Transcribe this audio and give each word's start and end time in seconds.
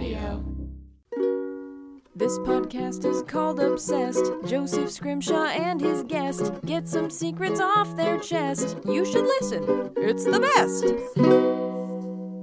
Audio. 0.00 0.42
This 2.16 2.38
podcast 2.38 3.04
is 3.04 3.20
called 3.24 3.60
Obsessed. 3.60 4.24
Joseph 4.46 4.90
Scrimshaw 4.90 5.48
and 5.48 5.78
his 5.78 6.04
guest 6.04 6.54
get 6.64 6.88
some 6.88 7.10
secrets 7.10 7.60
off 7.60 7.94
their 7.98 8.18
chest. 8.18 8.78
You 8.86 9.04
should 9.04 9.26
listen, 9.26 9.92
it's 9.98 10.24
the 10.24 10.40
best. 10.40 10.84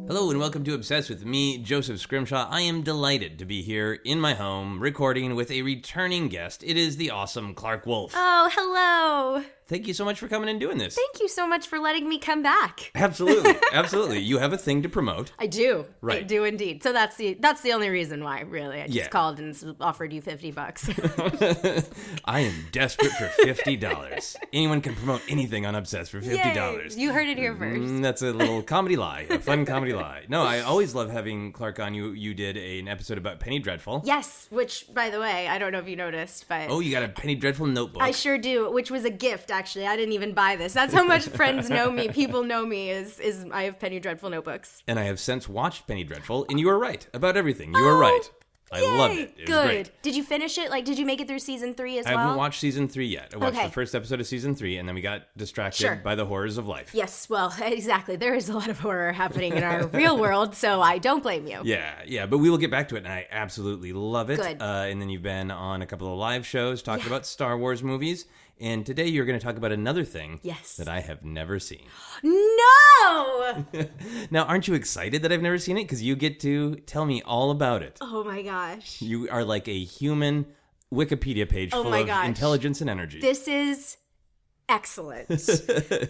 Hello 0.07 0.29
and 0.29 0.39
welcome 0.39 0.63
to 0.65 0.75
Obsessed 0.75 1.09
with 1.09 1.25
me, 1.25 1.57
Joseph 1.57 1.99
Scrimshaw. 1.99 2.47
I 2.47 2.61
am 2.61 2.83
delighted 2.83 3.39
to 3.39 3.45
be 3.45 3.63
here 3.63 3.93
in 4.05 4.19
my 4.19 4.35
home 4.35 4.79
recording 4.79 5.33
with 5.33 5.49
a 5.49 5.63
returning 5.63 6.27
guest. 6.27 6.63
It 6.63 6.77
is 6.77 6.97
the 6.97 7.09
awesome 7.09 7.55
Clarke 7.55 7.87
Wolfe. 7.87 8.13
Oh, 8.15 8.51
hello. 8.53 9.43
Thank 9.67 9.87
you 9.87 9.93
so 9.93 10.05
much 10.05 10.17
for 10.19 10.27
coming 10.27 10.47
and 10.49 10.59
doing 10.59 10.77
this. 10.77 10.95
Thank 10.95 11.19
you 11.21 11.27
so 11.27 11.45
much 11.47 11.67
for 11.67 11.77
letting 11.79 12.07
me 12.07 12.17
come 12.19 12.41
back. 12.41 12.91
Absolutely, 12.95 13.55
absolutely. 13.73 14.19
You 14.19 14.37
have 14.37 14.53
a 14.53 14.57
thing 14.57 14.81
to 14.83 14.89
promote. 14.89 15.31
I 15.37 15.47
do. 15.47 15.85
Right. 16.01 16.19
I 16.19 16.23
do 16.23 16.43
indeed. 16.45 16.83
So 16.83 16.93
that's 16.93 17.17
the 17.17 17.33
that's 17.39 17.61
the 17.61 17.73
only 17.73 17.89
reason 17.89 18.23
why, 18.23 18.41
really. 18.41 18.81
I 18.81 18.85
just 18.85 18.95
Yeah. 18.97 19.07
called 19.09 19.39
and 19.39 19.75
offered 19.81 20.13
you 20.13 20.21
50 20.21 20.51
bucks. 20.51 20.87
I 22.25 22.39
am 22.41 22.53
desperate 22.71 23.11
for 23.11 23.27
fifty 23.27 23.75
dollars. 23.75 24.35
Anyone 24.53 24.81
can 24.81 24.95
promote 24.95 25.21
anything 25.29 25.65
on 25.65 25.75
Obsessed 25.75 26.11
for 26.11 26.21
fifty 26.21 26.53
dollars. 26.53 26.97
You 26.97 27.11
heard 27.13 27.27
it 27.27 27.37
here 27.37 27.55
first. 27.55 27.81
Mm, 27.81 28.01
that's 28.01 28.21
a 28.21 28.31
little 28.31 28.61
comedy 28.75 28.95
lie, 28.95 29.27
a 29.29 29.39
fun 29.39 29.65
comedy 29.65 29.93
lie. 29.93 30.23
No, 30.29 30.43
I 30.43 30.61
always 30.61 30.95
love 30.95 31.09
having 31.11 31.51
Clark 31.51 31.79
on. 31.79 31.93
You 31.93 32.11
you 32.11 32.33
did 32.33 32.57
a, 32.57 32.79
an 32.79 32.87
episode 32.87 33.17
about 33.17 33.39
Penny 33.39 33.59
Dreadful. 33.59 34.01
Yes, 34.05 34.47
which 34.49 34.85
by 34.93 35.09
the 35.09 35.19
way, 35.19 35.47
I 35.47 35.57
don't 35.57 35.71
know 35.71 35.79
if 35.79 35.87
you 35.87 35.95
noticed, 35.95 36.47
but 36.47 36.69
Oh, 36.69 36.79
you 36.79 36.91
got 36.91 37.03
a 37.03 37.09
Penny 37.09 37.35
Dreadful 37.35 37.65
notebook. 37.67 38.01
I 38.01 38.11
sure 38.11 38.37
do, 38.37 38.71
which 38.71 38.89
was 38.91 39.03
a 39.05 39.09
gift 39.09 39.51
actually. 39.57 39.87
I 39.87 39.95
didn't 39.95 40.13
even 40.13 40.33
buy 40.33 40.55
this. 40.55 40.73
That's 40.73 40.93
how 40.93 41.03
much 41.05 41.23
friends 41.39 41.69
know 41.69 41.89
me. 41.91 42.07
People 42.09 42.43
know 42.43 42.65
me 42.65 42.89
is 42.91 43.19
is 43.19 43.45
I 43.51 43.63
have 43.63 43.79
Penny 43.79 43.99
Dreadful 43.99 44.29
notebooks. 44.29 44.83
and 44.87 44.99
I 44.99 45.03
have 45.03 45.19
since 45.19 45.49
watched 45.49 45.87
Penny 45.87 46.03
Dreadful, 46.03 46.45
and 46.49 46.59
you 46.59 46.67
were 46.67 46.79
right 46.79 47.05
about 47.13 47.35
everything. 47.37 47.73
You 47.73 47.83
were 47.83 47.97
right. 47.97 48.29
I 48.69 48.81
loved 48.81 49.15
Yay. 49.15 49.21
it. 49.21 49.33
It 49.37 49.39
was 49.39 49.47
Good. 49.47 49.65
great. 49.67 49.91
Did 50.01 50.15
you 50.17 50.23
finish 50.23 50.57
it? 50.57 50.69
Like 50.69 50.83
did 50.83 50.99
you 50.99 51.05
make 51.05 51.21
it 51.21 51.27
through 51.29 51.39
season 51.39 51.73
3 51.73 51.99
as 51.99 52.05
I 52.05 52.09
well? 52.09 52.17
I 52.17 52.21
haven't 52.23 52.37
watched 52.37 52.59
season 52.59 52.89
three 52.89 53.07
yet. 53.07 53.33
I 53.33 53.37
watched 53.37 53.55
Okay. 53.55 53.65
the 53.67 53.71
first 53.71 53.95
episode 53.95 54.19
of 54.19 54.27
season 54.27 54.55
three, 54.55 54.77
and 54.77 54.85
then 54.85 54.93
we 54.93 54.99
got 54.99 55.21
distracted 55.37 55.79
Sure. 55.83 55.95
by 56.03 56.15
the 56.15 56.25
horrors 56.25 56.57
of 56.57 56.67
life. 56.67 56.89
Yes, 56.93 57.29
well, 57.29 57.53
exactly. 57.61 58.17
There 58.17 58.35
is 58.35 58.49
a 58.49 58.53
lot 58.53 58.67
of 58.67 58.77
horror 58.79 59.13
happening 59.13 59.55
in 59.55 59.63
our 59.63 59.87
real 59.87 60.17
world, 60.17 60.53
so 60.53 60.81
I 60.81 60.97
don't 60.97 61.23
blame 61.23 61.47
you. 61.47 61.61
Yeah, 61.63 61.93
yeah, 62.05 62.25
but 62.25 62.39
we 62.39 62.49
will 62.49 62.57
get 62.57 62.69
back 62.69 62.89
to 62.89 62.95
it, 62.97 63.05
and 63.05 63.07
I 63.07 63.25
absolutely 63.31 63.93
love 63.93 64.29
it. 64.29 64.35
Good. 64.41 64.61
Uh, 64.61 64.65
and 64.89 65.01
then 65.01 65.07
you've 65.07 65.23
been 65.23 65.49
on 65.49 65.81
a 65.81 65.85
couple 65.85 66.11
of 66.11 66.19
live 66.19 66.45
shows 66.45 66.81
talking 66.83 67.05
Yeah. 67.05 67.11
about 67.11 67.25
Star 67.25 67.57
Wars 67.57 67.81
movies, 67.81 68.25
and 68.59 68.85
today 68.85 69.07
you're 69.07 69.25
going 69.25 69.37
to 69.39 69.43
talk 69.45 69.57
about 69.57 69.71
another 69.71 70.03
thing 70.03 70.39
Yes. 70.43 70.75
that 70.77 70.87
I 70.87 70.99
have 71.01 71.23
never 71.23 71.59
seen. 71.59 71.85
No! 72.23 73.65
Now, 74.31 74.43
aren't 74.43 74.67
you 74.67 74.73
excited 74.73 75.21
that 75.21 75.31
I've 75.31 75.41
never 75.41 75.57
seen 75.57 75.77
it? 75.77 75.83
Because 75.83 76.01
you 76.03 76.15
get 76.15 76.39
to 76.41 76.75
tell 76.85 77.05
me 77.05 77.21
all 77.21 77.51
about 77.51 77.81
it. 77.83 77.97
Oh 78.01 78.23
my 78.23 78.41
gosh. 78.41 79.01
You 79.01 79.29
are 79.29 79.43
like 79.43 79.67
a 79.67 79.83
human 79.83 80.47
Wikipedia 80.93 81.47
page 81.47 81.69
Oh 81.73 81.83
full 81.83 81.91
my 81.91 81.99
of 81.99 82.07
gosh. 82.07 82.25
intelligence 82.27 82.81
and 82.81 82.89
energy. 82.89 83.19
This 83.19 83.47
is 83.47 83.97
excellent. 84.69 85.27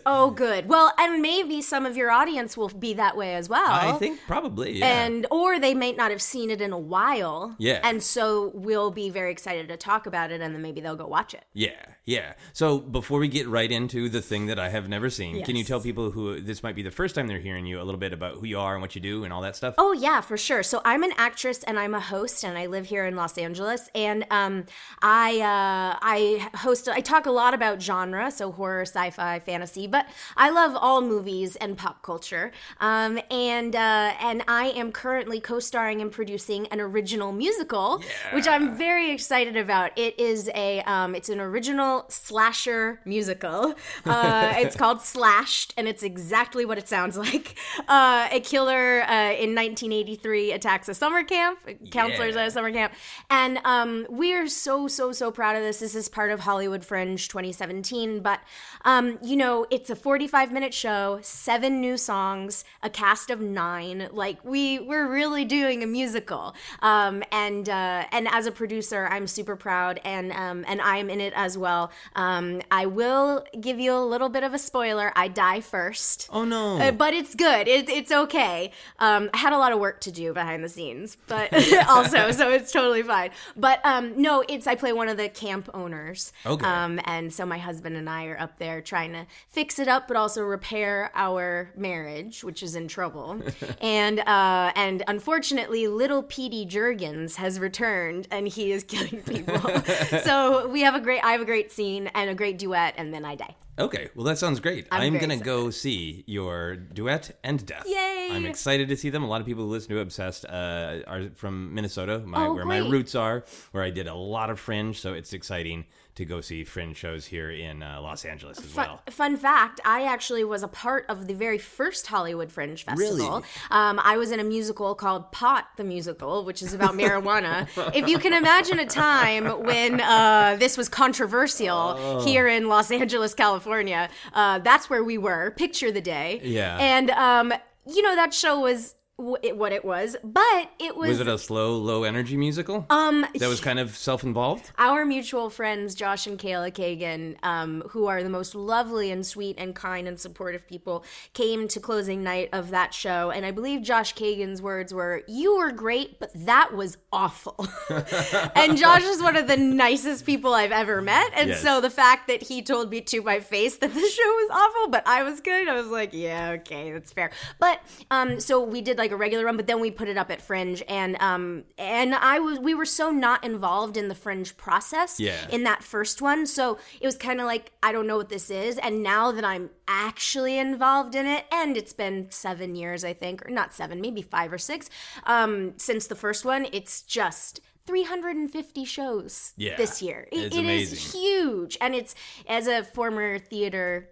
oh, 0.06 0.32
good. 0.32 0.68
Well, 0.68 0.94
and 0.98 1.22
maybe 1.22 1.62
some 1.62 1.86
of 1.86 1.96
your 1.96 2.12
audience 2.12 2.58
will 2.58 2.70
be 2.70 2.94
that 2.96 3.16
way 3.16 3.36
as 3.36 3.50
well. 3.50 3.70
I 3.70 3.94
think 3.94 4.20
probably, 4.26 4.80
yeah. 4.80 5.06
And 5.06 5.26
or 5.32 5.60
they 5.60 5.74
may 5.74 5.94
not 5.94 6.12
have 6.12 6.22
seen 6.22 6.50
it 6.50 6.62
in 6.62 6.72
a 6.72 6.78
while. 6.78 7.56
Yeah. 7.58 7.80
And 7.84 8.02
so 8.02 8.52
we'll 8.54 8.92
be 8.92 9.10
very 9.10 9.32
excited 9.32 9.68
to 9.68 9.78
talk 9.78 10.06
about 10.06 10.32
it 10.32 10.42
and 10.42 10.54
then 10.54 10.62
maybe 10.62 10.82
they'll 10.82 10.96
go 10.96 11.08
watch 11.08 11.34
it. 11.34 11.44
Yeah, 11.54 11.72
yeah. 12.06 12.34
So 12.54 12.80
before 12.80 13.20
we 13.20 13.28
get 13.28 13.48
right 13.48 13.72
into 13.72 14.10
the 14.10 14.22
thing 14.22 14.48
that 14.48 14.60
I 14.60 14.70
have 14.70 14.90
never 14.90 15.10
seen, 15.10 15.44
can 15.44 15.56
you 15.56 15.64
tell 15.64 15.80
people 15.80 16.12
who 16.12 16.40
this 16.42 16.64
might 16.64 16.76
be 16.76 16.82
the 16.82 16.92
first 16.92 17.16
time 17.16 17.28
they're 17.28 17.40
hearing 17.40 17.66
you 17.66 17.82
a 17.82 17.84
little 17.84 18.00
bit 18.00 18.14
about 18.14 18.36
who 18.36 18.46
you 18.46 18.60
are 18.60 18.74
and 18.74 18.82
what 18.82 18.96
you 18.96 19.02
do 19.02 19.24
and 19.24 19.32
all 19.32 19.42
that 19.42 19.56
stuff? 19.56 19.76
Oh 19.78 19.94
yeah, 19.94 20.22
for 20.22 20.38
sure. 20.38 20.64
So 20.64 20.82
I'm 20.84 21.04
an 21.04 21.12
actress 21.18 21.64
and 21.64 21.78
I'm 21.80 21.94
a 21.94 22.00
host 22.00 22.44
and 22.44 22.58
I 22.58 22.66
live 22.66 22.88
here 22.88 23.06
in 23.06 23.16
Los 23.16 23.38
Angeles 23.38 23.90
and 23.94 24.26
um, 24.32 24.66
I 25.02 25.40
uh, 25.40 25.98
I 26.02 26.50
host 26.58 26.88
I 26.88 27.02
talk 27.02 27.26
a 27.26 27.32
lot 27.32 27.54
about 27.54 27.82
genre, 27.82 28.32
so 28.32 28.47
horror, 28.52 28.82
sci-fi, 28.84 29.40
fantasy, 29.40 29.88
but 29.88 30.08
I 30.36 30.50
love 30.50 30.76
all 30.76 31.02
movies 31.02 31.56
and 31.58 31.78
pop 31.78 32.02
culture. 32.02 32.52
Um, 32.80 33.20
and 33.32 33.76
uh, 33.76 34.14
and 34.20 34.44
I 34.48 34.68
am 34.70 34.92
currently 34.92 35.40
co-starring 35.40 36.02
and 36.02 36.12
producing 36.12 36.68
an 36.68 36.80
original 36.82 37.32
musical, 37.32 38.02
which 38.34 38.48
I'm 38.48 38.78
very 38.78 39.12
excited 39.12 39.56
about. 39.58 39.92
It 39.98 40.20
is 40.20 40.50
a 40.56 40.82
um, 40.82 41.16
it's 41.16 41.30
an 41.30 41.40
original 41.40 42.06
slasher 42.10 43.00
musical. 43.06 43.76
Uh, 44.06 44.54
it's 44.58 44.76
called 44.76 45.02
Slashed, 45.02 45.74
and 45.78 45.88
it's 45.88 46.04
exactly 46.04 46.66
what 46.66 46.78
it 46.78 46.88
sounds 46.88 47.18
like. 47.18 47.58
Uh, 47.88 48.28
a 48.32 48.40
killer 48.40 49.02
uh, 49.04 49.32
in 49.34 49.56
1983 49.56 50.52
attacks 50.52 50.90
a 50.90 50.94
summer 50.94 51.24
camp, 51.24 51.60
counselors 51.92 52.36
Yeah. 52.36 52.42
at 52.42 52.48
a 52.48 52.52
summer 52.52 52.72
camp, 52.72 52.94
and 53.30 53.60
um, 53.64 54.06
we're 54.10 54.48
so 54.48 54.88
so 54.88 55.12
so 55.12 55.32
proud 55.32 55.56
of 55.56 55.62
this. 55.64 55.80
This 55.80 55.96
is 55.96 56.10
part 56.10 56.32
of 56.32 56.42
Hollywood 56.42 56.84
Fringe 56.86 57.28
2017, 57.28 58.22
but 58.22 58.37
um, 58.86 59.18
you 59.22 59.36
know 59.36 59.66
it's 59.70 59.90
a 59.90 59.96
45 59.96 60.52
minute 60.52 60.74
show, 60.74 61.20
seven 61.22 61.82
new 61.82 61.98
songs, 61.98 62.64
a 62.82 62.90
cast 62.90 63.30
of 63.30 63.42
nine. 63.42 64.10
Like 64.12 64.44
we 64.44 64.80
we're 64.80 65.08
really 65.08 65.46
doing 65.46 65.84
a 65.84 65.88
musical, 65.88 66.56
um, 66.82 67.24
and 67.32 67.68
uh, 67.70 68.06
and 68.12 68.28
as 68.32 68.46
a 68.46 68.52
producer, 68.52 69.08
I'm 69.10 69.28
super 69.28 69.56
proud, 69.56 70.00
and 70.04 70.32
um, 70.32 70.66
and 70.68 70.82
I'm 70.82 71.10
in 71.10 71.22
it 71.22 71.34
as 71.36 71.58
well. 71.58 71.92
Um, 72.16 72.62
I 72.72 72.86
will 72.86 73.46
give 73.60 73.80
you 73.80 73.94
a 73.94 74.04
little 74.04 74.30
bit 74.30 74.44
of 74.44 74.54
a 74.54 74.60
spoiler. 74.60 75.12
I 75.16 75.28
die 75.28 75.62
first. 75.62 76.30
Oh, 76.32 76.46
no. 76.46 76.80
Uh, 76.80 76.92
but 76.92 77.14
it's 77.14 77.36
good. 77.36 77.68
It, 77.68 77.90
it's 77.90 78.12
okay. 78.12 78.72
Um, 79.00 79.30
I 79.34 79.38
had 79.38 79.54
a 79.54 79.58
lot 79.58 79.72
of 79.72 79.80
work 79.80 80.02
to 80.02 80.12
do 80.12 80.34
behind 80.34 80.64
the 80.64 80.70
scenes, 80.70 81.18
but 81.28 81.54
also, 81.90 82.32
so 82.32 82.52
it's 82.52 82.72
totally 82.72 83.04
fine. 83.04 83.32
But 83.56 83.86
um, 83.86 84.22
no, 84.22 84.44
it's 84.48 84.68
I 84.68 84.76
play 84.76 84.94
one 84.94 85.08
of 85.08 85.18
the 85.18 85.30
camp 85.30 85.70
owners. 85.74 86.32
Okay. 86.46 86.66
Um, 86.66 87.00
and 87.06 87.34
so 87.34 87.46
my 87.46 87.58
husband 87.58 87.98
and 87.98 88.10
I 88.10 88.27
are 88.32 88.40
up 88.40 88.58
there 88.60 88.82
trying 88.82 89.14
to 89.14 89.26
fix 89.48 89.80
it 89.80 89.88
up, 89.88 90.08
but 90.08 90.18
also 90.18 90.42
repair 90.42 91.12
our 91.16 91.72
marriage, 91.76 92.44
which 92.44 92.62
is 92.64 92.76
in 92.76 92.88
trouble. 92.88 93.42
and 93.82 94.20
uh, 94.20 94.72
and 94.76 95.04
unfortunately, 95.08 95.88
little 95.88 96.24
Petey 96.24 96.66
Jurgens 96.66 97.36
has 97.36 97.60
returned, 97.60 98.28
and 98.32 98.48
he 98.48 98.72
is 98.72 98.84
killing 98.84 99.22
people. 99.24 99.60
so 100.24 100.68
we 100.68 100.82
have 100.82 100.96
a 100.96 101.00
great. 101.00 101.24
I 101.24 101.32
have 101.32 101.42
a 101.42 101.46
great 101.46 101.72
scene 101.72 102.08
and 102.08 102.30
a 102.30 102.36
great 102.36 102.58
duet, 102.58 102.94
and 102.98 103.14
then 103.14 103.26
I 103.26 103.36
die. 103.36 103.56
Okay, 103.80 104.10
well 104.16 104.26
that 104.26 104.40
sounds 104.40 104.60
great. 104.60 104.88
I'm 104.92 105.14
I'm, 105.14 105.20
gonna 105.20 105.38
go 105.38 105.70
see 105.70 106.24
your 106.26 106.76
duet 106.76 107.38
and 107.44 107.64
death. 107.64 107.86
Yay! 107.86 108.30
I'm 108.32 108.46
excited 108.46 108.90
to 108.90 108.98
see 108.98 109.12
them. 109.12 109.24
A 109.24 109.28
lot 109.28 109.40
of 109.40 109.46
people 109.46 109.66
who 109.66 109.70
listen 109.70 109.90
to 109.90 110.00
Obsessed 110.00 110.46
uh, 110.46 111.00
are 111.06 111.30
from 111.36 111.76
Minnesota, 111.76 112.20
my, 112.20 112.48
Oh, 112.48 112.54
where 112.56 112.66
my 112.66 112.80
roots 112.80 113.14
are, 113.14 113.46
where 113.72 113.84
I 113.84 113.92
did 113.92 114.08
a 114.08 114.16
lot 114.16 114.50
of 114.50 114.60
Fringe. 114.60 115.00
So 115.00 115.14
it's 115.14 115.32
exciting 115.32 115.86
to 116.18 116.26
go 116.26 116.42
see 116.42 116.64
Fringe 116.64 116.96
shows 116.98 117.26
here 117.28 117.50
in 117.50 117.82
uh, 117.82 118.00
Los 118.02 118.26
Angeles 118.26 118.60
as 118.60 118.66
Fun, 118.66 118.88
well. 118.88 119.02
fun 119.10 119.38
fact 119.38 119.80
I 119.86 120.04
actually 120.04 120.44
was 120.44 120.62
a 120.64 120.68
part 120.68 121.06
of 121.10 121.28
the 121.28 121.34
very 121.34 121.58
first 121.58 122.08
Hollywood 122.08 122.52
Fringe 122.52 122.84
Festival. 122.84 123.18
Really? 123.18 123.44
Um, 123.72 124.00
I 124.04 124.18
was 124.18 124.32
in 124.32 124.40
a 124.40 124.44
musical 124.44 124.94
called 124.96 125.32
Pot 125.32 125.66
the 125.78 125.84
Musical, 125.84 126.44
which 126.44 126.62
is 126.62 126.74
about 126.74 126.94
marijuana. 126.96 127.68
if 127.96 128.08
you 128.10 128.20
can 128.20 128.34
imagine 128.34 128.80
a 128.80 128.86
time 128.86 129.46
when 129.64 130.02
uh, 130.02 130.58
this 130.60 130.78
was 130.78 130.90
controversial 130.90 131.78
Oh. 131.98 132.26
here 132.26 132.48
in 132.48 132.68
Los 132.68 132.92
Angeles, 132.92 133.34
California, 133.34 134.10
uh, 134.34 134.60
that's 134.60 134.90
where 134.90 135.04
we 135.04 135.18
were. 135.18 135.52
Picture 135.52 135.92
the 135.92 136.02
day. 136.02 136.40
Yeah. 136.44 136.78
And, 136.80 137.10
um, 137.12 137.54
you 137.88 138.02
know, 138.02 138.16
that 138.16 138.34
show 138.34 138.60
was 138.60 138.94
w- 138.94 138.97
it, 139.42 139.58
what 139.58 139.72
it 139.72 139.84
was, 139.84 140.16
but 140.24 140.70
it 140.80 140.96
was. 140.96 141.10
Was 141.10 141.20
it 141.22 141.28
a 141.28 141.38
slow, 141.40 141.76
low 141.78 142.04
energy 142.04 142.38
musical? 142.38 142.86
um, 142.90 143.26
that 143.36 143.50
was 143.50 143.60
kind 143.60 143.80
of 143.80 143.98
self 143.98 144.24
involved? 144.24 144.72
our 144.78 145.06
mutual 145.06 145.50
friends 145.50 145.96
Josh 145.96 146.28
and 146.28 146.38
Kayla 146.38 146.72
Kagan, 146.72 147.36
um, 147.44 147.82
who 147.90 148.06
are 148.06 148.22
the 148.22 148.30
most 148.30 148.54
lovely 148.54 149.10
and 149.12 149.26
sweet 149.26 149.56
and 149.58 149.74
kind 149.76 150.08
and 150.08 150.20
supportive 150.20 150.68
people, 150.68 151.04
came 151.34 151.68
to 151.70 151.80
closing 151.80 152.24
night 152.24 152.50
of 152.54 152.70
that 152.70 152.94
show, 152.94 153.32
and 153.32 153.46
I 153.46 153.52
believe 153.52 153.82
Josh 153.82 154.14
Kagan's 154.14 154.62
words 154.62 154.94
were, 154.94 155.24
"You 155.28 155.58
were 155.58 155.72
great, 155.72 156.20
but 156.20 156.30
that 156.36 156.74
was 156.76 156.98
awful." 157.12 157.68
and 158.56 158.78
Josh 158.78 159.04
is 159.04 159.22
one 159.22 159.36
of 159.36 159.48
the 159.48 159.58
nicest 159.58 160.26
people 160.26 160.54
I've 160.54 160.72
ever 160.72 161.02
met, 161.02 161.32
and 161.36 161.50
Yes. 161.50 161.62
so 161.62 161.82
the 161.82 161.90
fact 161.90 162.28
that 162.28 162.44
he 162.44 162.62
told 162.62 162.92
me 162.92 163.02
to 163.02 163.22
my 163.22 163.40
face 163.40 163.78
that 163.78 163.94
the 163.94 164.00
show 164.00 164.28
was 164.28 164.50
awful, 164.52 164.92
but 164.92 165.08
I 165.08 165.24
was 165.24 165.40
good, 165.42 165.68
I 165.68 165.74
was 165.74 165.88
like, 165.88 166.12
"Yeah, 166.14 166.52
okay, 166.60 166.92
that's 166.92 167.12
fair." 167.12 167.32
But 167.60 167.82
um, 168.12 168.40
so 168.40 168.62
we 168.64 168.82
did 168.82 168.98
like 168.98 169.07
a 169.12 169.16
regular 169.18 169.46
run, 169.46 169.58
but 169.58 169.68
then 169.68 169.80
we 169.80 169.92
put 169.92 170.08
it 170.08 170.18
up 170.18 170.30
at 170.32 170.42
Fringe, 170.42 170.82
and 170.88 171.16
um, 171.22 171.64
and 171.78 172.14
I 172.16 172.40
was 172.40 172.60
we 172.60 172.74
were 172.76 172.86
so 172.86 173.10
not 173.12 173.44
involved 173.44 173.98
in 173.98 174.08
the 174.08 174.16
Fringe 174.16 174.56
process 174.58 175.20
Yeah. 175.20 175.48
in 175.50 175.64
that 175.64 175.84
first 175.84 176.22
one, 176.22 176.46
so 176.48 176.78
it 177.02 177.06
was 177.06 177.18
kind 177.18 177.40
of 177.40 177.46
like 177.48 177.72
I 177.84 177.92
don't 177.92 178.08
know 178.08 178.18
what 178.18 178.30
this 178.30 178.50
is, 178.50 178.78
and 178.78 179.04
now 179.04 179.32
that 179.32 179.46
I'm 179.46 179.70
actually 179.88 180.58
involved 180.58 181.16
in 181.16 181.26
it, 181.26 181.46
and 181.52 181.78
it's 181.78 181.94
been 181.94 182.28
seven 182.30 182.76
years, 182.76 183.04
I 183.04 183.14
think, 183.14 183.46
or 183.46 183.50
not 183.50 183.74
seven, 183.74 184.02
maybe 184.02 184.22
five 184.22 184.52
or 184.54 184.58
six, 184.58 184.90
um, 185.26 185.74
since 185.78 186.08
the 186.08 186.16
first 186.16 186.46
one, 186.46 186.68
it's 186.72 187.02
just. 187.02 187.62
350 187.86 188.84
shows 188.84 189.54
Yeah, 189.56 189.78
this 189.78 190.02
year. 190.02 190.28
It- 190.30 190.54
it 190.54 190.66
is 190.66 191.14
huge. 191.14 191.78
And 191.80 191.96
it's, 191.96 192.16
as 192.46 192.68
a 192.68 192.84
former 192.84 193.40
theater 193.40 194.10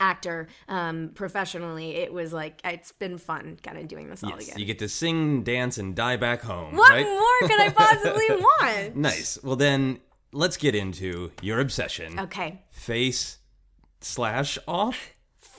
actor 0.00 0.48
um, 0.68 1.10
professionally, 1.14 1.96
it 1.96 2.12
was 2.12 2.32
like 2.32 2.60
it's 2.64 2.92
been 2.92 3.18
fun 3.18 3.58
kind 3.62 3.78
of 3.78 3.88
doing 3.88 4.08
this 4.10 4.22
all 4.24 4.30
Yes, 4.30 4.48
again. 4.48 4.58
you 4.58 4.64
get 4.64 4.78
to 4.80 4.88
sing, 4.88 5.42
dance, 5.42 5.78
and 5.78 5.94
die 5.94 6.16
back 6.16 6.42
home. 6.42 6.74
what 6.76 6.90
right? 6.90 7.06
more 7.06 7.48
could 7.48 7.60
I 7.60 7.70
possibly 7.70 8.28
want? 8.30 8.96
Nice. 8.96 9.38
Well, 9.42 9.56
then 9.56 10.00
let's 10.32 10.56
get 10.56 10.74
into 10.74 11.32
your 11.42 11.60
obsession. 11.60 12.18
Okay, 12.18 12.62
Face 12.70 13.38
slash 14.00 14.58
off. 14.66 15.10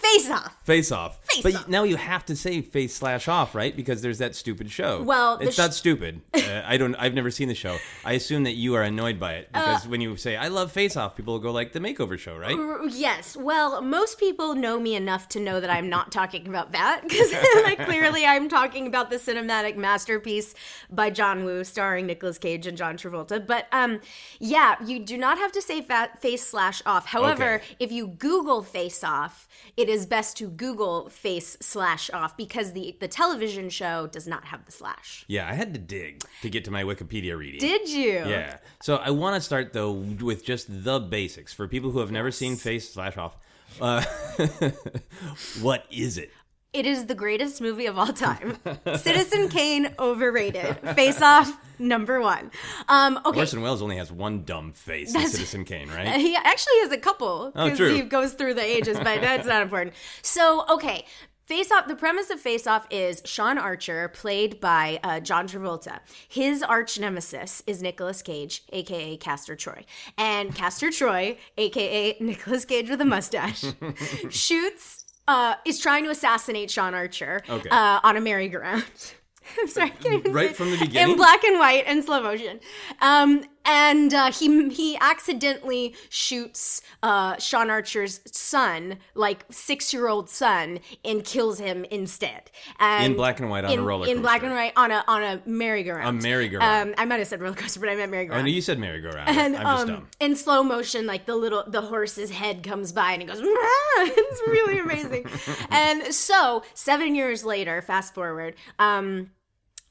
Face 0.03 0.29
off. 0.29 0.55
Face 0.63 0.91
off. 0.91 1.19
Face 1.25 1.43
but 1.43 1.55
off. 1.55 1.67
now 1.67 1.83
you 1.83 1.95
have 1.95 2.25
to 2.25 2.35
say 2.35 2.61
face 2.61 2.95
slash 2.95 3.27
off, 3.27 3.55
right? 3.55 3.75
Because 3.75 4.01
there's 4.01 4.19
that 4.19 4.35
stupid 4.35 4.69
show. 4.71 5.01
Well, 5.01 5.37
it's 5.41 5.55
sh- 5.55 5.57
not 5.57 5.73
stupid. 5.73 6.21
uh, 6.33 6.61
I 6.65 6.77
don't. 6.77 6.95
I've 6.95 7.13
never 7.13 7.31
seen 7.31 7.47
the 7.47 7.55
show. 7.55 7.77
I 8.05 8.13
assume 8.13 8.43
that 8.43 8.53
you 8.53 8.75
are 8.75 8.83
annoyed 8.83 9.19
by 9.19 9.33
it 9.33 9.49
Uh, 9.53 9.59
because 9.73 9.87
when 9.87 10.01
you 10.01 10.15
say 10.17 10.35
I 10.35 10.47
love 10.49 10.71
Face 10.71 10.95
Off, 10.97 11.15
people 11.15 11.33
will 11.33 11.39
go 11.41 11.51
like 11.51 11.71
the 11.73 11.79
makeover 11.79 12.17
show, 12.17 12.37
right? 12.37 12.55
R- 12.57 12.87
Yes. 12.87 13.35
Well, 13.37 13.81
most 13.81 14.19
people 14.19 14.55
know 14.55 14.79
me 14.79 14.95
enough 14.95 15.27
to 15.29 15.39
know 15.39 15.59
that 15.59 15.69
I'm 15.69 15.89
not 15.89 16.11
talking 16.19 16.47
about 16.47 16.71
that 16.73 17.01
because 17.07 17.31
like, 17.63 17.83
clearly 17.85 18.25
I'm 18.25 18.49
talking 18.49 18.87
about 18.87 19.09
the 19.09 19.15
cinematic 19.17 19.75
masterpiece 19.77 20.53
by 20.89 21.09
John 21.09 21.45
Woo 21.45 21.63
starring 21.63 22.05
Nicolas 22.07 22.37
Cage 22.37 22.67
and 22.67 22.77
John 22.77 22.97
Travolta. 22.97 23.45
But 23.45 23.67
um 23.71 23.99
yeah, 24.39 24.75
you 24.85 24.99
do 24.99 25.17
not 25.17 25.37
have 25.37 25.51
to 25.53 25.61
say 25.61 25.81
fat 25.81 26.21
face 26.21 26.45
slash 26.45 26.81
off. 26.85 27.05
However, 27.07 27.55
Okay. 27.55 27.63
if 27.79 27.91
you 27.91 28.07
Google 28.07 28.63
face 28.63 29.03
off, 29.03 29.47
it 29.77 29.87
is 29.89 29.92
best 30.05 30.37
to 30.37 30.47
Google 30.47 31.09
face 31.09 31.57
slash 31.61 32.09
off 32.11 32.35
because 32.35 32.73
the 32.73 32.97
the 32.99 33.07
television 33.07 33.69
show 33.69 34.07
does 34.07 34.27
not 34.27 34.45
have 34.45 34.65
the 34.65 34.71
slash. 34.71 35.25
Yeah, 35.27 35.47
I 35.47 35.53
had 35.53 35.73
to 35.73 35.79
dig 35.79 36.23
to 36.41 36.49
get 36.49 36.65
to 36.65 36.71
my 36.71 36.83
Wikipedia 36.83 37.37
reading. 37.37 37.59
Did 37.59 37.89
you? 37.89 38.11
Yeah. 38.25 38.57
So 38.81 38.95
I 38.97 39.11
want 39.11 39.35
to 39.35 39.41
start 39.41 39.73
though 39.73 39.91
with 39.91 40.43
just 40.43 40.83
the 40.83 40.99
basics 40.99 41.53
for 41.53 41.67
people 41.67 41.91
who 41.91 41.99
have 41.99 42.11
never 42.11 42.31
seen 42.31 42.55
Face 42.55 42.93
slash 42.93 43.17
Off. 43.17 43.37
Uh, 43.81 44.03
what 45.61 45.85
is 45.89 46.17
it? 46.17 46.31
It 46.73 46.85
is 46.87 47.05
the 47.05 47.15
greatest 47.15 47.61
movie 47.61 47.85
of 47.85 47.97
all 47.99 48.07
time. 48.13 48.57
Citizen 48.95 49.47
Kane 49.49 49.93
overrated. 49.99 50.77
Face 50.95 51.21
Off 51.21 51.55
number 51.77 52.19
one. 52.19 52.49
Um, 52.89 53.19
okay. 53.25 53.39
Orson 53.41 53.61
Welles 53.61 53.81
only 53.83 53.97
has 53.97 54.11
one 54.11 54.43
dumb 54.43 54.71
face 54.71 55.13
in 55.13 55.21
Citizen 55.27 55.65
Kane, 55.65 55.89
right? 55.89 56.19
He 56.19 56.35
actually 56.35 56.79
has 56.81 56.91
a 56.91 56.97
couple 56.97 57.51
Oh, 57.55 57.63
because 57.65 57.77
true. 57.77 57.93
he 57.93 58.01
goes 58.01 58.33
through 58.33 58.55
the 58.55 58.63
ages, 58.63 58.97
but 58.97 59.21
that's 59.21 59.47
not 59.47 59.61
important. 59.61 59.95
So, 60.23 60.65
okay. 60.69 61.05
Face 61.45 61.69
Off, 61.73 61.89
the 61.89 61.95
premise 61.95 62.29
of 62.29 62.39
Face 62.39 62.65
Off 62.65 62.87
is 62.89 63.21
Sean 63.25 63.57
Archer, 63.57 64.07
played 64.07 64.61
by 64.61 64.97
uh, 65.03 65.19
John 65.19 65.45
Travolta. 65.45 65.99
His 66.29 66.63
arch 66.63 66.97
nemesis 66.97 67.61
is 67.67 67.81
Nicolas 67.81 68.21
Cage, 68.21 68.63
aka 68.71 69.17
Castor 69.17 69.57
Troy. 69.57 69.83
And 70.17 70.55
Castor 70.55 70.89
Troy, 70.89 71.37
aka 71.57 72.15
Nicolas 72.21 72.63
Cage 72.63 72.89
with 72.89 73.01
a 73.01 73.05
mustache, 73.05 73.65
shoots, 74.29 75.02
uh, 75.27 75.55
is 75.65 75.79
trying 75.79 76.03
to 76.03 76.09
assassinate 76.09 76.69
Sean 76.71 76.93
Archer 76.93 77.41
Okay. 77.49 77.69
uh, 77.69 77.99
on 78.03 78.17
a 78.17 78.21
merry-go-round. 78.21 78.83
I'm 79.59 79.67
sorry, 79.67 79.89
can't 79.89 80.15
even 80.19 80.31
Right 80.33 80.55
from 80.55 80.71
the 80.71 80.77
beginning? 80.77 81.11
In 81.11 81.17
black 81.17 81.43
and 81.43 81.59
white 81.59 81.83
and 81.85 82.03
slow 82.03 82.21
motion. 82.23 82.59
Um, 83.01 83.43
and 83.65 84.13
uh, 84.13 84.31
he 84.31 84.69
he 84.69 84.97
accidentally 84.99 85.95
shoots 86.09 86.81
uh, 87.01 87.37
Sean 87.37 87.69
Archer's 87.69 88.21
son, 88.25 88.97
like 89.15 89.45
six 89.49 89.93
year 89.93 90.07
old 90.07 90.29
son, 90.29 90.79
and 91.03 91.23
kills 91.23 91.59
him 91.59 91.85
instead. 91.85 92.51
And 92.79 93.11
In 93.11 93.17
black 93.17 93.39
and 93.39 93.49
white 93.49 93.65
on 93.65 93.71
a 93.71 93.73
in, 93.73 93.85
roller 93.85 94.07
In 94.07 94.21
black 94.21 94.43
and 94.43 94.53
white 94.53 94.73
on 94.75 94.91
a 94.91 95.03
on 95.07 95.23
a 95.23 95.41
merry-go-round. 95.45 96.19
A 96.19 96.23
merry-go-round. 96.23 96.89
Um, 96.89 96.95
I 96.97 97.05
might 97.05 97.19
have 97.19 97.27
said 97.27 97.41
roller 97.41 97.55
coaster, 97.55 97.79
but 97.79 97.89
I 97.89 97.95
meant 97.95 98.11
merry-go-round. 98.11 98.45
know 98.45 98.51
you 98.51 98.61
said 98.61 98.79
merry-go-round. 98.79 99.29
And 99.29 99.55
I'm 99.55 99.63
just 99.63 99.81
um, 99.81 99.87
dumb. 99.87 100.07
in 100.19 100.35
slow 100.35 100.63
motion, 100.63 101.05
like 101.05 101.25
the 101.25 101.35
little 101.35 101.63
the 101.67 101.81
horse's 101.81 102.31
head 102.31 102.63
comes 102.63 102.91
by 102.91 103.13
and 103.13 103.23
it 103.23 103.25
goes. 103.25 103.41
It's 103.95 104.41
really 104.47 104.79
amazing. 104.79 105.27
and 105.69 106.13
so 106.13 106.63
seven 106.73 107.15
years 107.15 107.45
later, 107.45 107.81
fast 107.81 108.13
forward. 108.13 108.55
Um, 108.79 109.29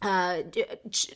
uh, 0.03 0.43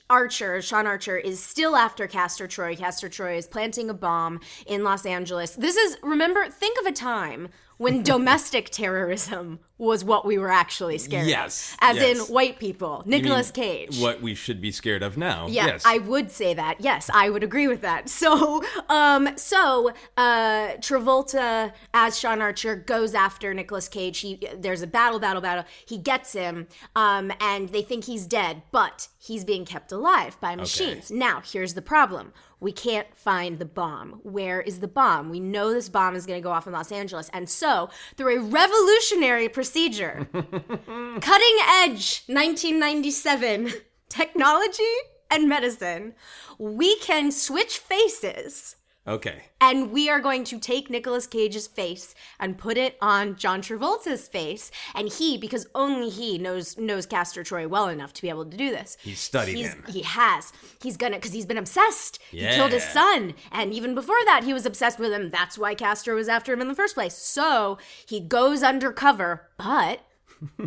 Archer, 0.09 0.63
Sean 0.63 0.87
Archer, 0.87 1.17
is 1.17 1.43
still 1.43 1.77
after 1.77 2.07
Castor 2.07 2.47
Troy. 2.47 2.77
Castor 2.77 3.09
Troy 3.09 3.37
is 3.37 3.47
planting 3.47 3.91
a 3.91 3.95
bomb 3.95 4.41
in 4.67 4.85
Los 4.85 5.05
Angeles. 5.07 5.53
This 5.57 5.77
is, 5.77 5.99
remember, 6.03 6.49
think 6.49 6.79
of 6.81 6.87
a 6.87 6.93
time 6.93 7.49
when 7.77 8.03
domestic 8.03 8.71
terrorism 8.71 9.61
was 9.79 10.03
what 10.03 10.25
we 10.25 10.39
were 10.39 10.51
actually 10.51 10.97
scared 10.97 11.25
of. 11.25 11.29
Yes, 11.29 11.75
of. 11.75 11.79
As 11.83 11.97
yes. 11.97 12.29
in 12.29 12.35
white 12.35 12.59
people, 12.59 13.03
Nicolas 13.05 13.51
Cage. 13.51 14.01
What 14.01 14.23
we 14.23 14.35
should 14.35 14.61
be 14.61 14.73
scared 14.73 15.03
of 15.03 15.19
now. 15.19 15.47
Yeah, 15.49 15.67
yes. 15.67 15.83
I 15.85 15.99
would 15.99 16.31
say 16.31 16.55
that. 16.55 16.81
Yes, 16.81 17.11
I 17.13 17.29
would 17.29 17.43
agree 17.43 17.69
with 17.69 17.83
that. 17.83 18.11
So, 18.17 18.65
um, 18.89 19.37
so 19.37 19.93
uh, 20.17 20.69
Travolta 20.79 21.73
as 21.93 22.19
Sean 22.19 22.41
Archer 22.41 22.75
goes 22.75 23.15
after 23.15 23.53
Nicolas 23.53 23.89
Cage. 23.89 24.21
He 24.21 24.41
there's 24.57 24.81
a 24.81 24.87
battle, 24.87 25.19
battle, 25.19 25.43
battle. 25.43 25.65
He 25.85 25.99
gets 25.99 26.33
him, 26.33 26.67
um, 26.97 27.31
and 27.41 27.69
they 27.69 27.83
think 27.83 28.05
he's 28.05 28.27
dead, 28.27 28.63
but 28.73 29.09
he's 29.27 29.45
being 29.45 29.65
kept 29.65 29.91
alive 29.93 30.39
by 30.41 30.55
machines. 30.55 31.11
Now, 31.11 31.43
here's 31.45 31.75
the 31.75 31.83
problem. 31.83 32.33
We 32.61 32.73
can't 32.73 33.09
find 33.15 33.59
the 33.59 33.65
bomb. 33.65 34.21
Where 34.23 34.61
is 34.61 34.81
the 34.81 34.89
bomb? 34.89 35.31
We 35.31 35.41
know 35.41 35.73
this 35.73 35.89
bomb 35.89 36.15
is 36.15 36.27
going 36.27 36.41
to 36.41 36.45
go 36.45 36.53
off 36.53 36.67
in 36.67 36.73
Los 36.73 36.93
Angeles. 36.93 37.29
And 37.33 37.49
so, 37.49 37.91
through 38.17 38.39
a 38.39 38.41
revolutionary 38.41 39.49
procedure, 39.49 40.29
cutting 40.33 41.59
edge 41.83 42.23
1997 42.27 43.73
technology 44.09 44.83
and 45.31 45.49
medicine, 45.49 46.15
we 46.59 46.97
can 47.01 47.33
switch 47.33 47.79
faces. 47.79 48.77
Okay. 49.07 49.45
And 49.61 49.91
we 49.91 50.09
are 50.11 50.21
going 50.21 50.45
to 50.45 50.59
take 50.59 50.91
Nicolas 50.91 51.27
Cage's 51.27 51.67
face 51.67 52.15
and 52.39 52.59
put 52.59 52.77
it 52.77 52.97
on 53.01 53.37
John 53.37 53.63
Travolta's 53.63 54.29
face. 54.29 54.71
And 54.95 55.09
he, 55.09 55.39
because 55.39 55.67
only 55.75 56.09
he 56.09 56.39
knows 56.39 56.77
knows 56.77 57.07
Castor 57.07 57.43
Troy 57.43 57.67
well 57.67 57.89
enough 57.89 58.13
to 58.15 58.23
be 58.23 58.29
able 58.29 58.45
to 58.45 58.57
do 58.57 58.71
this. 58.71 58.97
He 59.01 59.15
studied 59.15 59.57
He's, 59.57 59.73
him. 59.73 59.85
He 59.89 60.03
has. 60.03 60.53
He's 60.83 60.97
gonna 60.97 61.17
because 61.17 61.33
he's 61.33 61.47
been 61.47 61.59
obsessed. 61.59 62.19
He 62.31 62.41
killed 62.41 62.73
his 62.73 62.85
son, 62.85 63.35
and 63.51 63.73
even 63.73 63.95
before 63.95 64.17
that, 64.27 64.45
he 64.45 64.53
was 64.53 64.67
obsessed 64.67 64.99
with 64.99 65.13
him. 65.13 65.31
That's 65.31 65.59
why 65.59 65.75
Castor 65.75 66.15
was 66.15 66.29
after 66.29 66.53
him 66.53 66.61
in 66.61 66.69
the 66.69 66.75
first 66.75 66.95
place. 66.95 67.15
So 67.15 67.79
he 68.07 68.21
goes 68.21 68.63
undercover, 68.63 69.49
but. 69.57 70.01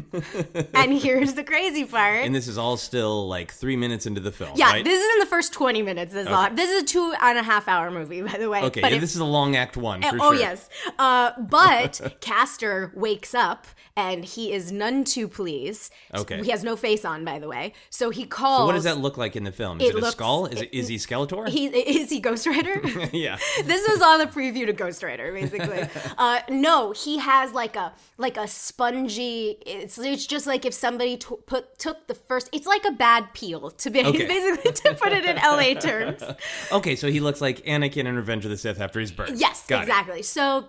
and 0.74 0.94
here's 0.94 1.34
the 1.34 1.44
crazy 1.44 1.86
part. 1.86 2.26
And 2.26 2.34
this 2.34 2.48
is 2.48 2.58
all 2.58 2.78
still 2.78 3.28
like 3.28 3.52
three 3.52 3.76
minutes 3.76 4.06
into 4.06 4.20
the 4.22 4.32
film. 4.32 4.52
yeah, 4.56 4.72
right? 4.72 4.84
this 4.86 5.00
is 5.02 5.14
in 5.16 5.20
the 5.20 5.26
first 5.26 5.54
20 5.54 5.82
minutes. 5.82 6.14
This, 6.14 6.28
is, 6.28 6.32
all, 6.34 6.50
this 6.50 6.70
is 6.70 6.84
a 6.84 6.86
two 6.86 7.14
and 7.22 7.38
a 7.38 7.44
half 7.44 7.68
hour 7.68 7.92
movie, 7.92 8.22
by 8.22 8.38
the 8.38 8.50
way. 8.50 8.64
Okay, 8.64 8.82
yeah, 8.82 8.88
if- 8.88 9.02
this 9.02 9.14
is 9.16 9.22
a 9.22 9.26
long 9.26 9.56
act 9.56 9.78
one 9.78 10.02
for 10.02 10.18
oh 10.20 10.32
sure. 10.32 10.36
yes, 10.36 10.70
uh, 10.98 11.32
but 11.40 12.18
Castor 12.22 12.92
wakes 12.96 13.34
up 13.36 13.68
and 13.96 14.24
he 14.24 14.52
is 14.54 14.72
none 14.72 15.04
too 15.04 15.28
pleased. 15.28 15.92
Okay. 16.16 16.42
he 16.44 16.52
has 16.52 16.64
no 16.64 16.76
face 16.76 17.04
on, 17.04 17.26
by 17.26 17.38
the 17.38 17.48
way. 17.48 17.74
So 17.90 18.10
he 18.10 18.26
calls. 18.26 18.62
So 18.62 18.66
what 18.66 18.74
does 18.74 18.86
that 18.86 18.98
look 19.00 19.18
like 19.18 19.36
in 19.36 19.44
the 19.44 19.52
film? 19.52 19.82
Is 19.82 19.90
It 19.90 19.96
it, 19.96 19.96
a 19.96 20.02
looks- 20.02 20.14
skull? 20.14 20.46
Is, 20.46 20.62
it- 20.62 20.74
is 20.74 20.88
he 20.88 20.96
Skeletor? 20.96 21.48
He 21.50 21.68
is 21.68 22.10
he 22.10 22.20
Ghost 22.20 22.48
Rider. 22.48 22.82
yeah. 23.14 23.38
this 23.66 23.88
was 23.88 24.02
on 24.02 24.20
the 24.20 24.28
preview 24.28 24.66
to 24.66 24.74
Ghost 24.74 25.04
Rider, 25.04 25.32
basically. 25.34 25.88
uh, 26.18 26.40
no, 26.50 26.92
he 26.92 27.20
has 27.20 27.54
like 27.54 27.76
a 27.76 27.94
like 28.18 28.38
a 28.38 28.48
spongy. 28.48 29.58
It's 29.70 29.98
it's 29.98 30.26
just 30.26 30.48
like 30.48 30.66
if 30.66 30.74
somebody 30.74 31.18
t- 31.18 31.36
put 31.46 31.78
took 31.80 32.08
the 32.08 32.16
first. 32.16 32.50
It's 32.52 32.68
like 32.68 32.84
a 32.86 32.92
bad 32.92 33.34
peel 33.34 33.70
to 33.72 33.90
be 33.90 34.04
Okay. 34.06 34.26
basically 34.28 34.72
to 34.72 34.94
put 34.96 35.12
it 35.14 35.26
in 35.26 35.36
LA 35.38 35.74
terms. 35.80 36.24
Okay, 36.72 36.96
so 36.96 37.10
he 37.10 37.20
looks 37.20 37.42
like 37.42 37.64
Anakin 37.66 38.06
in 38.06 38.16
Revenge 38.16 38.46
of 38.46 38.52
the 38.52 38.58
Sith 38.58 38.82
after 38.82 39.00
he's 39.00 39.12
burned. 39.12 39.40
Yes, 39.40 39.66
Got 39.68 39.80
it. 39.80 39.82
exactly. 39.84 40.22
So. 40.24 40.66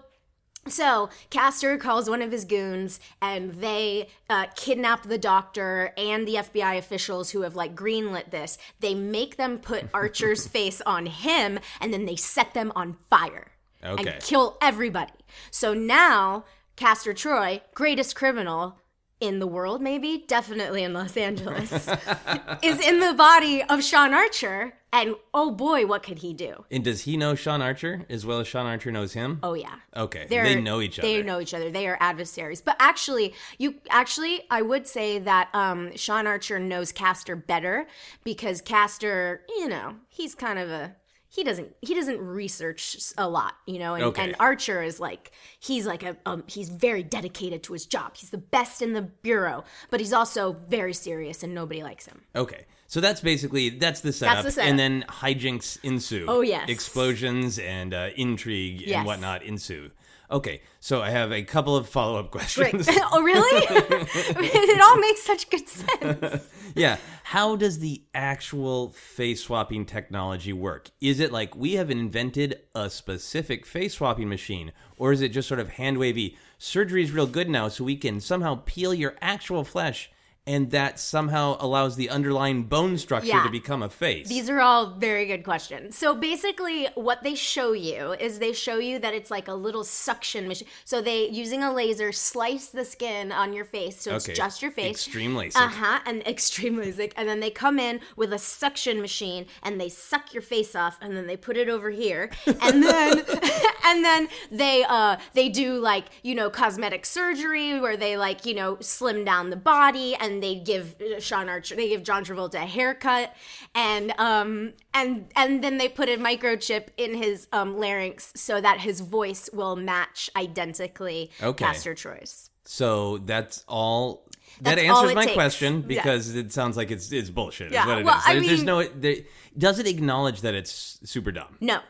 So 0.69 1.09
Castor 1.31 1.79
calls 1.79 2.11
one 2.11 2.21
of 2.21 2.31
his 2.31 2.45
goons, 2.45 3.01
and 3.23 3.55
they 3.55 4.09
uh, 4.29 4.45
kidnap 4.55 5.05
the 5.05 5.17
doctor 5.17 5.95
and 5.97 6.29
the 6.29 6.35
FBI 6.35 6.77
officials 6.77 7.31
who 7.31 7.41
have 7.43 7.57
like 7.57 7.75
greenlit 7.75 8.31
this. 8.31 8.59
They 8.81 8.95
make 8.95 9.39
them 9.39 9.59
put 9.59 9.89
Archer's 9.95 10.47
face 10.47 10.83
on 10.83 11.07
him, 11.07 11.61
and 11.81 11.95
then 11.95 12.05
they 12.05 12.15
set 12.17 12.53
them 12.53 12.73
on 12.77 12.99
fire 13.09 13.53
Okay. 13.83 14.11
and 14.13 14.23
kill 14.23 14.59
everybody. 14.61 15.15
So 15.51 15.73
now 15.73 16.45
Castor 16.77 17.15
Troy, 17.15 17.63
greatest 17.73 18.15
criminal 18.15 18.77
in 19.21 19.39
the 19.39 19.47
world, 19.47 19.83
maybe 19.83 20.25
definitely 20.27 20.83
in 20.83 20.93
Los 20.95 21.17
Angeles, 21.17 21.73
is 22.63 22.81
in 22.81 23.01
the 23.01 23.15
body 23.17 23.63
of 23.63 23.85
Sean 23.85 24.15
Archer, 24.15 24.75
and 24.93 25.15
oh 25.35 25.51
boy, 25.51 25.87
what 25.87 26.03
could 26.03 26.19
he 26.19 26.33
do? 26.33 26.65
And 26.71 26.83
does 26.83 27.03
he 27.03 27.17
know 27.17 27.35
Sean 27.35 27.63
Archer 27.63 28.07
as 28.09 28.25
well 28.27 28.41
as 28.41 28.49
Sean 28.49 28.67
Archer 28.67 28.91
knows 28.91 29.13
him? 29.13 29.39
Oh 29.43 29.55
yeah. 29.55 29.77
Okay, 29.97 30.27
They're- 30.29 30.43
they 30.45 30.61
know 30.61 30.81
each 30.81 30.99
other. 30.99 31.07
They 31.07 31.23
know 31.23 31.41
each 31.41 31.55
other. 31.55 31.71
They 31.71 31.87
are 31.87 31.97
adversaries. 32.01 32.61
But 32.61 32.77
actually, 32.81 33.35
you 33.59 33.75
actually, 33.91 34.43
I 34.51 34.63
would 34.63 34.87
say 34.89 35.19
that 35.21 35.49
um, 35.55 35.95
Sean 35.97 36.27
Archer 36.27 36.59
knows 36.59 36.91
Castor 36.91 37.37
better 37.37 37.87
because 38.25 38.61
Castor, 38.63 39.43
you 39.49 39.69
know, 39.69 39.97
he's 40.09 40.35
kind 40.35 40.59
of 40.59 40.71
a 40.71 40.97
he 41.33 41.45
doesn't 41.45 41.75
he 41.81 41.95
doesn't 41.95 42.19
research 42.21 42.97
a 43.17 43.29
lot, 43.29 43.55
you 43.67 43.79
know, 43.79 43.95
and, 43.95 44.05
Okay. 44.05 44.23
and 44.25 44.37
Archer 44.41 44.83
is 44.83 44.99
like 44.99 45.31
he's 45.61 45.87
like 45.87 46.03
a 46.03 46.17
um, 46.27 46.43
he's 46.49 46.69
very 46.69 47.03
dedicated 47.03 47.63
to 47.65 47.73
his 47.73 47.87
job. 47.87 48.17
He's 48.17 48.31
the 48.31 48.39
best 48.39 48.83
in 48.83 48.93
the 48.93 49.03
bureau, 49.03 49.65
but 49.91 50.01
he's 50.01 50.13
also 50.13 50.53
very 50.69 50.93
serious 50.93 51.43
and 51.43 51.55
nobody 51.55 51.83
likes 51.83 52.07
him. 52.07 52.23
Okay. 52.35 52.67
So 52.89 53.01
that's 53.01 53.21
basically 53.21 53.71
that's 53.71 54.01
the 54.01 54.13
setup, 54.13 54.35
that's 54.43 54.47
the 54.47 54.53
setup. 54.53 54.69
and 54.71 54.79
then 54.79 55.05
hijinks 55.09 55.79
ensue. 55.85 56.27
Oh, 56.29 56.41
yes. 56.41 56.69
explosions 56.69 57.61
and 57.61 57.95
uh, 57.95 58.09
intrigue 58.17 58.81
Yes. 58.81 58.97
and 58.99 59.07
whatnot 59.07 59.45
ensue. 59.45 59.91
Okay, 60.31 60.63
so 60.79 61.03
I 61.03 61.11
have 61.11 61.33
a 61.33 61.43
couple 61.43 61.75
of 61.77 61.89
follow 61.89 62.19
up 62.21 62.31
Great. 62.31 62.43
questions. 62.55 62.89
oh, 63.13 63.23
really? 63.23 63.67
it 63.71 64.81
all 64.81 64.97
makes 64.99 65.23
such 65.23 65.51
good 65.51 65.69
sense. 65.69 66.49
yeah. 66.75 66.99
How 67.25 67.57
does 67.57 67.79
the 67.81 68.03
actual 68.15 68.91
face 68.91 69.43
swapping 69.45 69.85
technology 69.87 70.53
work? 70.53 70.91
Is 71.01 71.21
it 71.21 71.33
like 71.33 71.57
we 71.57 71.75
have 71.75 71.91
invented 71.91 72.61
a 72.75 72.91
specific 72.91 73.67
face 73.67 73.95
swapping 73.95 74.29
machine, 74.29 74.73
or 74.97 75.13
is 75.13 75.21
it 75.21 75.31
just 75.31 75.49
sort 75.49 75.61
of 75.61 75.71
hand 75.71 75.99
wavy? 75.99 76.37
Surgery 76.59 77.03
is 77.03 77.13
real 77.13 77.27
good 77.27 77.49
now, 77.49 77.69
so 77.69 77.85
we 77.85 77.97
can 77.97 78.21
somehow 78.21 78.63
peel 78.67 78.93
your 78.95 79.17
actual 79.21 79.65
flesh, 79.65 80.11
and 80.51 80.73
that 80.73 80.99
somehow 80.99 81.57
allows 81.61 81.95
the 81.95 82.11
underlying 82.11 82.65
bone 82.65 82.99
structure 82.99 83.29
Yeah. 83.29 83.45
to 83.45 83.51
become 83.51 83.83
a 83.85 83.89
face. 83.89 84.27
These 84.29 84.51
are 84.51 84.61
all 84.61 84.87
very 84.97 85.25
good 85.27 85.45
questions. 85.45 85.97
So 85.97 86.13
basically, 86.15 86.89
what 86.97 87.23
they 87.23 87.37
show 87.37 87.73
you 87.73 88.15
is 88.15 88.41
they 88.41 88.53
show 88.53 88.79
you 88.79 88.99
that 88.99 89.15
it's 89.15 89.31
like 89.31 89.47
a 89.47 89.55
little 89.55 89.85
suction 89.85 90.49
machine. 90.49 90.67
So 90.85 91.01
they, 91.01 91.29
using 91.29 91.63
a 91.63 91.73
laser, 91.73 92.11
slice 92.11 92.67
the 92.67 92.85
skin 92.85 93.31
on 93.31 93.53
your 93.53 93.65
face. 93.65 94.01
So 94.01 94.17
it's 94.17 94.25
Okay. 94.27 94.35
just 94.35 94.61
your 94.61 94.73
face. 94.73 95.07
Extreme 95.07 95.37
LASIK. 95.37 95.57
Uh 95.57 95.69
huh. 95.69 96.01
And 96.05 96.27
extreme 96.27 96.77
LASIK. 96.77 97.13
And 97.17 97.29
then 97.29 97.39
they 97.39 97.51
come 97.51 97.79
in 97.79 98.01
with 98.17 98.33
a 98.33 98.39
suction 98.39 99.01
machine 99.01 99.47
and 99.63 99.81
they 99.81 99.89
suck 99.89 100.35
your 100.35 100.43
face 100.43 100.75
off 100.75 100.99
and 101.01 101.17
then 101.17 101.29
they 101.29 101.37
put 101.37 101.57
it 101.57 101.69
over 101.69 101.91
here. 101.91 102.29
And 102.61 102.83
then, 102.83 103.23
and 103.85 104.05
then 104.05 104.29
they, 104.51 104.85
uh, 104.89 105.17
they 105.35 105.49
do 105.49 105.79
like, 105.79 106.07
you 106.25 106.35
know, 106.35 106.51
cosmetic 106.51 107.07
surgery 107.07 107.79
where 107.79 107.97
they 107.97 108.17
like, 108.17 108.45
you 108.45 108.55
know, 108.55 108.79
slim 108.81 109.25
down 109.25 109.51
the 109.51 109.57
body 109.57 110.17
and 110.17 110.40
they 110.43 110.55
give 110.57 110.97
Sean 111.19 111.49
Archer, 111.49 111.77
they 111.77 111.89
give 111.89 112.03
John 112.03 112.25
Travolta 112.25 112.55
a 112.55 112.67
haircut 112.67 113.35
and, 113.75 114.13
um, 114.19 114.73
and, 114.95 115.29
and 115.37 115.63
then 115.65 115.79
they 115.79 115.89
put 115.89 116.09
a 116.09 116.17
microchip 116.17 116.89
in 116.97 117.15
his, 117.15 117.47
um, 117.53 117.79
larynx 117.79 118.33
so 118.37 118.61
that 118.61 118.81
his 118.81 119.01
voice 119.01 119.49
will 119.53 119.77
match 119.77 120.29
identically 120.37 121.31
Okay. 121.43 121.65
Castor 121.65 121.95
Troy's. 121.95 122.51
So 122.65 123.19
that's 123.19 123.65
all. 123.69 124.27
That 124.63 124.77
That's 124.77 124.91
all 124.91 124.99
answers 124.99 125.15
my 125.15 125.25
takes. 125.25 125.35
question 125.35 125.81
because 125.83 126.35
it 126.35 126.53
sounds 126.53 126.77
like 126.77 126.91
it's 126.91 127.11
it's 127.13 127.31
bullshit. 127.31 127.73
Yeah, 127.73 127.83
is 127.83 127.87
what 127.87 127.97
it 127.99 128.01
is. 128.01 128.07
well, 128.07 128.23
I 128.27 128.33
There- 128.35 128.43
There's 128.43 128.59
mean- 128.59 128.67
no. 128.67 128.83
There, 128.83 129.17
does 129.57 129.79
it 129.79 129.87
acknowledge 129.87 130.43
that 130.43 130.55
it's 130.55 130.99
super 131.05 131.33
dumb? 131.33 131.57
No. 131.61 131.81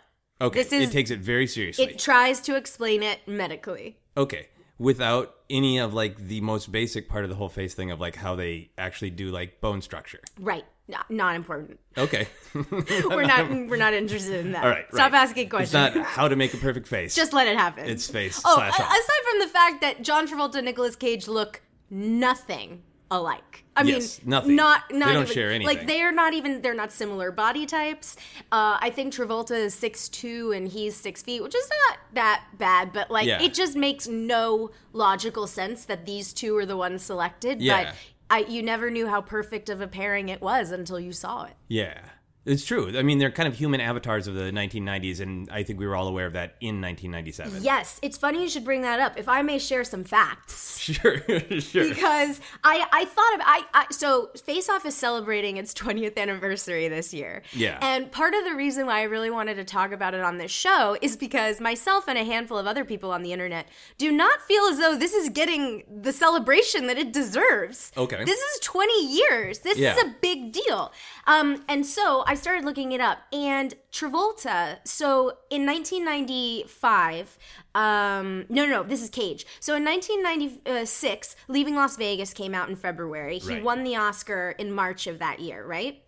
Okay, 0.41 0.63
This 0.63 0.73
is- 0.73 0.89
it 0.89 0.93
takes 0.93 1.11
it 1.11 1.21
very 1.21 1.47
seriously. 1.47 1.85
It 1.87 1.99
tries 1.99 2.41
to 2.43 2.57
explain 2.57 3.03
it 3.03 3.21
medically. 3.27 3.99
okay, 4.17 4.49
without 4.79 5.35
any 5.51 5.79
of 5.79 5.93
like 5.93 6.17
the 6.17 6.41
most 6.41 6.71
basic 6.73 7.09
part 7.09 7.25
of 7.25 7.31
the 7.31 7.37
whole 7.37 7.49
face 7.49 7.75
thing 7.75 7.91
of 7.91 8.01
like 8.01 8.17
how 8.17 8.37
they 8.37 8.71
actually 8.79 9.11
do 9.11 9.31
like 9.31 9.61
bone 9.61 9.83
structure. 9.83 10.21
Right. 10.39 10.65
Not, 10.89 11.09
not 11.11 11.37
important. 11.37 11.79
Okay, 11.97 12.27
We're 12.55 13.23
not 13.23 13.49
we're 13.49 13.77
not 13.77 13.95
interested 13.95 14.45
in 14.45 14.53
that. 14.53 14.65
all 14.65 14.71
right. 14.71 14.87
Stop 14.93 15.13
right. 15.13 15.23
asking 15.23 15.49
questions. 15.49 15.73
It's 15.87 15.95
not 15.97 16.05
how 16.05 16.27
to 16.27 16.35
make 16.35 16.53
a 16.53 16.57
perfect 16.57 16.89
face. 16.89 17.15
Just 17.15 17.33
let 17.33 17.47
it 17.47 17.57
happen. 17.57 17.89
It's 17.89 18.09
face 18.11 18.43
Oh, 18.45 18.55
slash 18.57 18.77
a- 18.77 18.83
off. 18.83 18.91
aside 18.91 19.31
from 19.31 19.39
the 19.41 19.47
fact 19.47 19.81
that 19.83 20.03
John 20.03 20.27
Travolta 20.27 20.57
and 20.57 20.65
Nicolas 20.65 20.97
Cage 20.97 21.29
look 21.29 21.61
nothing 21.91 22.83
alike. 23.11 23.65
I 23.77 23.83
Yes, 23.83 24.21
mean, 24.21 24.31
nothing. 24.31 24.57
Not 24.57 24.83
not 24.93 25.07
They 25.09 25.13
don't 25.15 25.23
even, 25.23 25.35
share 25.35 25.51
anything. 25.51 25.67
Like 25.79 25.87
they 25.87 26.03
are 26.03 26.13
not 26.13 26.35
even 26.35 26.61
they're 26.61 26.75
not 26.75 26.93
similar 26.93 27.31
body 27.31 27.65
types. 27.67 28.17
Uh, 28.53 28.77
I 28.81 28.91
think 28.91 29.15
Travolta 29.15 29.53
is 29.53 29.75
six 29.75 30.09
two 30.09 30.53
and 30.53 30.69
he's 30.69 30.97
six 30.97 31.23
feet, 31.23 31.43
which 31.43 31.55
is 31.55 31.69
not 31.89 31.99
that 32.15 32.45
bad, 32.59 32.93
but 32.93 33.11
like 33.11 33.27
Yeah. 33.27 33.41
it 33.43 33.55
just 33.55 33.77
makes 33.77 34.07
no 34.07 34.71
logical 34.93 35.47
sense 35.47 35.85
that 35.87 36.05
these 36.05 36.33
two 36.33 36.57
are 36.57 36.67
the 36.67 36.77
ones 36.77 37.03
selected. 37.03 37.63
Yeah. 37.63 37.85
But 37.85 37.95
I, 38.33 38.39
you 38.49 38.63
never 38.63 38.91
knew 38.91 39.09
how 39.09 39.21
perfect 39.23 39.69
of 39.69 39.81
a 39.81 39.89
pairing 39.89 40.29
it 40.29 40.41
was 40.41 40.71
until 40.71 41.01
you 41.01 41.13
saw 41.13 41.45
it. 41.45 41.55
yeah, 41.69 41.99
it's 42.47 42.65
true. 42.65 42.97
I 42.99 43.03
mean, 43.03 43.19
they're 43.19 43.31
kind 43.31 43.47
of 43.49 43.57
human 43.57 43.81
avatars 43.81 44.27
of 44.27 44.35
the 44.35 44.51
1990s, 44.51 45.21
and 45.21 45.49
I 45.51 45.63
think 45.63 45.79
we 45.79 45.87
were 45.87 45.95
all 45.97 46.09
aware 46.09 46.27
of 46.27 46.33
that 46.33 46.55
in 46.61 46.81
1997. 46.81 47.63
Yes, 47.63 47.99
it's 48.03 48.17
funny 48.17 48.43
you 48.43 48.49
should 48.49 48.65
bring 48.65 48.83
that 48.83 48.99
up. 49.01 49.19
If 49.19 49.29
I 49.29 49.43
may 49.43 49.59
share 49.59 49.85
some 49.85 50.05
facts. 50.05 50.69
Sure, 50.91 51.19
sure. 51.61 51.89
because 51.89 52.41
I 52.65 52.85
I 52.91 53.05
thought 53.05 53.35
of 53.35 53.41
I, 53.45 53.65
I 53.75 53.87
so 53.91 54.31
Face 54.45 54.69
Off 54.69 54.85
is 54.87 54.97
celebrating 54.97 55.59
its 55.59 55.73
20th 55.75 56.17
anniversary 56.17 56.89
this 56.89 57.13
year. 57.13 57.43
Yeah. 57.53 57.79
And 57.83 58.11
part 58.11 58.33
of 58.35 58.45
the 58.45 58.55
reason 58.55 58.87
why 58.87 59.01
I 59.01 59.03
really 59.03 59.31
wanted 59.31 59.55
to 59.57 59.65
talk 59.65 59.93
about 59.93 60.15
it 60.15 60.23
on 60.23 60.39
this 60.39 60.51
show 60.51 60.97
is 61.03 61.17
because 61.19 61.61
myself 61.61 62.09
and 62.09 62.19
a 62.19 62.25
handful 62.25 62.57
of 62.59 62.67
other 62.67 62.85
people 62.85 63.13
on 63.13 63.23
the 63.23 63.33
internet 63.33 63.69
do 63.99 64.11
not 64.11 64.41
feel 64.41 64.65
as 64.65 64.79
though 64.79 64.97
this 64.97 65.13
is 65.13 65.29
getting 65.29 65.85
the 66.03 66.13
celebration 66.15 66.87
that 66.87 66.97
it 66.99 67.13
deserves. 67.13 67.93
Okay. 67.97 68.25
This 68.25 68.41
is 68.41 68.61
20 68.63 69.07
years. 69.15 69.59
This 69.61 69.79
Yeah. 69.79 69.95
is 69.95 70.03
a 70.03 70.15
big 70.23 70.51
deal. 70.53 70.93
Um 71.27 71.65
and 71.69 71.85
so 71.87 72.25
I 72.27 72.35
started 72.35 72.65
looking 72.65 72.93
it 72.93 73.01
up 73.01 73.19
and 73.33 73.75
Travolta, 73.93 74.79
so 74.85 75.39
in 75.51 75.67
1995, 75.67 77.39
um, 77.75 78.47
no, 78.49 78.65
no, 78.65 78.71
no, 78.71 78.83
this 78.83 79.03
is 79.03 79.11
Cage. 79.11 79.47
So 79.61 79.75
in 79.77 79.85
1996, 79.85 81.37
Leaving 81.49 81.75
Las 81.75 81.97
Vegas 81.97 82.33
came 82.33 82.55
out 82.55 82.69
in 82.69 82.77
February. 82.77 83.39
He 83.39 83.55
Right. 83.55 83.63
won 83.65 83.85
the 83.85 83.97
Oscar 83.97 84.55
in 84.59 84.73
March 84.73 85.07
of 85.07 85.19
that 85.19 85.41
year, 85.41 85.65
right? 85.67 86.03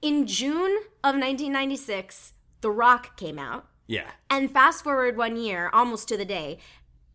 In 0.00 0.26
June 0.26 0.76
of 1.04 1.14
1996, 1.16 2.32
The 2.60 2.70
Rock 2.70 3.16
came 3.16 3.38
out. 3.38 3.66
yeah. 3.88 4.10
And 4.30 4.50
fast 4.50 4.84
forward 4.84 5.16
one 5.16 5.36
year, 5.36 5.68
almost 5.72 6.08
to 6.08 6.16
the 6.16 6.24
day, 6.24 6.58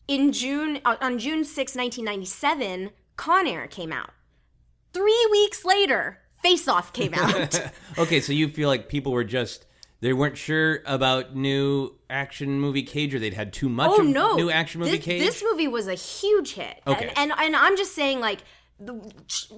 in 0.08 0.32
June, 0.32 0.80
uh, 0.86 0.98
on 1.02 1.18
June 1.18 1.44
6, 1.44 1.76
1997, 1.76 2.92
Con 3.16 3.48
Air 3.48 3.68
came 3.68 3.92
out. 3.92 4.12
Three 4.94 5.28
weeks 5.32 5.66
later, 5.66 6.20
Face 6.42 6.68
Off 6.68 6.94
came 6.94 7.14
out. 7.14 7.60
Okay, 7.98 8.20
so 8.22 8.32
you 8.32 8.48
feel 8.50 8.70
like 8.70 8.90
people 8.90 9.12
were 9.12 9.24
just 9.24 9.66
they 10.02 10.14
weren't 10.14 10.38
sure 10.38 10.82
about 10.86 11.36
new 11.36 11.96
action 12.10 12.60
movie 12.60 12.84
Cage, 12.84 13.16
or 13.16 13.20
they'd 13.20 13.34
had 13.34 13.52
too 13.52 13.70
much 13.70 13.90
oh 13.94 14.02
of 14.02 14.08
no 14.08 14.36
new 14.36 14.52
action 14.52 14.80
movie 14.80 14.98
this, 14.98 15.06
Cage. 15.06 15.20
this 15.20 15.44
movie 15.44 15.68
was 15.68 15.88
a 15.88 15.96
huge 15.96 16.54
hit 16.54 16.80
Okay. 16.86 17.08
and, 17.16 17.32
and 17.32 17.40
and 17.40 17.56
i'm 17.56 17.76
just 17.76 17.94
saying 17.96 18.20
like 18.20 18.42
the, 18.80 18.94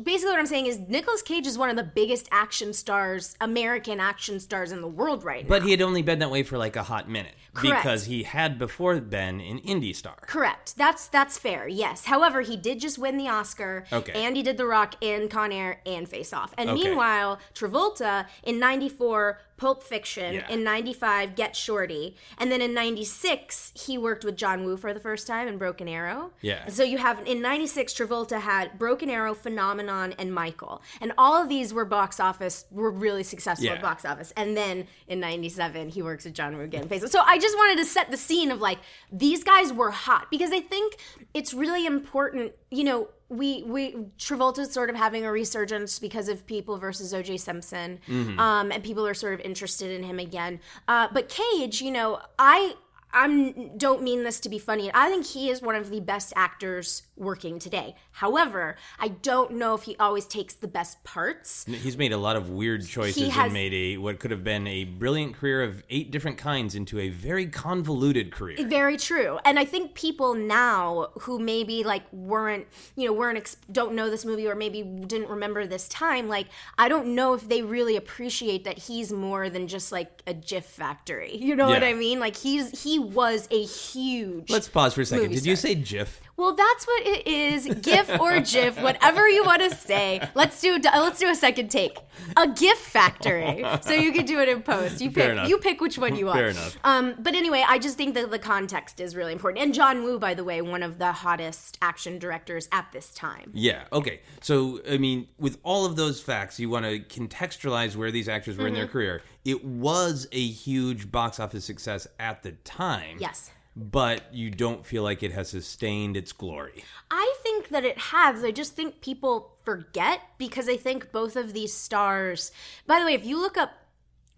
basically 0.01 0.31
what 0.31 0.39
i'm 0.39 0.45
saying 0.45 0.65
is 0.67 0.79
Nicolas 0.79 1.21
cage 1.21 1.45
is 1.45 1.57
one 1.57 1.69
of 1.69 1.75
the 1.75 1.83
biggest 1.83 2.29
action 2.31 2.71
stars 2.71 3.35
american 3.41 3.99
action 3.99 4.39
stars 4.39 4.71
in 4.71 4.79
the 4.79 4.87
world 4.87 5.25
right 5.25 5.43
now 5.43 5.49
but 5.49 5.63
he 5.63 5.71
had 5.71 5.81
only 5.81 6.01
been 6.01 6.19
that 6.19 6.31
way 6.31 6.41
for 6.43 6.57
like 6.57 6.77
a 6.77 6.83
hot 6.83 7.09
minute 7.09 7.35
Correct. 7.53 7.83
because 7.83 8.05
he 8.05 8.23
had 8.23 8.57
before 8.59 8.99
been 9.01 9.39
an 9.41 9.59
indie 9.59 9.95
star. 9.95 10.17
Correct. 10.21 10.75
That's 10.77 11.07
that's 11.07 11.37
fair. 11.37 11.67
Yes. 11.67 12.05
However, 12.05 12.41
he 12.41 12.55
did 12.57 12.79
just 12.79 12.97
win 12.99 13.17
the 13.17 13.27
Oscar. 13.27 13.85
Okay. 13.91 14.13
And 14.13 14.35
he 14.37 14.43
did 14.43 14.57
The 14.57 14.65
Rock 14.65 14.95
and 15.03 15.29
Con 15.29 15.51
Air 15.51 15.81
and 15.85 16.07
Face 16.07 16.31
Off. 16.33 16.53
And 16.57 16.69
Okay. 16.69 16.83
meanwhile, 16.83 17.39
Travolta 17.55 18.27
in 18.43 18.59
'94, 18.59 19.39
Pulp 19.57 19.83
Fiction. 19.83 20.35
Yeah. 20.35 20.47
In 20.49 20.63
'95, 20.63 21.35
Get 21.35 21.55
Shorty. 21.55 22.15
And 22.37 22.51
then 22.51 22.61
in 22.61 22.73
'96, 22.73 23.71
he 23.75 23.97
worked 23.97 24.23
with 24.23 24.37
John 24.37 24.63
Woo 24.63 24.77
for 24.77 24.93
the 24.93 24.99
first 24.99 25.25
time 25.27 25.47
in 25.47 25.57
Broken 25.57 25.87
Arrow. 25.87 26.31
Yeah. 26.41 26.63
And 26.65 26.73
so 26.73 26.83
you 26.83 26.97
have 26.97 27.19
in 27.25 27.41
'96, 27.41 27.93
Travolta 27.93 28.39
had 28.41 28.77
Broken 28.77 29.09
Arrow, 29.09 29.33
Phenomenon, 29.33 30.13
and 30.17 30.33
Michael, 30.33 30.81
and 31.01 31.11
all 31.17 31.41
of 31.41 31.49
these 31.49 31.73
were 31.73 31.85
box 31.85 32.19
office 32.19 32.65
were 32.71 32.91
really 32.91 33.23
successful 33.23 33.65
Yeah. 33.65 33.73
at 33.73 33.81
box 33.81 34.05
office. 34.05 34.31
And 34.37 34.55
then 34.55 34.87
in 35.07 35.19
'97, 35.19 35.89
he 35.89 36.01
works 36.01 36.25
with 36.25 36.33
John 36.35 36.55
Woo 36.57 36.63
again. 36.63 36.87
Face 36.87 37.03
Off. 37.03 37.09
So 37.09 37.21
I 37.25 37.37
just 37.39 37.57
wanted 37.57 37.77
to 37.77 37.85
set 37.85 38.11
the 38.11 38.17
scene 38.17 38.51
of 38.51 38.59
like 38.59 38.79
these 39.11 39.43
guys 39.43 39.73
were 39.73 39.91
hot 39.91 40.29
because 40.29 40.51
I 40.51 40.59
think 40.59 40.97
it's 41.33 41.53
really 41.53 41.85
important. 41.85 42.53
You 42.69 42.83
know, 42.83 43.07
we 43.29 43.63
we 43.63 43.93
Travolta's 44.17 44.71
sort 44.71 44.89
of 44.89 44.95
having 44.95 45.25
a 45.25 45.31
resurgence 45.31 45.99
because 45.99 46.27
of 46.29 46.45
People 46.45 46.77
versus 46.77 47.13
O.J. 47.13 47.37
Simpson, 47.37 47.99
um, 48.39 48.71
and 48.71 48.83
people 48.83 49.05
are 49.05 49.13
sort 49.13 49.33
of 49.33 49.39
interested 49.41 49.91
in 49.91 50.03
him 50.03 50.19
again. 50.19 50.59
Uh, 50.87 51.07
but 51.13 51.29
Cage, 51.29 51.81
you 51.81 51.91
know, 51.91 52.19
I. 52.37 52.75
I'm 53.11 53.75
don't 53.75 54.03
mean 54.03 54.23
this 54.23 54.39
to 54.41 54.49
be 54.49 54.59
funny. 54.59 54.91
I 54.93 55.09
think 55.09 55.25
he 55.25 55.49
is 55.49 55.63
one 55.63 55.73
of 55.73 55.89
the 55.89 55.99
best 55.99 56.31
actors 56.35 57.01
working 57.19 57.59
today. 57.59 57.95
However, 58.11 58.75
I 58.99 59.09
don't 59.09 59.51
know 59.51 59.73
if 59.75 59.83
he 59.83 59.95
always 59.97 60.25
takes 60.25 60.53
the 60.53 60.67
best 60.67 61.03
parts. 61.03 61.65
He's 61.65 61.97
made 61.97 62.11
a 62.11 62.17
lot 62.17 62.35
of 62.35 62.49
weird 62.49 62.85
choices 62.87 63.29
has- 63.33 63.45
and 63.45 63.53
made 63.53 63.73
a 63.73 63.97
what 63.97 64.19
could 64.19 64.31
have 64.31 64.43
been 64.43 64.67
a 64.67 64.83
brilliant 64.85 65.35
career 65.35 65.63
of 65.63 65.83
eight 65.89 66.11
different 66.11 66.37
kinds 66.37 66.75
into 66.75 66.99
a 66.99 67.09
very 67.09 67.47
convoluted 67.47 68.31
career. 68.31 68.57
Very 68.65 68.97
true. 68.97 69.39
And 69.45 69.59
I 69.59 69.65
think 69.65 69.93
people 69.93 70.33
now 70.33 71.09
who 71.21 71.39
maybe 71.39 71.83
like 71.83 72.11
weren't, 72.11 72.67
you 72.95 73.05
know, 73.05 73.13
weren't 73.13 73.55
don't 73.71 73.93
know 73.93 74.09
this 74.09 74.25
movie 74.25 74.47
or 74.47 74.55
maybe 74.55 74.81
didn't 74.81 75.29
remember 75.29 75.65
this 75.67 75.87
time, 75.87 76.27
like 76.27 76.47
I 76.77 76.89
don't 76.89 77.15
know 77.15 77.33
if 77.33 77.47
they 77.47 77.61
really 77.61 77.95
appreciate 77.95 78.63
that 78.63 78.77
he's 78.77 79.11
more 79.11 79.49
than 79.49 79.67
just 79.67 79.91
like 79.91 80.21
a 80.25 80.33
GIF 80.33 80.65
factory. 80.65 81.35
You 81.37 81.55
know 81.55 81.67
what 81.67 81.83
I 81.83 81.93
mean? 81.93 82.19
Like 82.19 82.35
he's 82.35 82.83
he 82.83 82.99
was 82.99 83.47
a 83.51 83.63
huge 83.63 84.49
Let's 84.49 84.69
pause 84.69 84.93
for 84.93 85.01
a 85.01 85.05
second. 85.05 85.31
Did 85.31 85.45
you 85.45 85.55
say 85.55 85.75
GIF? 85.75 86.21
Well, 86.39 86.55
that's 86.55 86.87
what 86.87 87.05
it 87.05 87.27
is. 87.27 87.65
GIF 87.81 88.09
or 88.19 88.39
GIF, 88.39 88.81
whatever 88.81 89.27
you 89.27 89.43
want 89.43 89.61
to 89.61 89.75
say. 89.75 90.21
Let's 90.35 90.61
do 90.61 90.79
let's 90.81 91.19
do 91.19 91.29
a 91.29 91.35
second 91.35 91.67
take. 91.69 91.97
A 92.37 92.47
GIF 92.47 92.77
factory. 92.77 93.65
So 93.81 93.93
you 93.93 94.13
can 94.13 94.25
do 94.25 94.39
it 94.39 94.47
in 94.47 94.61
post. 94.61 95.01
You 95.01 95.11
pick 95.11 95.47
you 95.49 95.57
pick 95.57 95.81
which 95.81 95.97
one 95.97 96.15
you 96.15 96.27
want. 96.27 96.37
Fair 96.39 96.47
enough. 96.49 96.77
Um, 96.85 97.15
but 97.19 97.35
anyway, 97.35 97.65
I 97.67 97.77
just 97.77 97.97
think 97.97 98.13
that 98.15 98.31
the 98.31 98.39
context 98.39 99.01
is 99.01 99.15
really 99.17 99.33
important. 99.33 99.63
And 99.63 99.73
John 99.73 100.03
Woo, 100.03 100.17
by 100.17 100.33
the 100.33 100.45
way, 100.45 100.61
one 100.61 100.81
of 100.81 100.97
the 100.97 101.11
hottest 101.11 101.77
action 101.81 102.19
directors 102.19 102.69
at 102.71 102.87
this 102.93 103.13
time. 103.13 103.51
Yeah. 103.53 103.83
Okay. 103.91 104.21
So, 104.41 104.79
I 104.89 104.97
mean, 104.97 105.27
with 105.37 105.57
all 105.63 105.85
of 105.85 105.97
those 105.97 106.21
facts, 106.21 106.57
you 106.59 106.69
want 106.69 106.85
to 106.85 106.99
contextualize 106.99 107.97
where 107.97 108.11
these 108.11 108.29
actors 108.29 108.55
were 108.57 108.65
in 108.67 108.69
Mm-hmm. 108.73 108.79
their 108.79 108.87
career. 108.87 109.21
It 109.43 109.65
was 109.65 110.27
a 110.31 110.47
huge 110.47 111.11
box 111.11 111.39
office 111.39 111.65
success 111.65 112.07
at 112.17 112.43
the 112.43 112.53
time. 112.53 113.17
Yes. 113.19 113.51
But 113.79 114.33
you 114.33 114.51
don't 114.51 114.85
feel 114.85 115.03
like 115.03 115.23
it 115.23 115.31
has 115.31 115.49
sustained 115.49 116.17
its 116.17 116.31
glory. 116.33 116.83
I 117.09 117.35
think 117.41 117.69
that 117.69 117.85
it 117.85 117.97
has. 117.97 118.43
I 118.43 118.51
just 118.51 118.75
think 118.75 119.01
people 119.01 119.55
forget 119.63 120.21
because 120.37 120.67
I 120.67 120.75
think 120.75 121.11
both 121.11 121.35
of 121.35 121.53
these 121.53 121.73
stars. 121.73 122.51
By 122.85 122.99
the 122.99 123.05
way, 123.05 123.13
if 123.13 123.25
you 123.25 123.39
look 123.39 123.57
up 123.57 123.71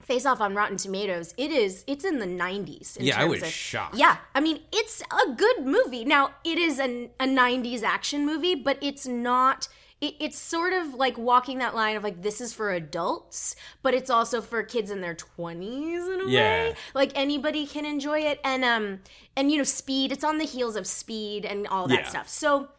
Face 0.02 0.26
Off 0.26 0.42
on 0.42 0.54
Rotten 0.56 0.78
Tomatoes, 0.78 1.34
it 1.38 1.52
is 1.52 1.84
it's 1.88 2.04
in 2.06 2.20
the 2.20 2.26
90s. 2.26 2.98
in 2.98 3.06
Yeah, 3.06 3.20
I 3.20 3.26
was 3.26 3.42
of- 3.42 3.50
shocked. 3.50 3.96
Yeah, 3.96 4.18
I 4.36 4.40
mean 4.42 4.62
it's 4.72 5.02
a 5.02 5.32
good 5.34 5.66
movie. 5.66 6.06
Now 6.06 6.32
it 6.44 6.58
is 6.58 6.80
a, 6.80 7.10
a 7.20 7.26
90s 7.26 7.84
action 7.84 8.26
movie, 8.26 8.56
but 8.56 8.78
it's 8.82 9.08
not. 9.08 9.68
It, 10.02 10.16
it's 10.20 10.38
sort 10.40 10.74
of 10.74 10.96
like 10.96 11.18
walking 11.18 11.60
that 11.60 11.76
line 11.76 11.96
of 11.96 12.04
like 12.04 12.22
this 12.24 12.42
is 12.42 12.54
for 12.54 12.72
adults, 12.72 13.56
but 13.84 13.94
it's 13.94 14.10
also 14.10 14.42
for 14.42 14.64
kids 14.64 14.90
in 14.90 15.02
their 15.02 15.14
20s 15.16 16.14
in 16.14 16.22
a 16.22 16.30
Yeah. 16.30 16.42
way. 16.70 16.76
Like 16.96 17.12
anybody 17.16 17.68
can 17.68 17.86
enjoy 17.86 18.20
it, 18.22 18.40
and 18.44 18.66
um 18.66 19.00
and 19.38 19.52
you 19.52 19.58
know 19.58 19.64
Speed. 19.64 20.12
It's 20.12 20.24
on 20.24 20.40
the 20.40 20.46
heels 20.46 20.76
of 20.76 20.88
Speed 20.88 21.46
and 21.46 21.68
all 21.68 21.88
that 21.88 22.00
Yeah. 22.02 22.10
stuff. 22.10 22.28
So 22.30 22.70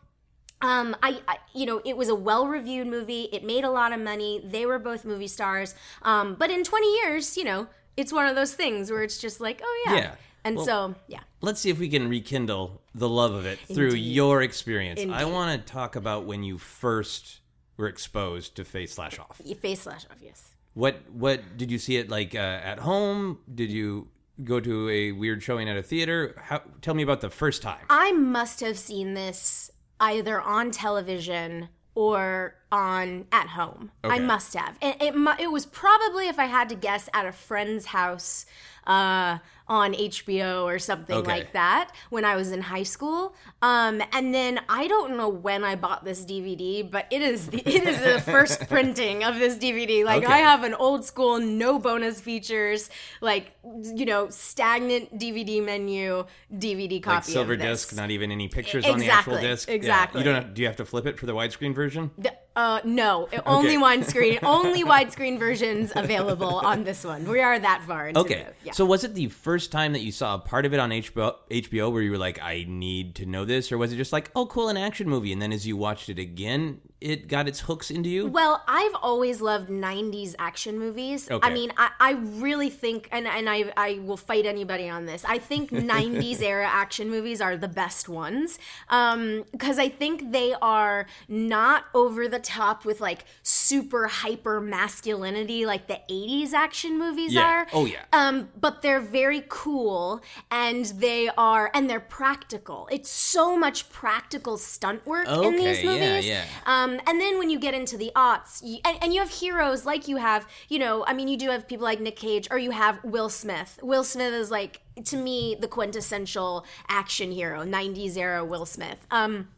um, 0.61 0.95
I, 1.03 1.21
I, 1.27 1.39
you 1.55 1.67
know, 1.67 1.81
it 1.85 1.97
was 1.97 2.09
a 2.09 2.15
well-reviewed 2.15 2.87
movie. 2.87 3.29
It 3.33 3.43
made 3.45 3.65
a 3.65 3.71
lot 3.71 3.93
of 3.93 3.99
money. 3.99 4.41
They 4.45 4.65
were 4.65 4.79
both 4.79 5.05
movie 5.05 5.27
stars. 5.27 5.75
Um, 6.03 6.37
but 6.39 6.53
in 6.53 6.63
20 6.63 6.87
years, 6.99 7.37
you 7.37 7.43
know, 7.43 7.67
it's 7.97 8.13
one 8.13 8.27
of 8.29 8.37
those 8.37 8.55
things 8.55 8.89
where 8.89 9.03
it's 9.03 9.19
just 9.19 9.41
like, 9.41 9.61
oh 9.65 9.83
yeah. 9.87 9.95
Yeah. 9.97 10.15
And 10.45 10.57
Well- 10.57 10.65
so, 10.65 10.95
yeah. 11.09 11.21
Let's 11.41 11.61
see 11.61 11.71
if 11.71 11.79
we 11.81 11.89
can 11.89 12.09
rekindle 12.09 12.81
the 12.95 13.09
love 13.09 13.33
of 13.33 13.47
it 13.47 13.59
through 13.59 13.91
Indeed. 13.91 14.13
your 14.15 14.43
experience. 14.43 15.01
I 15.11 15.25
want 15.25 15.67
to 15.67 15.73
talk 15.73 15.97
about 15.97 16.27
when 16.27 16.43
you 16.43 16.59
first 16.59 17.41
were 17.77 17.89
exposed 17.89 18.57
to 18.57 18.65
Face 18.65 18.95
Slash 18.95 19.19
Off. 19.19 19.41
Face 19.61 19.83
slash 19.83 20.05
off, 20.11 20.19
yes. 20.21 20.51
What 20.75 21.11
what 21.11 21.57
did 21.57 21.71
you 21.71 21.79
see 21.79 21.97
it 21.97 22.09
like 22.09 22.35
uh, 22.35 22.39
at 22.39 22.79
home? 22.79 23.39
Did 23.53 23.71
you 23.71 24.09
go 24.43 24.61
to 24.61 24.89
a 24.89 25.13
weird 25.13 25.43
showing 25.43 25.69
at 25.69 25.77
a 25.77 25.83
theater? 25.83 26.35
How, 26.39 26.63
tell 26.81 26.95
me 26.95 27.03
about 27.03 27.21
the 27.21 27.31
first 27.31 27.63
time. 27.63 27.85
I 27.91 28.13
must 28.13 28.61
have 28.61 28.79
seen 28.79 29.15
this 29.15 29.71
either 30.01 30.41
on 30.41 30.71
television 30.71 31.69
or 31.95 32.57
on 32.73 33.27
at 33.31 33.49
home. 33.49 33.93
I 34.03 34.19
must 34.19 34.55
have. 34.55 34.77
And 34.83 34.97
it 35.01 35.15
it 35.41 35.53
was 35.53 35.67
probably 35.67 36.27
if 36.27 36.39
I 36.41 36.47
had 36.47 36.69
to 36.71 36.75
guess 36.75 37.09
at 37.15 37.27
a 37.27 37.33
friend's 37.33 37.87
house 37.87 38.47
uh, 38.85 39.39
on 39.69 39.93
HBO 39.95 40.65
or 40.65 40.81
something 40.81 41.17
Okay. 41.19 41.31
like 41.31 41.53
that 41.53 41.93
when 42.11 42.25
I 42.25 42.35
was 42.35 42.51
in 42.51 42.61
high 42.63 42.83
school. 42.83 43.33
Um, 43.63 44.03
and 44.13 44.35
then 44.35 44.61
I 44.69 44.89
don't 44.89 45.17
know 45.17 45.29
when 45.29 45.63
I 45.63 45.77
bought 45.77 46.05
this 46.05 46.25
DVD, 46.25 46.91
but 46.91 47.07
it 47.13 47.23
is 47.23 47.47
the, 47.47 47.59
it 47.59 47.85
is 47.87 48.01
the 48.01 48.21
first 48.21 48.59
printing 48.69 49.23
of 49.23 49.39
this 49.39 49.55
DVD. 49.57 50.05
Like 50.05 50.25
Okay. 50.25 50.33
I 50.33 50.39
have 50.39 50.65
an 50.65 50.75
old 50.75 51.05
school, 51.05 51.39
no 51.39 51.79
bonus 51.79 52.21
features, 52.21 52.91
like 53.21 53.53
you 53.95 54.05
know, 54.05 54.29
stagnant 54.31 55.17
DVD 55.17 55.65
menu, 55.65 56.25
DVD 56.53 57.01
copy 57.01 57.15
Like 57.17 57.25
silver 57.25 57.53
of 57.53 57.61
this. 57.61 57.85
disc, 57.87 57.97
not 57.97 58.11
even 58.11 58.33
any 58.33 58.49
pictures 58.49 58.85
on 58.85 58.99
the 58.99 59.09
actual 59.11 59.35
Exactly, 59.35 59.49
disc. 59.49 59.69
Yeah. 59.69 59.75
exactly. 59.77 60.21
You 60.23 60.25
don't. 60.25 60.35
Have, 60.43 60.55
do 60.55 60.63
you 60.63 60.67
have 60.67 60.77
to 60.77 60.85
flip 60.85 61.07
it 61.07 61.21
for 61.21 61.27
the 61.27 61.35
widescreen 61.35 61.73
version? 61.73 62.11
The- 62.19 62.35
Uh, 62.55 62.81
no, 62.85 63.29
only 63.47 63.77
widescreen, 63.79 64.39
only 64.43 64.85
widescreen 64.85 65.39
versions 65.39 65.91
available 65.97 66.57
on 66.61 66.85
this 66.85 67.03
one. 67.03 67.27
We 67.29 67.41
are 67.41 67.59
that 67.59 67.83
far 67.87 68.09
into 68.09 68.21
Okay. 68.21 68.45
the- 68.49 68.67
yeah. 68.67 68.73
So 68.73 68.85
was 68.85 69.05
it 69.05 69.15
the 69.15 69.29
first 69.29 69.73
time 69.73 69.93
that 69.95 70.01
you 70.01 70.13
saw 70.13 70.35
a 70.35 70.39
part 70.39 70.67
of 70.67 70.75
it 70.75 70.79
on 70.81 70.91
HBO, 70.91 71.35
HBO 71.51 71.91
where 71.93 72.03
you 72.03 72.11
were 72.11 72.19
like, 72.19 72.41
I 72.43 72.67
need 72.69 73.15
to 73.17 73.27
know 73.27 73.45
this? 73.47 73.73
Or 73.73 73.79
was 73.79 73.93
it 73.93 73.97
just 73.97 74.13
like, 74.13 74.31
oh, 74.37 74.47
cool, 74.47 74.69
an 74.69 74.77
action 74.77 75.09
movie? 75.09 75.33
And 75.33 75.41
then 75.41 75.53
as 75.53 75.67
you 75.67 75.77
watched 75.79 76.09
it 76.11 76.19
again, 76.19 76.81
it 77.03 77.29
got 77.29 77.49
its 77.49 77.61
hooks 77.61 77.91
into 77.91 78.09
you? 78.09 78.27
Well, 78.29 78.63
I've 78.67 78.95
always 79.03 79.41
loved 79.41 79.69
'90s 79.69 80.35
action 80.39 80.79
movies. 80.79 81.31
Okay. 81.31 81.47
I 81.47 81.53
mean, 81.53 81.73
I, 81.77 81.91
I 82.01 82.13
really 82.13 82.71
think, 82.71 83.09
and 83.13 83.27
and 83.27 83.49
I 83.51 83.73
I 83.77 84.01
will 84.03 84.17
fight 84.17 84.47
anybody 84.47 84.89
on 84.89 85.07
this. 85.07 85.25
I 85.25 85.39
think 85.39 85.71
'90s 85.95 86.43
era 86.43 86.67
action 86.67 87.11
movies 87.11 87.41
are 87.41 87.57
the 87.57 87.69
best 87.69 88.09
ones 88.09 88.59
because 88.89 89.79
I 89.79 89.89
think 89.89 90.33
they 90.33 90.55
are 90.61 91.07
not 91.29 91.85
over 91.95 92.29
the 92.29 92.39
top 92.39 92.85
with 92.85 93.01
like 93.01 93.25
super 93.43 94.07
hyper 94.09 94.61
masculinity 94.61 95.67
like 95.67 95.87
the 95.89 96.01
'80s 96.11 96.53
action 96.53 96.99
movies 96.99 97.35
Yeah. 97.35 97.47
are. 97.49 97.67
Oh, 97.73 97.87
yeah. 97.87 98.05
Um, 98.13 98.49
but 98.61 98.83
they're 98.83 99.01
very 99.01 99.45
cool 99.49 100.23
and 100.51 100.85
they 100.87 101.29
are 101.37 101.71
and 101.75 101.89
they're 101.89 102.01
practical. 102.01 102.89
It's 102.91 103.11
so 103.11 103.57
much 103.57 103.91
practical 103.91 104.57
stunt 104.59 105.07
work 105.07 105.27
in 105.29 105.57
these 105.57 105.79
Okay, 105.79 105.85
yeah, 105.85 106.11
movies. 106.11 106.27
yeah. 106.27 106.45
Um, 106.67 106.92
and 107.07 107.21
then 107.21 107.39
when 107.39 107.51
you 107.51 107.59
get 107.59 107.75
into 107.75 107.97
the 107.97 108.11
aughts, 108.15 108.61
you, 108.63 108.79
and, 108.85 108.99
and 109.03 109.15
you 109.15 109.21
have 109.21 109.31
heroes 109.31 109.85
like 109.87 110.09
you 110.09 110.17
have, 110.17 110.47
you 110.69 110.79
know, 110.79 111.05
I 111.07 111.13
mean, 111.13 111.29
you 111.29 111.37
do 111.37 111.51
have 111.51 111.67
people 111.69 111.85
like 111.85 112.01
Nick 112.01 112.17
Cage, 112.17 112.49
or 112.51 112.59
you 112.59 112.71
have 112.71 113.03
Will 113.05 113.29
Smith. 113.29 113.79
Will 113.83 114.05
Smith 114.05 114.33
is 114.33 114.51
like, 114.51 114.81
to 115.05 115.17
me, 115.17 115.57
the 115.59 115.69
quintessential 115.69 116.65
action 116.89 117.33
hero, 117.33 117.65
90s 117.65 118.17
era 118.17 118.45
Will 118.45 118.67
Smith. 118.67 119.07
Um, 119.11 119.49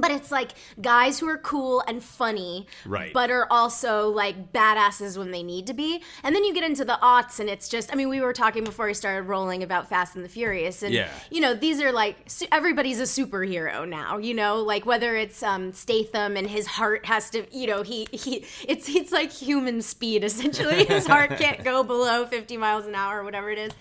but 0.00 0.10
it's 0.10 0.30
like 0.30 0.52
guys 0.80 1.18
who 1.18 1.28
are 1.28 1.38
cool 1.38 1.82
and 1.86 2.02
funny, 2.02 2.66
Right. 2.86 3.12
But 3.12 3.30
are 3.30 3.46
also 3.50 4.08
like 4.08 4.52
badasses 4.52 5.16
when 5.18 5.30
they 5.30 5.42
need 5.42 5.66
to 5.68 5.74
be. 5.74 6.02
And 6.22 6.34
then 6.34 6.44
you 6.44 6.54
get 6.54 6.64
into 6.64 6.84
the 6.84 6.98
aughts, 7.02 7.40
and 7.40 7.48
it's 7.48 7.68
just—I 7.68 7.94
mean, 7.96 8.08
we 8.08 8.20
were 8.20 8.32
talking 8.32 8.64
before 8.64 8.86
we 8.86 8.94
started 8.94 9.22
rolling 9.28 9.62
about 9.62 9.88
Fast 9.88 10.16
and 10.16 10.24
the 10.24 10.28
Furious, 10.28 10.82
and 10.82 10.92
Yeah. 10.94 11.08
you 11.30 11.40
know, 11.40 11.54
these 11.54 11.80
are 11.80 11.92
like 11.92 12.16
everybody's 12.52 13.00
a 13.00 13.04
superhero 13.04 13.88
now. 13.88 14.18
You 14.18 14.34
know, 14.34 14.56
like 14.62 14.86
whether 14.86 15.16
it's 15.16 15.42
um, 15.42 15.72
Statham 15.72 16.36
and 16.36 16.48
his 16.48 16.66
heart 16.66 17.06
has 17.06 17.30
to, 17.30 17.46
you 17.56 17.66
know, 17.66 17.82
he 17.82 18.06
he 18.12 18.44
it's 18.66 18.88
it's 18.88 19.12
like 19.12 19.32
human 19.32 19.82
speed 19.82 20.24
essentially. 20.24 20.84
his 20.88 21.06
heart 21.06 21.36
can't 21.38 21.64
go 21.64 21.82
below 21.82 22.26
fifty 22.26 22.56
miles 22.56 22.86
an 22.86 22.94
hour 22.94 23.20
or 23.20 23.24
whatever 23.24 23.50
it 23.50 23.58
is. 23.58 23.72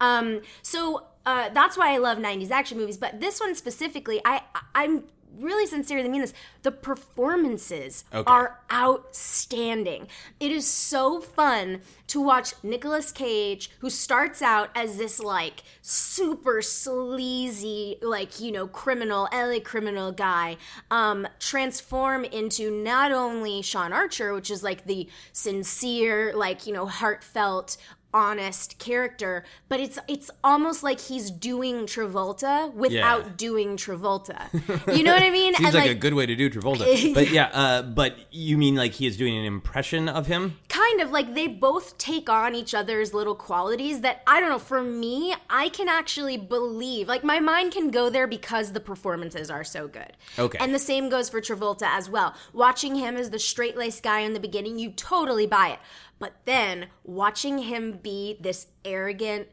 Um, 0.00 0.42
so 0.62 1.06
uh, 1.24 1.48
that's 1.50 1.76
why 1.76 1.92
I 1.94 1.98
love 1.98 2.18
'90s 2.18 2.50
action 2.50 2.78
movies. 2.78 2.98
But 2.98 3.20
this 3.20 3.40
one 3.40 3.54
specifically, 3.54 4.20
I 4.24 4.42
I'm 4.74 5.04
really 5.38 5.66
sincerely 5.66 6.08
mean 6.08 6.20
this. 6.22 6.32
The 6.62 6.72
performances 6.72 8.04
Okay. 8.12 8.30
are 8.30 8.60
outstanding. 8.72 10.08
It 10.40 10.50
is 10.50 10.66
so 10.66 11.20
fun 11.20 11.82
to 12.08 12.20
watch 12.20 12.54
Nicolas 12.62 13.10
Cage, 13.12 13.70
who 13.80 13.90
starts 13.90 14.40
out 14.42 14.70
as 14.74 14.96
this 14.96 15.18
like 15.20 15.62
super 15.82 16.62
sleazy, 16.62 17.96
like, 18.02 18.40
you 18.40 18.52
know, 18.52 18.66
criminal, 18.66 19.28
LA 19.32 19.58
criminal 19.60 20.12
guy, 20.12 20.56
um, 20.90 21.26
transform 21.38 22.24
into 22.24 22.70
not 22.70 23.12
only 23.12 23.62
Sean 23.62 23.92
Archer, 23.92 24.32
which 24.34 24.50
is 24.50 24.62
like 24.62 24.84
the 24.84 25.08
sincere, 25.32 26.32
like, 26.34 26.66
you 26.66 26.72
know, 26.72 26.86
heartfelt, 26.86 27.76
honest 28.14 28.78
character, 28.78 29.44
but 29.68 29.80
it's 29.80 29.98
it's 30.08 30.30
almost 30.42 30.82
like 30.82 31.00
he's 31.00 31.30
doing 31.30 31.86
Travolta 31.86 32.72
without 32.72 33.24
Yeah. 33.24 33.32
doing 33.36 33.76
Travolta. 33.76 34.46
You 34.96 35.02
know 35.02 35.12
what 35.12 35.22
I 35.22 35.30
mean? 35.30 35.54
Seems 35.54 35.74
And, 35.74 35.84
like, 35.84 35.90
a 35.90 35.94
good 35.94 36.14
way 36.14 36.24
to 36.26 36.34
do 36.34 36.48
Travolta. 36.48 37.14
but 37.14 37.30
yeah, 37.30 37.46
uh, 37.52 37.82
but 37.82 38.16
you 38.30 38.56
mean 38.56 38.74
like 38.76 38.92
he 38.92 39.06
is 39.06 39.16
doing 39.16 39.36
an 39.36 39.44
impression 39.44 40.08
of 40.08 40.26
him? 40.26 40.58
kind 40.68 41.00
of 41.00 41.10
like 41.10 41.34
they 41.34 41.46
both 41.48 41.96
take 41.98 42.28
on 42.28 42.54
each 42.54 42.74
other's 42.74 43.12
little 43.14 43.34
qualities 43.34 44.02
that 44.02 44.22
I 44.26 44.40
don't 44.40 44.50
know, 44.50 44.58
for 44.58 44.82
me, 44.82 45.34
I 45.48 45.70
can 45.70 45.88
actually 45.88 46.36
believe. 46.36 47.08
Like 47.08 47.24
my 47.24 47.40
mind 47.40 47.72
can 47.72 47.90
go 47.90 48.10
there 48.10 48.26
because 48.26 48.72
the 48.72 48.80
performances 48.80 49.50
are 49.50 49.64
so 49.64 49.88
good. 49.88 50.12
Okay. 50.38 50.58
And 50.60 50.74
the 50.74 50.78
same 50.78 51.08
goes 51.08 51.28
for 51.30 51.40
Travolta 51.40 51.86
as 51.86 52.08
well. 52.10 52.34
Watching 52.52 52.94
him 52.94 53.16
as 53.16 53.30
the 53.30 53.38
straight 53.38 53.76
laced 53.76 54.02
guy 54.02 54.20
in 54.20 54.32
the 54.34 54.38
beginning, 54.40 54.78
you 54.78 54.90
totally 54.90 55.46
buy 55.46 55.68
it. 55.70 55.78
But 56.18 56.32
then 56.44 56.86
watching 57.04 57.58
him 57.58 57.98
be 58.02 58.36
this 58.40 58.66
arrogant, 58.84 59.48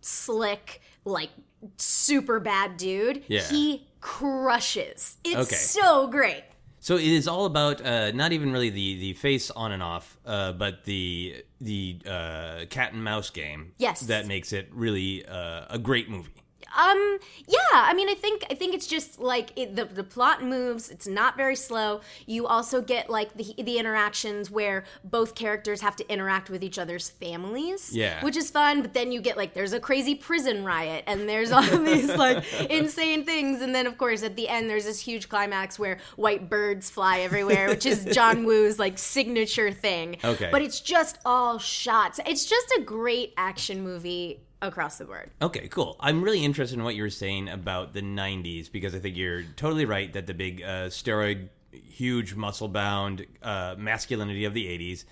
slick, 0.00 0.80
like 1.04 1.30
super 1.78 2.38
bad 2.40 2.76
dude, 2.76 3.24
Yeah. 3.28 3.42
he 3.48 3.86
crushes. 4.00 5.16
It's 5.24 5.36
Okay. 5.36 5.56
so 5.56 6.06
great. 6.06 6.44
So 6.80 6.96
it 6.96 7.02
is 7.06 7.26
all 7.26 7.46
about 7.46 7.84
uh, 7.84 8.12
not 8.12 8.32
even 8.32 8.52
really 8.52 8.70
the, 8.70 8.96
the 9.00 9.12
face 9.14 9.50
on 9.50 9.72
and 9.72 9.82
off, 9.82 10.16
uh, 10.24 10.52
but 10.52 10.84
the 10.84 11.44
the 11.60 11.98
uh, 12.06 12.66
cat 12.70 12.92
and 12.92 13.02
mouse 13.02 13.30
game. 13.30 13.72
Yes. 13.78 14.00
that 14.02 14.26
makes 14.26 14.52
it 14.52 14.68
really 14.72 15.26
uh, 15.26 15.64
a 15.68 15.78
great 15.78 16.08
movie. 16.08 16.30
Um. 16.76 17.18
Yeah. 17.46 17.56
I 17.72 17.94
mean, 17.94 18.08
I 18.08 18.14
think 18.14 18.44
I 18.50 18.54
think 18.54 18.74
it's 18.74 18.86
just 18.86 19.18
like 19.18 19.50
it, 19.56 19.74
the 19.76 19.84
the 19.86 20.04
plot 20.04 20.42
moves. 20.42 20.90
It's 20.90 21.06
not 21.06 21.36
very 21.36 21.56
slow. 21.56 22.00
You 22.26 22.46
also 22.46 22.80
get 22.82 23.10
like 23.10 23.34
the 23.34 23.54
the 23.62 23.78
interactions 23.78 24.50
where 24.50 24.84
both 25.04 25.34
characters 25.34 25.80
have 25.80 25.96
to 25.96 26.12
interact 26.12 26.50
with 26.50 26.62
each 26.62 26.78
other's 26.78 27.08
families. 27.08 27.94
Yeah. 27.94 28.22
Which 28.24 28.36
is 28.36 28.50
fun. 28.50 28.82
But 28.82 28.94
then 28.94 29.12
you 29.12 29.20
get 29.20 29.36
like 29.36 29.54
there's 29.54 29.72
a 29.72 29.80
crazy 29.80 30.14
prison 30.14 30.64
riot 30.64 31.04
and 31.06 31.28
there's 31.28 31.52
all 31.52 31.62
these 31.84 32.14
like 32.14 32.44
insane 32.70 33.24
things. 33.24 33.62
And 33.62 33.74
then 33.74 33.86
of 33.86 33.98
course 33.98 34.22
at 34.22 34.36
the 34.36 34.48
end 34.48 34.68
there's 34.68 34.84
this 34.84 35.00
huge 35.00 35.28
climax 35.28 35.78
where 35.78 35.98
white 36.16 36.48
birds 36.48 36.90
fly 36.90 37.20
everywhere, 37.20 37.68
which 37.68 37.86
is 37.86 38.04
John 38.12 38.44
Woo's 38.44 38.78
like 38.78 38.98
signature 38.98 39.70
thing. 39.72 40.16
Okay. 40.24 40.48
But 40.50 40.62
it's 40.62 40.80
just 40.80 41.18
all 41.24 41.58
shots. 41.58 42.20
It's 42.26 42.44
just 42.46 42.70
a 42.78 42.82
great 42.82 43.32
action 43.36 43.82
movie 43.82 44.40
across 44.66 44.98
the 44.98 45.04
board. 45.04 45.30
Okay, 45.40 45.68
cool. 45.68 45.96
I'm 46.00 46.22
really 46.22 46.44
interested 46.44 46.78
in 46.78 46.84
what 46.84 46.94
you 46.94 47.02
were 47.02 47.10
saying 47.10 47.48
about 47.48 47.92
the 47.92 48.02
90s 48.02 48.70
because 48.70 48.94
I 48.94 48.98
think 48.98 49.16
you're 49.16 49.42
totally 49.56 49.84
right 49.84 50.12
that 50.12 50.26
the 50.26 50.34
big 50.34 50.62
uh, 50.62 50.88
steroid, 50.88 51.48
huge 51.70 52.34
muscle 52.34 52.68
bound 52.68 53.26
uh, 53.42 53.74
masculinity 53.78 54.44
of 54.44 54.54
the 54.54 54.66
80s. 54.66 55.04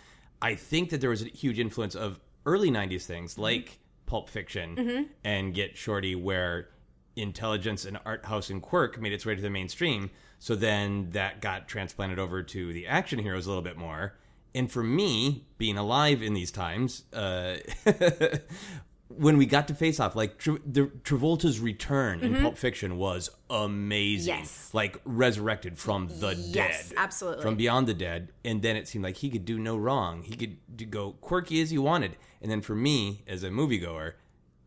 I 0.42 0.54
think 0.54 0.90
that 0.90 1.00
there 1.00 1.10
was 1.10 1.22
a 1.22 1.28
huge 1.28 1.58
influence 1.58 1.94
of 1.94 2.20
early 2.46 2.70
90s 2.70 3.04
things 3.04 3.38
like 3.38 3.78
Pulp 4.06 4.28
Fiction 4.28 5.08
and 5.24 5.54
Get 5.54 5.76
Shorty, 5.76 6.14
where 6.14 6.68
intelligence 7.16 7.84
and 7.84 7.98
art 8.04 8.24
house 8.26 8.50
and 8.50 8.60
quirk 8.60 9.00
made 9.00 9.12
its 9.12 9.24
way 9.24 9.34
to 9.34 9.40
the 9.40 9.50
mainstream. 9.50 10.10
So 10.38 10.54
then 10.54 11.10
that 11.12 11.40
got 11.40 11.68
transplanted 11.68 12.18
over 12.18 12.42
to 12.42 12.72
the 12.72 12.86
action 12.86 13.18
heroes 13.18 13.46
a 13.46 13.48
little 13.48 13.62
bit 13.62 13.78
more. 13.78 14.14
And 14.54 14.70
for 14.70 14.82
me, 14.82 15.46
being 15.58 15.76
alive 15.78 16.22
in 16.22 16.34
these 16.34 16.52
times, 16.52 17.04
uh, 17.12 17.56
when 19.16 19.37
we 19.37 19.46
got 19.46 19.68
to 19.68 19.74
Face 19.74 20.00
Off, 20.00 20.14
like 20.16 20.38
Tra- 20.38 20.59
the 20.66 20.87
Travolta's 21.03 21.61
return 21.61 22.20
in 22.20 22.40
Pulp 22.42 22.57
Fiction 22.59 22.96
was 22.96 23.31
amazing. 23.50 24.33
Mm-hmm. 24.35 24.40
Yes. 24.42 24.70
Like 24.72 25.00
resurrected 25.05 25.79
from 25.79 26.09
the 26.09 26.35
Yes, 26.37 26.88
dead. 26.90 26.98
absolutely. 26.98 27.42
From 27.42 27.57
beyond 27.57 27.87
the 27.87 27.94
dead. 27.94 28.29
And 28.44 28.62
then 28.62 28.77
it 28.77 28.88
seemed 28.88 29.05
like 29.05 29.16
he 29.16 29.31
could 29.31 29.44
do 29.44 29.59
no 29.59 29.77
wrong. 29.77 30.22
He 30.22 30.35
could 30.37 30.90
go 30.90 31.12
quirky 31.20 31.61
as 31.62 31.70
he 31.70 31.79
wanted. 31.79 32.16
And 32.42 32.50
then 32.50 32.61
for 32.61 32.74
me, 32.74 33.22
as 33.27 33.42
a 33.42 33.48
moviegoer, 33.50 34.12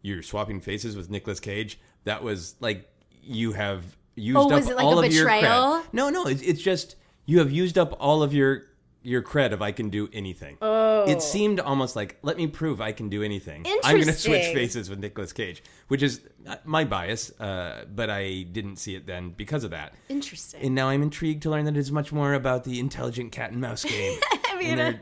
you're 0.02 0.24
swapping 0.24 0.62
faces 0.62 0.96
with 0.96 1.10
Nicolas 1.10 1.40
Cage. 1.40 1.80
That 2.06 2.24
was 2.24 2.56
like 2.60 2.90
you 3.22 3.54
have 3.54 3.98
used 4.16 4.38
Oh, 4.38 4.46
up 4.46 4.52
was 4.52 4.70
it 4.70 4.76
like 4.78 4.86
all 4.86 5.00
a 5.00 5.06
of 5.06 5.14
your 5.14 5.26
betrayal? 5.26 5.44
cred. 5.82 5.94
No, 5.94 6.10
no, 6.10 6.26
it's, 6.28 6.42
it's 6.42 6.62
just 6.62 6.96
you 7.26 7.40
have 7.40 7.52
used 7.52 7.78
up 7.78 7.96
all 8.00 8.24
of 8.24 8.34
your 8.34 8.64
your 9.08 9.22
cred 9.22 9.54
of 9.54 9.62
I 9.62 9.72
can 9.72 9.89
do 9.89 10.10
anything. 10.12 10.58
Oh. 10.62 11.06
It 11.10 11.22
seemed 11.22 11.60
almost 11.62 11.96
like 11.96 12.17
let 12.24 12.36
me 12.36 12.46
prove 12.48 12.82
I 12.82 12.91
can 12.91 13.08
do 13.08 13.24
anything. 13.24 13.65
I'm 13.84 13.96
going 13.96 14.08
to 14.08 14.13
switch 14.13 14.48
faces 14.54 14.89
with 14.89 15.00
Nicolas 15.00 15.32
Cage, 15.32 15.63
which 15.88 16.04
is 16.04 16.20
uh, 16.46 16.58
my 16.65 16.84
bias, 16.84 17.32
uh, 17.39 17.86
but 17.96 18.10
I 18.10 18.43
didn't 18.43 18.76
see 18.76 18.96
it 18.96 19.08
then 19.08 19.30
because 19.32 19.63
of 19.63 19.72
that. 19.72 19.93
Interesting. 20.10 20.62
And 20.62 20.76
now 20.76 20.89
I'm 20.89 21.02
intrigued 21.02 21.43
to 21.43 21.50
learn 21.50 21.63
that 21.65 21.78
it's 21.78 21.91
much 21.91 22.12
more 22.12 22.34
about 22.34 22.65
the 22.65 22.80
intelligent 22.82 23.32
cat 23.32 23.52
and 23.52 23.62
mouse 23.62 23.86
game. 23.86 24.20
I 24.50 24.58
mean, 24.60 24.78
uh, 24.80 24.93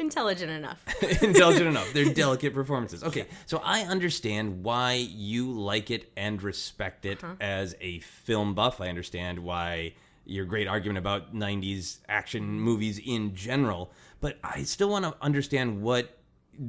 intelligent 0.00 0.50
enough. 0.50 0.82
intelligent 1.22 1.66
enough. 1.68 1.92
They're 1.92 2.12
delicate 2.24 2.54
performances. 2.54 3.04
Okay, 3.04 3.26
so 3.46 3.60
I 3.64 3.82
understand 3.82 4.64
why 4.64 4.94
you 4.94 5.52
like 5.52 5.90
it 5.92 6.10
and 6.16 6.42
respect 6.42 7.06
it 7.06 7.22
Uh-huh. 7.22 7.34
as 7.40 7.76
a 7.80 8.00
film 8.00 8.54
buff. 8.54 8.80
I 8.80 8.88
understand 8.88 9.38
why 9.40 9.94
your 10.28 10.44
great 10.44 10.68
argument 10.68 10.98
about 10.98 11.34
90s 11.34 11.98
action 12.08 12.60
movies 12.60 13.00
in 13.04 13.34
general, 13.34 13.92
but 14.20 14.38
I 14.44 14.62
still 14.62 14.90
want 14.90 15.04
to 15.04 15.16
understand 15.20 15.82
what 15.82 16.18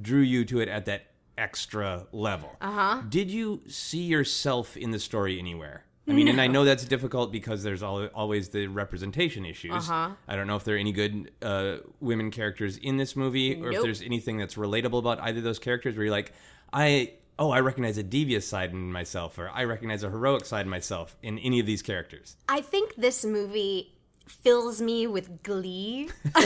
drew 0.01 0.21
you 0.21 0.45
to 0.45 0.59
it 0.59 0.69
at 0.69 0.85
that 0.85 1.07
extra 1.37 2.07
level. 2.11 2.55
Uh-huh. 2.61 3.01
Did 3.09 3.29
you 3.31 3.61
see 3.67 4.03
yourself 4.03 4.77
in 4.77 4.91
the 4.91 4.99
story 4.99 5.39
anywhere? 5.39 5.85
I 6.07 6.11
mean, 6.11 6.27
and 6.27 6.41
I 6.41 6.47
know 6.47 6.65
that's 6.65 6.85
difficult 6.85 7.31
because 7.31 7.61
there's 7.61 7.83
always 7.83 8.49
the 8.49 8.65
representation 8.65 9.45
issues. 9.45 9.89
Uh-huh. 9.89 10.09
I 10.27 10.35
don't 10.35 10.47
know 10.47 10.55
if 10.55 10.63
there 10.63 10.73
are 10.73 10.79
any 10.79 10.91
good 10.91 11.31
uh, 11.43 11.77
women 11.99 12.31
characters 12.31 12.77
in 12.77 12.97
this 12.97 13.15
movie, 13.15 13.61
or 13.61 13.71
if 13.71 13.83
there's 13.83 14.01
anything 14.01 14.37
that's 14.37 14.55
relatable 14.55 14.97
about 14.97 15.19
either 15.19 15.37
of 15.37 15.43
those 15.43 15.59
characters, 15.59 15.95
where 15.95 16.05
you're 16.05 16.11
like, 16.11 16.33
I 16.73 17.13
oh, 17.39 17.51
I 17.51 17.61
recognize 17.61 17.97
a 17.97 18.03
devious 18.03 18.47
side 18.47 18.71
in 18.71 18.91
myself, 18.91 19.39
or 19.39 19.49
I 19.49 19.63
recognize 19.63 20.03
a 20.03 20.09
heroic 20.09 20.45
side 20.45 20.65
in 20.65 20.69
myself 20.69 21.15
in 21.23 21.39
any 21.39 21.59
of 21.59 21.65
these 21.65 21.81
characters. 21.81 22.35
I 22.49 22.61
think 22.61 22.95
this 22.95 23.25
movie 23.25 23.93
fills 24.29 24.81
me 24.81 25.07
with 25.07 25.43
glee 25.43 26.09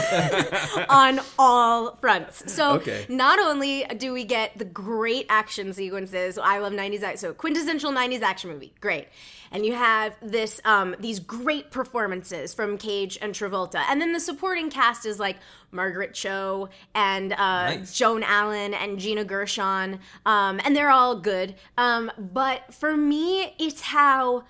on 0.89 1.19
all 1.37 1.95
fronts. 1.97 2.51
So 2.51 2.73
Okay. 2.73 3.05
not 3.09 3.39
only 3.39 3.83
do 3.97 4.13
we 4.13 4.23
get 4.23 4.57
the 4.57 4.65
great 4.65 5.25
action 5.29 5.73
sequences, 5.73 6.37
I 6.37 6.59
love 6.59 6.73
90s 6.73 7.03
act- 7.03 7.19
so 7.19 7.33
quintessential 7.33 7.91
90s 7.91 8.21
action 8.21 8.49
movie, 8.51 8.73
great. 8.79 9.07
And 9.51 9.63
you 9.65 9.73
have 9.75 10.15
this 10.21 10.59
um, 10.65 10.95
these 10.99 11.19
great 11.19 11.69
performances 11.69 12.55
from 12.55 12.75
Cage 12.79 13.19
and 13.21 13.35
Travolta. 13.35 13.83
And 13.87 14.01
then 14.01 14.11
the 14.11 14.19
supporting 14.19 14.71
cast 14.71 15.05
is 15.05 15.19
like 15.19 15.37
Margaret 15.71 16.15
Cho 16.15 16.69
and 16.95 17.33
uh, 17.33 17.35
Nice. 17.75 17.93
Joan 17.95 18.23
Allen 18.23 18.73
and 18.73 18.97
Gina 18.97 19.23
Gershon. 19.23 19.99
Um, 20.25 20.59
and 20.65 20.75
they're 20.75 20.89
all 20.89 21.17
good. 21.19 21.53
Um, 21.77 22.11
but 22.17 22.73
for 22.73 22.97
me, 22.97 23.53
it's 23.59 23.81
how 23.81 24.45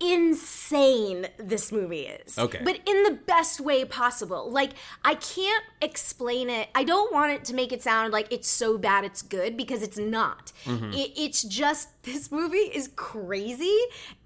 insane 0.00 1.26
this 1.38 1.72
movie 1.72 2.06
is. 2.06 2.38
Okay. 2.38 2.60
But 2.62 2.80
in 2.86 3.02
the 3.04 3.12
best 3.26 3.60
way 3.60 3.84
possible. 3.84 4.50
Like, 4.50 4.72
I 5.04 5.14
can't 5.14 5.64
explain 5.80 6.50
it. 6.50 6.68
I 6.74 6.84
don't 6.84 7.12
want 7.12 7.32
it 7.32 7.44
to 7.46 7.54
make 7.54 7.72
it 7.72 7.82
sound 7.82 8.12
like 8.12 8.30
it's 8.30 8.48
so 8.48 8.78
bad 8.78 9.04
it's 9.04 9.22
good 9.22 9.56
because 9.56 9.82
it's 9.82 9.98
not. 9.98 10.52
Mm-hmm. 10.64 10.92
It, 10.92 11.12
it's 11.16 11.42
just, 11.42 11.88
this 12.02 12.30
movie 12.30 12.58
is 12.58 12.90
crazy 12.96 13.78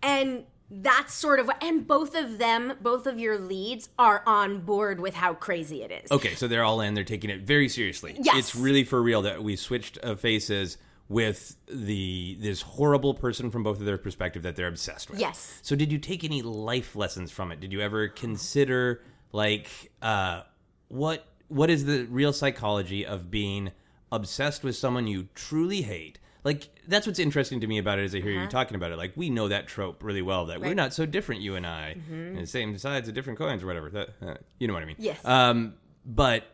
and 0.03 0.45
that's 0.73 1.13
sort 1.13 1.41
of 1.41 1.49
what, 1.49 1.63
and 1.63 1.87
both 1.87 2.15
of 2.15 2.39
them, 2.39 2.75
both 2.81 3.07
of 3.07 3.19
your 3.19 3.39
leads 3.39 3.89
are 3.99 4.23
on 4.25 4.61
board 4.61 5.01
with 5.01 5.15
how 5.15 5.35
crazy 5.35 5.83
it 5.83 5.91
is. 5.91 6.13
Okay, 6.13 6.35
so 6.35 6.47
they're 6.47 6.63
all 6.63 6.81
in. 6.81 6.95
They're 6.95 7.03
taking 7.03 7.29
it 7.29 7.41
very 7.41 7.69
seriously. 7.69 8.17
Yes. 8.21 8.37
It's 8.37 8.55
really 8.55 8.85
for 8.85 9.03
real 9.03 9.23
that 9.23 9.43
we 9.43 9.57
switched 9.57 9.99
faces 10.19 10.79
with 11.11 11.57
the 11.67 12.37
this 12.41 12.63
horrible 12.63 13.13
person 13.15 13.51
from 13.51 13.65
both 13.65 13.81
of 13.81 13.85
their 13.85 13.99
perspective 13.99 14.45
that 14.45 14.55
they're 14.55 14.69
obsessed 14.69 15.11
with. 15.11 15.19
Yes. 15.19 15.59
So 15.61 15.75
did 15.75 15.91
you 15.91 15.99
take 15.99 16.23
any 16.25 16.41
life 16.41 16.95
lessons 16.95 17.33
from 17.33 17.51
it? 17.51 17.59
Did 17.61 17.73
you 17.73 17.81
ever 17.81 18.07
consider 18.09 19.03
like 19.33 19.69
uh 20.01 20.43
what 20.89 21.27
what 21.49 21.69
is 21.69 21.85
the 21.85 22.05
real 22.05 22.33
psychology 22.33 23.05
of 23.05 23.29
being 23.31 23.73
obsessed 24.13 24.63
with 24.63 24.77
someone 24.77 25.09
you 25.09 25.29
truly 25.35 25.83
hate? 25.83 26.21
Like 26.45 26.69
that's 26.87 27.09
what's 27.09 27.19
interesting 27.19 27.61
to 27.61 27.67
me 27.67 27.79
about 27.79 27.99
it 27.99 28.05
as 28.05 28.15
I 28.15 28.21
hear 28.21 28.31
you 28.41 28.47
talking 28.47 28.77
about 28.77 28.93
it. 28.93 28.97
Like 28.97 29.13
we 29.17 29.31
know 29.31 29.49
that 29.49 29.67
trope 29.67 30.05
really 30.05 30.23
well 30.23 30.47
that 30.47 30.61
we're 30.61 30.67
Uh-huh. 30.67 30.69
Right. 30.69 30.71
Mm-hmm. 30.71 30.77
not 30.77 30.95
so 30.95 31.07
different, 31.07 31.41
you 31.43 31.57
and 31.57 31.67
I, 31.67 31.97
and 32.09 32.39
the 32.39 32.47
same 32.47 32.79
sides 32.79 33.09
of 33.09 33.15
different 33.15 33.37
coins 33.39 33.65
or 33.65 33.67
whatever. 33.67 33.91
That, 33.91 34.09
uh, 34.23 34.35
you 34.61 34.69
know 34.69 34.75
what 34.75 34.83
I 34.85 34.87
mean? 34.87 34.97
Yes. 34.99 35.23
Um, 35.25 35.75
but 36.07 36.45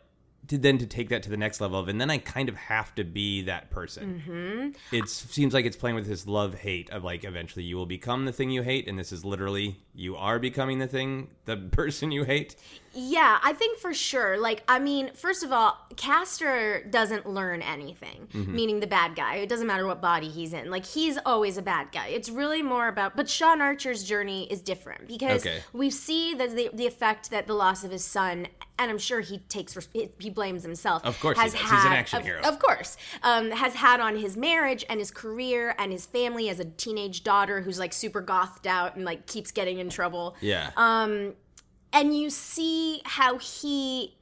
to 0.49 0.59
then 0.59 0.79
to 0.79 0.87
take 0.87 1.09
that 1.09 1.23
to 1.25 1.31
the 1.31 1.37
next 1.37 1.61
level 1.61 1.79
of, 1.79 1.89
and 1.89 2.01
then 2.01 2.11
I 2.11 2.19
kind 2.19 2.49
of 2.49 2.57
have 2.57 2.95
to 2.97 3.05
be 3.05 3.43
that 3.43 3.71
person. 3.71 4.23
Mm-hmm. 4.27 4.97
It 4.97 5.09
seems 5.09 5.55
like 5.55 5.65
it's 5.65 5.77
playing 5.77 5.97
with 5.97 6.07
this 6.07 6.27
love 6.27 6.55
hate 6.55 6.91
of 6.91 7.05
like 7.05 7.25
eventually 7.25 7.65
you 7.65 7.77
will 7.77 7.87
become 7.87 8.25
the 8.25 8.33
thing 8.33 8.51
you 8.51 8.63
hate, 8.63 8.89
and 8.89 8.99
this 8.99 9.13
is 9.13 9.25
literally 9.25 9.81
you 9.95 10.17
are 10.17 10.39
becoming 10.39 10.79
the 10.79 10.87
thing, 10.87 11.29
the 11.45 11.57
person 11.73 12.11
you 12.11 12.25
hate. 12.25 12.57
Yeah, 12.99 13.39
I 13.43 13.53
think 13.53 13.79
for 13.79 13.93
sure. 13.93 14.39
Like, 14.39 14.63
I 14.67 14.79
mean, 14.79 15.11
first 15.15 15.45
of 15.45 15.53
all, 15.53 15.77
Castor 15.97 16.83
doesn't 16.89 17.29
learn 17.29 17.61
anything, 17.61 18.29
meaning 18.33 18.81
the 18.81 18.87
bad 18.87 19.15
guy. 19.15 19.37
It 19.37 19.49
doesn't 19.51 19.67
matter 19.67 19.87
what 19.87 20.01
body 20.01 20.29
he's 20.29 20.53
in. 20.55 20.71
Like, 20.71 20.87
he's 20.87 21.19
always 21.27 21.59
a 21.59 21.63
bad 21.63 21.93
guy. 21.93 22.09
It's 22.09 22.31
really 22.31 22.63
more 22.63 22.89
about. 22.89 23.15
But 23.15 23.29
Sean 23.29 23.61
Archer's 23.61 24.03
journey 24.03 24.51
is 24.51 24.63
different 24.63 25.07
because 25.09 25.43
Okay. 25.47 25.61
we 25.75 25.91
see 25.91 26.33
the, 26.35 26.47
the 26.49 26.71
the 26.73 26.87
effect 26.87 27.31
that 27.31 27.47
the 27.47 27.53
loss 27.55 27.85
of 27.85 27.91
his 27.91 28.05
son, 28.05 28.49
and 28.79 28.91
I'm 28.91 28.99
sure 28.99 29.21
he 29.21 29.39
takes 29.41 29.77
he 30.19 30.31
blames 30.31 30.63
himself. 30.63 31.05
Of 31.05 31.21
course 31.21 31.37
he 31.37 31.43
has 31.43 31.53
does. 31.53 31.61
had 31.61 31.77
He's 31.77 31.85
an 31.85 31.93
action 31.93 32.19
of, 32.21 32.25
hero. 32.25 32.41
Of 32.43 32.59
course, 32.59 32.97
um, 33.23 33.51
has 33.51 33.75
had 33.75 34.01
on 34.01 34.17
his 34.17 34.37
marriage 34.39 34.85
and 34.89 34.99
his 35.01 35.11
career 35.11 35.75
and 35.79 35.93
his 35.93 36.07
family 36.07 36.49
as 36.49 36.61
a 36.61 36.65
teenage 36.65 37.25
daughter 37.25 37.61
who's 37.61 37.79
like 37.79 37.93
super 37.93 38.23
gothed 38.23 38.67
out 38.67 38.97
and 38.97 39.05
like 39.05 39.27
keeps 39.27 39.53
getting 39.53 39.79
in 39.79 39.91
trouble 39.91 40.35
Yeah. 40.41 40.71
Um, 40.77 41.35
and 41.97 42.17
you 42.17 42.29
see 42.31 43.01
how 43.05 43.39
he 43.39 44.13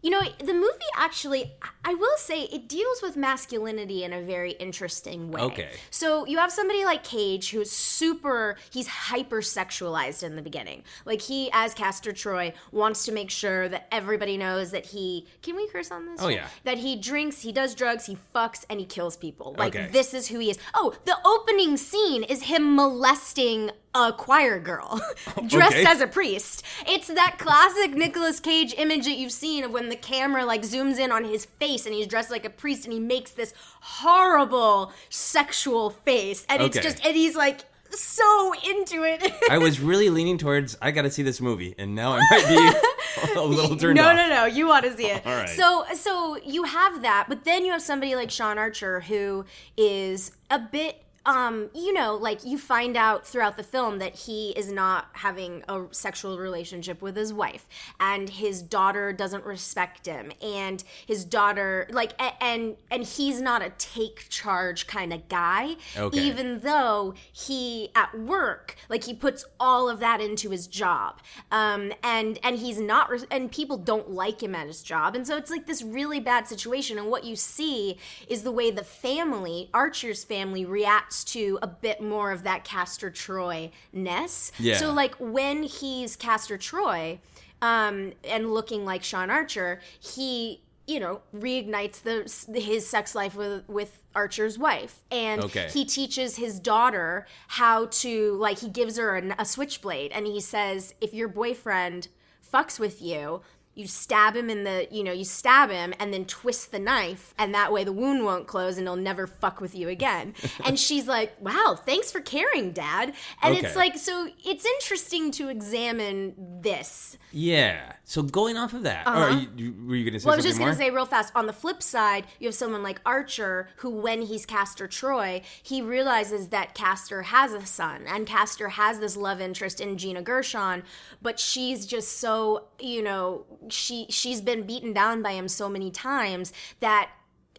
you 0.00 0.10
know 0.10 0.20
the 0.38 0.54
movie 0.54 0.90
actually 0.96 1.50
i 1.84 1.92
will 1.92 2.16
say 2.18 2.42
it 2.44 2.68
deals 2.68 3.02
with 3.02 3.16
masculinity 3.16 4.04
in 4.04 4.12
a 4.12 4.22
very 4.22 4.52
interesting 4.52 5.32
way 5.32 5.40
Okay. 5.42 5.70
so 5.90 6.24
you 6.24 6.38
have 6.38 6.52
somebody 6.52 6.84
like 6.84 7.02
cage 7.02 7.50
who's 7.50 7.72
super 7.72 8.56
he's 8.70 8.86
hyper 8.86 9.40
sexualized 9.40 10.22
in 10.22 10.36
the 10.36 10.42
beginning 10.42 10.84
like 11.04 11.20
he 11.22 11.50
as 11.52 11.74
castor 11.74 12.12
troy 12.12 12.52
wants 12.70 13.04
to 13.06 13.10
make 13.12 13.28
sure 13.28 13.68
that 13.68 13.88
everybody 13.90 14.36
knows 14.36 14.70
that 14.70 14.86
he 14.86 15.26
can 15.42 15.56
we 15.56 15.66
curse 15.68 15.90
on 15.90 16.06
this 16.06 16.20
Oh, 16.22 16.28
yeah. 16.28 16.46
that 16.62 16.78
he 16.78 16.94
drinks 16.94 17.42
he 17.42 17.50
does 17.50 17.74
drugs 17.74 18.06
he 18.06 18.16
fucks 18.32 18.64
and 18.70 18.78
he 18.78 18.86
kills 18.86 19.16
people 19.16 19.56
like 19.58 19.74
Okay. 19.74 19.88
this 19.90 20.14
is 20.14 20.28
who 20.28 20.38
he 20.38 20.50
is 20.50 20.58
oh 20.74 20.94
the 21.06 21.16
opening 21.26 21.76
scene 21.76 22.22
is 22.22 22.42
him 22.44 22.76
molesting 22.76 23.72
a 23.94 24.12
choir 24.12 24.58
girl 24.58 25.00
dressed 25.46 25.76
Okay. 25.76 25.84
as 25.86 26.00
a 26.00 26.06
priest. 26.06 26.62
It's 26.86 27.06
that 27.08 27.36
classic 27.38 27.92
Nicolas 27.94 28.38
Cage 28.40 28.74
image 28.76 29.04
that 29.06 29.16
you've 29.16 29.32
seen 29.32 29.64
of 29.64 29.72
when 29.72 29.88
the 29.88 29.96
camera 29.96 30.44
like 30.44 30.62
zooms 30.62 30.98
in 30.98 31.10
on 31.10 31.24
his 31.24 31.44
face 31.46 31.86
and 31.86 31.94
he's 31.94 32.06
dressed 32.06 32.30
like 32.30 32.44
a 32.44 32.50
priest 32.50 32.84
and 32.84 32.92
he 32.92 33.00
makes 33.00 33.30
this 33.30 33.54
horrible 33.80 34.92
sexual 35.08 35.90
face 35.90 36.44
and 36.48 36.62
it's 36.62 36.78
just 36.78 37.04
and 37.04 37.16
he's 37.16 37.34
like 37.36 37.64
so 37.90 38.52
into 38.70 39.02
it. 39.04 39.32
I 39.50 39.56
was 39.58 39.80
really 39.90 40.10
leaning 40.10 40.36
towards 40.36 40.76
I 40.82 40.90
got 40.90 41.02
to 41.02 41.10
see 41.10 41.22
this 41.22 41.40
movie, 41.40 41.74
and 41.78 41.94
now 41.94 42.12
I 42.12 42.20
might 42.30 42.46
be 42.46 43.38
a 43.40 43.42
little 43.42 43.76
turned 43.76 43.96
no, 43.96 44.08
off. 44.10 44.14
no, 44.16 44.28
no. 44.28 44.44
You 44.44 44.66
want 44.68 44.84
to 44.84 44.94
see 44.94 45.06
it. 45.06 45.24
All 45.26 45.32
right. 45.34 45.48
So, 45.48 45.86
so 45.94 46.36
you 46.44 46.64
have 46.64 47.00
that, 47.00 47.26
but 47.30 47.44
then 47.44 47.64
you 47.64 47.72
have 47.72 47.80
somebody 47.80 48.14
like 48.14 48.30
Sean 48.30 48.58
Archer 48.58 49.00
who 49.00 49.46
is 49.78 50.32
a 50.50 50.58
bit. 50.58 51.02
Um, 51.26 51.68
you 51.74 51.92
know, 51.92 52.14
like 52.14 52.44
you 52.44 52.56
find 52.56 52.96
out 52.96 53.26
throughout 53.26 53.56
the 53.58 53.62
film 53.62 53.98
that 53.98 54.14
he 54.14 54.50
is 54.50 54.72
not 54.72 55.08
having 55.12 55.62
a 55.68 55.82
sexual 55.90 56.38
relationship 56.38 57.02
with 57.02 57.16
his 57.16 57.34
wife, 57.34 57.68
and 58.00 58.30
his 58.30 58.62
daughter 58.62 59.12
doesn't 59.12 59.44
respect 59.44 60.06
him, 60.06 60.32
and 60.40 60.82
his 61.06 61.24
daughter, 61.26 61.86
like, 61.90 62.12
a- 62.20 62.42
and 62.42 62.76
and 62.90 63.04
he's 63.04 63.42
not 63.42 63.60
a 63.62 63.70
take 63.76 64.28
charge 64.30 64.86
kind 64.86 65.12
of 65.12 65.28
guy, 65.28 65.76
Okay. 65.96 66.18
even 66.18 66.60
though 66.60 67.12
he 67.30 67.90
at 67.94 68.18
work, 68.18 68.76
like 68.88 69.04
he 69.04 69.12
puts 69.12 69.44
all 69.60 69.88
of 69.90 69.98
that 70.00 70.20
into 70.22 70.48
his 70.50 70.66
job, 70.66 71.20
um, 71.50 71.92
and 72.02 72.38
and 72.42 72.58
he's 72.58 72.78
not, 72.80 73.10
res- 73.10 73.26
and 73.30 73.52
people 73.52 73.76
don't 73.76 74.08
like 74.10 74.42
him 74.42 74.54
at 74.54 74.66
his 74.66 74.82
job, 74.82 75.14
and 75.14 75.26
so 75.26 75.36
it's 75.36 75.50
like 75.50 75.66
this 75.66 75.82
really 75.82 76.20
bad 76.20 76.46
situation. 76.48 76.96
And 76.96 77.08
what 77.08 77.24
you 77.24 77.36
see 77.36 77.98
is 78.28 78.44
the 78.44 78.52
way 78.52 78.70
the 78.70 78.84
family, 78.84 79.68
Archer's 79.74 80.24
family, 80.24 80.64
reacts 80.64 81.07
adds 81.08 81.24
to 81.24 81.58
a 81.62 81.66
bit 81.66 82.00
more 82.00 82.32
of 82.32 82.42
that 82.44 82.64
Castor 82.64 83.10
Troy 83.10 83.70
ness. 83.92 84.52
Yeah. 84.58 84.76
So 84.76 84.92
like 84.92 85.14
when 85.18 85.62
he's 85.62 86.16
Castor 86.16 86.58
Troy, 86.58 87.20
um, 87.60 88.12
and 88.24 88.52
looking 88.52 88.84
like 88.84 89.02
Sean 89.02 89.30
Archer, 89.30 89.80
he 89.98 90.62
you 90.86 91.00
know 91.00 91.20
reignites 91.34 92.02
the 92.02 92.60
his 92.60 92.86
sex 92.88 93.14
life 93.14 93.34
with 93.34 93.68
with 93.68 93.98
Archer's 94.14 94.58
wife, 94.58 95.02
and 95.10 95.42
Okay. 95.44 95.68
he 95.72 95.84
teaches 95.84 96.36
his 96.36 96.60
daughter 96.60 97.26
how 97.48 97.86
to 97.86 98.34
like 98.34 98.60
he 98.60 98.68
gives 98.68 98.96
her 98.98 99.16
a, 99.16 99.34
a 99.38 99.44
switchblade, 99.44 100.12
and 100.12 100.26
he 100.26 100.40
says 100.40 100.94
if 101.00 101.12
your 101.14 101.28
boyfriend 101.28 102.08
fucks 102.52 102.78
with 102.78 103.02
you. 103.02 103.42
You 103.78 103.86
stab 103.86 104.34
him 104.34 104.50
in 104.50 104.64
the, 104.64 104.88
you 104.90 105.04
know, 105.04 105.12
you 105.12 105.24
stab 105.24 105.70
him 105.70 105.94
and 106.00 106.12
then 106.12 106.24
twist 106.24 106.72
the 106.72 106.78
knife, 106.80 107.32
and 107.38 107.54
that 107.54 107.72
way 107.72 107.84
the 107.84 107.92
wound 107.92 108.24
won't 108.24 108.48
close 108.48 108.76
and 108.76 108.86
he'll 108.88 108.96
never 108.96 109.26
fuck 109.28 109.60
with 109.60 109.74
you 109.74 109.88
again. 109.88 110.34
and 110.64 110.78
she's 110.78 111.06
like, 111.06 111.36
wow, 111.40 111.78
thanks 111.86 112.10
for 112.10 112.20
caring, 112.20 112.72
dad. 112.72 113.14
And 113.40 113.56
Okay. 113.56 113.64
it's 113.66 113.76
like, 113.76 113.96
so 113.96 114.28
it's 114.44 114.66
interesting 114.66 115.30
to 115.32 115.48
examine 115.48 116.34
this. 116.60 117.16
Yeah. 117.30 117.92
So 118.10 118.22
going 118.22 118.56
off 118.56 118.72
of 118.72 118.84
that, 118.84 119.06
or 119.06 119.10
are 119.10 119.30
you, 119.32 119.48
you- 119.54 119.74
were 119.86 119.94
you 119.94 120.02
going 120.04 120.14
to 120.14 120.18
say 120.20 120.24
Uh-huh. 120.24 120.28
Well, 120.28 120.32
I 120.32 120.36
was 120.36 120.44
just 120.46 120.58
going 120.58 120.72
to 120.72 120.78
say 120.78 120.88
real 120.88 121.04
fast. 121.04 121.30
On 121.36 121.46
the 121.46 121.52
flip 121.52 121.82
side, 121.82 122.24
you 122.40 122.48
have 122.48 122.54
someone 122.54 122.82
like 122.82 123.02
Archer, 123.04 123.68
who, 123.76 123.90
when 123.90 124.22
he's 124.22 124.46
Castor 124.46 124.86
Troy, 124.86 125.42
he 125.62 125.82
realizes 125.82 126.48
that 126.48 126.72
Castor 126.72 127.20
has 127.24 127.52
a 127.52 127.66
son, 127.66 128.04
and 128.08 128.26
Castor 128.26 128.70
has 128.70 128.98
this 128.98 129.14
love 129.14 129.42
interest 129.42 129.78
in 129.78 129.98
Gina 129.98 130.22
Gershon, 130.22 130.84
but 131.20 131.38
she's 131.38 131.84
just 131.84 132.16
so, 132.18 132.64
you 132.80 133.02
know, 133.02 133.44
she 133.68 134.06
she's 134.08 134.40
been 134.40 134.62
beaten 134.62 134.94
down 134.94 135.20
by 135.22 135.32
him 135.32 135.46
so 135.46 135.68
many 135.68 135.90
times 135.90 136.50
that. 136.80 137.10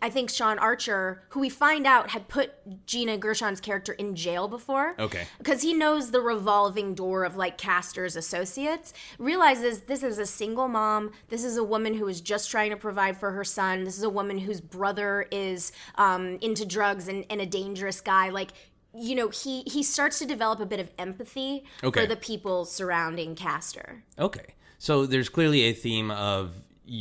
I 0.02 0.10
think 0.10 0.30
Sean 0.30 0.58
Archer, 0.60 1.24
who 1.30 1.42
we 1.42 1.50
find 1.50 1.86
out 1.86 2.12
had 2.12 2.28
put 2.30 2.54
Gina 2.86 3.18
Gershon's 3.18 3.60
character 3.60 3.92
in 3.94 4.16
jail 4.16 4.48
before, 4.48 4.96
Okay. 4.98 5.28
because 5.38 5.62
he 5.62 5.74
knows 5.74 6.12
the 6.12 6.22
revolving 6.22 6.96
door 6.96 7.24
of 7.26 7.36
like 7.36 7.58
Castor's 7.58 8.16
associates, 8.16 8.94
realizes 9.18 9.82
this 9.82 10.02
is 10.04 10.18
a 10.18 10.26
single 10.26 10.68
mom. 10.68 11.12
This 11.28 11.44
is 11.44 11.58
a 11.58 11.64
woman 11.64 11.96
who 11.96 12.08
is 12.08 12.22
just 12.22 12.50
trying 12.50 12.70
to 12.72 12.78
provide 12.78 13.18
for 13.18 13.32
her 13.32 13.44
son. 13.44 13.84
This 13.84 13.98
is 13.98 14.04
a 14.04 14.10
woman 14.10 14.38
whose 14.40 14.62
brother 14.62 15.28
is 15.32 15.72
um, 15.96 16.38
into 16.42 16.66
drugs 16.66 17.08
and, 17.08 17.26
and 17.30 17.42
a 17.42 17.46
dangerous 17.46 18.00
guy. 18.00 18.30
Like, 18.30 18.52
you 18.94 19.16
know, 19.16 19.30
he 19.30 19.62
he 19.68 19.84
starts 19.84 20.18
to 20.20 20.26
develop 20.26 20.60
a 20.60 20.66
bit 20.66 20.80
of 20.80 20.90
empathy 20.98 21.64
Okay. 21.84 22.02
for 22.02 22.08
the 22.08 22.16
people 22.16 22.66
surrounding 22.66 23.36
Castor. 23.36 24.04
Okay. 24.18 24.56
So 24.78 25.06
there's 25.06 25.28
clearly 25.30 25.64
a 25.64 25.74
theme 25.74 26.10
of 26.10 26.54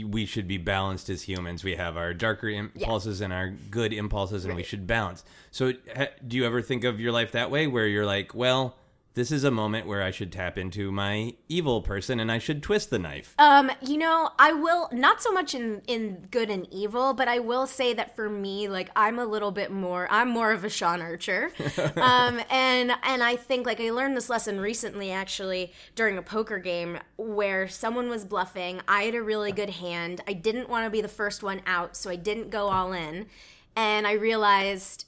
we 0.04 0.26
should 0.26 0.48
be 0.48 0.58
balanced 0.58 1.08
as 1.10 1.22
humans. 1.22 1.64
We 1.64 1.76
have 1.76 1.96
our 1.96 2.14
darker 2.14 2.48
impulses 2.48 3.20
and 3.20 3.32
our 3.32 3.48
good 3.48 3.92
impulses, 3.92 4.44
and 4.44 4.54
we 4.54 4.62
should 4.62 4.86
balance. 4.86 5.24
So, 5.50 5.72
ha- 5.96 6.08
do 6.26 6.36
you 6.36 6.44
ever 6.44 6.62
think 6.62 6.84
of 6.84 7.00
your 7.00 7.12
life 7.12 7.32
that 7.32 7.50
way, 7.50 7.66
where 7.66 7.86
you're 7.86 8.06
like, 8.06 8.34
well, 8.34 8.76
this 9.14 9.32
is 9.32 9.42
a 9.42 9.50
moment 9.50 9.86
where 9.86 10.02
I 10.02 10.10
should 10.10 10.30
tap 10.30 10.56
into 10.56 10.92
my 10.92 11.34
evil 11.48 11.82
person 11.82 12.20
and 12.20 12.30
I 12.30 12.38
should 12.38 12.62
twist 12.62 12.90
the 12.90 12.98
knife? 12.98 13.34
Um, 13.38 13.70
you 13.82 13.96
know, 13.98 14.30
I 14.38 14.52
will 14.52 14.88
not 14.92 15.20
so 15.20 15.32
much 15.32 15.54
in 15.54 15.82
in 15.86 16.28
good 16.30 16.50
and 16.50 16.66
evil, 16.72 17.14
but 17.14 17.26
I 17.26 17.40
will 17.40 17.66
say 17.66 17.94
that 17.94 18.14
for 18.14 18.28
me, 18.28 18.68
like 18.68 18.90
I'm 18.94 19.18
a 19.18 19.26
little 19.26 19.50
bit 19.50 19.72
more. 19.72 20.06
I'm 20.10 20.28
more 20.28 20.52
of 20.52 20.64
a 20.64 20.68
Sean 20.68 21.00
Archer, 21.00 21.50
um, 21.96 22.40
and 22.50 22.92
and 23.02 23.22
I 23.22 23.36
think 23.36 23.66
like 23.66 23.80
I 23.80 23.90
learned 23.90 24.16
this 24.16 24.30
lesson 24.30 24.60
recently, 24.60 25.10
actually 25.10 25.72
during 25.94 26.16
a 26.16 26.22
poker 26.22 26.58
game 26.58 26.98
where 27.16 27.66
someone 27.66 28.08
was 28.08 28.24
bluffing. 28.24 28.80
I 28.86 29.02
had 29.02 29.14
a 29.14 29.22
really 29.22 29.52
good 29.52 29.70
hand. 29.70 30.20
I 30.28 30.32
didn't 30.32 30.68
want 30.68 30.86
to 30.86 30.90
be 30.90 31.00
the 31.00 31.08
first 31.08 31.42
one 31.42 31.60
out, 31.66 31.96
so 31.96 32.10
I 32.10 32.16
didn't 32.16 32.50
go 32.50 32.68
all 32.68 32.92
in, 32.92 33.26
and 33.74 34.06
I 34.06 34.12
realized 34.12 35.06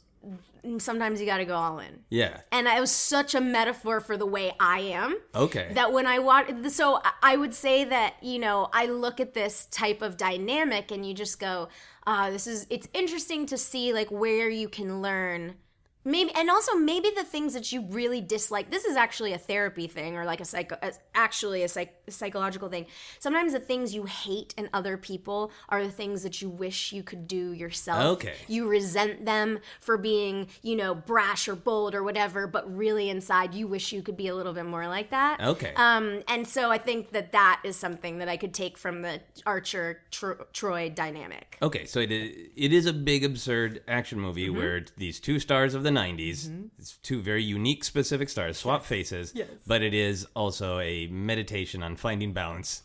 sometimes 0.78 1.20
you 1.20 1.26
got 1.26 1.38
to 1.38 1.44
go 1.44 1.54
all 1.56 1.78
in. 1.78 2.00
yeah. 2.10 2.40
And 2.52 2.66
it 2.66 2.80
was 2.80 2.90
such 2.90 3.34
a 3.34 3.40
metaphor 3.40 4.00
for 4.00 4.16
the 4.16 4.26
way 4.26 4.52
I 4.60 4.80
am 4.80 5.18
Okay. 5.34 5.72
that 5.74 5.92
when 5.92 6.06
I 6.06 6.18
watch, 6.18 6.50
so 6.68 7.00
I- 7.22 7.36
would 7.36 7.54
say 7.54 7.84
that 7.84 8.14
you 8.22 8.38
know 8.38 8.68
I 8.72 8.86
look 8.86 9.20
at 9.20 9.34
this 9.34 9.66
type 9.66 10.02
of 10.02 10.16
dynamic 10.16 10.90
and 10.90 11.04
you 11.06 11.14
just 11.14 11.38
go, 11.40 11.68
ah, 12.06 12.30
this 12.30 12.46
is 12.46 12.66
it's 12.70 12.88
interesting 12.92 13.46
to 13.46 13.56
see 13.56 13.92
like 13.92 14.10
where 14.10 14.48
you 14.50 14.68
can 14.68 15.00
learn. 15.02 15.54
Maybe 16.04 16.30
and 16.34 16.48
also 16.48 16.74
maybe 16.76 17.10
the 17.14 17.24
things 17.24 17.52
that 17.52 17.72
you 17.72 17.82
really 17.90 18.20
dislike. 18.22 18.70
This 18.70 18.84
is 18.86 18.96
actually 18.96 19.34
a 19.34 19.38
therapy 19.38 19.86
thing 19.86 20.16
or 20.16 20.24
like 20.24 20.40
a 20.40 20.44
psycho, 20.46 20.76
a- 20.82 20.92
actually 21.14 21.62
a 21.62 21.68
psych, 21.68 21.94
psychological 22.08 22.68
thing. 22.70 22.86
Sometimes 23.18 23.52
the 23.52 23.60
things 23.60 23.94
you 23.94 24.04
hate 24.04 24.54
in 24.56 24.70
other 24.72 24.96
people 24.96 25.52
are 25.68 25.84
the 25.84 25.90
things 25.90 26.22
that 26.22 26.40
you 26.40 26.48
wish 26.48 26.92
you 26.92 27.02
could 27.02 27.28
do 27.28 27.52
yourself. 27.52 28.16
Okay. 28.16 28.34
You 28.48 28.66
resent 28.66 29.26
them 29.26 29.58
for 29.80 29.98
being, 29.98 30.48
you 30.62 30.74
know, 30.74 30.94
brash 30.94 31.48
or 31.48 31.54
bold 31.54 31.94
or 31.94 32.02
whatever, 32.02 32.46
but 32.46 32.74
really 32.74 33.10
inside 33.10 33.52
you 33.54 33.66
wish 33.66 33.92
you 33.92 34.00
could 34.02 34.16
be 34.16 34.28
a 34.28 34.34
little 34.34 34.54
bit 34.54 34.64
more 34.66 34.88
like 34.88 35.10
that. 35.10 35.40
Okay. 35.40 35.72
Um, 35.76 36.22
and 36.28 36.48
so 36.48 36.70
I 36.70 36.78
think 36.78 37.10
that 37.12 37.32
that 37.32 37.60
is 37.64 37.76
something 37.76 38.18
that 38.18 38.28
I 38.28 38.38
could 38.38 38.54
take 38.54 38.78
from 38.78 39.02
the 39.02 39.20
Archer 39.44 40.00
Tro- 40.10 40.46
Troy 40.54 40.88
dynamic. 40.88 41.58
Okay, 41.60 41.84
so 41.84 42.00
it 42.00 42.10
is, 42.10 42.48
it 42.56 42.72
is 42.72 42.86
a 42.86 42.92
big, 42.94 43.22
absurd 43.24 43.82
action 43.86 44.18
movie 44.18 44.48
Mm-hmm. 44.48 44.56
where 44.56 44.84
these 44.96 45.20
two 45.20 45.38
stars 45.38 45.74
of 45.74 45.82
the 45.82 45.89
90s, 45.90 46.68
it's 46.78 46.96
two 46.98 47.20
very 47.20 47.42
unique, 47.42 47.84
specific 47.84 48.28
stars, 48.28 48.56
swap 48.58 48.84
faces, 48.84 49.32
Yes. 49.34 49.48
but 49.66 49.82
it 49.82 49.94
is 49.94 50.26
also 50.34 50.78
a 50.80 51.06
meditation 51.08 51.82
on 51.82 51.96
finding 51.96 52.32
balance 52.32 52.82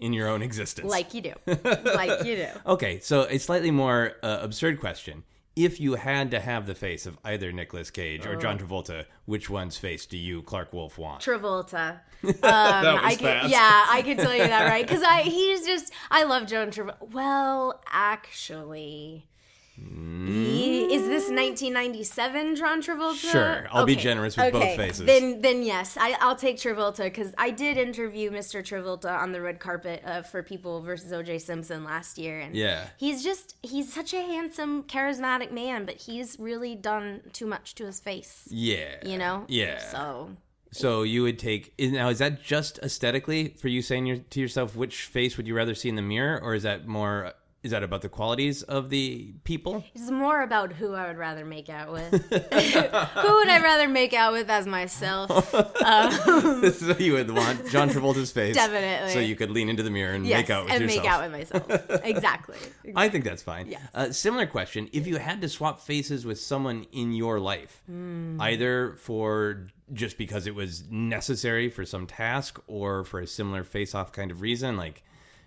in 0.00 0.12
your 0.12 0.28
own 0.28 0.42
existence. 0.42 0.90
Like 0.90 1.14
you 1.14 1.20
do. 1.22 1.32
like 1.64 2.24
you 2.24 2.36
do. 2.36 2.46
Okay, 2.66 3.00
so 3.00 3.22
a 3.28 3.38
slightly 3.38 3.70
more 3.70 4.12
uh, 4.22 4.38
absurd 4.42 4.80
question. 4.80 5.24
If 5.56 5.78
you 5.78 5.94
had 5.94 6.32
to 6.32 6.40
have 6.40 6.66
the 6.66 6.74
face 6.74 7.06
of 7.06 7.16
either 7.24 7.52
Nicolas 7.52 7.88
Cage 7.88 8.26
or 8.26 8.32
Oh. 8.34 8.40
John 8.40 8.58
Travolta, 8.58 9.04
which 9.24 9.48
one's 9.48 9.76
face 9.78 10.04
do 10.04 10.18
you, 10.18 10.42
Clarke 10.42 10.72
Wolfe, 10.72 10.98
want? 10.98 11.22
Travolta. 11.22 12.00
that 12.22 12.84
I 13.04 13.10
could, 13.14 13.20
fast. 13.20 13.50
yeah, 13.50 13.86
I 13.88 14.02
could 14.02 14.18
tell 14.18 14.32
you 14.34 14.42
that, 14.48 14.68
right? 14.68 14.84
Because 14.86 15.02
I 15.04 15.22
he's 15.22 15.64
just 15.64 15.92
I 16.10 16.24
love 16.24 16.46
John 16.48 16.72
Travolta. 16.72 17.12
Well, 17.12 17.80
actually, 17.88 19.28
he- 19.76 20.94
is 20.94 21.02
this 21.08 21.24
1997 21.30 22.56
John 22.56 22.80
Travolta? 22.80 23.16
Sure, 23.16 23.66
I'll 23.70 23.84
be 23.84 23.96
generous 23.96 24.36
with 24.36 24.52
both 24.52 24.62
okay. 24.62 24.76
faces. 24.76 25.04
Then, 25.04 25.40
then 25.40 25.62
yes, 25.62 25.96
I, 26.00 26.16
I'll 26.20 26.36
take 26.36 26.56
Travolta 26.58 27.04
because 27.04 27.34
I 27.36 27.50
did 27.50 27.76
interview 27.76 28.30
Mr. 28.30 28.62
Travolta 28.62 29.18
on 29.18 29.32
the 29.32 29.40
red 29.40 29.58
carpet 29.58 30.02
uh, 30.04 30.22
for 30.22 30.42
People 30.42 30.80
versus 30.82 31.12
O.J. 31.12 31.38
Simpson 31.38 31.84
last 31.84 32.18
year, 32.18 32.40
and 32.40 32.54
Yeah. 32.54 32.86
he's 32.96 33.24
just 33.24 33.56
he's 33.62 33.92
such 33.92 34.14
a 34.14 34.22
handsome, 34.22 34.84
charismatic 34.84 35.50
man, 35.50 35.84
but 35.84 35.96
he's 35.96 36.38
really 36.38 36.74
done 36.74 37.22
too 37.32 37.46
much 37.46 37.74
to 37.76 37.86
his 37.86 38.00
face. 38.00 38.46
Yeah. 38.50 38.96
You 39.04 39.18
know? 39.18 39.44
Yeah. 39.48 39.78
So 39.78 40.36
So 40.70 41.02
you 41.02 41.22
would 41.22 41.38
take 41.38 41.74
now 41.78 42.08
is 42.08 42.18
that 42.18 42.42
just 42.42 42.78
aesthetically 42.78 43.54
for 43.60 43.68
you 43.68 43.82
saying 43.82 44.06
your, 44.06 44.18
to 44.18 44.40
yourself 44.40 44.76
which 44.76 45.02
face 45.02 45.36
would 45.36 45.46
you 45.46 45.54
rather 45.54 45.74
see 45.74 45.88
in 45.88 45.94
the 45.96 46.02
mirror 46.02 46.40
or 46.40 46.54
is 46.54 46.62
that 46.64 46.86
more 46.86 47.32
is 47.64 47.70
that 47.72 47.82
about 47.82 48.02
the 48.02 48.08
qualities 48.08 48.62
of 48.62 48.90
the 48.90 49.32
people? 49.42 49.82
It's 49.94 50.10
more 50.10 50.42
about 50.42 50.74
who 50.74 50.92
I 50.94 51.08
would 51.08 51.16
rather 51.16 51.44
make 51.44 51.68
out 51.68 51.90
with. 51.90 52.12
who 52.12 53.34
would 53.34 53.48
I 53.48 53.60
rather 53.62 53.88
make 53.88 54.12
out 54.12 54.32
with 54.34 54.48
as 54.50 54.66
myself? 54.66 55.30
so 55.50 56.96
you 56.98 57.14
would 57.14 57.30
want 57.30 57.66
John 57.70 57.88
Travolta's 57.88 58.30
face, 58.32 58.54
Definitely. 58.54 59.12
so 59.12 59.18
you 59.18 59.34
could 59.34 59.50
lean 59.50 59.68
into 59.68 59.82
the 59.82 59.90
mirror 59.90 60.12
and 60.14 60.26
Yes, 60.26 60.40
make 60.42 60.50
out 60.50 60.64
with 60.66 60.80
yourself. 60.80 61.22
and 61.22 61.34
yourself. 61.34 61.68
make 61.68 61.70
out 61.72 61.78
with 61.78 61.88
myself. 61.90 62.04
Exactly. 62.04 62.56
I 62.96 63.08
think 63.08 63.24
that's 63.24 63.42
fine. 63.42 63.68
Yes. 63.68 63.80
Uh, 63.94 64.12
similar 64.12 64.46
question: 64.46 64.88
If 64.92 65.06
you 65.06 65.16
had 65.16 65.40
to 65.40 65.48
swap 65.48 65.80
faces 65.80 66.26
with 66.26 66.38
someone 66.38 66.86
in 66.92 67.12
your 67.12 67.40
life, 67.40 67.82
Hmm. 67.86 68.38
either 68.40 68.94
for 68.98 69.68
just 69.92 70.18
because 70.18 70.46
it 70.46 70.54
was 70.54 70.84
necessary 70.90 71.68
for 71.68 71.84
some 71.84 72.06
task 72.06 72.58
or 72.66 73.04
for 73.04 73.20
a 73.20 73.26
similar 73.26 73.64
face-off 73.64 74.12
kind 74.12 74.30
of 74.30 74.40
reason, 74.40 74.76
like 74.76 75.02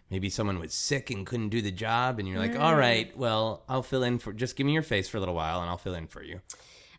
maybe 0.10 0.30
someone 0.30 0.60
was 0.60 0.74
sick 0.74 1.10
and 1.10 1.26
couldn't 1.26 1.50
do 1.50 1.62
the 1.62 1.72
job, 1.72 2.20
and 2.20 2.28
you're 2.28 2.40
like, 2.40 2.56
Hmm. 2.56 2.62
"All 2.62 2.76
right, 2.76 3.16
well, 3.18 3.64
I'll 3.68 3.84
fill 3.84 4.04
in 4.04 4.20
for 4.20 4.34
just 4.34 4.56
give 4.56 4.66
me 4.66 4.74
your 4.74 4.84
face 4.84 5.08
for 5.10 5.18
a 5.18 5.20
little 5.20 5.36
while, 5.36 5.62
and 5.62 5.70
I'll 5.70 5.78
fill 5.78 5.96
in 5.96 6.08
for 6.08 6.24
you." 6.24 6.42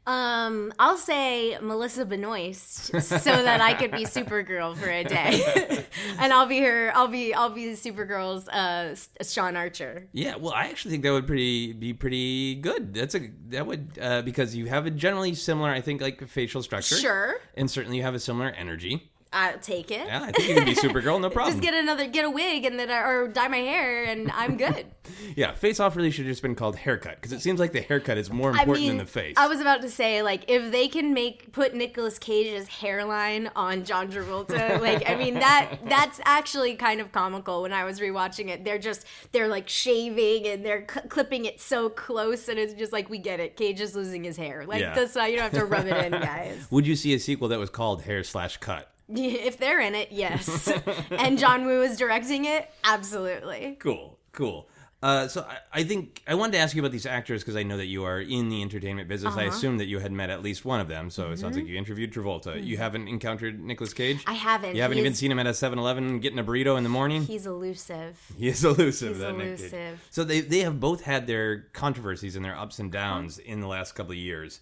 Um, 0.06 0.72
I'll 0.78 0.96
say 0.96 1.58
Melissa 1.60 2.06
Benoist 2.06 2.86
so 3.02 3.42
that 3.42 3.60
I 3.60 3.74
could 3.74 3.90
be 3.90 4.04
Supergirl 4.06 4.74
for 4.74 4.88
a 4.88 5.04
day, 5.04 5.84
and 6.18 6.32
I'll 6.32 6.46
be 6.46 6.60
her. 6.60 6.90
I'll 6.94 7.08
be 7.08 7.34
I'll 7.34 7.50
be 7.50 7.74
the 7.74 7.76
Supergirl's 7.76 8.48
uh, 8.48 8.96
Sean 9.22 9.54
Archer. 9.54 10.08
Yeah, 10.12 10.36
well, 10.36 10.54
I 10.54 10.68
actually 10.68 10.92
think 10.92 11.02
that 11.02 11.12
would 11.12 11.26
pretty 11.26 11.74
be 11.74 11.92
pretty 11.92 12.54
good. 12.54 12.94
That's 12.94 13.14
a 13.16 13.28
that 13.48 13.66
would 13.66 13.98
uh, 14.00 14.22
because 14.22 14.56
you 14.56 14.64
have 14.66 14.86
a 14.86 14.90
generally 14.90 15.34
similar, 15.34 15.68
I 15.68 15.82
think, 15.82 16.00
like 16.00 16.26
facial 16.26 16.62
structure. 16.62 16.96
Sure. 16.96 17.34
and 17.54 17.70
certainly 17.70 17.98
you 17.98 18.02
have 18.02 18.14
a 18.14 18.20
similar 18.20 18.48
energy. 18.48 19.10
I'll 19.32 19.58
take 19.58 19.90
it. 19.90 20.06
Yeah, 20.06 20.22
I 20.22 20.32
think 20.32 20.48
you 20.48 20.54
can 20.54 20.64
be 20.64 20.74
Supergirl, 20.74 21.20
no 21.20 21.28
problem. 21.28 21.54
Just 21.54 21.62
get 21.62 21.74
another, 21.74 22.06
get 22.06 22.24
a 22.24 22.30
wig, 22.30 22.64
and 22.64 22.78
then 22.78 22.90
I, 22.90 23.00
or 23.02 23.28
dye 23.28 23.48
my 23.48 23.58
hair, 23.58 24.04
and 24.04 24.30
I'm 24.32 24.56
good. 24.56 24.86
yeah, 25.36 25.52
Face 25.52 25.80
Off 25.80 25.96
really 25.96 26.10
should 26.10 26.24
have 26.24 26.32
just 26.32 26.40
been 26.42 26.54
called 26.54 26.76
Haircut 26.76 27.16
because 27.16 27.32
it 27.32 27.40
seems 27.40 27.60
like 27.60 27.72
the 27.72 27.82
haircut 27.82 28.16
is 28.16 28.30
more 28.30 28.50
I 28.50 28.60
important 28.60 28.78
mean, 28.78 28.88
than 28.96 28.98
the 28.98 29.04
face. 29.10 29.34
I 29.36 29.46
was 29.46 29.60
about 29.60 29.82
to 29.82 29.90
say, 29.90 30.22
like, 30.22 30.44
if 30.48 30.72
they 30.72 30.88
can 30.88 31.12
make 31.12 31.52
put 31.52 31.74
Nicolas 31.74 32.18
Cage's 32.18 32.68
hairline 32.68 33.50
on 33.54 33.84
John 33.84 34.10
Travolta, 34.10 34.80
like, 34.80 35.08
I 35.08 35.14
mean 35.14 35.34
that 35.34 35.78
that's 35.86 36.20
actually 36.24 36.76
kind 36.76 37.00
of 37.00 37.12
comical. 37.12 37.62
When 37.62 37.72
I 37.72 37.84
was 37.84 38.00
rewatching 38.00 38.48
it, 38.48 38.64
they're 38.64 38.78
just 38.78 39.04
they're 39.32 39.48
like 39.48 39.68
shaving 39.68 40.46
and 40.46 40.64
they're 40.64 40.86
cl- 40.90 41.06
clipping 41.08 41.44
it 41.44 41.60
so 41.60 41.90
close, 41.90 42.48
and 42.48 42.58
it's 42.58 42.72
just 42.72 42.92
like 42.94 43.10
we 43.10 43.18
get 43.18 43.40
it. 43.40 43.56
Cage 43.56 43.80
is 43.80 43.94
losing 43.94 44.24
his 44.24 44.38
hair. 44.38 44.64
Like 44.66 44.80
Yeah. 44.80 44.94
that's 44.94 45.14
why 45.14 45.26
you 45.26 45.36
don't 45.36 45.52
have 45.52 45.60
to 45.60 45.66
rub 45.66 45.86
it 45.86 46.06
in, 46.06 46.12
guys. 46.12 46.66
Would 46.70 46.86
you 46.86 46.96
see 46.96 47.12
a 47.12 47.18
sequel 47.18 47.48
that 47.48 47.58
was 47.58 47.68
called 47.70 48.02
Hair 48.02 48.24
Slash 48.24 48.56
Cut? 48.56 48.90
if 49.14 49.58
they're 49.58 49.80
in 49.80 49.94
it, 49.94 50.12
yes. 50.12 50.72
and 51.10 51.38
John 51.38 51.64
Woo 51.66 51.82
is 51.82 51.96
directing 51.96 52.44
it, 52.44 52.70
absolutely. 52.84 53.76
Cool, 53.80 54.18
cool. 54.32 54.68
Uh, 55.00 55.28
so 55.28 55.42
I, 55.48 55.80
I 55.80 55.84
think 55.84 56.24
I 56.26 56.34
wanted 56.34 56.54
to 56.54 56.58
ask 56.58 56.74
you 56.74 56.82
about 56.82 56.90
these 56.90 57.06
actors 57.06 57.40
because 57.42 57.54
I 57.54 57.62
know 57.62 57.76
that 57.76 57.86
you 57.86 58.02
are 58.02 58.20
in 58.20 58.48
the 58.48 58.60
entertainment 58.62 59.06
business. 59.08 59.30
Uh-huh. 59.32 59.42
I 59.42 59.44
assume 59.44 59.78
that 59.78 59.84
you 59.86 60.00
had 60.00 60.10
met 60.10 60.28
at 60.28 60.42
least 60.42 60.64
one 60.64 60.80
of 60.80 60.88
them. 60.88 61.08
So 61.10 61.30
it 61.30 61.38
sounds 61.38 61.54
like 61.54 61.66
Mm-hmm. 61.66 61.72
you 61.72 61.78
interviewed 61.78 62.12
Travolta. 62.12 62.60
You 62.64 62.78
haven't 62.78 63.06
encountered 63.06 63.60
Nicolas 63.62 63.94
Cage. 63.94 64.24
I 64.26 64.32
haven't. 64.32 64.74
You 64.74 64.82
haven't 64.82 64.96
He 64.96 65.02
even 65.02 65.14
seen 65.14 65.30
him 65.30 65.38
at 65.38 65.46
a 65.46 65.50
7-Eleven 65.50 66.18
getting 66.18 66.40
a 66.40 66.42
burrito 66.42 66.76
in 66.76 66.82
the 66.82 66.88
morning. 66.88 67.22
He's 67.22 67.46
elusive. 67.46 68.20
He 68.36 68.48
is 68.48 68.64
elusive. 68.64 69.10
He's 69.10 69.18
that 69.20 69.36
Nick 69.36 69.46
elusive. 69.46 70.04
So 70.10 70.24
they 70.24 70.40
they 70.40 70.60
have 70.60 70.80
both 70.80 71.02
had 71.04 71.28
their 71.28 71.60
controversies 71.72 72.34
and 72.34 72.44
their 72.44 72.58
ups 72.58 72.80
and 72.80 72.92
Uh-huh. 72.92 73.04
downs 73.04 73.38
in 73.38 73.60
the 73.60 73.68
last 73.68 73.92
couple 73.94 74.10
of 74.12 74.18
years. 74.18 74.58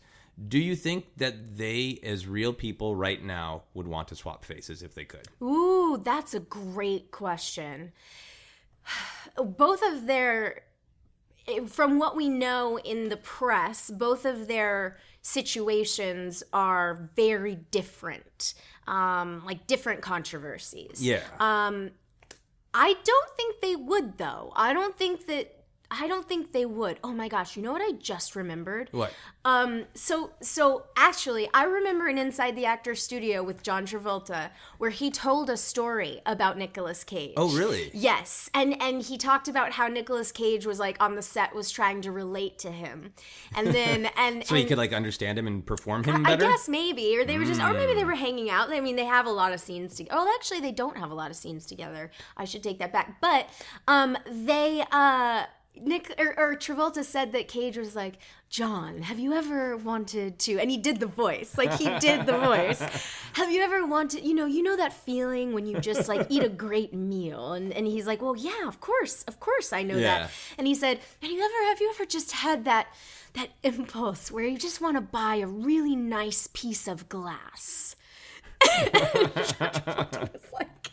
Do 0.48 0.58
you 0.58 0.76
think 0.76 1.06
that 1.16 1.56
they, 1.56 1.98
as 2.02 2.26
real 2.26 2.52
people 2.52 2.94
right 2.94 3.22
now, 3.22 3.62
would 3.72 3.88
want 3.88 4.08
to 4.08 4.16
swap 4.16 4.44
faces 4.44 4.82
if 4.82 4.94
they 4.94 5.04
could? 5.04 5.28
Ooh, 5.42 5.96
that's 6.02 6.34
a 6.34 6.40
great 6.40 7.10
question. 7.10 7.92
Both 9.42 9.82
of 9.82 10.06
their, 10.06 10.62
from 11.66 11.98
what 11.98 12.16
we 12.16 12.28
know 12.28 12.78
in 12.78 13.08
the 13.08 13.16
press, 13.16 13.90
both 13.90 14.24
of 14.24 14.48
their 14.48 14.96
situations 15.20 16.42
are 16.52 17.10
very 17.16 17.56
different, 17.70 18.54
um, 18.86 19.42
like 19.44 19.66
different 19.66 20.00
controversies. 20.00 20.98
Yeah. 21.00 21.20
Um, 21.38 21.90
I 22.72 22.94
don't 23.04 23.36
think 23.36 23.60
they 23.60 23.76
would, 23.76 24.18
though. 24.18 24.52
I 24.56 24.72
don't 24.72 24.96
think 24.96 25.26
that. 25.26 25.55
I 25.90 26.08
don't 26.08 26.26
think 26.28 26.52
they 26.52 26.66
would. 26.66 26.98
Oh 27.04 27.12
my 27.12 27.28
gosh, 27.28 27.56
you 27.56 27.62
know 27.62 27.72
what 27.72 27.82
I 27.82 27.92
just 27.92 28.34
remembered? 28.36 28.88
what? 28.92 29.12
Um, 29.44 29.84
so 29.94 30.32
so 30.40 30.86
actually, 30.96 31.48
I 31.54 31.64
remember 31.64 32.08
an 32.08 32.18
Inside 32.18 32.56
the 32.56 32.64
Actor 32.66 32.96
Studio 32.96 33.42
with 33.44 33.62
John 33.62 33.86
Travolta 33.86 34.50
where 34.78 34.90
he 34.90 35.10
told 35.10 35.48
a 35.48 35.56
story 35.56 36.20
about 36.26 36.58
Nicolas 36.58 37.04
Cage. 37.04 37.34
Oh, 37.36 37.56
really? 37.56 37.90
Yes, 37.94 38.50
and 38.54 38.80
and 38.82 39.02
he 39.02 39.16
talked 39.16 39.46
about 39.46 39.72
how 39.72 39.86
Nicolas 39.86 40.32
Cage 40.32 40.66
was 40.66 40.78
like 40.80 40.96
on 41.00 41.14
the 41.14 41.22
set 41.22 41.54
was 41.54 41.70
trying 41.70 42.00
to 42.02 42.10
relate 42.10 42.58
to 42.60 42.72
him, 42.72 43.12
and 43.54 43.68
then 43.68 44.06
and 44.16 44.44
So 44.44 44.54
you 44.56 44.62
and- 44.62 44.68
could 44.68 44.78
like 44.78 44.92
understand 44.92 45.38
him 45.38 45.46
and 45.46 45.64
perform 45.64 46.02
him 46.02 46.26
I 46.26 46.30
better. 46.30 46.46
guess 46.50 46.68
maybe, 46.68 47.16
or 47.16 47.24
they 47.24 47.38
were 47.38 47.44
just, 47.44 47.60
or 47.60 47.72
maybe 47.72 47.94
they 47.94 48.00
Hmm. 48.00 48.06
were 48.08 48.14
hanging 48.16 48.50
out. 48.50 48.70
I 48.72 48.80
mean, 48.80 48.96
they 48.96 49.04
have 49.04 49.26
a 49.26 49.30
lot 49.30 49.52
of 49.52 49.60
scenes 49.60 49.94
together. 49.96 50.16
Oh, 50.18 50.34
actually, 50.38 50.60
they 50.60 50.72
don't 50.72 50.96
have 50.98 51.10
a 51.10 51.14
lot 51.14 51.30
of 51.30 51.36
scenes 51.36 51.66
together. 51.66 52.10
I 52.36 52.44
should 52.44 52.62
take 52.64 52.78
that 52.80 52.92
back. 52.92 53.20
But 53.20 53.48
um, 53.86 54.16
they, 54.28 54.84
uh, 54.90 55.44
Nick 55.80 56.14
or, 56.18 56.34
or 56.38 56.54
Travolta 56.56 57.04
said 57.04 57.32
that 57.32 57.48
Cage 57.48 57.76
was 57.76 57.94
like, 57.94 58.18
John, 58.48 59.02
have 59.02 59.18
you 59.18 59.32
ever 59.34 59.76
wanted 59.76 60.38
to? 60.40 60.58
And 60.58 60.70
he 60.70 60.76
did 60.76 61.00
the 61.00 61.06
voice, 61.06 61.58
like 61.58 61.72
he 61.78 61.88
did 61.98 62.26
the 62.26 62.38
voice. 62.38 62.80
Have 63.34 63.50
you 63.50 63.60
ever 63.62 63.84
wanted, 63.86 64.24
you 64.24 64.32
know, 64.34 64.46
you 64.46 64.62
know 64.62 64.76
that 64.76 64.92
feeling 64.92 65.52
when 65.52 65.66
you 65.66 65.78
just 65.80 66.08
like 66.08 66.26
eat 66.30 66.42
a 66.42 66.48
great 66.48 66.94
meal, 66.94 67.52
and 67.52 67.72
and 67.72 67.86
he's 67.86 68.06
like, 68.06 68.22
well, 68.22 68.36
yeah, 68.36 68.66
of 68.66 68.80
course, 68.80 69.24
of 69.24 69.40
course, 69.40 69.72
I 69.72 69.82
know 69.82 69.96
Yeah. 69.98 70.18
that. 70.20 70.30
And 70.56 70.66
he 70.66 70.74
said, 70.74 71.00
"Have 71.20 71.30
you 71.30 71.38
ever 71.42 71.68
have 71.68 71.80
you 71.80 71.90
ever 71.94 72.06
just 72.06 72.32
had 72.32 72.64
that 72.64 72.86
that 73.34 73.50
impulse 73.62 74.30
where 74.30 74.44
you 74.44 74.56
just 74.56 74.80
want 74.80 74.96
to 74.96 75.02
buy 75.02 75.36
a 75.36 75.46
really 75.46 75.96
nice 75.96 76.48
piece 76.54 76.88
of 76.88 77.08
glass?" 77.10 77.96
it's 78.62 80.52
like, 80.52 80.90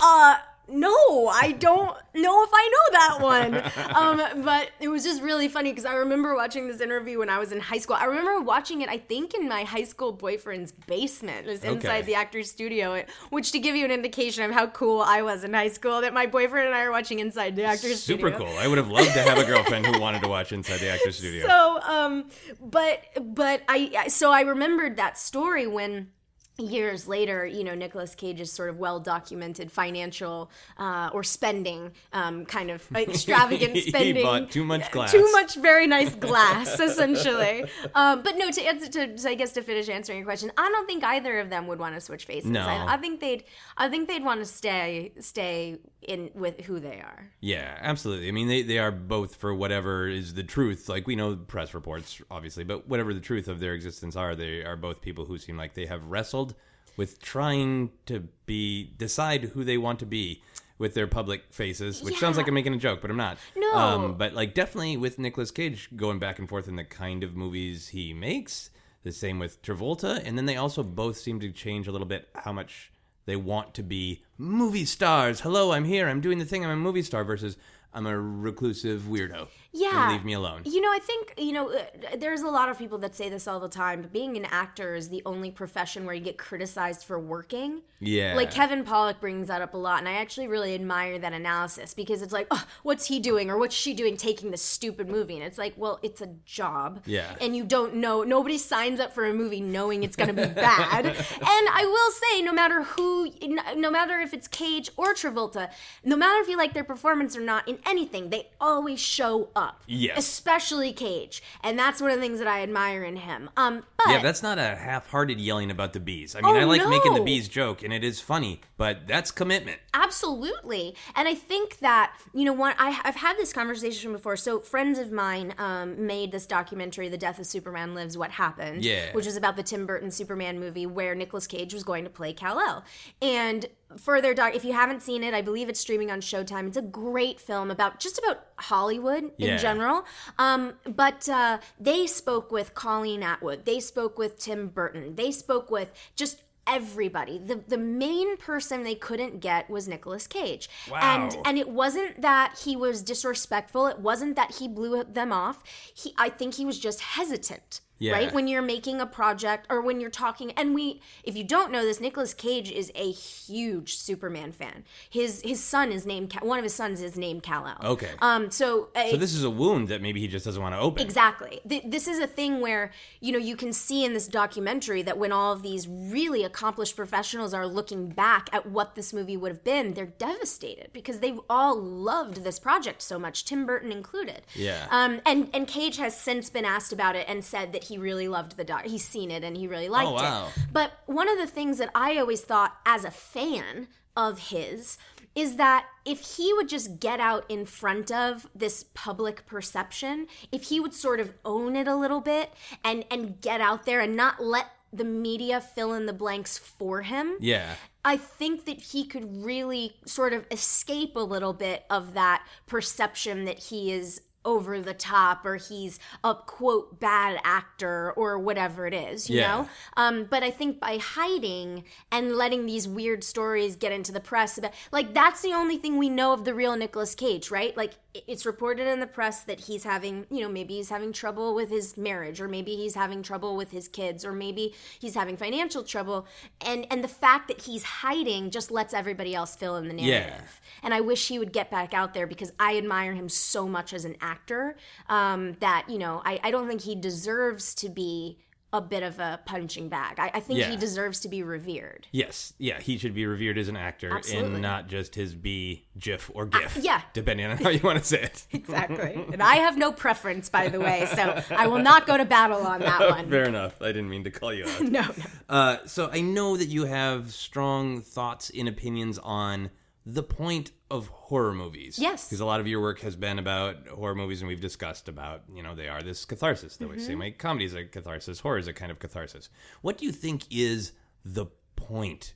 uh, 0.00 0.36
no, 0.68 1.28
I 1.28 1.52
don't 1.58 1.96
know 2.14 2.42
if 2.44 2.50
I 2.52 2.70
know 2.72 2.98
that 2.98 3.18
one. 3.20 3.62
Um, 3.96 4.42
but 4.44 4.70
it 4.80 4.88
was 4.88 5.04
just 5.04 5.22
really 5.22 5.48
funny 5.48 5.70
because 5.70 5.84
I 5.86 5.94
remember 5.94 6.34
watching 6.34 6.66
this 6.68 6.80
interview 6.80 7.18
when 7.20 7.30
I 7.30 7.38
was 7.38 7.50
in 7.52 7.60
high 7.60 7.78
school. 7.78 7.96
I 7.96 8.04
remember 8.04 8.40
watching 8.42 8.82
it, 8.82 8.88
I 8.90 8.98
think, 8.98 9.32
in 9.32 9.48
my 9.48 9.62
high 9.62 9.84
school 9.84 10.12
boyfriend's 10.12 10.72
basement. 10.72 11.46
It 11.46 11.50
was 11.50 11.64
inside 11.64 11.88
Okay. 11.98 12.02
the 12.02 12.14
actor's 12.16 12.50
studio, 12.50 13.02
which 13.30 13.52
to 13.52 13.58
give 13.58 13.74
you 13.74 13.84
an 13.86 13.90
indication 13.90 14.44
of 14.44 14.50
how 14.50 14.66
cool 14.66 15.00
I 15.00 15.22
was 15.22 15.44
in 15.44 15.54
high 15.54 15.68
school, 15.68 16.02
that 16.02 16.12
my 16.12 16.26
boyfriend 16.26 16.66
and 16.66 16.74
I 16.76 16.82
are 16.82 16.90
watching 16.90 17.20
inside 17.20 17.56
the 17.56 17.64
actor's 17.64 18.02
Studio. 18.02 18.26
Super 18.26 18.36
studio. 18.36 18.52
cool. 18.52 18.58
I 18.62 18.68
would 18.68 18.78
have 18.78 18.88
loved 18.90 19.12
to 19.14 19.22
have 19.22 19.38
a 19.38 19.44
girlfriend 19.44 19.86
who 19.86 19.98
wanted 20.00 20.22
to 20.22 20.28
watch 20.28 20.52
Inside 20.52 20.78
the 20.80 20.90
Actors 20.90 21.16
Studio. 21.20 21.46
So, 21.46 21.80
um, 21.82 22.24
but 22.60 23.00
but 23.34 23.62
I- 23.68 24.08
so 24.08 24.30
I 24.30 24.42
remembered 24.42 24.96
that 24.96 25.16
story 25.16 25.66
when 25.66 26.08
years 26.58 27.06
later, 27.06 27.46
you 27.46 27.64
know, 27.64 27.74
Nicolas 27.74 28.14
Cage's 28.14 28.52
sort 28.52 28.70
of 28.70 28.78
well 28.78 29.00
documented 29.00 29.70
financial 29.70 30.50
uh, 30.78 31.10
or 31.12 31.22
spending 31.22 31.92
um, 32.12 32.46
kind 32.46 32.70
of 32.70 32.84
extravagant 32.96 33.74
He 33.74 33.82
spending. 33.82 34.22
bought 34.24 34.50
too 34.50 34.64
much 34.64 34.90
glass. 34.90 35.12
Too 35.12 35.30
much 35.32 35.56
very 35.56 35.86
nice 35.86 36.14
glass, 36.26 36.78
essentially. 36.80 37.64
Um, 37.94 38.22
but 38.22 38.36
no, 38.36 38.50
to 38.50 38.62
answer 38.62 38.88
to, 38.88 39.16
to 39.16 39.28
I 39.28 39.34
guess 39.34 39.52
to 39.52 39.62
finish 39.62 39.88
answering 39.88 40.18
your 40.18 40.26
question, 40.26 40.50
I 40.56 40.68
don't 40.70 40.86
think 40.86 41.04
either 41.04 41.40
of 41.40 41.50
them 41.50 41.66
would 41.66 41.78
want 41.78 41.94
to 41.94 42.00
switch 42.00 42.24
faces. 42.24 42.50
No. 42.50 42.62
I, 42.62 42.94
I 42.94 42.96
think 42.96 43.20
they'd 43.20 43.44
I 43.76 43.88
think 43.88 44.08
they'd 44.08 44.24
want 44.24 44.40
to 44.40 44.46
stay 44.46 45.12
stay 45.20 45.78
in 46.06 46.30
with 46.34 46.60
who 46.62 46.80
they 46.80 47.00
are. 47.00 47.30
Yeah, 47.40 47.76
absolutely. 47.80 48.28
I 48.28 48.32
mean, 48.32 48.48
they, 48.48 48.62
they 48.62 48.78
are 48.78 48.90
both 48.90 49.36
for 49.36 49.54
whatever 49.54 50.08
is 50.08 50.34
the 50.34 50.42
truth. 50.42 50.88
Like, 50.88 51.06
we 51.06 51.16
know 51.16 51.36
press 51.36 51.74
reports, 51.74 52.20
obviously, 52.30 52.64
but 52.64 52.88
whatever 52.88 53.12
the 53.12 53.20
truth 53.20 53.48
of 53.48 53.60
their 53.60 53.74
existence 53.74 54.16
are, 54.16 54.34
they 54.34 54.64
are 54.64 54.76
both 54.76 55.00
people 55.00 55.26
who 55.26 55.38
seem 55.38 55.56
like 55.56 55.74
they 55.74 55.86
have 55.86 56.04
wrestled 56.04 56.54
with 56.96 57.20
trying 57.20 57.90
to 58.06 58.28
be, 58.46 58.94
decide 58.96 59.44
who 59.44 59.64
they 59.64 59.76
want 59.76 59.98
to 59.98 60.06
be 60.06 60.42
with 60.78 60.94
their 60.94 61.06
public 61.06 61.52
faces, 61.52 62.02
which 62.02 62.18
sounds 62.18 62.36
like 62.36 62.46
I'm 62.48 62.54
making 62.54 62.74
a 62.74 62.78
joke, 62.78 63.00
but 63.00 63.10
I'm 63.10 63.16
not. 63.16 63.38
No. 63.56 63.74
Um, 63.74 64.14
but, 64.18 64.34
like, 64.34 64.54
definitely 64.54 64.96
with 64.96 65.18
Nicolas 65.18 65.50
Cage 65.50 65.88
going 65.96 66.18
back 66.18 66.38
and 66.38 66.48
forth 66.48 66.68
in 66.68 66.76
the 66.76 66.84
kind 66.84 67.22
of 67.22 67.34
movies 67.34 67.88
he 67.88 68.12
makes, 68.12 68.70
the 69.02 69.12
same 69.12 69.38
with 69.38 69.62
Travolta. 69.62 70.22
And 70.24 70.36
then 70.36 70.46
they 70.46 70.56
also 70.56 70.82
both 70.82 71.16
seem 71.16 71.40
to 71.40 71.50
change 71.50 71.88
a 71.88 71.92
little 71.92 72.06
bit 72.06 72.28
how 72.34 72.52
much 72.52 72.92
they 73.26 73.36
want 73.36 73.74
to 73.74 73.82
be 73.82 74.24
movie 74.38 74.84
stars. 74.84 75.40
Hello, 75.40 75.72
I'm 75.72 75.84
here. 75.84 76.08
I'm 76.08 76.20
doing 76.20 76.38
the 76.38 76.44
thing. 76.44 76.64
I'm 76.64 76.70
a 76.70 76.76
movie 76.76 77.02
star 77.02 77.24
versus 77.24 77.56
I'm 77.92 78.06
a 78.06 78.18
reclusive 78.18 79.02
weirdo. 79.02 79.48
Yeah. 79.76 80.10
leave 80.10 80.24
me 80.24 80.32
alone. 80.32 80.62
You 80.64 80.80
know, 80.80 80.90
I 80.92 80.98
think, 80.98 81.34
you 81.36 81.52
know, 81.52 81.70
uh, 81.70 81.84
there's 82.16 82.42
a 82.42 82.48
lot 82.48 82.68
of 82.68 82.78
people 82.78 82.98
that 82.98 83.14
say 83.14 83.28
this 83.28 83.46
all 83.46 83.60
the 83.60 83.68
time, 83.68 84.02
but 84.02 84.12
being 84.12 84.36
an 84.36 84.44
actor 84.46 84.94
is 84.94 85.08
the 85.08 85.22
only 85.26 85.50
profession 85.50 86.04
where 86.04 86.14
you 86.14 86.20
get 86.20 86.38
criticized 86.38 87.04
for 87.04 87.18
working. 87.18 87.82
Yeah. 88.00 88.34
Like 88.34 88.50
Kevin 88.50 88.84
Pollak 88.84 89.20
brings 89.20 89.48
that 89.48 89.62
up 89.62 89.74
a 89.74 89.76
lot, 89.76 89.98
and 89.98 90.08
I 90.08 90.14
actually 90.14 90.48
really 90.48 90.74
admire 90.74 91.18
that 91.18 91.32
analysis 91.32 91.94
because 91.94 92.22
it's 92.22 92.32
like, 92.32 92.46
oh, 92.50 92.64
what's 92.82 93.06
he 93.06 93.18
doing 93.20 93.50
or 93.50 93.58
what's 93.58 93.74
she 93.74 93.94
doing 93.94 94.16
taking 94.16 94.50
this 94.50 94.62
stupid 94.62 95.08
movie? 95.08 95.34
And 95.34 95.44
it's 95.44 95.58
like, 95.58 95.74
well, 95.76 95.98
it's 96.02 96.20
a 96.20 96.28
job. 96.44 97.02
Yeah. 97.06 97.34
And 97.40 97.56
you 97.56 97.64
don't 97.64 97.96
know, 97.96 98.22
nobody 98.22 98.58
signs 98.58 99.00
up 99.00 99.12
for 99.12 99.24
a 99.24 99.32
movie 99.32 99.60
knowing 99.60 100.02
it's 100.02 100.16
going 100.16 100.34
to 100.34 100.34
be 100.34 100.52
bad. 100.54 101.06
and 101.06 101.16
I 101.40 101.84
will 101.86 102.12
say, 102.12 102.42
no 102.42 102.52
matter 102.52 102.82
who, 102.82 103.30
no 103.76 103.90
matter 103.90 104.20
if 104.20 104.34
it's 104.34 104.48
Cage 104.48 104.90
or 104.96 105.14
Travolta, 105.14 105.70
no 106.04 106.16
matter 106.16 106.40
if 106.40 106.48
you 106.48 106.56
like 106.56 106.74
their 106.74 106.84
performance 106.84 107.36
or 107.36 107.40
not 107.40 107.66
in 107.66 107.78
anything, 107.86 108.30
they 108.30 108.48
always 108.60 109.00
show 109.00 109.48
up. 109.56 109.65
Yes. 109.86 110.18
Especially 110.18 110.92
Cage. 110.92 111.42
And 111.62 111.78
that's 111.78 112.00
one 112.00 112.10
of 112.10 112.16
the 112.16 112.22
things 112.22 112.38
that 112.38 112.48
I 112.48 112.62
admire 112.62 113.04
in 113.04 113.16
him. 113.16 113.50
Um, 113.56 113.84
but 114.06 114.12
yeah, 114.12 114.22
that's 114.22 114.42
not 114.42 114.58
a 114.58 114.76
half-hearted 114.76 115.40
yelling 115.40 115.70
about 115.70 115.92
the 115.92 116.00
bees. 116.00 116.34
I 116.36 116.40
mean, 116.40 116.54
Oh, 116.56 116.58
I 116.58 116.64
like 116.64 116.86
making 116.88 117.14
the 117.14 117.22
bees 117.22 117.48
joke, 117.48 117.82
and 117.82 117.92
it 117.92 118.04
is 118.04 118.20
funny, 118.20 118.60
but 118.76 119.06
that's 119.06 119.30
commitment. 119.30 119.78
Absolutely. 119.94 120.94
And 121.14 121.26
I 121.28 121.34
think 121.34 121.78
that, 121.78 122.12
you 122.34 122.44
know, 122.44 122.52
one, 122.52 122.74
I, 122.78 123.00
I've 123.04 123.16
had 123.16 123.36
this 123.36 123.52
conversation 123.52 124.12
before. 124.12 124.36
So, 124.36 124.58
friends 124.60 124.98
of 124.98 125.10
mine 125.12 125.54
um, 125.58 126.06
made 126.06 126.32
this 126.32 126.46
documentary, 126.46 127.08
The 127.08 127.18
Death 127.18 127.38
of 127.38 127.46
Superman 127.46 127.94
Lives, 127.94 128.16
What 128.18 128.30
Happened, 128.32 128.84
Yeah. 128.84 129.12
which 129.12 129.26
is 129.26 129.36
about 129.36 129.56
the 129.56 129.62
Tim 129.62 129.86
Burton 129.86 130.10
Superman 130.10 130.58
movie 130.60 130.86
where 130.86 131.14
Nicolas 131.14 131.46
Cage 131.46 131.72
was 131.72 131.84
going 131.84 132.04
to 132.04 132.10
play 132.10 132.32
Kal-El. 132.32 132.84
And 133.22 133.66
further 133.98 134.26
their 134.26 134.34
doc, 134.34 134.54
if 134.56 134.64
you 134.64 134.72
haven't 134.72 135.00
seen 135.02 135.22
it, 135.22 135.32
I 135.32 135.42
believe 135.42 135.68
it's 135.68 135.78
streaming 135.78 136.10
on 136.10 136.20
Showtime. 136.20 136.66
It's 136.66 136.76
a 136.76 136.82
great 136.82 137.38
film 137.40 137.70
about 137.70 138.00
just 138.00 138.18
about 138.18 138.40
Hollywood 138.56 139.30
Yeah. 139.38 139.52
in 139.52 139.58
general. 139.58 140.04
Um, 140.38 140.74
but 140.84 141.28
uh, 141.28 141.58
they 141.78 142.06
spoke 142.08 142.50
with 142.50 142.74
Colleen 142.74 143.22
Atwood. 143.22 143.64
They 143.64 143.78
spoke 143.78 143.95
with 143.96 144.38
Tim 144.38 144.68
Burton. 144.68 145.14
They 145.16 145.30
spoke 145.32 145.70
with 145.70 145.92
just 146.14 146.42
everybody. 146.66 147.38
The 147.38 147.62
the 147.66 147.78
main 147.78 148.36
person 148.36 148.82
they 148.82 148.94
couldn't 148.94 149.40
get 149.40 149.70
was 149.70 149.86
Nicolas 149.88 150.26
Cage. 150.26 150.68
Wow. 150.90 150.98
And 151.00 151.36
and 151.44 151.58
it 151.58 151.68
wasn't 151.68 152.22
that 152.22 152.60
he 152.64 152.76
was 152.76 153.02
disrespectful. 153.02 153.86
It 153.86 154.00
wasn't 154.00 154.36
that 154.36 154.56
he 154.56 154.68
blew 154.68 155.04
them 155.04 155.32
off. 155.32 155.62
He 155.94 156.12
I 156.18 156.28
think 156.28 156.54
he 156.54 156.64
was 156.64 156.78
just 156.78 157.00
hesitant. 157.00 157.80
Yeah. 157.98 158.12
right? 158.12 158.32
When 158.34 158.46
you're 158.46 158.62
making 158.62 159.00
a 159.00 159.06
project 159.06 159.66
or 159.70 159.80
when 159.80 160.00
you're 160.00 160.10
talking, 160.10 160.50
and 160.52 160.74
we, 160.74 161.00
if 161.24 161.36
you 161.36 161.44
don't 161.44 161.72
know 161.72 161.82
this, 161.82 162.00
Nicolas 162.00 162.34
Cage 162.34 162.70
is 162.70 162.92
a 162.94 163.10
huge 163.10 163.96
Superman 163.96 164.52
fan. 164.52 164.84
His 165.08 165.40
his 165.42 165.62
son 165.62 165.92
is 165.92 166.04
named 166.04 166.34
one 166.42 166.58
of 166.58 166.62
his 166.64 166.74
sons 166.74 167.00
is 167.00 167.16
named 167.16 167.42
Kal 167.42 167.66
El. 167.66 167.90
Okay. 167.92 168.10
Um. 168.20 168.50
So, 168.50 168.88
uh, 168.94 169.08
So 169.10 169.16
this 169.16 169.34
is 169.34 169.44
a 169.44 169.50
wound 169.50 169.88
that 169.88 170.02
maybe 170.02 170.20
he 170.20 170.28
just 170.28 170.44
doesn't 170.44 170.60
want 170.62 170.74
to 170.74 170.78
open. 170.78 171.02
Exactly. 171.02 171.60
Th- 171.68 171.84
This 171.86 172.06
is 172.06 172.18
a 172.18 172.26
thing 172.26 172.60
where, 172.60 172.90
you 173.20 173.32
know, 173.32 173.38
you 173.38 173.56
can 173.56 173.72
see 173.72 174.04
in 174.04 174.12
this 174.12 174.26
documentary 174.28 175.02
that 175.02 175.16
when 175.18 175.32
all 175.32 175.52
of 175.52 175.62
these 175.62 175.88
really 175.88 176.44
accomplished 176.44 176.96
professionals 176.96 177.54
are 177.54 177.66
looking 177.66 178.08
back 178.10 178.48
at 178.52 178.66
what 178.66 178.94
this 178.94 179.12
movie 179.12 179.36
would 179.36 179.52
have 179.52 179.64
been, 179.64 179.94
they're 179.94 180.06
devastated 180.06 180.90
because 180.92 181.20
they've 181.20 181.40
all 181.48 181.76
loved 181.80 182.44
this 182.44 182.58
project 182.58 183.00
so 183.02 183.18
much, 183.18 183.44
Tim 183.44 183.64
Burton 183.64 183.90
included. 183.90 184.42
Yeah. 184.54 184.86
Um, 184.90 185.20
and, 185.24 185.48
and 185.54 185.66
Cage 185.66 185.96
has 185.96 186.16
since 186.18 186.50
been 186.50 186.64
asked 186.64 186.92
about 186.92 187.16
it 187.16 187.26
and 187.28 187.44
said 187.44 187.72
that 187.72 187.84
he 187.86 187.98
really 187.98 188.28
loved 188.28 188.56
the 188.56 188.64
doc. 188.64 188.84
He's 188.86 189.04
seen 189.04 189.30
it 189.30 189.42
and 189.44 189.56
he 189.56 189.66
really 189.66 189.88
liked 189.88 190.08
Oh, 190.08 190.12
wow. 190.14 190.48
it. 190.54 190.62
But 190.72 190.92
one 191.06 191.28
of 191.28 191.38
the 191.38 191.46
things 191.46 191.78
that 191.78 191.90
I 191.94 192.18
always 192.18 192.42
thought 192.42 192.76
as 192.84 193.04
a 193.04 193.10
fan 193.10 193.88
of 194.16 194.38
his 194.50 194.98
is 195.34 195.56
that 195.56 195.84
if 196.06 196.36
he 196.36 196.52
would 196.54 196.68
just 196.68 196.98
get 196.98 197.20
out 197.20 197.44
in 197.50 197.66
front 197.66 198.10
of 198.10 198.48
this 198.54 198.84
public 198.94 199.44
perception, 199.46 200.26
if 200.50 200.64
he 200.64 200.80
would 200.80 200.94
sort 200.94 201.20
of 201.20 201.32
own 201.44 201.76
it 201.76 201.86
a 201.86 201.94
little 201.96 202.20
bit 202.22 202.52
and 202.82 203.04
and 203.10 203.40
get 203.42 203.60
out 203.60 203.84
there 203.84 204.00
and 204.00 204.16
not 204.16 204.42
let 204.42 204.66
the 204.92 205.04
media 205.04 205.60
fill 205.60 205.92
in 205.92 206.06
the 206.06 206.12
blanks 206.14 206.56
for 206.56 207.02
him, 207.02 207.36
Yeah. 207.40 207.74
I 208.02 208.16
think 208.16 208.64
that 208.66 208.80
he 208.80 209.04
could 209.04 209.44
really 209.44 209.96
sort 210.06 210.32
of 210.32 210.46
escape 210.50 211.16
a 211.16 211.20
little 211.20 211.52
bit 211.52 211.84
of 211.90 212.14
that 212.14 212.46
perception 212.66 213.44
that 213.44 213.58
he 213.58 213.92
is 213.92 214.22
over 214.46 214.80
the 214.80 214.94
top 214.94 215.44
or 215.44 215.56
he's 215.56 215.98
a 216.24 216.34
quote 216.34 216.98
bad 216.98 217.38
actor 217.44 218.12
or 218.12 218.38
whatever 218.38 218.86
it 218.86 218.94
is, 218.94 219.28
you 219.28 219.40
Yeah. 219.40 219.48
know? 219.48 219.68
Um, 219.96 220.24
but 220.24 220.42
I 220.42 220.50
think 220.50 220.80
by 220.80 220.96
hiding 220.98 221.84
and 222.10 222.34
letting 222.36 222.64
these 222.64 222.88
weird 222.88 223.22
stories 223.24 223.76
get 223.76 223.92
into 223.92 224.12
the 224.12 224.20
press 224.20 224.56
about 224.56 224.72
like 224.92 225.12
that's 225.12 225.42
the 225.42 225.52
only 225.52 225.76
thing 225.76 225.98
we 225.98 226.08
know 226.08 226.32
of 226.32 226.44
the 226.44 226.54
real 226.54 226.76
Nicolas 226.76 227.14
Cage, 227.14 227.50
right? 227.50 227.76
Like 227.76 227.94
it's 228.26 228.46
reported 228.46 228.86
in 228.86 229.00
the 229.00 229.06
press 229.06 229.42
that 229.44 229.60
he's 229.60 229.84
having, 229.84 230.26
you 230.30 230.40
know, 230.40 230.48
maybe 230.48 230.74
he's 230.74 230.90
having 230.90 231.12
trouble 231.12 231.54
with 231.54 231.70
his 231.70 231.96
marriage 231.96 232.40
or 232.40 232.48
maybe 232.48 232.76
he's 232.76 232.94
having 232.94 233.22
trouble 233.22 233.56
with 233.56 233.70
his 233.70 233.88
kids 233.88 234.24
or 234.24 234.32
maybe 234.32 234.74
he's 234.98 235.14
having 235.14 235.36
financial 235.36 235.82
trouble 235.82 236.26
and 236.60 236.86
and 236.90 237.02
the 237.02 237.08
fact 237.08 237.48
that 237.48 237.62
he's 237.62 237.82
hiding 237.82 238.50
just 238.50 238.70
lets 238.70 238.94
everybody 238.94 239.34
else 239.34 239.56
fill 239.56 239.76
in 239.76 239.88
the 239.88 239.94
narrative. 239.94 240.60
And 240.82 240.94
I 240.94 241.00
wish 241.00 241.28
he 241.28 241.38
would 241.38 241.52
get 241.52 241.70
back 241.70 241.94
out 241.94 242.14
there 242.14 242.26
because 242.26 242.52
I 242.58 242.76
admire 242.76 243.14
him 243.14 243.28
so 243.28 243.68
much 243.68 243.92
as 243.92 244.04
an 244.04 244.16
actor 244.20 244.76
um, 245.08 245.56
that, 245.60 245.86
you 245.88 245.98
know, 245.98 246.22
I, 246.24 246.40
I 246.42 246.50
don't 246.50 246.68
think 246.68 246.82
he 246.82 246.94
deserves 246.94 247.74
to 247.76 247.88
be 247.88 248.38
a 248.76 248.80
bit 248.80 249.02
of 249.02 249.18
a 249.18 249.40
punching 249.46 249.88
bag. 249.88 250.18
I, 250.18 250.30
I 250.34 250.40
think 250.40 250.58
Yeah. 250.60 250.70
he 250.70 250.76
deserves 250.76 251.20
to 251.20 251.28
be 251.28 251.42
revered. 251.42 252.06
Yes. 252.12 252.52
Yeah. 252.58 252.80
He 252.80 252.98
should 252.98 253.14
be 253.14 253.26
revered 253.26 253.58
as 253.58 253.68
an 253.68 253.76
actor 253.76 254.14
Absolutely. 254.14 254.52
and 254.54 254.62
not 254.62 254.88
just 254.88 255.14
his 255.14 255.34
B, 255.34 255.86
GIF, 255.98 256.30
or 256.34 256.46
GIF. 256.46 256.76
yeah. 256.80 257.02
Depending 257.12 257.46
on 257.46 257.56
how 257.58 257.70
you 257.70 257.80
want 257.80 257.98
to 257.98 258.04
say 258.04 258.22
it. 258.22 258.46
Exactly. 258.52 259.14
and 259.32 259.42
I 259.42 259.56
have 259.56 259.76
no 259.78 259.92
preference, 259.92 260.48
by 260.48 260.68
the 260.68 260.80
way, 260.80 261.06
so 261.14 261.42
I 261.50 261.66
will 261.66 261.78
not 261.82 262.06
go 262.06 262.16
to 262.16 262.24
battle 262.24 262.66
on 262.66 262.80
that 262.80 263.10
one. 263.10 263.30
Fair 263.30 263.44
enough. 263.44 263.80
I 263.80 263.86
didn't 263.86 264.08
mean 264.08 264.24
to 264.24 264.30
call 264.30 264.52
you 264.52 264.64
out. 264.64 264.80
No, 264.86 265.00
no. 265.02 265.24
Uh, 265.48 265.76
so 265.86 266.08
I 266.12 266.20
know 266.20 266.56
that 266.56 266.66
you 266.68 266.84
have 266.86 267.32
strong 267.32 268.00
thoughts 268.00 268.50
and 268.56 268.68
opinions 268.68 269.18
on 269.18 269.70
the 270.08 270.22
point 270.22 270.70
of 270.88 271.08
horror 271.08 271.52
movies. 271.52 271.98
Yes. 271.98 272.28
Because 272.28 272.38
a 272.38 272.44
lot 272.44 272.60
of 272.60 272.68
your 272.68 272.80
work 272.80 273.00
has 273.00 273.16
been 273.16 273.40
about 273.40 273.88
horror 273.88 274.14
movies, 274.14 274.40
and 274.40 274.48
we've 274.48 274.60
discussed 274.60 275.08
about, 275.08 275.42
you 275.52 275.64
know, 275.64 275.74
they 275.74 275.88
are 275.88 276.00
this 276.00 276.24
catharsis. 276.24 276.76
that 276.76 276.88
Mm-hmm. 276.88 277.00
say 277.00 277.14
my 277.16 277.32
comedy 277.32 277.64
is 277.64 277.74
a 277.74 277.84
catharsis, 277.84 278.38
horror 278.40 278.58
is 278.58 278.68
a 278.68 278.72
kind 278.72 278.92
of 278.92 279.00
catharsis. 279.00 279.48
What 279.82 279.98
do 279.98 280.06
you 280.06 280.12
think 280.12 280.44
is 280.48 280.92
the 281.24 281.46
point 281.74 282.34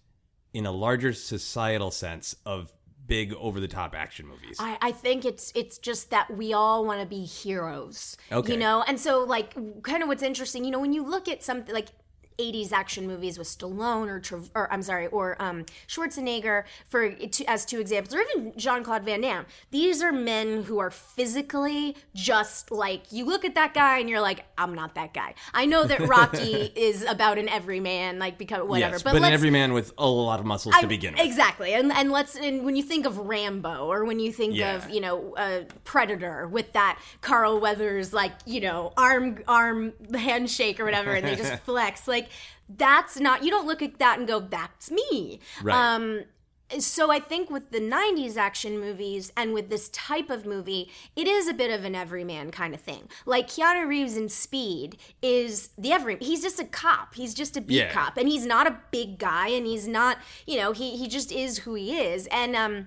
in 0.53 0.67
a 0.67 0.73
larger 0.73 1.13
societal 1.13 1.93
sense 1.93 2.35
of 2.45 2.73
big 3.07 3.33
over 3.35 3.61
the 3.61 3.69
top 3.69 3.95
action 3.95 4.27
movies? 4.27 4.57
I, 4.59 4.77
I 4.83 4.93
think 4.93 5.25
it's 5.25 5.53
it's 5.55 5.79
just 5.79 6.11
that 6.11 6.37
we 6.37 6.53
all 6.53 6.85
want 6.85 7.01
to 7.01 7.07
be 7.07 7.25
heroes. 7.25 8.17
Okay. 8.33 8.55
You 8.55 8.59
know, 8.59 8.83
and 8.87 8.99
so 8.99 9.23
like 9.23 9.55
kind 9.83 10.03
of 10.03 10.09
what's 10.09 10.25
interesting, 10.25 10.65
you 10.65 10.73
know, 10.73 10.81
when 10.81 10.93
you 10.93 11.05
look 11.05 11.29
at 11.29 11.45
something 11.45 11.73
like 11.73 11.89
80s 12.41 12.73
action 12.73 13.07
movies 13.07 13.39
with 13.39 13.49
Stallone 13.49 14.09
or, 14.09 14.21
Trav- 14.21 14.51
or 14.55 14.73
I'm 14.73 14.83
sorry, 14.83 15.07
or 15.09 15.41
um, 15.43 15.65
Schwarzenegger 15.87 16.65
for 16.89 17.15
as 17.47 17.65
two 17.65 17.81
examples, 17.81 18.15
or 18.15 18.23
even 18.37 18.53
Jean 18.57 18.83
Claude 18.83 19.05
Van 19.05 19.21
Damme. 19.21 19.47
These 19.71 20.03
are 20.03 20.13
men 20.13 20.63
who 20.65 20.79
are 20.79 20.91
physically 20.91 21.97
just 22.15 22.71
like 22.71 23.03
you 23.11 23.25
look 23.27 23.45
at 23.45 23.55
that 23.55 23.75
guy 23.75 23.99
and 23.99 24.09
you're 24.09 24.21
like, 24.21 24.45
I'm 24.57 24.75
not 24.75 24.95
that 24.95 25.13
guy. 25.13 25.35
I 25.53 25.67
know 25.67 25.85
that 25.85 26.01
Rocky 26.09 26.73
is 26.75 27.03
about 27.05 27.39
an 27.39 27.49
everyman, 27.49 28.19
like 28.19 28.39
because 28.39 28.67
whatever, 28.67 28.95
yes, 28.95 29.03
but, 29.03 29.13
but, 29.13 29.23
an 29.23 29.33
everyman 29.33 29.73
with 29.73 29.93
a 29.99 30.09
lot 30.09 30.41
of 30.41 30.47
muscles 30.47 30.75
to 30.81 30.87
begin 30.87 31.15
with. 31.15 31.23
Exactly, 31.23 31.75
and 31.75 31.93
and 31.93 32.11
let's 32.11 32.37
and 32.37 32.65
when 32.65 32.77
you 32.77 32.83
think 32.83 33.05
of 33.07 33.19
Rambo 33.19 33.87
or 33.87 34.05
when 34.05 34.19
you 34.19 34.33
think 34.33 34.55
Yeah. 34.55 34.77
of 34.77 34.91
you 34.91 35.01
know 35.01 35.35
uh, 35.37 35.61
Predator 35.85 36.49
with 36.49 36.73
that 36.73 36.99
Carl 37.21 37.61
Weathers 37.61 38.13
like 38.13 38.33
you 38.47 38.61
know 38.61 38.93
arm 38.97 39.39
arm 39.47 39.93
handshake 40.15 40.81
or 40.81 40.85
whatever, 40.85 41.13
and 41.13 41.27
they 41.27 41.37
just 41.37 41.63
flex 41.65 42.09
like 42.09 42.30
that's 42.69 43.19
not 43.19 43.43
you 43.45 43.51
don't 43.51 43.67
look 43.67 43.83
at 43.83 43.99
that 43.99 44.19
and 44.19 44.29
go 44.29 44.41
that's 44.41 44.91
me. 44.91 45.41
Right. 45.63 45.75
Um, 45.95 46.23
so 46.79 47.11
I 47.11 47.19
think 47.19 47.51
with 47.51 47.71
the 47.73 47.81
90s 47.81 48.37
action 48.37 48.79
movies 48.79 49.33
and 49.37 49.53
with 49.53 49.71
this 49.71 49.89
type 49.89 50.31
of 50.31 50.47
movie, 50.47 50.89
it 51.17 51.27
is 51.27 51.49
a 51.49 51.53
bit 51.53 51.73
of 51.77 51.85
an 51.85 51.97
everyman 51.97 52.53
kind 52.53 52.75
of 52.75 52.81
thing. 52.81 53.09
Like 53.27 53.49
Keanu 53.49 53.89
Reeves 53.89 54.17
in 54.17 54.29
Speed 54.29 54.97
is 55.21 55.71
the 55.77 55.91
every 55.91 56.17
he's 56.21 56.43
just 56.43 56.61
a 56.61 56.65
cop. 56.65 57.15
He's 57.17 57.35
just 57.35 57.57
a 57.57 57.61
beat 57.61 57.75
Yeah. 57.79 57.91
cop 57.93 58.17
and 58.17 58.29
he's 58.29 58.47
not 58.47 58.69
a 58.69 58.79
big 58.93 59.19
guy 59.19 59.49
and 59.49 59.67
he's 59.67 59.89
not, 59.89 60.19
you 60.47 60.59
know, 60.59 60.71
he 60.71 60.97
he 60.97 61.09
just 61.09 61.33
is 61.33 61.59
who 61.59 61.75
he 61.75 61.99
is. 61.99 62.29
And 62.31 62.55
um 62.55 62.87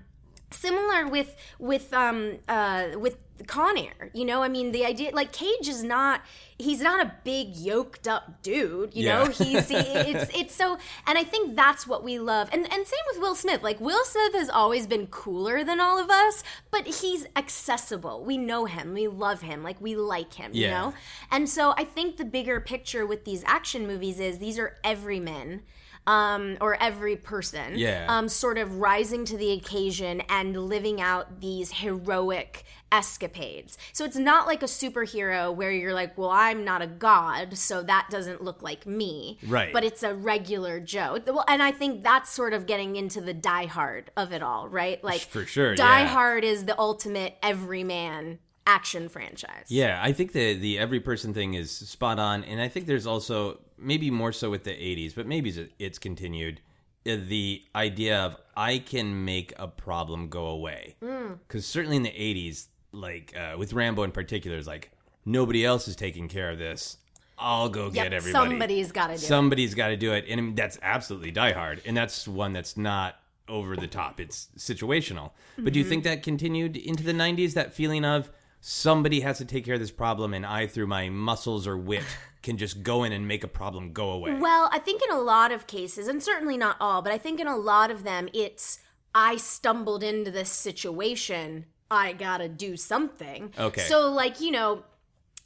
similar 0.53 1.07
with 1.07 1.35
with 1.59 1.93
um 1.93 2.39
uh 2.47 2.89
with 2.95 3.17
Con 3.47 3.77
Air, 3.77 4.11
you 4.13 4.25
know, 4.25 4.43
I 4.43 4.47
mean 4.47 4.71
the 4.71 4.85
idea 4.85 5.11
like 5.13 5.31
Cage 5.31 5.67
is 5.67 5.83
not 5.83 6.21
he's 6.57 6.81
not 6.81 7.05
a 7.05 7.13
big 7.23 7.55
yoked 7.55 8.07
up 8.07 8.41
dude, 8.41 8.95
you 8.95 9.05
know. 9.07 9.25
He's 9.25 9.67
he, 9.67 9.75
it's 9.75 10.31
it's 10.37 10.55
so 10.55 10.77
and 11.07 11.17
I 11.17 11.23
think 11.23 11.55
that's 11.55 11.87
what 11.87 12.03
we 12.03 12.19
love. 12.19 12.49
And 12.51 12.71
and 12.71 12.87
same 12.87 12.99
with 13.11 13.21
Will 13.21 13.35
Smith. 13.35 13.63
Like 13.63 13.79
Will 13.79 14.03
Smith 14.05 14.33
has 14.35 14.49
always 14.49 14.87
been 14.87 15.07
cooler 15.07 15.63
than 15.63 15.79
all 15.79 15.99
of 15.99 16.09
us, 16.09 16.43
but 16.71 16.85
he's 16.85 17.25
accessible. 17.35 18.23
We 18.23 18.37
know 18.37 18.65
him. 18.65 18.93
We 18.93 19.07
love 19.07 19.41
him. 19.41 19.63
Like 19.63 19.81
we 19.81 19.95
like 19.95 20.35
him, 20.35 20.51
you 20.53 20.67
know? 20.67 20.93
And 21.31 21.49
so 21.49 21.73
I 21.77 21.83
think 21.83 22.17
the 22.17 22.25
bigger 22.25 22.59
picture 22.61 23.05
with 23.05 23.25
these 23.25 23.43
action 23.45 23.87
movies 23.87 24.19
is 24.19 24.39
these 24.39 24.59
are 24.59 24.77
everymen. 24.83 25.63
Um, 26.05 26.57
or 26.59 26.75
every 26.81 27.15
person, 27.15 27.77
Yeah. 27.77 28.05
um, 28.09 28.27
sort 28.27 28.57
of 28.57 28.75
rising 28.79 29.23
to 29.23 29.37
the 29.37 29.51
occasion 29.53 30.21
and 30.27 30.67
living 30.67 30.99
out 30.99 31.39
these 31.39 31.71
heroic 31.71 32.65
escapades. 32.91 33.77
So 33.93 34.03
it's 34.05 34.17
not 34.17 34.45
like 34.45 34.61
a 34.61 34.67
superhero 34.67 35.53
where 35.55 35.71
you're 35.71 35.93
like, 35.93 36.17
well, 36.17 36.29
I'm 36.29 36.63
not 36.65 36.81
a 36.81 36.87
god, 36.87 37.57
so 37.57 37.81
that 37.83 38.07
doesn't 38.11 38.43
look 38.43 38.61
like 38.61 38.85
me. 38.85 39.39
Right. 39.47 39.71
But 39.73 39.83
it's 39.83 40.03
a 40.03 40.13
regular 40.13 40.79
Joe. 40.79 41.19
Well, 41.25 41.45
and 41.47 41.63
I 41.63 41.71
think 41.71 42.03
that's 42.03 42.29
sort 42.29 42.53
of 42.53 42.65
getting 42.67 42.95
into 42.97 43.19
the 43.21 43.33
Die 43.33 43.65
Hard 43.65 44.11
of 44.17 44.31
it 44.33 44.43
all, 44.43 44.67
right? 44.67 45.03
Like 45.03 45.21
For 45.21 45.45
sure, 45.45 45.73
Die 45.75 46.01
yeah. 46.01 46.07
Hard 46.07 46.43
is 46.43 46.65
the 46.65 46.77
ultimate 46.77 47.37
everyman 47.41 48.39
action 48.65 49.09
franchise. 49.09 49.65
Yeah, 49.69 49.99
I 50.01 50.11
think 50.13 50.31
the 50.31 50.53
the 50.55 50.79
every 50.79 50.99
person 50.99 51.33
thing 51.33 51.53
is 51.53 51.71
spot 51.71 52.19
on, 52.19 52.43
and 52.43 52.61
I 52.61 52.67
think 52.67 52.85
there's 52.85 53.07
also 53.07 53.59
maybe 53.77 54.09
more 54.11 54.31
so 54.31 54.49
with 54.49 54.63
the 54.63 54.71
'80s, 54.71 55.13
but 55.15 55.27
maybe 55.27 55.49
it's- 55.49 55.69
it's 55.79 55.99
continued. 55.99 56.61
uh, 57.05 57.17
The 57.27 57.63
idea 57.75 58.17
of 58.17 58.37
I 58.55 58.77
can 58.77 59.25
make 59.25 59.53
a 59.57 59.67
problem 59.67 60.29
go 60.29 60.47
away, 60.47 60.95
because 60.99 61.65
certainly 61.65 61.97
in 61.97 62.03
the 62.03 62.11
'80s, 62.17 62.67
like 62.93 63.33
uh, 63.35 63.55
with 63.57 63.73
Rambo 63.73 64.03
in 64.03 64.11
particular, 64.11 64.57
is 64.57 64.67
like 64.67 64.91
nobody 65.25 65.65
else 65.65 65.87
is 65.87 65.95
taking 65.95 66.27
care 66.29 66.49
of 66.49 66.57
this. 66.59 66.97
I'll 67.37 67.67
go 67.67 67.85
Yep, 67.85 67.93
get 67.93 68.13
everybody. 68.13 68.31
somebody's 68.49 68.91
gotta 68.91 69.13
do 69.13 69.23
it. 69.25 69.27
Somebody's 69.27 69.73
got 69.75 69.87
to 69.89 69.97
do 69.97 70.13
it, 70.13 70.25
and 70.29 70.39
I 70.39 70.43
mean, 70.43 70.55
that's 70.55 70.77
absolutely 70.81 71.31
Die 71.31 71.51
Hard, 71.51 71.81
and 71.85 71.97
that's 71.97 72.27
one 72.27 72.53
that's 72.53 72.77
not 72.77 73.19
over 73.49 73.75
the 73.75 73.87
top. 73.87 74.19
It's 74.21 74.47
situational. 74.57 75.31
But 75.55 75.65
Mm-hmm. 75.65 75.73
do 75.73 75.79
you 75.79 75.85
think 75.85 76.03
that 76.05 76.23
continued 76.23 76.77
into 76.77 77.03
the 77.03 77.11
'90s? 77.11 77.53
That 77.55 77.73
feeling 77.73 78.05
of 78.05 78.29
somebody 78.65 79.19
has 79.19 79.39
to 79.39 79.45
take 79.45 79.65
care 79.65 79.73
of 79.73 79.81
this 79.81 79.91
problem, 79.91 80.33
and 80.33 80.45
I, 80.45 80.67
through 80.67 80.87
my 80.87 81.09
muscles 81.09 81.67
or 81.67 81.77
wit, 81.77 82.05
can 82.41 82.55
just 82.57 82.81
go 82.81 83.03
in 83.03 83.11
and 83.11 83.27
make 83.27 83.43
a 83.43 83.47
problem 83.47 83.91
go 83.91 84.11
away. 84.11 84.35
Well, 84.35 84.69
I 84.71 84.79
think 84.79 85.01
in 85.03 85.13
a 85.13 85.19
lot 85.19 85.51
of 85.51 85.67
cases, 85.67 86.07
and 86.07 86.23
certainly 86.23 86.55
not 86.55 86.77
all, 86.79 87.01
but 87.01 87.11
I 87.11 87.17
think 87.17 87.41
in 87.41 87.47
a 87.47 87.57
lot 87.57 87.91
of 87.91 88.05
them, 88.05 88.29
it's 88.33 88.79
I 89.13 89.35
stumbled 89.35 90.01
into 90.01 90.31
this 90.31 90.49
situation. 90.49 91.65
I 91.91 92.13
gotta 92.13 92.47
do 92.47 92.77
something. 92.77 93.51
Okay. 93.59 93.81
So, 93.81 94.09
like, 94.09 94.39
you 94.39 94.51
know, 94.51 94.83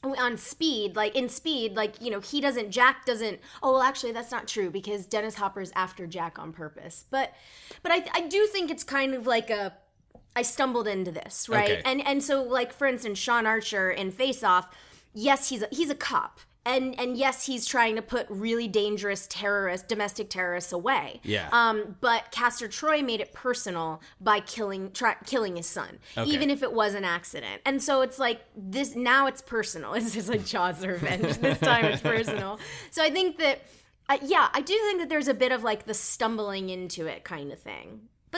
on 0.03 0.38
speed, 0.38 0.95
like 0.95 1.15
in 1.15 1.28
speed, 1.28 1.76
like, 1.76 1.99
you 1.99 2.11
know, 2.11 2.20
he 2.20 2.39
doesn't, 2.39 2.70
Jack 2.70 3.03
doesn't, 3.07 3.39
oh, 3.63 3.74
well, 3.74 3.82
actually, 3.82 4.11
that's 4.11 4.32
not 4.32 4.47
true 4.47 4.70
because 4.70 5.07
Dennis 5.07 5.34
Hopper's 5.34 5.72
after 5.76 6.05
Jack 6.05 6.38
on 6.38 6.53
purpose. 6.53 7.05
But, 7.09 7.34
but 7.82 7.91
I, 7.91 8.05
I 8.13 8.28
do 8.28 8.45
think 8.45 8.70
it's 8.70 8.84
kind 8.84 9.15
of 9.15 9.26
like 9.26 9.49
a, 9.49 9.74
I 10.38 10.43
stumbled 10.43 10.88
into 10.88 11.11
this, 11.11 11.49
right? 11.49 11.71
Okay. 11.71 11.81
And 11.83 11.99
and 12.07 12.23
so 12.23 12.43
like 12.43 12.71
for 12.73 12.85
instance, 12.88 13.17
Sean 13.19 13.45
Archer 13.45 13.89
in 13.91 14.11
Face 14.11 14.43
Off, 14.43 14.65
yes, 15.13 15.49
he's 15.49 15.63
a, 15.63 15.67
he's 15.71 15.89
a 15.89 15.95
cop. 15.95 16.39
and 16.65 16.99
and 16.99 17.17
yes, 17.17 17.45
he's 17.45 17.65
trying 17.65 17.95
to 17.95 18.01
put 18.01 18.25
really 18.29 18.67
dangerous 18.67 19.25
terrorists, 19.27 19.88
domestic 19.88 20.29
terrorists 20.29 20.71
away. 20.73 21.21
Yeah. 21.23 21.47
Um, 21.51 21.95
but 22.01 22.21
Castor 22.31 22.67
Troy 22.67 23.01
made 23.01 23.21
it 23.25 23.31
personal 23.33 24.01
by 24.19 24.41
killing 24.41 24.91
try, 24.91 25.15
killing 25.25 25.55
his 25.55 25.65
son, 25.67 25.97
Okay. 26.17 26.29
even 26.29 26.49
if 26.55 26.61
it 26.61 26.71
was 26.81 26.93
an 26.93 27.05
accident. 27.05 27.61
And 27.65 27.81
so 27.81 28.01
it's 28.01 28.19
like 28.19 28.41
this 28.55 28.95
now 28.95 29.27
it's 29.27 29.41
personal. 29.41 29.93
It's 29.95 30.13
just 30.13 30.29
like 30.29 30.45
Jaws 30.45 30.85
revenge. 30.85 31.38
this 31.45 31.59
time 31.59 31.85
it's 31.85 32.01
personal. 32.01 32.59
So 32.91 33.01
I 33.01 33.09
think 33.09 33.38
that 33.39 33.57
uh, 34.09 34.17
yeah, 34.21 34.49
I 34.53 34.61
do 34.61 34.73
think 34.88 34.99
that 34.99 35.09
there's 35.09 35.27
a 35.29 35.33
bit 35.33 35.51
of 35.51 35.63
like 35.63 35.85
the 35.85 35.93
stumbling 35.93 36.69
into 36.69 37.07
it 37.07 37.23
kind 37.23 37.51
of 37.51 37.59
thing. 37.59 37.88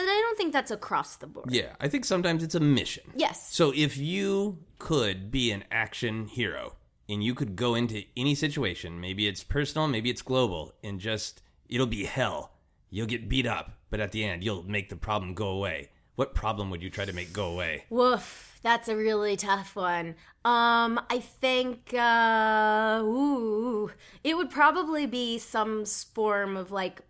But 0.00 0.08
I 0.08 0.18
don't 0.18 0.38
think 0.38 0.54
that's 0.54 0.70
across 0.70 1.16
the 1.16 1.26
board. 1.26 1.52
Yeah, 1.52 1.74
I 1.78 1.86
think 1.86 2.06
sometimes 2.06 2.42
it's 2.42 2.54
a 2.54 2.60
mission. 2.60 3.04
Yes. 3.14 3.52
So 3.52 3.70
if 3.76 3.98
you 3.98 4.60
could 4.78 5.30
be 5.30 5.52
an 5.52 5.64
action 5.70 6.26
hero 6.26 6.76
and 7.06 7.22
you 7.22 7.34
could 7.34 7.54
go 7.54 7.74
into 7.74 8.04
any 8.16 8.34
situation, 8.34 8.98
maybe 8.98 9.28
it's 9.28 9.44
personal, 9.44 9.88
maybe 9.88 10.08
it's 10.08 10.22
global, 10.22 10.72
and 10.82 11.00
just 11.00 11.42
it'll 11.68 11.86
be 11.86 12.06
hell. 12.06 12.52
You'll 12.88 13.08
get 13.08 13.28
beat 13.28 13.44
up, 13.44 13.72
but 13.90 14.00
at 14.00 14.12
the 14.12 14.24
end 14.24 14.42
you'll 14.42 14.62
make 14.62 14.88
the 14.88 14.96
problem 14.96 15.34
go 15.34 15.48
away. 15.48 15.90
What 16.14 16.34
problem 16.34 16.70
would 16.70 16.82
you 16.82 16.88
try 16.88 17.04
to 17.04 17.12
make 17.12 17.34
go 17.34 17.50
away? 17.50 17.84
Woof, 17.90 18.58
that's 18.62 18.88
a 18.88 18.96
really 18.96 19.36
tough 19.36 19.76
one. 19.76 20.14
Um, 20.46 20.98
I 21.10 21.18
think 21.20 21.92
uh 21.92 23.00
ooh, 23.02 23.90
it 24.24 24.34
would 24.34 24.48
probably 24.48 25.04
be 25.04 25.36
some 25.36 25.84
form 25.84 26.56
of 26.56 26.70
like 26.70 27.02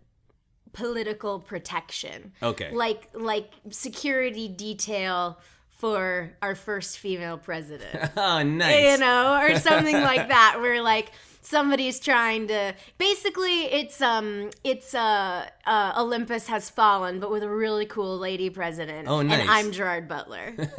political 0.73 1.39
protection. 1.39 2.33
Okay. 2.41 2.71
Like 2.71 3.09
like 3.13 3.51
security 3.69 4.47
detail 4.47 5.39
for 5.69 6.31
our 6.43 6.53
first 6.53 6.99
female 6.99 7.37
president. 7.37 8.11
Oh, 8.15 8.43
nice. 8.43 8.91
you 8.91 8.97
know, 8.99 9.39
or 9.41 9.57
something 9.59 9.95
like 9.95 10.27
that, 10.27 10.57
where 10.61 10.81
like 10.81 11.11
somebody's 11.41 11.99
trying 11.99 12.47
to. 12.47 12.75
Basically, 12.97 13.65
it's 13.65 13.99
um, 14.01 14.51
it's 14.63 14.93
uh, 14.93 15.47
uh, 15.65 15.93
Olympus 15.97 16.47
has 16.47 16.69
fallen, 16.69 17.19
but 17.19 17.31
with 17.31 17.43
a 17.43 17.49
really 17.49 17.85
cool 17.87 18.17
lady 18.17 18.49
president. 18.49 19.07
Oh, 19.07 19.21
nice. 19.21 19.41
And 19.41 19.49
I'm 19.49 19.71
Gerard 19.71 20.07
Butler. 20.07 20.53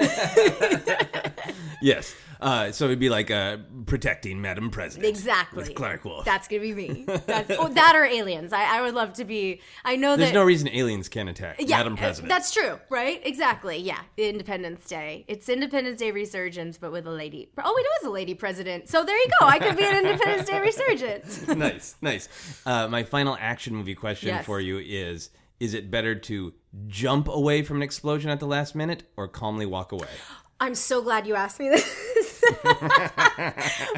Yes. 1.82 2.14
Uh, 2.40 2.72
so 2.72 2.86
it'd 2.86 2.98
be 2.98 3.08
like 3.08 3.30
uh, 3.30 3.58
protecting 3.86 4.40
Madam 4.40 4.70
President. 4.70 5.08
exactly. 5.08 5.62
With 5.62 5.74
Clarke 5.76 6.04
Wolfe. 6.04 6.24
That's 6.24 6.48
gonna 6.48 6.62
be 6.62 6.74
me. 6.74 7.04
That's, 7.06 7.52
oh, 7.56 7.68
that 7.68 7.94
or 7.94 8.04
aliens. 8.04 8.52
I, 8.52 8.78
I 8.78 8.82
would 8.82 8.94
love 8.94 9.12
to 9.14 9.24
be. 9.24 9.60
I 9.84 9.94
know 9.94 10.16
There's 10.16 10.30
that. 10.30 10.34
no 10.34 10.42
reason 10.42 10.68
aliens 10.68 11.08
can't 11.08 11.28
attack 11.28 11.56
yeah, 11.60 11.76
Madam 11.76 11.92
uh, 11.92 11.96
President. 11.98 12.28
That's 12.28 12.52
true, 12.52 12.80
right? 12.90 13.20
Exactly. 13.24 13.76
Yeah. 13.78 14.00
Independence 14.16 14.86
Day. 14.88 15.24
It's 15.28 15.48
Independence 15.48 15.98
Day 16.00 16.10
resurgence, 16.10 16.78
but 16.78 16.90
with 16.90 17.06
a 17.06 17.10
lady. 17.12 17.48
Oh, 17.58 17.76
it 17.76 17.86
was 18.02 18.08
a 18.08 18.10
lady 18.10 18.34
president. 18.34 18.88
So 18.88 19.04
there 19.04 19.16
you 19.16 19.28
go. 19.40 19.46
I 19.46 19.60
could 19.60 19.76
be 19.76 19.84
an 19.84 20.04
Independence 20.04 20.48
Day 20.48 20.60
resurgence. 20.60 21.46
nice, 21.48 21.94
nice. 22.02 22.28
Uh, 22.66 22.88
my 22.88 23.04
final 23.04 23.36
action 23.40 23.74
movie 23.76 23.94
question 23.94 24.30
Yes. 24.30 24.46
for 24.46 24.58
you 24.58 24.78
is: 24.78 25.30
Is 25.60 25.74
it 25.74 25.92
better 25.92 26.16
to 26.16 26.54
jump 26.88 27.28
away 27.28 27.62
from 27.62 27.76
an 27.76 27.82
explosion 27.82 28.30
at 28.30 28.40
the 28.40 28.46
last 28.46 28.74
minute 28.74 29.04
or 29.16 29.28
calmly 29.28 29.66
walk 29.66 29.92
away? 29.92 30.08
I'm 30.62 30.76
so 30.76 31.02
glad 31.02 31.26
you 31.26 31.34
asked 31.34 31.58
me 31.58 31.70
this. 31.70 31.82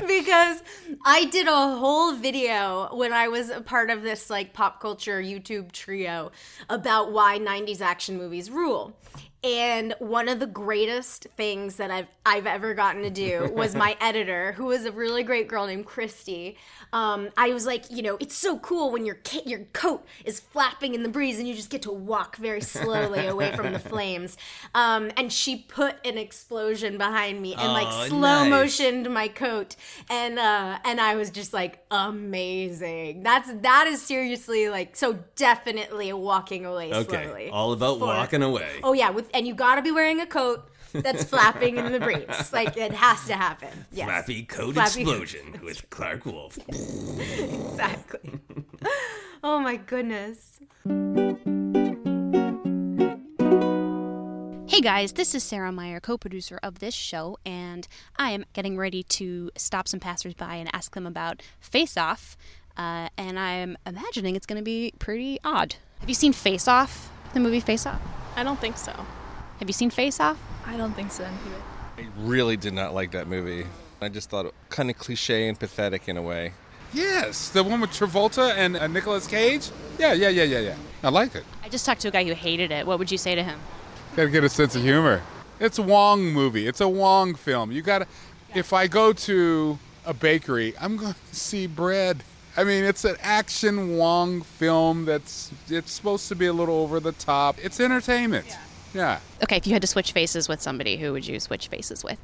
because 0.07 0.63
I 1.05 1.29
did 1.31 1.47
a 1.47 1.77
whole 1.77 2.15
video 2.15 2.89
when 2.97 3.13
I 3.13 3.29
was 3.29 3.51
a 3.51 3.61
part 3.61 3.91
of 3.91 4.01
this 4.01 4.31
like 4.31 4.55
pop 4.55 4.81
culture 4.81 5.21
YouTube 5.21 5.73
trio 5.73 6.33
about 6.71 7.13
why 7.13 7.39
90s 7.39 7.83
action 7.83 8.17
movies 8.17 8.51
rule. 8.51 8.97
And 9.45 9.95
one 9.99 10.29
of 10.31 10.41
the 10.41 10.47
greatest 10.47 11.27
things 11.37 11.77
that 11.77 11.91
I've 11.91 12.07
I've 12.27 12.47
ever 12.47 12.73
gotten 12.73 13.03
to 13.03 13.11
do 13.11 13.51
was 13.55 13.75
my 13.75 13.95
editor, 14.01 14.53
who 14.53 14.65
was 14.65 14.87
a 14.87 14.93
really 14.93 15.23
great 15.23 15.47
girl 15.49 15.67
named 15.67 15.85
Christy. 15.85 16.57
Um, 16.95 17.29
I 17.37 17.53
was 17.53 17.67
like, 17.67 17.91
you 17.91 18.01
know, 18.03 18.17
it's 18.21 18.35
so 18.35 18.59
cool 18.61 18.91
when 18.91 19.05
your 19.05 19.17
ca- 19.17 19.43
your 19.45 19.61
coat 19.75 20.07
is 20.25 20.41
flapping 20.41 20.95
in 20.95 21.03
the 21.03 21.11
breeze 21.11 21.39
and 21.39 21.47
you 21.47 21.55
just 21.55 21.69
get 21.69 21.83
to 21.83 21.93
walk 21.93 22.37
very 22.37 22.63
slowly 22.63 23.27
away 23.27 23.55
from 23.55 23.73
the 23.75 23.79
flames. 23.91 24.39
Um, 24.75 25.11
and 25.19 25.31
she 25.31 25.57
put 25.57 25.97
an 26.07 26.17
explosion 26.17 26.97
behind 26.97 27.43
me 27.43 27.53
and 27.53 27.63
Oh, 27.71 27.73
like 27.75 28.09
slow 28.09 28.21
nice. 28.45 28.51
motioned 28.51 29.11
my 29.13 29.29
coat, 29.29 29.77
and 30.09 30.39
uh, 30.39 30.79
and 30.87 30.99
I 31.03 31.17
was 31.17 31.29
just 31.29 31.53
like 31.53 31.85
amazing. 31.91 33.23
That's 33.23 33.53
that 33.53 33.87
is 33.89 34.01
seriously 34.01 34.71
like 34.71 34.97
so 34.97 35.19
definitely 35.37 36.13
walking 36.15 36.65
away 36.65 36.95
Okay, 36.95 37.25
slowly. 37.25 37.51
all 37.51 37.73
about 37.73 37.99
For- 37.99 38.07
walking 38.07 38.43
away. 38.43 38.81
Oh 38.83 38.95
yeah, 38.95 39.11
with 39.11 39.29
and 39.35 39.47
you 39.47 39.53
got 39.55 39.75
to 39.75 39.83
be 39.83 39.91
wearing 39.91 40.21
a 40.21 40.27
coat 40.27 40.67
that's 40.93 41.25
flapping 41.31 41.77
in 41.77 41.93
the 41.93 42.01
breeze. 42.01 42.53
Like 42.53 42.77
it 42.77 42.93
has 42.93 43.27
to 43.27 43.35
happen. 43.35 43.69
Yes. 43.93 44.07
Flappy 44.07 44.45
coat 44.45 44.75
Flappy- 44.75 45.03
explosion 45.03 45.61
with 45.63 45.91
Clarke 45.91 46.25
Wolfe. 46.25 46.59
Exactly. 47.75 48.41
oh 49.43 49.59
my 49.59 49.77
goodness. 49.77 50.61
Hey 54.69 54.81
guys, 54.81 55.13
this 55.13 55.35
is 55.35 55.43
Sarah 55.43 55.73
Meyer, 55.73 56.01
co 56.01 56.17
producer 56.17 56.59
of 56.63 56.79
this 56.79 56.95
show, 56.95 57.37
and 57.45 57.87
I 58.17 58.31
am 58.31 58.45
getting 58.55 58.77
ready 58.77 59.03
to 59.05 59.51
stop 59.57 59.87
some 59.89 60.01
passersby 60.01 60.45
and 60.45 60.69
ask 60.73 60.95
them 60.95 61.07
about 61.07 61.43
Face 61.61 61.97
Off. 61.97 62.37
Uh, 62.77 63.09
and 63.19 63.39
I'm 63.39 63.77
imagining 63.87 64.35
it's 64.37 64.47
going 64.47 64.59
to 64.59 64.65
be 64.65 64.93
pretty 64.99 65.39
odd. 65.45 65.77
Have 66.01 66.09
you 66.09 66.15
seen 66.15 66.33
Face 66.33 66.67
Off? 66.67 67.11
The 67.35 67.41
movie 67.41 67.61
Face 67.61 67.87
Off? 67.87 68.01
I 68.37 68.43
don't 68.43 68.61
think 68.61 68.77
so. 68.77 69.07
Have 69.59 69.69
you 69.69 69.73
seen 69.73 69.91
Face 69.91 70.19
Off? 70.21 70.39
I 70.67 70.77
don't 70.77 70.95
think 70.95 71.13
so. 71.13 71.25
I 71.97 72.07
really 72.19 72.57
did 72.57 72.75
not 72.75 72.95
like 72.95 73.13
that 73.13 73.29
movie. 73.29 73.67
I 74.01 74.09
just 74.09 74.29
thought 74.29 74.47
it 74.47 74.55
kind 74.69 74.91
of 74.91 74.99
cliche 74.99 75.49
and 75.49 75.59
pathetic 75.59 76.09
in 76.09 76.17
a 76.17 76.23
way. 76.23 76.53
Yes, 76.93 77.49
the 77.49 77.63
one 77.63 77.81
with 77.81 77.91
Travolta 77.91 78.55
and 78.55 78.77
uh, 78.77 78.87
Nicolas 78.87 79.27
Cage. 79.27 79.71
Yeah, 79.99 80.13
yeah, 80.13 80.29
yeah, 80.29 80.45
yeah, 80.45 80.59
yeah. 80.61 80.77
I 81.03 81.09
liked 81.09 81.35
it. 81.37 81.45
I 81.63 81.69
just 81.69 81.85
talked 81.87 82.01
to 82.03 82.09
a 82.09 82.11
guy 82.11 82.25
who 82.25 82.35
hated 82.35 82.71
it. 82.71 82.87
What 82.87 82.99
would 82.99 83.11
you 83.11 83.19
say 83.19 83.35
to 83.35 83.43
him? 83.43 83.59
Gotta 84.17 84.31
get 84.31 84.45
a 84.45 84.49
sense 84.49 84.77
of 84.77 84.83
humor. 84.83 85.23
It's 85.61 85.79
a 85.79 85.83
Woo 85.83 86.17
movie. 86.17 86.67
It's 86.67 86.81
a 86.81 86.89
Woo 86.89 87.35
film. 87.35 87.73
You 87.73 87.83
gotta. 87.83 88.07
If 88.55 88.73
I 88.73 88.87
go 88.87 89.13
to 89.13 89.79
a 90.07 90.15
bakery, 90.15 90.75
I'm 90.81 90.97
going 90.97 91.15
to 91.31 91.35
see 91.35 91.67
bread. 91.67 92.23
I 92.57 92.63
mean, 92.63 92.85
it's 92.85 93.05
an 93.05 93.17
action 93.21 93.97
Woo 93.99 94.41
film 94.43 95.05
that's 95.05 95.51
it's 95.69 95.93
supposed 95.93 96.29
to 96.29 96.37
be 96.37 96.47
a 96.47 96.53
little 96.53 96.77
over 96.77 97.01
the 97.01 97.13
top. 97.13 97.57
It's 97.63 97.81
entertainment. 97.81 98.47
Yeah. 98.49 98.59
Okay, 99.43 99.57
if 99.57 99.67
you 99.67 99.73
had 99.73 99.83
to 99.83 99.89
switch 99.89 100.13
faces 100.13 100.49
with 100.49 100.61
somebody, 100.61 100.97
who 100.97 101.13
would 101.13 101.27
you 101.27 101.41
switch 101.41 101.69
faces 101.69 102.05
with? 102.05 102.19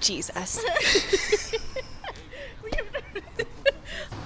Jesus. 0.00 0.62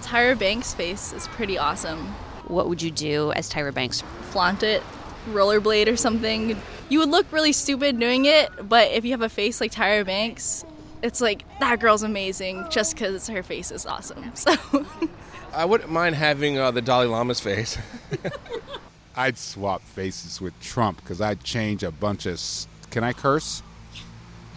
Tyra 0.02 0.36
Banks' 0.38 0.74
face 0.74 1.12
is 1.12 1.28
pretty 1.28 1.56
awesome. 1.56 2.06
What 2.48 2.68
would 2.68 2.82
you 2.82 2.90
do 2.90 3.30
as 3.32 3.48
Tyra 3.48 3.72
Banks? 3.72 4.02
Flaunt 4.30 4.64
it, 4.64 4.82
rollerblade 5.28 5.86
or 5.86 5.96
something. 5.96 6.60
You 6.88 6.98
would 6.98 7.10
look 7.10 7.30
really 7.30 7.52
stupid 7.52 8.00
doing 8.00 8.24
it, 8.24 8.50
but 8.68 8.90
if 8.90 9.04
you 9.04 9.12
have 9.12 9.22
a 9.22 9.28
face 9.28 9.60
like 9.60 9.70
Tyra 9.70 10.04
Banks, 10.04 10.64
it's 11.02 11.20
like 11.20 11.44
that 11.60 11.78
girl's 11.78 12.02
amazing 12.02 12.66
just 12.70 12.94
because 12.94 13.28
her 13.28 13.42
face 13.42 13.70
is 13.70 13.86
awesome. 13.86 14.32
So 14.34 14.56
I 15.52 15.64
wouldn't 15.64 15.90
mind 15.90 16.14
having 16.14 16.58
uh, 16.58 16.70
the 16.70 16.80
Dalai 16.80 17.06
Lama's 17.06 17.40
face. 17.40 17.76
I'd 19.20 19.36
swap 19.36 19.82
faces 19.82 20.40
with 20.40 20.58
Trump 20.62 20.96
because 21.02 21.20
I'd 21.20 21.44
change 21.44 21.82
a 21.82 21.90
bunch 21.90 22.24
of. 22.24 22.40
Can 22.88 23.04
I 23.04 23.12
curse? 23.12 23.62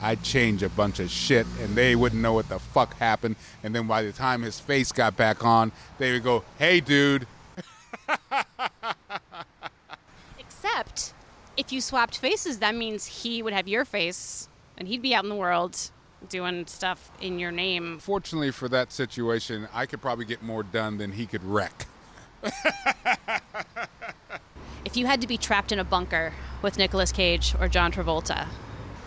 I'd 0.02 0.24
change 0.24 0.64
a 0.64 0.70
bunch 0.70 1.02
of 1.02 1.10
shit 1.10 1.46
and 1.60 1.76
they 1.76 1.98
wouldn't 1.98 2.22
know 2.22 2.32
what 2.32 2.48
the 2.48 2.60
fuck 2.60 2.98
happened. 2.98 3.36
And 3.62 3.76
then 3.76 3.88
by 3.88 4.04
the 4.04 4.14
time 4.14 4.42
his 4.42 4.62
face 4.62 4.94
got 4.94 5.18
back 5.18 5.44
on, 5.44 5.74
they 5.98 6.14
would 6.14 6.24
go, 6.24 6.46
hey, 6.60 6.80
dude. 6.80 7.28
Except, 10.40 11.14
if 11.58 11.74
you 11.74 11.82
swapped 11.82 12.18
faces, 12.18 12.60
that 12.60 12.74
means 12.74 13.06
he 13.06 13.44
would 13.44 13.52
have 13.52 13.68
your 13.68 13.84
face, 13.84 14.48
and 14.78 14.88
he'd 14.88 15.02
be 15.02 15.14
out 15.14 15.26
in 15.26 15.30
the 15.30 15.36
world 15.36 15.92
doing 16.30 16.66
stuff 16.68 17.12
in 17.20 17.38
your 17.38 17.52
name. 17.52 18.00
Fortunately 18.00 18.52
for 18.52 18.70
that 18.70 18.94
situation, 18.94 19.68
I 19.74 19.88
could 19.88 20.02
probably 20.02 20.24
get 20.24 20.42
more 20.42 20.64
done 20.64 21.00
than 21.00 21.12
he 21.12 21.26
could 21.26 21.44
wreck. 21.44 21.86
If 24.86 24.98
you 24.98 25.06
had 25.06 25.22
to 25.22 25.28
be 25.28 25.38
trapped 25.38 25.72
in 25.72 25.80
a 25.80 25.84
bunker 25.84 26.34
with 26.62 26.78
Nicolas 26.78 27.12
Cage 27.12 27.56
or 27.60 27.68
John 27.68 27.92
Travolta, 27.92 28.48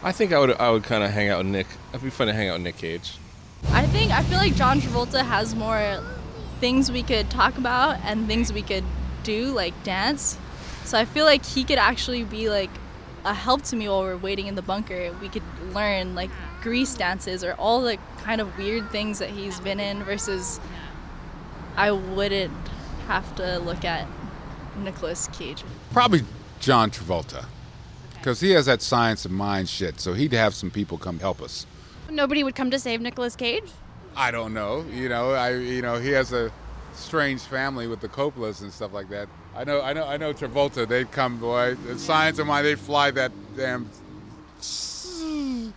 I 0.02 0.12
think 0.12 0.32
I 0.32 0.38
would 0.38 0.52
I 0.52 0.70
would 0.70 0.84
kind 0.84 1.02
of 1.04 1.10
hang 1.10 1.28
out 1.28 1.38
with 1.38 1.48
Nick. 1.48 1.66
It'd 1.90 2.02
be 2.02 2.10
fun 2.10 2.28
to 2.28 2.32
hang 2.32 2.48
out 2.48 2.54
with 2.54 2.62
Nick 2.62 2.78
Cage. 2.78 3.18
I 3.70 3.86
think 3.86 4.10
I 4.12 4.22
feel 4.22 4.38
like 4.38 4.54
John 4.54 4.80
Travolta 4.80 5.24
has 5.24 5.54
more 5.54 6.02
things 6.60 6.90
we 6.90 7.02
could 7.02 7.30
talk 7.30 7.58
about 7.58 7.98
and 8.04 8.26
things 8.26 8.52
we 8.52 8.62
could 8.62 8.84
do 9.22 9.46
like 9.52 9.74
dance. 9.82 10.38
So 10.84 10.98
I 10.98 11.04
feel 11.04 11.24
like 11.24 11.44
he 11.44 11.64
could 11.64 11.78
actually 11.78 12.24
be 12.24 12.48
like 12.48 12.70
a 13.24 13.34
help 13.34 13.62
to 13.64 13.76
me 13.76 13.88
while 13.88 14.02
we're 14.02 14.16
waiting 14.16 14.46
in 14.46 14.54
the 14.54 14.62
bunker. 14.62 15.12
We 15.20 15.28
could 15.28 15.42
learn 15.74 16.14
like 16.14 16.30
grease 16.62 16.94
dances 16.94 17.42
or 17.42 17.54
all 17.54 17.82
the 17.82 17.98
kind 18.22 18.40
of 18.40 18.56
weird 18.56 18.90
things 18.90 19.18
that 19.18 19.30
he's 19.30 19.60
been 19.60 19.80
in 19.80 20.04
versus 20.04 20.60
I 21.76 21.90
wouldn't 21.90 22.68
have 23.08 23.34
to 23.36 23.58
look 23.58 23.84
at 23.84 24.06
Nicolas 24.76 25.28
Cage. 25.32 25.64
Probably 25.92 26.22
John 26.60 26.90
Travolta. 26.90 27.46
Because 28.14 28.40
he 28.40 28.50
has 28.52 28.66
that 28.66 28.82
science 28.82 29.24
of 29.24 29.30
mind 29.30 29.68
shit, 29.68 30.00
so 30.00 30.12
he'd 30.14 30.32
have 30.32 30.54
some 30.54 30.70
people 30.70 30.98
come 30.98 31.18
help 31.20 31.40
us. 31.40 31.66
nobody 32.10 32.42
would 32.42 32.54
come 32.54 32.70
to 32.70 32.78
save 32.78 33.00
Nicolas 33.00 33.36
Cage. 33.36 33.70
I 34.16 34.30
don't 34.30 34.52
know. 34.54 34.84
You 34.92 35.08
know, 35.08 35.32
I 35.32 35.50
you 35.54 35.82
know 35.82 35.96
he 35.98 36.10
has 36.10 36.32
a 36.32 36.50
strange 36.94 37.42
family 37.42 37.86
with 37.86 38.00
the 38.00 38.08
Coppolas 38.08 38.62
and 38.62 38.72
stuff 38.72 38.92
like 38.92 39.08
that. 39.10 39.28
I 39.54 39.64
know, 39.64 39.80
I 39.82 39.92
know, 39.92 40.06
I 40.06 40.16
know. 40.16 40.32
Travolta, 40.32 40.88
they'd 40.88 41.10
come, 41.12 41.38
boy. 41.38 41.74
The 41.86 41.98
science 41.98 42.38
of 42.38 42.46
mine, 42.46 42.64
they'd 42.64 42.78
fly 42.78 43.10
that 43.12 43.32
damn. 43.56 43.88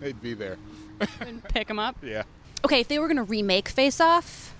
they'd 0.00 0.20
be 0.22 0.34
there. 0.34 0.56
and 1.20 1.42
Pick 1.44 1.68
them 1.68 1.78
up. 1.78 1.96
Yeah. 2.02 2.22
Okay, 2.64 2.80
if 2.80 2.88
they 2.88 2.98
were 2.98 3.06
going 3.08 3.16
to 3.18 3.22
remake 3.24 3.68
Face 3.68 4.00
Off, 4.00 4.53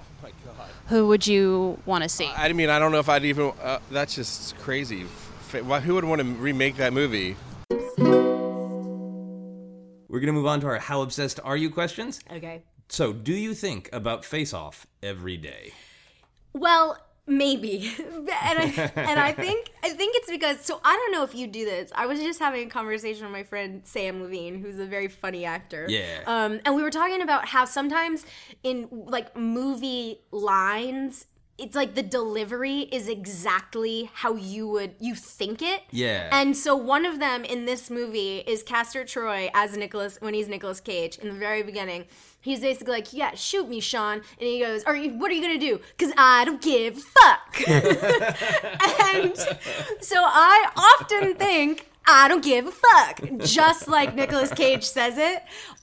who 0.89 1.09
would 1.09 1.26
you 1.26 1.78
want 1.87 2.03
to 2.05 2.09
see? 2.09 2.30
I 2.37 2.53
mean, 2.53 2.70
I 2.70 2.78
don't 2.78 2.93
know 2.93 2.99
if 2.99 3.09
I'd 3.09 3.24
even. 3.24 3.53
Uh, 3.62 3.78
that's 3.91 4.14
just 4.14 4.57
crazy. 4.59 5.05
Why- 5.62 5.80
Who 5.80 5.95
would 5.95 6.05
want 6.05 6.20
to 6.20 6.26
remake 6.26 6.76
that 6.76 6.93
movie? 6.93 7.37
We're 10.09 10.20
going 10.20 10.26
to 10.26 10.32
move 10.32 10.47
on 10.47 10.61
to 10.61 10.66
our 10.68 10.78
How 10.78 11.03
Obsessed 11.03 11.41
Are 11.43 11.57
You 11.57 11.70
questions. 11.70 12.20
Okay. 12.30 12.62
So, 12.89 13.12
do 13.12 13.32
you 13.32 13.55
think 13.55 13.89
about 13.93 14.24
Face 14.24 14.53
Off 14.53 14.87
every 15.03 15.37
day? 15.37 15.72
Well, 16.53 16.99
maybe, 17.27 17.91
and 17.99 18.29
I 18.59 18.93
and 18.97 19.20
I 19.20 19.33
think 19.33 19.70
I 19.83 19.91
think 19.91 20.16
it's 20.16 20.31
because 20.31 20.61
so 20.61 20.81
I 20.85 20.95
don't 20.95 21.12
know 21.12 21.25
if 21.25 21.35
you 21.35 21.47
do 21.47 21.64
this. 21.64 21.91
I 21.95 22.07
was 22.07 22.20
just 22.20 22.39
having 22.39 22.66
a 22.66 22.70
conversation 22.70 23.25
with 23.25 23.33
my 23.33 23.43
friend 23.43 23.83
Sam 23.85 24.22
Levine, 24.22 24.61
who's 24.61 24.79
a 24.79 24.87
very 24.87 25.09
funny 25.09 25.45
actor. 25.45 25.87
Yeah. 25.89 26.20
Um, 26.27 26.61
and 26.64 26.75
we 26.75 26.83
were 26.83 26.91
talking 26.91 27.22
about 27.22 27.47
how 27.49 27.64
sometimes 27.64 28.25
in 28.62 28.89
like 28.91 29.37
movie 29.37 30.20
lines. 30.31 31.27
It's 31.57 31.76
like 31.76 31.94
the 31.94 32.02
delivery 32.02 32.80
is 32.80 33.09
exactly 33.09 34.11
how 34.12 34.34
you 34.34 34.66
would 34.68 34.94
you 34.98 35.14
think 35.14 35.62
it. 35.62 35.82
Yeah. 35.90 36.28
And 36.32 36.57
so 36.57 36.74
one 36.74 37.07
of 37.07 37.20
them 37.20 37.44
in 37.44 37.64
this 37.64 37.90
movie 37.90 38.38
is 38.38 38.64
Castor 38.64 39.05
Troy 39.05 39.50
as 39.55 39.76
Nicolas 39.76 40.20
when 40.20 40.34
he's 40.34 40.48
Nicolas 40.48 40.80
Cage 40.80 41.18
in 41.18 41.28
the 41.28 41.34
very 41.34 41.62
beginning. 41.62 42.07
He's 42.40 42.61
basically 42.61 42.92
like, 42.92 43.12
"Yeah, 43.12 43.34
shoot 43.34 43.68
me, 43.68 43.80
Sean," 43.80 44.14
and 44.14 44.48
he 44.48 44.59
goes, 44.59 44.84
"Are 44.84 44.96
you? 44.96 45.11
What 45.12 45.30
are 45.30 45.34
you 45.34 45.40
gonna 45.40 45.59
do? 45.59 45.80
Because 45.96 46.12
I 46.18 46.44
don't 46.44 46.61
give 46.61 46.98
a 46.98 47.00
fuck." 47.00 47.68
and 47.68 49.36
so 50.00 50.16
I 50.18 50.68
often 50.76 51.34
think 51.36 51.88
I 52.07 52.28
don't 52.28 52.44
give 52.44 52.66
a 52.66 52.70
fuck, 52.70 53.20
just 53.40 53.88
like 53.88 54.14
Nicolas 54.14 54.52
Cage 54.52 54.84
says 54.84 55.16
it 55.18 55.42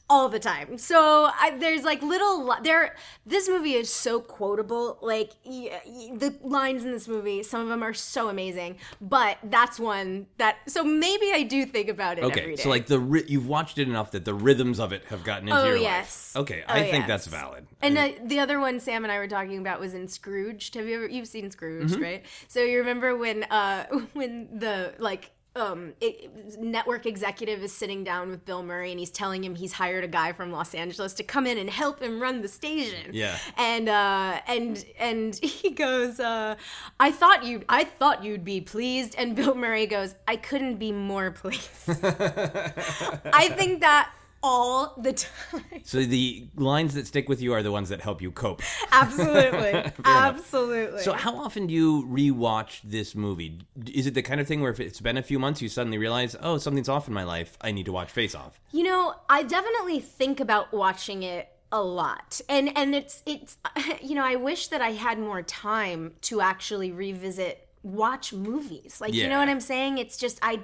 all 0.09 0.28
the 0.28 0.39
time. 0.39 0.78
So 0.78 1.30
I, 1.39 1.51
there's 1.57 1.84
like 1.84 2.01
little 2.03 2.53
there. 2.63 2.95
This 3.26 3.47
movie 3.49 3.74
is 3.76 3.91
so 3.91 4.19
quotable. 4.19 4.99
Like 5.01 5.32
y- 5.45 5.72
y- 5.86 6.11
the 6.17 6.36
lines 6.43 6.84
in 6.84 6.91
this 6.91 7.07
movie, 7.07 7.43
some 7.43 7.61
of 7.61 7.69
them 7.69 7.82
are 7.82 7.93
so 7.93 8.28
amazing. 8.30 8.76
But 8.99 9.38
that's 9.43 9.80
one 9.80 10.28
that. 10.38 10.57
So 10.67 10.84
maybe 10.84 11.32
I 11.34 11.43
do 11.43 11.65
think 11.65 11.88
about 11.88 12.17
it 12.19 12.26
Okay, 12.26 12.47
day. 12.47 12.55
so 12.57 12.69
like 12.69 12.88
the 12.88 12.99
ri- 12.99 13.26
you've 13.28 13.47
watched 13.47 13.78
it 13.80 13.88
enough 13.88 14.11
that 14.11 14.26
the 14.26 14.34
rhythms 14.34 14.80
of 14.80 14.91
it 14.91 15.05
have 15.05 15.24
gotten 15.24 15.47
into 15.47 15.59
Oh 15.59 15.65
your 15.65 15.78
yes. 15.78 16.36
life. 16.36 16.41
Okay, 16.43 16.63
Oh, 16.67 16.74
I 16.74 16.82
think 16.84 16.93
yes. 17.03 17.07
that's 17.07 17.28
valid. 17.28 17.65
And 17.82 17.97
I- 17.97 18.09
uh, 18.09 18.13
the 18.26 18.39
other 18.39 18.59
one 18.59 18.80
Sam 18.80 19.03
and 19.05 19.11
I 19.11 19.17
were 19.17 19.28
talking 19.30 19.57
about 19.59 19.80
was 19.80 19.93
in 19.93 20.07
Scrooge. 20.07 20.74
Have 20.74 20.88
you 20.88 20.95
ever 20.97 21.07
you've 21.07 21.28
seen 21.28 21.49
Scrooge, 21.49 21.91
Mm-hmm. 21.91 22.01
right? 22.03 22.26
So 22.49 22.59
you 22.61 22.80
remember 22.80 23.15
when 23.15 23.43
uh 23.45 23.86
when 24.13 24.59
the 24.59 24.93
like 24.99 25.32
um 25.56 25.93
it, 25.99 26.60
network 26.60 27.06
executive 27.06 27.62
is 27.62 27.74
sitting 27.74 28.04
down 28.04 28.30
with 28.30 28.45
Bill 28.45 28.64
Murray 28.64 28.91
and 28.91 28.99
he's 28.99 29.10
telling 29.10 29.43
him 29.43 29.56
he's 29.56 29.74
hired 29.74 30.04
a 30.04 30.08
guy 30.08 30.32
from 30.32 30.52
Los 30.52 30.74
Angeles 30.74 31.14
to 31.16 31.24
come 31.24 31.45
in 31.45 31.58
and 31.58 31.70
help 31.70 32.02
him 32.02 32.22
run 32.22 32.41
the 32.41 32.47
station. 32.47 33.12
Yeah. 33.12 33.38
And 33.58 33.89
uh 33.89 34.39
and 34.47 34.84
and 34.97 35.36
he 35.43 35.72
goes 35.72 36.20
uh 36.20 36.56
I 36.99 37.12
thought 37.12 37.43
you 37.43 37.64
I 37.68 37.84
thought 37.84 38.24
you'd 38.24 38.45
be 38.45 38.62
pleased 38.62 39.16
and 39.18 39.36
Bill 39.36 39.56
Murray 39.56 39.88
goes 39.88 40.16
I 40.28 40.38
couldn't 40.38 40.78
be 40.78 40.91
more 40.91 41.32
pleased. 41.32 41.70
I 41.88 43.54
think 43.58 43.82
that 43.82 44.12
all 44.44 44.96
the 44.98 45.14
time. 45.14 45.82
so 45.84 46.04
the 46.04 46.48
lines 46.56 46.94
that 46.96 47.08
stick 47.08 47.30
with 47.30 47.42
you 47.42 47.54
are 47.54 47.64
the 47.64 47.72
ones 47.72 47.89
that 47.89 48.02
help 48.02 48.22
you 48.22 48.32
cope. 48.32 48.62
Absolutely. 48.92 49.92
Absolutely. 50.06 51.02
So 51.02 51.14
how 51.14 51.36
often 51.36 51.68
do 51.68 51.74
you 51.74 52.04
rewatch 52.08 52.82
this 52.84 53.16
movie? 53.16 53.60
Is 53.94 54.08
it 54.08 54.14
the 54.14 54.22
kind 54.22 54.42
of 54.42 54.48
thing 54.48 54.62
where 54.62 54.72
if 54.72 54.80
it's 54.80 55.02
been 55.02 55.18
a 55.18 55.24
few 55.24 55.39
months, 55.39 55.62
you 55.62 55.70
suddenly 55.70 55.98
realize, 55.98 56.36
oh, 56.42 56.58
something's 56.58 56.89
off 56.89 57.08
in 57.08 57.14
my 57.14 57.24
life, 57.24 57.58
I 57.62 57.72
need 57.72 57.86
to 57.86 57.92
watch 57.92 58.12
Face 58.12 58.36
Off? 58.36 58.60
you 58.72 58.84
know, 58.84 59.14
I 59.30 59.44
definitely 59.44 60.00
think 60.00 60.39
about 60.39 60.74
watching 60.74 61.24
it 61.24 61.50
a 61.72 61.82
lot. 61.82 62.42
And 62.50 62.76
and 62.78 62.96
it's 62.96 63.22
it's 63.26 63.58
you 64.02 64.16
know, 64.16 64.26
I 64.26 64.36
wish 64.36 64.68
that 64.68 64.82
I 64.82 64.92
had 64.92 65.20
more 65.20 65.42
time 65.42 66.14
to 66.22 66.42
actually 66.42 66.92
revisit 66.92 67.68
watch 67.84 68.32
movies. 68.32 68.99
Like 69.01 69.13
you 69.13 69.27
know 69.27 69.39
what 69.39 69.49
I'm 69.49 69.59
saying? 69.59 69.97
It's 69.97 70.15
just 70.17 70.38
I, 70.41 70.59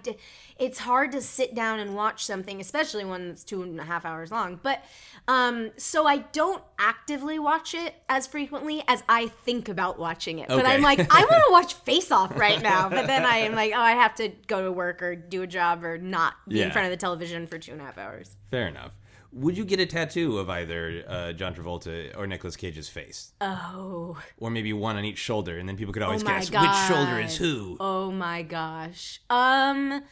it's 0.60 0.78
hard 0.80 1.12
to 1.14 1.22
sit 1.22 1.56
down 1.56 1.80
and 1.80 1.96
watch 1.96 2.24
something, 2.26 2.62
especially 2.62 3.06
one 3.06 3.28
that's 3.30 3.44
two 3.44 3.64
and 3.64 3.80
a 3.80 3.84
half 3.84 4.06
hours 4.06 4.32
long. 4.32 4.60
But 4.62 4.84
um 5.28 5.72
so 5.78 6.06
I 6.08 6.18
don't 6.18 6.64
actively 6.80 7.40
watch 7.40 7.74
it 7.74 7.96
as 8.08 8.28
frequently 8.28 8.84
as 8.88 9.04
I 9.10 9.28
think 9.28 9.68
about 9.68 9.98
watching 10.00 10.40
it. 10.40 10.48
But 10.48 10.66
I'm 10.66 10.82
like, 10.82 11.00
I 11.14 11.22
want 11.22 11.44
to 11.48 11.48
watch 11.52 11.74
Face 11.74 12.12
Off 12.12 12.38
right 12.38 12.62
now. 12.62 12.88
But 12.90 13.08
then 13.08 13.26
I 13.26 13.38
am 13.38 13.54
like, 13.56 13.74
oh, 13.76 13.80
I 13.80 13.92
have 13.94 14.14
to 14.16 14.30
go 14.48 14.64
to 14.64 14.72
work 14.72 15.02
or 15.02 15.16
do 15.16 15.42
a 15.42 15.48
job 15.48 15.84
or 15.84 15.98
not 15.98 16.36
be 16.48 16.58
Yeah. 16.60 16.66
in 16.66 16.72
front 16.72 16.86
of 16.86 16.92
the 16.92 16.98
television 16.98 17.48
for 17.48 17.58
two 17.58 17.72
and 17.72 17.82
a 17.82 17.84
half 17.86 17.98
hours. 17.98 18.36
Fair 18.52 18.68
enough. 18.68 18.94
Would 19.34 19.58
you 19.58 19.66
get 19.66 19.80
a 19.80 19.86
tattoo 19.86 20.38
of 20.40 20.50
either 20.50 21.04
uh, 21.08 21.34
John 21.34 21.54
Travolta 21.54 22.18
or 22.18 22.26
Nicolas 22.28 22.56
Cage's 22.56 22.90
face? 22.90 23.34
Oh, 23.42 24.18
Or 24.40 24.50
maybe 24.50 24.74
one 24.74 24.96
on 24.98 25.06
each 25.06 25.18
shoulder, 25.18 25.58
and 25.58 25.68
then 25.68 25.76
people 25.78 25.94
could 25.94 26.04
always 26.04 26.24
my 26.24 26.40
guess 26.40 26.50
which 26.52 26.96
shoulder 26.96 27.20
is 27.20 27.38
who. 27.38 27.78
oh 27.80 28.12
my 28.12 28.42
gosh. 28.42 29.20
Um, 29.30 30.04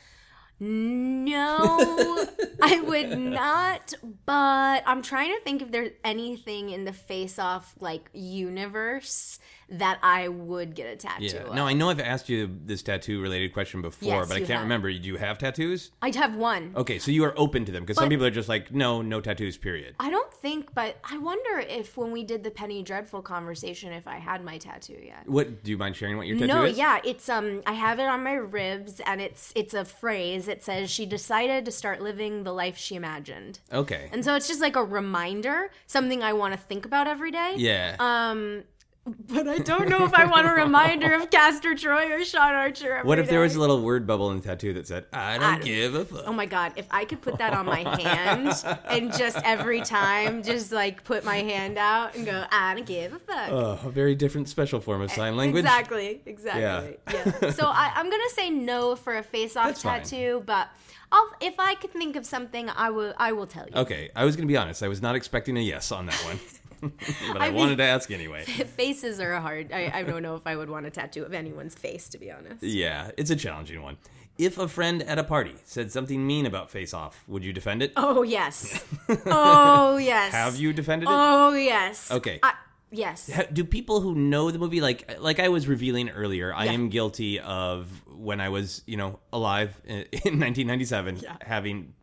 no, 0.60 2.26
I 2.62 2.82
would 2.82 3.18
not. 3.20 3.94
But 4.26 4.84
I'm 4.86 5.02
trying 5.02 5.34
to 5.34 5.40
think 5.42 5.62
if 5.62 5.72
there's 5.72 5.92
anything 6.04 6.70
in 6.70 6.86
the 6.86 6.94
Face 6.94 7.38
Off 7.40 7.76
like 7.80 8.10
universe 8.14 9.40
that 9.70 10.00
I 10.04 10.28
would 10.28 10.76
get 10.76 10.88
a 10.94 10.96
tattoo. 10.96 11.26
Yeah. 11.26 11.44
of. 11.48 11.56
No, 11.56 11.66
I 11.66 11.74
know 11.74 11.90
I've 11.90 12.00
asked 12.00 12.30
you 12.30 12.50
this 12.66 12.84
tattoo 12.84 13.22
related 13.22 13.54
question 13.54 13.82
before, 13.82 14.08
Yes, 14.20 14.28
but 14.28 14.36
I 14.36 14.40
can't 14.40 14.50
have. 14.52 14.62
remember. 14.62 14.92
Do 14.92 14.98
you 15.08 15.18
have 15.18 15.38
tattoos? 15.38 15.92
I'd 16.02 16.16
have 16.16 16.36
one. 16.36 16.74
Okay, 16.76 17.00
so 17.00 17.12
you 17.12 17.24
are 17.24 17.34
open 17.38 17.66
to 17.66 17.72
them 17.72 17.84
because 17.84 17.98
some 17.98 18.10
people 18.10 18.26
are 18.26 18.32
just 18.32 18.48
like, 18.50 18.72
no, 18.74 19.02
no 19.02 19.22
tattoos, 19.22 19.58
period. 19.58 19.96
I 20.00 20.10
don't 20.10 20.32
think, 20.34 20.74
but 20.74 20.98
I 21.10 21.18
wonder 21.18 21.60
if 21.60 21.98
when 21.98 22.12
we 22.12 22.24
did 22.24 22.44
the 22.44 22.52
Penny 22.52 22.84
Dreadful 22.84 23.22
conversation, 23.22 23.92
if 23.92 24.08
I 24.08 24.18
had 24.18 24.44
my 24.44 24.58
tattoo 24.58 24.98
yet. 25.04 25.28
What 25.28 25.64
do 25.64 25.72
you 25.72 25.78
mind 25.78 25.96
sharing 25.96 26.18
what 26.18 26.28
your 26.28 26.38
tattoo 26.38 26.48
No, 26.54 26.64
is? 26.66 26.78
No, 26.78 26.84
yeah, 26.84 27.00
it's 27.04 27.28
um 27.30 27.62
I 27.66 27.74
have 27.74 28.00
it 28.00 28.06
on 28.06 28.24
my 28.24 28.34
ribs 28.34 29.00
and 29.06 29.20
it's 29.22 29.52
it's 29.56 29.74
a 29.74 29.86
phrase. 29.86 30.48
It 30.48 30.64
says 30.64 30.92
she 30.92 31.06
decided 31.06 31.66
to 31.66 31.72
start 31.72 32.02
living 32.02 32.44
the 32.44 32.54
life 32.54 32.78
she 32.78 32.96
imagined. 32.96 33.60
Okay. 33.74 34.10
And 34.12 34.24
so 34.24 34.36
it's 34.36 34.48
just 34.48 34.62
like 34.62 34.76
a 34.76 34.84
reminder, 34.84 35.72
something 35.88 36.22
I 36.24 36.34
want 36.34 36.54
to 36.54 36.60
think 36.60 36.86
about 36.86 37.08
every 37.08 37.32
day. 37.32 37.56
yeah. 37.58 37.96
Um 38.00 38.64
but 39.06 39.48
I 39.48 39.60
don't 39.60 39.88
know 39.90 40.04
if 40.06 40.14
I 40.14 40.26
want 40.26 40.48
a 40.48 40.54
reminder 40.64 41.14
of 41.14 41.30
Castor 41.30 41.76
Troy 41.76 42.12
or 42.12 42.24
Sean 42.24 42.54
Archer. 42.54 43.02
what 43.04 43.20
if 43.20 43.30
there 43.30 43.42
was 43.42 43.56
a 43.56 43.60
little 43.60 43.82
word 43.82 44.08
bubble 44.08 44.32
in 44.32 44.38
the 44.38 44.44
tattoo 44.44 44.74
that 44.74 44.88
said, 44.88 45.06
I 45.14 45.38
don't 45.38 45.54
don't- 45.54 45.64
give 45.64 45.94
a 45.96 46.06
fuck? 46.06 46.24
Oh 46.26 46.34
my 46.34 46.46
god, 46.46 46.74
if 46.76 46.88
I 46.90 47.06
could 47.06 47.22
put 47.22 47.38
that 47.38 47.54
on 47.54 47.66
my 47.66 47.82
hand 48.00 48.52
and 48.86 49.14
just 49.16 49.38
every 49.44 49.82
time 49.82 50.42
just 50.44 50.72
like 50.72 51.04
put 51.04 51.24
my 51.24 51.38
hand 51.38 51.78
out 51.78 52.16
and 52.16 52.26
go, 52.26 52.46
I 52.52 52.74
don't 52.74 52.86
give 52.86 53.14
a 53.14 53.20
fuck. 53.20 53.52
Oh, 53.52 53.80
a 53.86 53.90
very 53.92 54.16
different 54.16 54.50
special 54.50 54.80
form 54.80 55.02
of 55.02 55.12
sign 55.12 55.36
language. 55.38 55.64
Exactly, 55.66 56.22
exactly. 56.26 56.98
Yeah. 57.14 57.52
so 57.52 57.68
I, 57.68 57.92
I'm 57.96 58.10
gonna 58.10 58.30
say 58.30 58.50
no 58.50 58.96
for 58.96 59.18
a 59.18 59.24
face-off 59.24 59.66
That's 59.68 59.84
fine. 59.84 60.00
tattoo, 60.02 60.44
but 60.46 60.70
I'll 61.12 61.30
if 61.42 61.60
I 61.60 61.76
could 61.76 61.92
think 61.92 62.16
of 62.16 62.26
something, 62.26 62.70
I 62.70 62.90
will. 62.90 63.14
I 63.18 63.32
will 63.34 63.46
tell 63.46 63.68
you. 63.68 63.76
Okay, 63.76 64.10
I 64.16 64.26
was 64.26 64.36
going 64.36 64.48
to 64.48 64.52
be 64.52 64.58
honest. 64.58 64.82
I 64.82 64.88
was 64.88 65.02
not 65.04 65.16
expecting 65.16 65.56
a 65.58 65.62
yes 65.62 65.92
on 65.92 66.08
that 66.08 66.16
one. 66.26 66.40
but 66.82 67.42
I, 67.42 67.46
I 67.46 67.50
mean- 67.50 67.56
wanted 67.60 67.78
to 67.78 67.84
ask 67.84 68.12
anyway. 68.12 68.44
Faces 68.78 69.20
are 69.20 69.34
a 69.34 69.42
hard. 69.42 69.72
I, 69.72 69.92
I 69.94 70.04
don't 70.04 70.22
know 70.24 70.36
if 70.36 70.46
I 70.46 70.56
would 70.56 70.70
want 70.70 70.86
a 70.86 70.90
tattoo 70.90 71.24
of 71.24 71.34
anyone's 71.34 71.76
face, 71.76 72.10
to 72.10 72.18
be 72.18 72.32
honest. 72.32 72.64
Yeah, 72.64 73.12
it's 73.18 73.30
a 73.32 73.36
challenging 73.36 73.82
one. 73.82 73.98
If 74.38 74.58
a 74.58 74.68
friend 74.68 75.02
at 75.04 75.18
a 75.18 75.24
party 75.24 75.56
said 75.64 75.92
something 75.94 76.28
mean 76.28 76.46
about 76.46 76.70
Face 76.70 76.94
Off, 76.94 77.24
would 77.28 77.46
you 77.46 77.54
defend 77.54 77.82
it? 77.82 77.94
Oh 77.96 78.22
yes. 78.24 78.84
oh 79.26 79.96
yes. 79.98 80.34
Have 80.34 80.58
you 80.58 80.74
defended 80.74 81.08
it? 81.08 81.12
Oh 81.14 81.54
yes. 81.54 82.12
Okay. 82.12 82.40
I, 82.44 82.54
yes. 82.92 83.32
Do 83.54 83.64
people 83.64 84.02
who 84.02 84.14
know 84.14 84.52
the 84.52 84.60
movie 84.60 84.82
like 84.82 85.20
like 85.22 85.40
I 85.40 85.48
was 85.48 85.70
revealing 85.70 86.10
earlier, 86.10 86.54
I 86.54 86.66
Yeah. 86.66 86.72
am 86.74 86.90
guilty 86.90 87.40
of 87.40 87.88
when 88.10 88.42
I 88.42 88.50
was, 88.50 88.82
you 88.86 88.98
know, 88.98 89.20
alive 89.32 89.80
in, 89.86 90.00
in 90.12 90.40
1997 90.40 91.22
having 91.42 91.94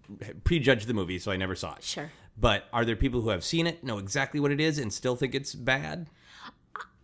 prejudged 0.45 0.87
the 0.87 0.95
movie 0.95 1.19
so 1.19 1.33
I 1.33 1.37
never 1.37 1.55
saw 1.55 1.75
it. 1.75 1.83
Sure. 1.83 2.11
But 2.43 2.65
are 2.73 2.85
there 2.85 2.97
people 2.97 3.21
who 3.21 3.29
have 3.29 3.45
seen 3.45 3.69
it, 3.69 3.85
know 3.85 3.99
exactly 3.99 4.41
what 4.41 4.51
it 4.51 4.61
is 4.61 4.77
and 4.77 4.93
still 4.93 5.15
think 5.15 5.33
it's 5.33 5.55
bad? 5.55 6.11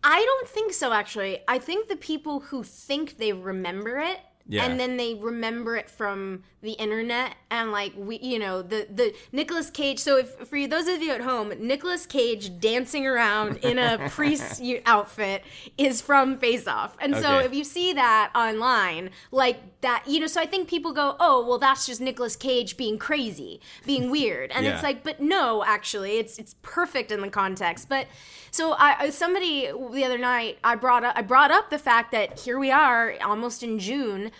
I 0.03 0.21
don't 0.21 0.49
think 0.49 0.73
so. 0.73 0.91
Actually, 0.91 1.39
I 1.47 1.59
think 1.59 1.87
the 1.87 1.95
people 1.95 2.41
who 2.41 2.61
think 2.61 3.17
they 3.17 3.31
remember 3.31 3.99
it 3.99 4.19
Yeah. 4.51 4.65
and 4.65 4.79
then 4.79 4.97
they 4.97 5.13
remember 5.13 5.77
it 5.77 5.89
from 5.91 6.41
the 6.61 6.71
internet 6.73 7.35
and 7.51 7.71
like 7.71 7.93
we 7.95 8.17
you 8.19 8.37
know 8.39 8.61
the 8.61 8.85
the 8.93 9.13
Nicolas 9.31 9.69
Cage 9.69 9.99
so 9.99 10.17
if 10.17 10.29
for 10.49 10.57
you 10.57 10.67
those 10.67 10.87
of 10.87 11.01
you 11.01 11.11
at 11.11 11.21
home 11.21 11.53
Nicolas 11.59 12.05
Cage 12.05 12.59
dancing 12.59 13.05
around 13.07 13.57
in 13.57 13.77
a 13.77 14.09
priest 14.09 14.61
outfit 14.85 15.43
is 15.77 16.01
from 16.01 16.37
Face 16.37 16.67
Off 16.67 16.97
and 16.99 17.15
so 17.15 17.37
if 17.37 17.53
you 17.53 17.63
see 17.63 17.93
that 17.93 18.31
online 18.35 19.11
like 19.31 19.59
that 19.81 20.03
you 20.07 20.19
know 20.19 20.27
so 20.27 20.41
I 20.41 20.45
think 20.47 20.67
people 20.67 20.91
go 20.93 21.15
oh 21.19 21.45
well 21.47 21.59
that's 21.59 21.85
just 21.85 22.01
Nicolas 22.01 22.35
Cage 22.35 22.75
being 22.75 22.97
crazy 22.97 23.61
being 23.85 24.09
weird 24.17 24.51
and 24.51 24.65
Yeah. 24.65 24.73
it's 24.73 24.83
like 24.83 25.03
but 25.03 25.21
no 25.21 25.63
actually 25.63 26.17
it's 26.17 26.37
it's 26.39 26.55
perfect 26.63 27.11
in 27.11 27.21
the 27.21 27.29
context 27.29 27.87
but 27.87 28.07
so 28.51 28.73
I 28.73 28.95
I- 29.03 29.09
somebody 29.11 29.69
the 29.93 30.03
other 30.03 30.17
night 30.17 30.57
I 30.63 30.75
brought 30.75 31.05
up 31.05 31.13
I 31.15 31.21
brought 31.21 31.51
up 31.51 31.69
the 31.69 31.79
fact 31.79 32.11
that 32.11 32.39
here 32.39 32.59
we 32.59 32.71
are 32.71 33.13
almost 33.23 33.63
in 33.63 33.79
June 33.79 34.31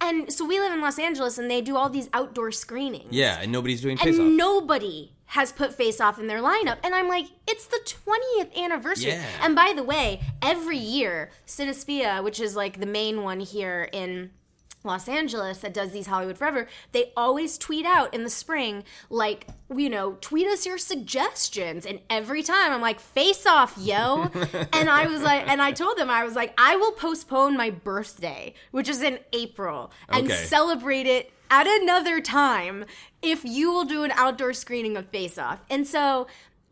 and 0.00 0.32
so 0.32 0.44
we 0.46 0.60
live 0.60 0.72
in 0.72 0.80
Los 0.80 0.98
Angeles 0.98 1.38
and 1.38 1.50
they 1.50 1.60
do 1.62 1.76
all 1.76 1.88
these 1.88 2.08
outdoor 2.12 2.52
screenings 2.52 3.08
Yeah, 3.10 3.38
and 3.40 3.50
nobody's 3.50 3.80
doing 3.80 3.96
face 3.96 4.18
and 4.18 4.28
off. 4.28 4.32
nobody 4.36 5.12
has 5.30 5.50
put 5.52 5.74
Face 5.74 6.00
Off 6.00 6.20
in 6.20 6.28
their 6.28 6.38
lineup. 6.40 6.78
And 6.84 6.94
I'm 6.94 7.08
like, 7.08 7.26
it's 7.48 7.66
the 7.66 7.80
20th 7.84 8.54
anniversary. 8.56 9.10
Yeah. 9.10 9.24
And 9.42 9.56
by 9.56 9.72
the 9.74 9.82
way, 9.82 10.20
every 10.40 10.78
year, 10.78 11.30
Cinespia, 11.48 12.22
which 12.22 12.38
is 12.38 12.54
like 12.54 12.78
the 12.78 12.86
main 12.86 13.22
one 13.24 13.40
here 13.40 13.88
in 13.92 14.30
Los 14.86 15.08
Angeles 15.08 15.58
that 15.58 15.74
does 15.74 15.90
these 15.92 16.06
Hollywood 16.06 16.38
Forever, 16.38 16.68
they 16.92 17.12
always 17.16 17.58
tweet 17.58 17.84
out 17.84 18.14
in 18.14 18.22
the 18.24 18.30
spring, 18.30 18.84
like, 19.10 19.46
you 19.74 19.90
know, 19.90 20.16
tweet 20.20 20.46
us 20.46 20.64
your 20.64 20.78
suggestions. 20.78 21.84
And 21.86 22.00
every 22.08 22.42
time 22.42 22.72
I'm 22.72 22.80
like, 22.80 23.00
face 23.00 23.46
off, 23.46 23.76
yo. 23.78 24.22
and 24.72 24.88
I 24.88 25.06
was 25.06 25.22
like, 25.22 25.48
and 25.48 25.60
I 25.60 25.72
told 25.72 25.98
them, 25.98 26.08
I 26.10 26.24
was 26.24 26.34
like, 26.34 26.54
I 26.58 26.76
will 26.76 26.92
postpone 26.92 27.56
my 27.56 27.70
birthday, 27.70 28.54
which 28.70 28.88
is 28.88 29.02
in 29.02 29.18
April, 29.32 29.90
and 30.08 30.26
Okay. 30.26 30.34
celebrate 30.34 31.06
it 31.06 31.32
at 31.50 31.66
another 31.66 32.20
time 32.20 32.84
if 33.22 33.44
you 33.44 33.70
will 33.70 33.84
do 33.84 34.02
an 34.04 34.10
outdoor 34.12 34.52
screening 34.52 34.96
of 34.96 35.08
Face 35.08 35.38
Off. 35.38 35.60
And 35.70 35.86
so, 35.86 36.26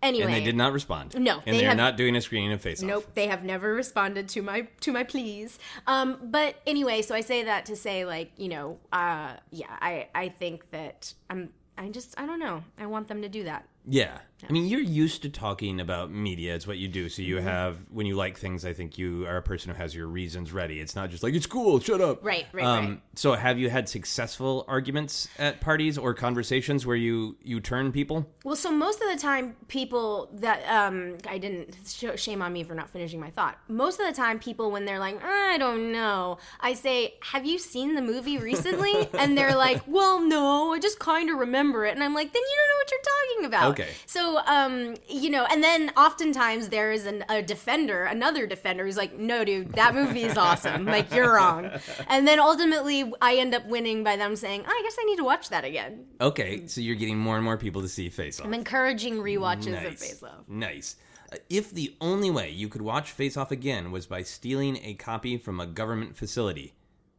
anyway. 0.05 0.25
and 0.27 0.35
they 0.35 0.45
did 0.45 0.57
not 0.57 0.73
respond. 0.73 1.19
No, 1.19 1.37
and 1.47 1.55
they 1.55 1.59
they 1.59 1.65
are 1.65 1.69
have- 1.71 1.77
not 1.77 1.97
doing 1.97 2.15
a 2.17 2.21
screening 2.21 2.53
of 2.53 2.61
face 2.61 2.83
off. 2.83 2.89
Nope, 2.89 3.07
they 3.15 3.27
have 3.27 3.43
never 3.45 3.75
responded 3.75 4.29
to 4.31 4.43
my 4.43 4.69
to 4.81 4.93
my 4.93 5.03
pleas. 5.05 5.59
Um, 5.87 6.19
but 6.23 6.57
anyway, 6.67 7.03
so 7.03 7.15
I 7.15 7.21
say 7.23 7.45
that 7.45 7.67
to 7.67 7.77
say 7.77 8.05
like 8.05 8.33
you 8.37 8.49
know, 8.49 8.79
uh, 8.93 9.35
yeah, 9.51 9.67
I 9.81 10.09
I 10.15 10.29
think 10.29 10.71
that 10.71 11.15
I'm 11.31 11.51
I 11.77 11.89
just 11.89 12.15
I 12.19 12.27
don't 12.27 12.39
know. 12.39 12.63
I 12.79 12.87
want 12.87 13.09
them 13.09 13.23
to 13.23 13.29
do 13.29 13.45
that. 13.45 13.67
Yeah. 13.87 14.19
I 14.47 14.53
mean, 14.53 14.67
you're 14.67 14.81
used 14.81 15.23
to 15.23 15.31
talking 15.31 15.81
about 15.81 16.11
media. 16.11 16.55
It's 16.55 16.67
what 16.67 16.77
you 16.77 16.87
do. 16.89 17.09
So 17.09 17.23
you 17.23 17.37
Mm-hmm. 17.37 17.47
have, 17.47 17.79
when 17.91 18.05
you 18.05 18.15
like 18.15 18.37
things, 18.37 18.65
I 18.67 18.75
think 18.75 18.99
you 18.99 19.27
are 19.27 19.39
a 19.39 19.43
person 19.43 19.71
who 19.71 19.77
has 19.77 19.95
your 19.95 20.07
reasons 20.07 20.53
ready. 20.53 20.81
It's 20.81 20.95
not 20.95 21.09
just 21.09 21.23
like, 21.23 21.33
it's 21.33 21.47
cool, 21.47 21.81
shut 21.81 22.03
up. 22.03 22.23
Right, 22.23 22.45
right, 22.53 22.65
um, 22.65 22.87
right. 22.89 23.01
So 23.15 23.33
have 23.35 23.59
you 23.59 23.71
had 23.71 23.89
successful 23.89 24.67
arguments 24.69 25.29
at 25.39 25.63
parties 25.63 25.97
or 25.97 26.13
conversations 26.13 26.85
where 26.85 26.97
you, 26.97 27.37
you 27.43 27.59
turn 27.61 27.91
people? 27.91 28.27
Well, 28.45 28.57
so 28.57 28.71
most 28.71 29.01
of 29.01 29.09
the 29.11 29.17
time, 29.19 29.57
people 29.69 30.29
that 30.35 30.63
um, 30.69 31.17
I 31.27 31.39
didn't 31.39 31.75
sh- 31.87 32.05
shame 32.21 32.43
on 32.43 32.53
me 32.53 32.65
for 32.65 32.75
not 32.75 32.91
finishing 32.91 33.21
my 33.21 33.31
thought. 33.31 33.57
Most 33.69 33.99
of 33.99 34.07
the 34.07 34.13
time, 34.13 34.39
people 34.39 34.71
when 34.71 34.85
they're 34.85 34.99
like, 34.99 35.25
I 35.25 35.57
don't 35.57 35.91
know, 35.91 36.37
I 36.61 36.75
say, 36.75 37.15
Have 37.33 37.47
you 37.47 37.59
seen 37.59 37.95
the 37.95 38.03
movie 38.03 38.37
recently? 38.39 39.09
and 39.19 39.39
they're 39.39 39.57
like, 39.57 39.81
Well, 39.87 40.21
no, 40.21 40.75
I 40.75 40.79
just 40.81 40.99
kind 40.99 41.31
of 41.31 41.39
remember 41.39 41.87
it. 41.87 41.95
And 41.95 42.05
I'm 42.05 42.13
like, 42.13 42.31
Then 42.33 42.43
you 42.43 42.57
don't 42.59 42.69
know 42.69 42.77
what 42.77 42.91
you're 42.91 43.01
talking 43.01 43.45
about. 43.47 43.71
Okay. 43.73 43.89
So, 44.07 44.24
um, 44.47 44.97
you 45.09 45.31
know, 45.31 45.45
and 45.51 45.63
then 45.63 45.91
oftentimes 45.97 46.69
there 46.69 46.93
is 46.93 47.07
an, 47.07 47.25
a 47.29 47.43
defender, 47.43 48.05
another 48.05 48.47
defender 48.47 48.85
who's 48.85 48.97
like, 48.97 49.19
No, 49.19 49.45
dude, 49.45 49.73
that 49.75 49.95
movie 49.95 50.25
is 50.25 50.37
awesome. 50.37 50.85
like 50.97 51.13
you're 51.15 51.33
wrong. 51.35 51.71
And 52.09 52.27
then 52.27 52.41
ultimately, 52.41 53.11
I 53.21 53.37
end 53.37 53.55
up 53.55 53.67
winning 53.67 54.05
by 54.05 54.17
them 54.17 54.37
saying, 54.37 54.65
I 54.67 54.81
guess 54.85 54.97
I 55.01 55.05
need 55.05 55.17
to 55.17 55.25
watch 55.25 55.49
that 55.51 55.65
again. 55.65 56.07
Okay. 56.21 56.67
So 56.67 56.81
you're 56.81 56.97
getting 56.97 57.19
more 57.19 57.37
and 57.37 57.45
more 57.45 57.57
people 57.57 57.83
to 57.83 57.89
see 57.89 58.09
face 58.09 58.41
off. 58.41 58.47
I'm 58.47 58.55
encouraging 58.55 59.15
rewatches 59.17 59.87
of 59.87 59.99
Face 59.99 60.23
Off. 60.23 60.49
Nice. 60.49 60.97
Uh, 61.33 61.37
If 61.49 61.71
the 61.71 61.95
only 62.01 62.31
way 62.31 62.51
you 62.51 62.69
could 62.69 62.83
watch 62.83 63.11
Face 63.11 63.37
Off 63.37 63.51
again 63.51 63.91
was 63.91 64.07
by 64.07 64.23
stealing 64.23 64.79
a 64.83 64.95
copy 64.95 65.37
from 65.37 65.61
a 65.61 65.67
government 65.67 66.17
facility, 66.17 66.75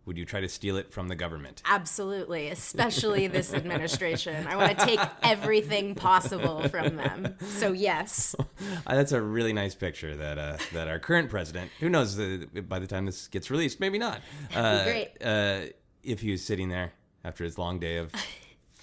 would 0.06 0.18
you 0.18 0.26
try 0.26 0.40
to 0.40 0.50
steal 0.50 0.78
it 0.78 0.92
from 0.92 1.08
the 1.08 1.16
government? 1.16 1.62
Absolutely, 1.66 2.50
especially 2.50 3.28
this 3.28 3.54
administration. 3.54 4.46
I 4.48 4.56
want 4.56 4.78
to 4.78 4.86
take 4.86 5.00
everything 5.24 5.96
possible 5.96 6.68
from 6.70 6.96
them. 6.96 7.36
So 7.42 7.72
yes, 7.72 8.36
that's 8.88 9.12
a 9.12 9.22
really 9.22 9.54
nice 9.54 9.76
picture 9.76 10.16
that 10.16 10.38
uh, 10.38 10.58
that 10.74 10.88
our 10.88 11.00
current 11.00 11.30
president, 11.30 11.72
who 11.80 11.90
knows, 11.90 12.20
uh, 12.20 12.46
by 12.68 12.80
the 12.80 12.88
time 12.88 13.06
this 13.06 13.28
gets 13.28 13.50
released, 13.50 13.80
maybe 13.80 13.98
not. 13.98 14.20
Uh, 14.54 14.84
great. 14.84 15.12
Uh, 15.24 15.62
if 16.04 16.22
he 16.22 16.32
was 16.32 16.44
sitting 16.44 16.70
there 16.70 16.94
after 17.24 17.44
his 17.44 17.58
long 17.58 17.80
day 17.80 17.98
of 17.98 18.12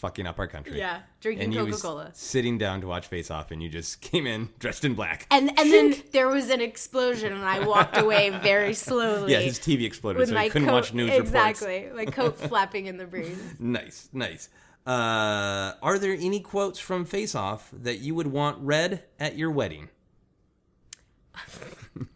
fucking 0.02 0.26
up 0.26 0.38
our 0.38 0.48
country, 0.48 0.76
Yeah, 0.78 1.00
drinking 1.20 1.50
was 1.64 1.80
Coca-Cola. 1.80 2.10
sitting 2.12 2.58
down 2.58 2.80
to 2.82 2.86
watch 2.88 3.06
Face 3.06 3.30
Off, 3.30 3.50
and 3.52 3.62
you 3.62 3.68
just 3.68 4.00
came 4.10 4.26
in 4.26 4.48
dressed 4.58 4.84
in 4.84 4.94
black. 4.94 5.26
and 5.30 5.48
and 5.58 5.72
then 5.72 5.94
there 6.12 6.28
was 6.28 6.50
an 6.50 6.60
explosion, 6.60 7.32
and 7.32 7.44
I 7.44 7.64
walked 7.66 7.96
away 7.96 8.28
very 8.30 8.74
slowly. 8.88 9.32
yeah, 9.32 9.38
his 9.40 9.58
TV 9.58 9.84
exploded, 9.84 10.18
with 10.18 10.28
so 10.30 10.34
my 10.34 10.44
he 10.44 10.50
couldn't 10.50 10.68
coat 10.68 10.74
watch 10.74 10.92
news 10.92 11.10
reports. 11.10 11.28
exactly, 11.30 11.88
my 11.94 12.04
coat 12.04 12.36
flapping 12.38 12.86
in 12.86 12.96
the 12.98 13.06
breeze. 13.06 13.38
Nice, 13.58 14.08
nice. 14.12 14.48
Uh, 14.84 15.74
are 15.80 15.96
there 16.00 16.12
any 16.12 16.40
quotes 16.40 16.80
from 16.80 17.04
Face 17.04 17.36
Off 17.36 17.70
that 17.72 18.00
you 18.00 18.16
would 18.16 18.26
want 18.26 18.58
read 18.60 19.04
at 19.20 19.38
your 19.38 19.50
wedding? 19.52 19.88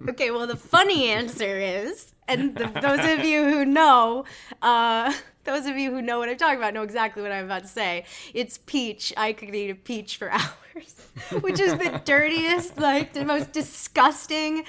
Okay, 0.08 0.30
well, 0.32 0.46
the 0.48 0.56
funny 0.56 1.08
answer 1.08 1.58
is, 1.58 2.14
and 2.28 2.56
the, 2.56 2.66
those 2.80 3.18
of 3.18 3.24
you 3.24 3.44
who 3.44 3.64
know, 3.64 4.24
uh, 4.62 5.12
those 5.44 5.66
of 5.66 5.76
you 5.76 5.90
who 5.90 6.02
know 6.02 6.18
what 6.18 6.28
I'm 6.28 6.36
talking 6.36 6.58
about 6.58 6.74
know 6.74 6.82
exactly 6.82 7.22
what 7.22 7.30
I'm 7.32 7.44
about 7.44 7.62
to 7.62 7.68
say. 7.68 8.04
It's 8.34 8.58
peach. 8.58 9.12
I 9.16 9.32
could 9.32 9.54
eat 9.54 9.70
a 9.70 9.74
peach 9.76 10.16
for 10.16 10.30
hours, 10.32 11.08
which 11.40 11.60
is 11.60 11.72
the 11.76 12.00
dirtiest, 12.04 12.78
like 12.78 13.12
the 13.12 13.24
most 13.24 13.52
disgusting. 13.52 14.64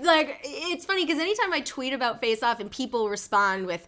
Like 0.00 0.40
it's 0.42 0.86
funny 0.86 1.04
because 1.04 1.20
anytime 1.20 1.52
I 1.52 1.60
tweet 1.60 1.92
about 1.92 2.20
Face 2.20 2.42
Off 2.42 2.60
and 2.60 2.70
people 2.70 3.10
respond 3.10 3.66
with 3.66 3.86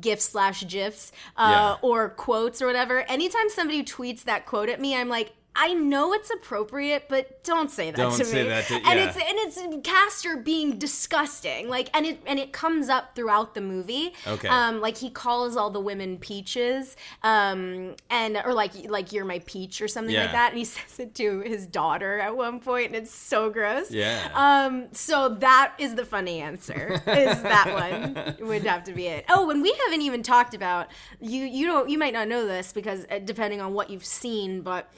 gifs 0.00 0.24
slash 0.24 0.66
gifs 0.66 1.12
uh, 1.36 1.76
Yeah. 1.80 1.88
or 1.88 2.08
quotes 2.10 2.60
or 2.60 2.66
whatever, 2.66 3.02
anytime 3.02 3.48
somebody 3.50 3.84
tweets 3.84 4.24
that 4.24 4.46
quote 4.46 4.68
at 4.68 4.80
me, 4.80 4.96
I'm 4.96 5.08
like. 5.08 5.32
I 5.56 5.72
know 5.74 6.12
it's 6.12 6.30
appropriate, 6.30 7.04
but 7.08 7.44
don't 7.44 7.70
say 7.70 7.90
that 7.92 7.96
Don't 7.96 8.18
to 8.18 8.24
say 8.24 8.42
me. 8.42 8.48
that 8.48 8.66
to- 8.66 8.74
and 8.74 8.98
it's 8.98 9.16
and 9.16 9.24
it's 9.28 9.86
Castor 9.88 10.36
being 10.36 10.78
disgusting. 10.78 11.68
Like 11.68 11.90
and 11.94 12.04
it 12.06 12.18
and 12.26 12.38
it 12.40 12.52
comes 12.52 12.88
up 12.88 13.14
throughout 13.14 13.54
the 13.54 13.60
movie. 13.60 14.14
Okay. 14.26 14.48
Um 14.48 14.80
like 14.80 14.96
he 14.98 15.10
calls 15.10 15.56
all 15.56 15.70
the 15.70 15.80
women 15.80 16.18
peaches. 16.18 16.96
Um 17.22 17.94
and 18.10 18.36
or 18.44 18.52
like 18.52 18.72
like 18.88 19.12
you're 19.12 19.24
my 19.24 19.38
peach 19.46 19.80
or 19.80 19.86
something 19.88 20.14
Yeah. 20.14 20.22
like 20.22 20.32
that. 20.32 20.48
And 20.50 20.58
he 20.58 20.64
says 20.76 20.98
it 20.98 21.14
to 21.16 21.40
his 21.42 21.66
daughter 21.66 22.18
at 22.18 22.36
one 22.36 22.58
point 22.60 22.86
and 22.88 22.96
it's 22.96 23.14
so 23.14 23.48
gross. 23.50 23.90
Yeah. 23.90 24.28
Um 24.34 24.88
so 24.92 25.28
that 25.40 25.74
is 25.78 25.94
the 25.94 26.04
funny 26.04 26.40
answer. 26.40 26.94
Is 27.06 27.42
that 27.42 28.36
one 28.38 28.48
would 28.48 28.64
have 28.66 28.84
to 28.84 28.92
be 28.92 29.06
it. 29.06 29.24
Oh, 29.28 29.50
and 29.50 29.62
we 29.62 29.72
haven't 29.84 30.02
even 30.02 30.22
talked 30.22 30.54
about 30.54 30.88
you 31.20 31.44
you 31.44 31.66
don't 31.66 31.88
you 31.90 31.98
might 31.98 32.12
not 32.12 32.26
know 32.28 32.46
this 32.46 32.72
because 32.72 33.06
uh, 33.10 33.20
depending 33.20 33.60
on 33.60 33.72
what 33.72 33.88
you've 33.90 34.04
seen, 34.04 34.62
but 34.62 34.90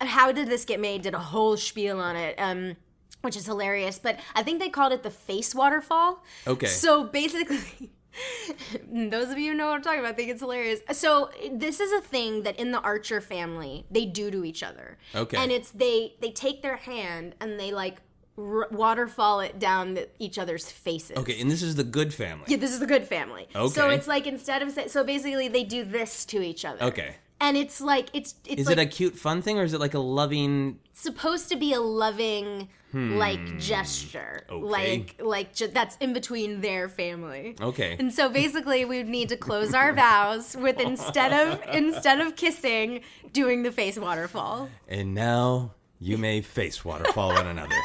how 0.00 0.32
did 0.32 0.48
this 0.48 0.64
get 0.64 0.80
made? 0.80 1.02
Did 1.02 1.14
a 1.14 1.18
whole 1.18 1.56
spiel 1.56 2.00
on 2.00 2.16
it. 2.16 2.36
Um 2.38 2.76
which 3.22 3.36
is 3.36 3.46
hilarious, 3.46 3.98
but 3.98 4.20
I 4.34 4.42
think 4.42 4.60
they 4.60 4.68
called 4.68 4.92
it 4.92 5.02
the 5.02 5.10
face 5.10 5.54
waterfall. 5.54 6.22
Okay. 6.46 6.66
So 6.66 7.04
basically, 7.04 7.90
those 8.92 9.30
of 9.30 9.38
you 9.38 9.52
who 9.52 9.56
know 9.56 9.68
what 9.68 9.76
I'm 9.76 9.82
talking 9.82 10.00
about 10.00 10.16
think 10.16 10.30
it's 10.30 10.42
hilarious. 10.42 10.80
So 10.92 11.30
this 11.50 11.80
is 11.80 11.90
a 11.92 12.00
thing 12.00 12.42
that 12.42 12.58
in 12.58 12.70
the 12.70 12.80
Archer 12.80 13.20
family 13.20 13.86
they 13.90 14.04
do 14.04 14.30
to 14.30 14.44
each 14.44 14.62
other. 14.62 14.98
Okay. 15.14 15.36
And 15.36 15.50
it's 15.50 15.70
they 15.70 16.14
they 16.20 16.30
take 16.30 16.62
their 16.62 16.76
hand 16.76 17.34
and 17.40 17.58
they 17.58 17.72
like 17.72 17.98
r- 18.38 18.68
waterfall 18.70 19.40
it 19.40 19.58
down 19.58 19.94
the, 19.94 20.08
each 20.18 20.38
other's 20.38 20.70
faces. 20.70 21.16
Okay, 21.16 21.40
and 21.40 21.50
this 21.50 21.62
is 21.62 21.76
the 21.76 21.84
good 21.84 22.12
family. 22.12 22.44
Yeah, 22.48 22.58
this 22.58 22.72
is 22.72 22.80
the 22.80 22.86
good 22.86 23.06
family. 23.06 23.48
Okay. 23.54 23.74
So 23.74 23.88
it's 23.88 24.06
like 24.06 24.26
instead 24.26 24.62
of 24.62 24.70
so 24.90 25.02
basically 25.04 25.48
they 25.48 25.64
do 25.64 25.84
this 25.84 26.24
to 26.26 26.42
each 26.42 26.64
other. 26.64 26.82
Okay. 26.84 27.16
And 27.46 27.56
it's 27.56 27.80
like 27.80 28.08
it's 28.14 28.34
it's 28.46 28.62
Is 28.62 28.66
like 28.68 28.78
it 28.78 28.80
a 28.82 28.86
cute, 28.86 29.16
fun 29.16 29.42
thing, 29.42 29.58
or 29.58 29.64
is 29.64 29.74
it 29.74 29.80
like 29.80 29.94
a 29.94 29.98
loving? 29.98 30.78
supposed 30.92 31.48
to 31.50 31.56
be 31.56 31.72
a 31.72 31.80
loving 31.80 32.68
like 32.94 33.58
gesture 33.58 34.44
Hmm. 34.48 34.54
Okay. 34.54 34.64
like 34.70 35.20
like 35.20 35.54
ju- 35.54 35.66
that's 35.66 35.96
in 35.96 36.12
between 36.12 36.60
their 36.60 36.88
family 36.88 37.56
Okay. 37.60 37.96
and 37.98 38.14
so 38.14 38.28
basically 38.42 38.84
we 38.84 38.98
would 38.98 39.08
need 39.08 39.28
to 39.30 39.36
close 39.36 39.74
our 39.74 39.92
vows 39.92 40.56
with 40.56 40.78
instead 40.78 41.32
of 41.32 41.60
instead 41.74 42.20
of 42.20 42.36
kissing 42.36 43.00
doing 43.32 43.64
the 43.64 43.72
face 43.72 43.98
waterfall 43.98 44.68
And 44.88 45.12
now 45.12 45.72
you 45.98 46.16
may 46.18 46.40
face 46.40 46.84
waterfall 46.84 47.30
one 47.34 47.48
another. 47.48 47.80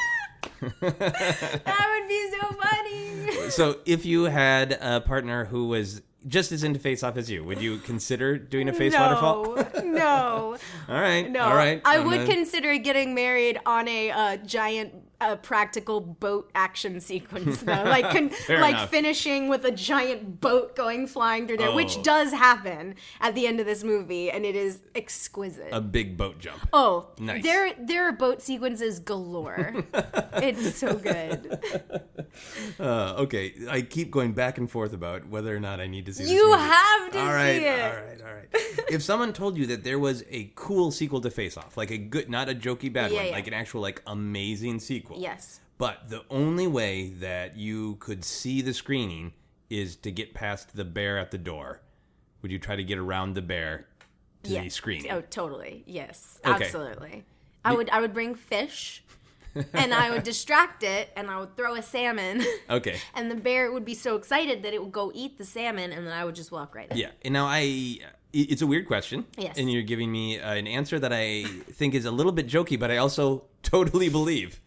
that 0.81 1.85
would 1.91 2.07
be 2.07 2.21
so 2.39 2.55
funny 2.61 3.49
So, 3.49 3.79
if 3.87 4.05
you 4.05 4.25
had 4.25 4.77
a 4.79 5.01
partner 5.01 5.45
who 5.45 5.67
was 5.69 6.01
just 6.29 6.51
as 6.53 6.63
into 6.63 6.79
face 6.79 7.03
off 7.03 7.17
as 7.17 7.29
you, 7.29 7.43
would 7.43 7.61
you 7.61 7.79
consider 7.79 8.37
doing 8.37 8.69
a 8.69 8.73
face 8.73 8.93
waterfall? 8.93 9.55
no 9.83 9.83
no 9.83 10.57
All 10.89 10.95
right. 11.01 11.29
no 11.29 11.41
All 11.41 11.55
right. 11.55 11.81
i 11.83 11.97
I'm 11.97 12.05
would 12.07 12.19
gonna- 12.21 12.33
consider 12.33 12.77
getting 12.77 13.13
married 13.15 13.59
on 13.65 13.87
a 13.87 14.11
uh, 14.11 14.37
giant 14.37 14.93
a 15.21 15.35
practical 15.35 15.99
boat 16.01 16.49
action 16.55 16.99
sequence 17.09 17.61
though, 17.61 17.71
like 17.83 18.09
con- 18.11 18.31
like 18.49 18.75
enough. 18.75 18.89
finishing 18.89 19.49
with 19.49 19.65
a 19.65 19.71
giant 19.71 20.39
boat 20.41 20.75
going 20.75 21.07
flying 21.07 21.47
through 21.47 21.57
there, 21.57 21.73
which 21.73 21.97
Oh. 21.97 22.03
does 22.03 22.31
happen 22.31 22.95
at 23.19 23.35
the 23.35 23.45
end 23.47 23.59
of 23.59 23.65
this 23.65 23.83
movie, 23.83 24.31
and 24.31 24.45
it 24.45 24.55
is 24.55 24.79
exquisite. 24.95 25.69
A 25.71 25.81
big 25.81 26.15
boat 26.17 26.39
jump. 26.39 26.67
Oh, 26.71 27.09
Nice. 27.19 27.43
there 27.43 27.73
there 27.79 28.07
are 28.07 28.11
boat 28.13 28.41
sequences 28.41 28.99
galore. 28.99 29.83
it's 30.33 30.75
so 30.77 30.95
good. 30.95 31.59
Uh, 32.79 33.15
okay, 33.19 33.53
I 33.69 33.81
keep 33.81 34.11
going 34.11 34.33
back 34.33 34.57
and 34.57 34.69
forth 34.69 34.93
about 34.93 35.27
whether 35.27 35.55
or 35.55 35.59
not 35.59 35.79
I 35.79 35.87
need 35.87 36.05
to 36.05 36.13
see 36.13 36.23
this 36.23 36.31
You 36.31 36.51
have 36.53 37.11
to 37.11 37.19
All 37.19 37.25
right, 37.33 37.57
see 37.59 37.65
it. 37.65 37.81
all 37.81 38.01
right, 38.01 38.21
all 38.21 38.33
right. 38.33 38.47
if 38.89 39.01
someone 39.03 39.33
told 39.33 39.57
you 39.57 39.65
that 39.67 39.83
there 39.83 39.99
was 39.99 40.23
a 40.29 40.51
cool 40.55 40.91
sequel 40.91 41.21
to 41.21 41.29
Face 41.29 41.57
Off, 41.57 41.75
like 41.77 41.91
a 41.91 41.97
good, 41.97 42.29
not 42.29 42.47
a 42.49 42.53
jokey 42.55 42.91
bad 42.91 43.11
Yeah, 43.11 43.17
one, 43.17 43.25
yeah. 43.27 43.31
like 43.31 43.47
an 43.47 43.53
actual 43.53 43.81
like 43.81 44.01
amazing 44.07 44.79
sequel. 44.79 45.08
Yes. 45.17 45.59
But 45.77 46.09
the 46.09 46.23
only 46.29 46.67
way 46.67 47.09
that 47.19 47.55
you 47.57 47.95
could 47.95 48.25
see 48.25 48.61
the 48.61 48.73
screening 48.73 49.33
is 49.69 49.95
to 49.97 50.11
get 50.11 50.33
past 50.33 50.75
the 50.75 50.83
bear 50.83 51.17
at 51.17 51.31
the 51.31 51.37
door. 51.37 51.79
Would 52.41 52.51
you 52.51 52.59
try 52.59 52.75
to 52.75 52.83
get 52.83 52.97
around 52.97 53.33
the 53.33 53.41
bear 53.41 53.87
to 54.43 54.49
the 54.49 54.69
screening? 54.69 55.11
Oh, 55.11 55.21
totally. 55.21 55.83
Yes, 55.85 56.39
Okay. 56.45 56.65
absolutely. 56.65 57.23
I 57.63 57.73
would 57.73 57.89
I 57.89 57.99
would 58.01 58.13
bring 58.13 58.35
fish, 58.35 59.03
and 59.73 59.93
I 59.93 60.11
would 60.11 60.23
distract 60.31 60.83
it, 60.83 61.11
and 61.15 61.29
I 61.29 61.39
would 61.39 61.55
throw 61.57 61.75
a 61.75 61.81
salmon. 61.81 62.43
Okay. 62.69 62.97
And 63.15 63.29
the 63.31 63.35
bear 63.35 63.71
would 63.71 63.83
be 63.85 63.95
so 63.95 64.15
excited 64.15 64.63
that 64.63 64.73
it 64.73 64.81
would 64.81 64.91
go 64.93 65.11
eat 65.13 65.37
the 65.37 65.45
salmon, 65.45 65.91
and 65.91 66.05
then 66.05 66.13
I 66.13 66.23
would 66.25 66.35
just 66.35 66.51
walk 66.51 66.75
right 66.75 66.89
in. 66.91 66.97
Yeah. 66.97 67.09
And 67.23 67.33
now 67.33 67.45
I, 67.47 67.97
it's 68.31 68.61
a 68.61 68.67
weird 68.67 68.85
question. 68.87 69.25
Yes. 69.37 69.57
And 69.57 69.71
you're 69.71 69.81
giving 69.83 70.11
me 70.11 70.37
an 70.37 70.67
answer 70.67 70.99
that 70.99 71.11
I 71.11 71.43
think 71.73 71.95
is 71.95 72.05
a 72.05 72.11
little 72.11 72.31
bit 72.31 72.47
jokey, 72.47 72.79
but 72.79 72.91
I 72.91 72.97
also 72.97 73.43
totally 73.63 74.07
believe. 74.09 74.61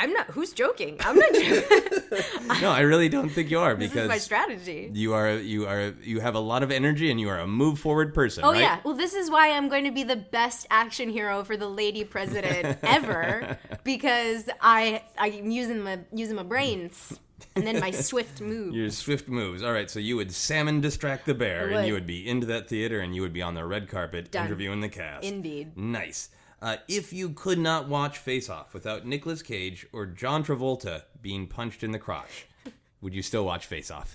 I'm 0.00 0.12
not. 0.14 0.26
Who's 0.28 0.52
joking? 0.52 0.96
I'm 1.00 1.16
not 1.16 1.32
joking. 1.34 1.86
No, 2.60 2.70
I 2.70 2.80
really 2.80 3.08
don't 3.08 3.28
think 3.28 3.50
you 3.50 3.60
are 3.60 3.74
this 3.74 3.90
because 3.90 4.04
is 4.04 4.08
my 4.08 4.18
strategy. 4.18 4.90
you 4.92 5.14
are 5.14 5.34
you 5.36 5.66
are 5.66 5.94
you 6.02 6.18
have 6.20 6.34
a 6.34 6.40
lot 6.40 6.62
of 6.64 6.72
energy 6.72 7.10
and 7.10 7.20
you 7.20 7.28
are 7.28 7.38
a 7.38 7.46
move 7.46 7.78
forward 7.78 8.12
person. 8.12 8.44
Oh 8.44 8.50
right? 8.50 8.60
yeah. 8.60 8.80
Well, 8.82 8.96
this 8.96 9.14
is 9.14 9.30
why 9.30 9.52
I'm 9.52 9.68
going 9.68 9.84
to 9.84 9.92
be 9.92 10.02
the 10.02 10.16
best 10.16 10.66
action 10.70 11.08
hero 11.08 11.44
for 11.44 11.56
the 11.56 11.68
lady 11.68 12.02
president 12.02 12.78
ever 12.82 13.58
because 13.84 14.50
I 14.60 15.02
I'm 15.16 15.50
using 15.50 15.82
my 15.82 16.00
using 16.12 16.36
my 16.36 16.42
brains 16.42 17.20
and 17.54 17.66
then 17.66 17.78
my 17.78 17.90
swift 17.90 18.40
moves. 18.40 18.74
Your 18.74 18.90
swift 18.90 19.28
moves. 19.28 19.62
All 19.62 19.72
right, 19.72 19.90
so 19.90 19.98
you 20.00 20.16
would 20.16 20.32
salmon 20.32 20.80
distract 20.80 21.26
the 21.26 21.34
bear, 21.34 21.68
and 21.68 21.86
you 21.86 21.92
would 21.92 22.06
be 22.06 22.26
into 22.28 22.46
that 22.46 22.68
theater, 22.68 23.00
and 23.00 23.14
you 23.14 23.22
would 23.22 23.32
be 23.32 23.42
on 23.42 23.54
the 23.54 23.64
red 23.64 23.88
carpet 23.88 24.30
Done. 24.30 24.46
interviewing 24.46 24.80
the 24.80 24.88
cast. 24.88 25.24
Indeed. 25.24 25.76
Nice. 25.76 26.30
Uh, 26.62 26.76
if 26.88 27.12
you 27.12 27.30
could 27.30 27.58
not 27.58 27.88
watch 27.88 28.18
Face 28.18 28.50
Off 28.50 28.74
without 28.74 29.06
Nicolas 29.06 29.42
Cage 29.42 29.86
or 29.92 30.04
John 30.06 30.44
Travolta 30.44 31.02
being 31.22 31.46
punched 31.46 31.82
in 31.82 31.92
the 31.92 31.98
crotch, 31.98 32.46
would 33.00 33.14
you 33.14 33.22
still 33.22 33.44
watch 33.46 33.64
Face 33.66 33.90
Off? 33.90 34.14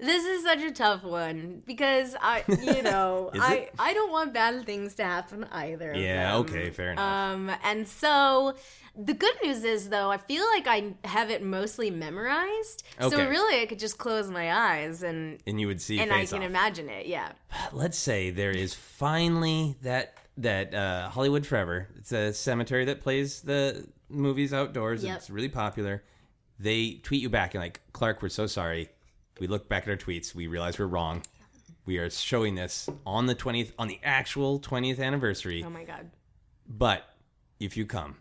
This 0.00 0.24
is 0.24 0.42
such 0.42 0.60
a 0.60 0.72
tough 0.72 1.04
one 1.04 1.62
because 1.64 2.16
I, 2.20 2.42
you 2.48 2.82
know, 2.82 3.30
I 3.40 3.54
it? 3.54 3.74
I 3.78 3.94
don't 3.94 4.10
want 4.10 4.34
bad 4.34 4.66
things 4.66 4.96
to 4.96 5.04
happen 5.04 5.44
either. 5.52 5.94
Yeah. 5.94 6.38
Okay. 6.38 6.70
Fair 6.70 6.92
enough. 6.92 7.34
Um, 7.34 7.52
and 7.62 7.86
so 7.86 8.56
the 8.96 9.14
good 9.14 9.34
news 9.44 9.62
is 9.62 9.90
though, 9.90 10.10
I 10.10 10.16
feel 10.16 10.44
like 10.52 10.66
I 10.66 10.94
have 11.06 11.30
it 11.30 11.44
mostly 11.44 11.90
memorized. 11.90 12.82
Okay. 13.00 13.14
So 13.14 13.28
really, 13.28 13.62
I 13.62 13.66
could 13.66 13.78
just 13.78 13.96
close 13.98 14.28
my 14.28 14.52
eyes 14.52 15.04
and 15.04 15.38
and 15.46 15.60
you 15.60 15.68
would 15.68 15.80
see 15.80 16.00
and 16.00 16.12
I 16.12 16.26
can 16.26 16.42
Off. 16.42 16.48
imagine 16.48 16.88
it. 16.88 17.06
Yeah. 17.06 17.30
let's 17.72 17.96
say 17.96 18.30
there 18.30 18.50
is 18.50 18.74
finally 18.74 19.76
that 19.82 20.14
that 20.38 20.74
uh, 20.74 21.08
Hollywood 21.10 21.46
Forever. 21.46 21.88
It's 21.96 22.12
a 22.12 22.32
cemetery 22.32 22.84
that 22.86 23.00
plays 23.00 23.42
the 23.42 23.86
movies 24.08 24.52
outdoors. 24.52 25.04
Yep. 25.04 25.16
It's 25.16 25.30
really 25.30 25.48
popular. 25.48 26.02
They 26.58 27.00
tweet 27.02 27.22
you 27.22 27.28
back 27.30 27.54
and 27.54 27.62
like 27.62 27.80
Clarke, 27.92 28.22
we're 28.22 28.28
so 28.28 28.46
sorry. 28.46 28.88
We 29.40 29.46
look 29.46 29.68
back 29.68 29.84
at 29.84 29.88
our 29.88 29.96
tweets. 29.96 30.34
We 30.34 30.46
realize 30.46 30.78
we're 30.78 30.86
wrong. 30.86 31.22
We 31.86 31.98
are 31.98 32.08
showing 32.08 32.54
this 32.54 32.88
on 33.04 33.26
the 33.26 33.34
twentieth, 33.34 33.72
on 33.78 33.88
the 33.88 33.98
actual 34.02 34.58
twentieth 34.58 35.00
anniversary. 35.00 35.62
Oh 35.64 35.70
my 35.70 35.84
god. 35.84 36.10
But 36.66 37.04
if 37.60 37.76
you 37.76 37.84
come, 37.84 38.16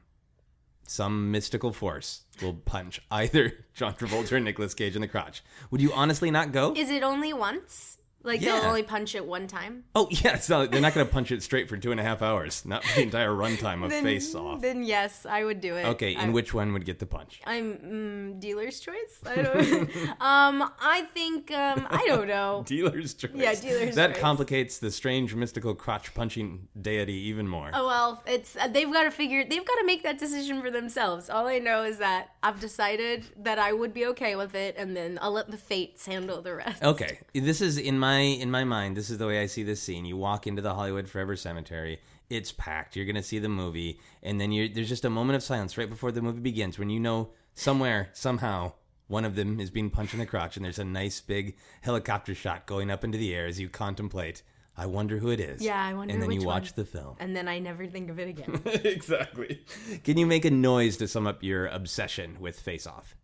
some 0.88 1.32
mystical 1.32 1.72
force 1.72 2.24
will 2.42 2.54
punch 2.54 3.02
either 3.12 3.66
John 3.74 3.94
Travolta 3.94 4.34
or 4.34 4.40
Nicolas 4.40 4.74
Cage 4.74 4.96
in 4.96 5.02
the 5.02 5.08
crotch. 5.08 5.44
Would 5.72 5.82
you 5.82 5.94
honestly 5.94 6.30
not 6.32 6.52
go? 6.52 6.74
Is 6.76 6.90
it 6.90 7.04
only 7.04 7.32
once? 7.32 8.00
Like 8.24 8.42
Yeah. 8.42 8.60
they'll 8.60 8.70
only 8.70 8.84
punch 8.84 9.16
it 9.16 9.26
one 9.26 9.48
time? 9.48 9.84
Oh 9.96 10.08
yeah, 10.10 10.36
it's 10.36 10.50
not, 10.50 10.72
they're 10.72 10.82
not 10.82 10.94
going 10.94 11.06
to 11.06 11.12
punch 11.12 11.32
it 11.32 11.44
straight 11.44 11.68
for 11.68 11.78
two 11.78 11.92
and 11.92 12.00
a 12.00 12.04
half 12.04 12.22
hours. 12.22 12.66
Not 12.66 12.84
the 12.96 13.02
entire 13.02 13.32
runtime 13.32 13.84
of 13.84 13.90
Then, 13.90 14.04
Face 14.04 14.34
Off. 14.34 14.62
Then 14.62 14.84
yes, 14.84 15.26
I 15.26 15.44
would 15.44 15.60
do 15.60 15.76
it. 15.76 15.86
Okay, 15.86 16.16
and 16.16 16.34
which 16.34 16.54
one 16.54 16.72
would 16.74 16.86
get 16.86 17.00
the 17.00 17.06
punch? 17.06 17.42
I'm 17.46 17.74
mm, 17.78 18.40
dealer's 18.40 18.80
choice. 18.80 19.20
I 19.26 19.36
don't. 19.36 19.98
um, 20.22 20.72
I 20.82 21.06
think 21.14 21.52
um, 21.52 21.86
I 21.90 22.06
don't 22.08 22.28
know. 22.28 22.64
Dealer's 22.68 23.14
choice. 23.14 23.32
Yeah, 23.34 23.54
dealer's 23.56 23.82
choice. 23.88 23.96
That 23.96 24.14
choice. 24.14 24.22
complicates 24.22 24.78
the 24.80 24.92
strange 24.92 25.36
mystical 25.36 25.76
crotch 25.76 26.14
punching 26.14 26.68
deity 26.80 27.14
even 27.14 27.48
more. 27.48 27.72
Oh 27.74 27.86
well, 27.86 28.24
it's 28.26 28.56
uh, 28.56 28.68
they've 28.68 28.92
got 28.92 29.04
to 29.04 29.12
figure. 29.12 29.44
They've 29.44 29.66
got 29.66 29.76
to 29.76 29.86
make 29.86 30.04
that 30.04 30.18
decision 30.18 30.62
for 30.62 30.72
themselves. 30.72 31.30
All 31.30 31.48
I 31.48 31.60
know 31.60 31.84
is 31.84 31.98
that 31.98 32.30
I've 32.42 32.60
decided 32.60 33.26
that 33.38 33.60
I 33.60 33.74
would 33.74 33.94
be 33.94 34.06
okay 34.08 34.36
with 34.36 34.56
it, 34.56 34.76
and 34.78 34.96
then 34.96 35.20
I'll 35.22 35.32
let 35.32 35.52
the 35.52 35.58
fates 35.58 36.06
handle 36.06 36.42
the 36.42 36.56
rest. 36.56 36.82
Okay, 36.82 37.20
this 37.34 37.60
is 37.60 37.78
in 37.78 38.00
my 38.00 38.13
in 38.22 38.50
my 38.52 38.64
mind. 38.64 38.96
This 38.98 39.10
is 39.10 39.18
the 39.18 39.28
way 39.28 39.42
I 39.42 39.46
see 39.46 39.64
this 39.64 39.82
scene. 39.82 40.06
You 40.06 40.18
walk 40.18 40.48
into 40.48 40.62
the 40.62 40.74
Hollywood 40.74 41.10
Forever 41.10 41.36
Cemetery. 41.36 42.00
It's 42.30 42.52
packed. 42.52 42.96
You're 42.96 43.06
gonna 43.06 43.24
see 43.24 43.40
the 43.40 43.50
movie, 43.50 44.00
and 44.22 44.40
then 44.42 44.52
you 44.52 44.70
there's 44.70 44.90
just 44.90 45.06
a 45.06 45.10
moment 45.10 45.36
of 45.36 45.44
silence 45.44 45.78
right 45.78 45.90
before 45.90 46.12
the 46.12 46.22
movie 46.22 46.40
begins 46.40 46.80
when 46.80 46.90
you 46.90 47.00
know 47.00 47.30
somewhere 47.54 48.10
somehow 48.14 48.74
one 49.08 49.26
of 49.26 49.36
them 49.36 49.60
is 49.60 49.70
being 49.70 49.90
punched 49.90 50.14
in 50.14 50.20
the 50.20 50.26
crotch, 50.26 50.56
and 50.56 50.66
there's 50.66 50.80
a 50.80 50.86
nice 50.86 51.20
big 51.22 51.56
helicopter 51.82 52.34
shot 52.34 52.66
going 52.66 52.90
up 52.90 53.04
into 53.04 53.18
the 53.18 53.36
air 53.36 53.46
as 53.46 53.60
you 53.60 53.70
contemplate. 53.70 54.42
I 54.76 54.88
wonder 54.88 55.20
who 55.20 55.30
it 55.30 55.40
is. 55.40 55.62
Yeah, 55.62 55.80
I 55.80 55.94
wonder 55.94 56.12
And 56.12 56.24
then 56.24 56.32
you 56.32 56.42
watch 56.42 56.72
one. 56.72 56.74
the 56.78 56.86
film. 56.86 57.16
And 57.20 57.36
then 57.36 57.48
I 57.48 57.60
never 57.60 57.86
think 57.86 58.10
of 58.10 58.18
it 58.18 58.28
again. 58.30 58.60
exactly. 58.66 59.62
Can 60.04 60.18
you 60.18 60.26
make 60.26 60.46
a 60.46 60.50
noise 60.50 60.98
to 60.98 61.08
sum 61.08 61.28
up 61.28 61.44
your 61.44 61.68
obsession 61.68 62.38
with 62.40 62.60
Face 62.60 62.88
Off? 62.88 63.16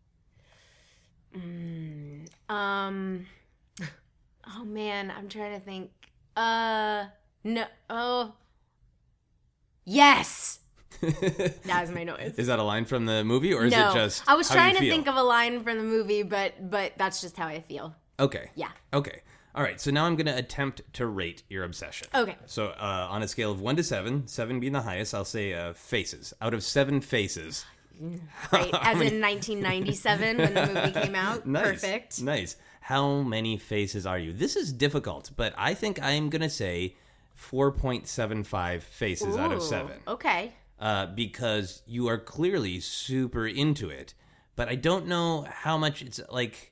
um. 2.50 3.26
Oh 4.56 4.64
man, 4.64 5.12
I'm 5.16 5.30
trying 5.30 5.60
to 5.60 5.66
think. 5.66 5.92
Uh, 6.36 7.06
no. 7.44 7.66
Oh. 7.90 8.34
Yes. 9.86 10.60
that 11.02 11.82
was 11.82 11.92
my 11.92 12.04
noise. 12.04 12.36
Is 12.38 12.48
that 12.48 12.60
a 12.60 12.64
line 12.64 12.86
from 12.86 13.06
the 13.06 13.24
movie, 13.24 13.54
or 13.54 13.66
is 13.66 13.72
no, 13.72 13.92
it 13.92 13.94
just? 13.94 14.24
I 14.28 14.36
was 14.36 14.50
trying 14.50 14.76
to 14.76 14.82
feel? 14.82 14.94
think 14.94 15.08
of 15.08 15.16
a 15.16 15.24
line 15.24 15.64
from 15.64 15.78
the 15.78 15.84
movie, 15.84 16.24
but 16.24 16.70
but 16.70 16.94
that's 16.98 17.22
just 17.22 17.38
how 17.38 17.48
I 17.48 17.62
feel. 17.62 17.96
Okay. 18.20 18.50
Yeah. 18.56 18.70
Okay. 18.94 19.22
All 19.56 19.64
right. 19.64 19.80
So 19.80 19.92
now 19.92 20.06
I'm 20.06 20.16
going 20.16 20.28
to 20.28 20.38
attempt 20.38 20.82
to 20.94 21.06
rate 21.06 21.44
your 21.50 21.64
obsession. 21.64 22.08
Okay. 22.14 22.36
So 22.46 22.68
uh, 22.68 23.08
on 23.10 23.24
a 23.24 23.28
scale 23.28 23.52
of 23.52 23.62
one 23.62 23.76
to 23.78 23.84
seven, 23.84 24.28
seven 24.28 24.60
being 24.60 24.74
the 24.74 24.82
highest, 24.82 25.16
I'll 25.16 25.26
say 25.26 25.54
uh, 25.54 25.74
faces. 25.74 26.34
Out 26.42 26.54
of 26.54 26.64
seven 26.64 27.02
faces, 27.02 27.66
Right, 28.52 28.74
as 28.82 29.02
in 29.02 29.22
1997 29.22 30.38
when 30.38 30.54
the 30.54 30.68
movie 30.68 30.92
came 30.92 31.16
out. 31.16 31.46
nice, 31.48 31.64
Perfect. 31.64 32.22
nice. 32.22 32.56
How 32.82 33.22
many 33.22 33.58
faces 33.58 34.06
are 34.06 34.18
you? 34.18 34.34
This 34.34 34.56
is 34.56 34.72
difficult, 34.74 35.32
but 35.36 35.54
I 35.58 35.74
think 35.74 36.02
I'm 36.02 36.30
going 36.30 36.42
to 36.42 36.50
say 36.50 36.96
4.75 37.38 38.82
faces 38.82 39.36
out 39.38 39.52
of 39.52 39.62
seven. 39.62 40.00
Okay. 40.08 40.54
uh, 40.80 41.08
because 41.08 41.82
you 41.86 42.08
are 42.08 42.18
clearly 42.18 42.80
super 42.80 43.46
into 43.48 43.90
it, 43.90 44.14
but 44.56 44.68
I 44.70 44.76
don't 44.76 45.08
know 45.08 45.46
how 45.50 45.78
much 45.78 46.02
it's 46.02 46.20
like 46.30 46.72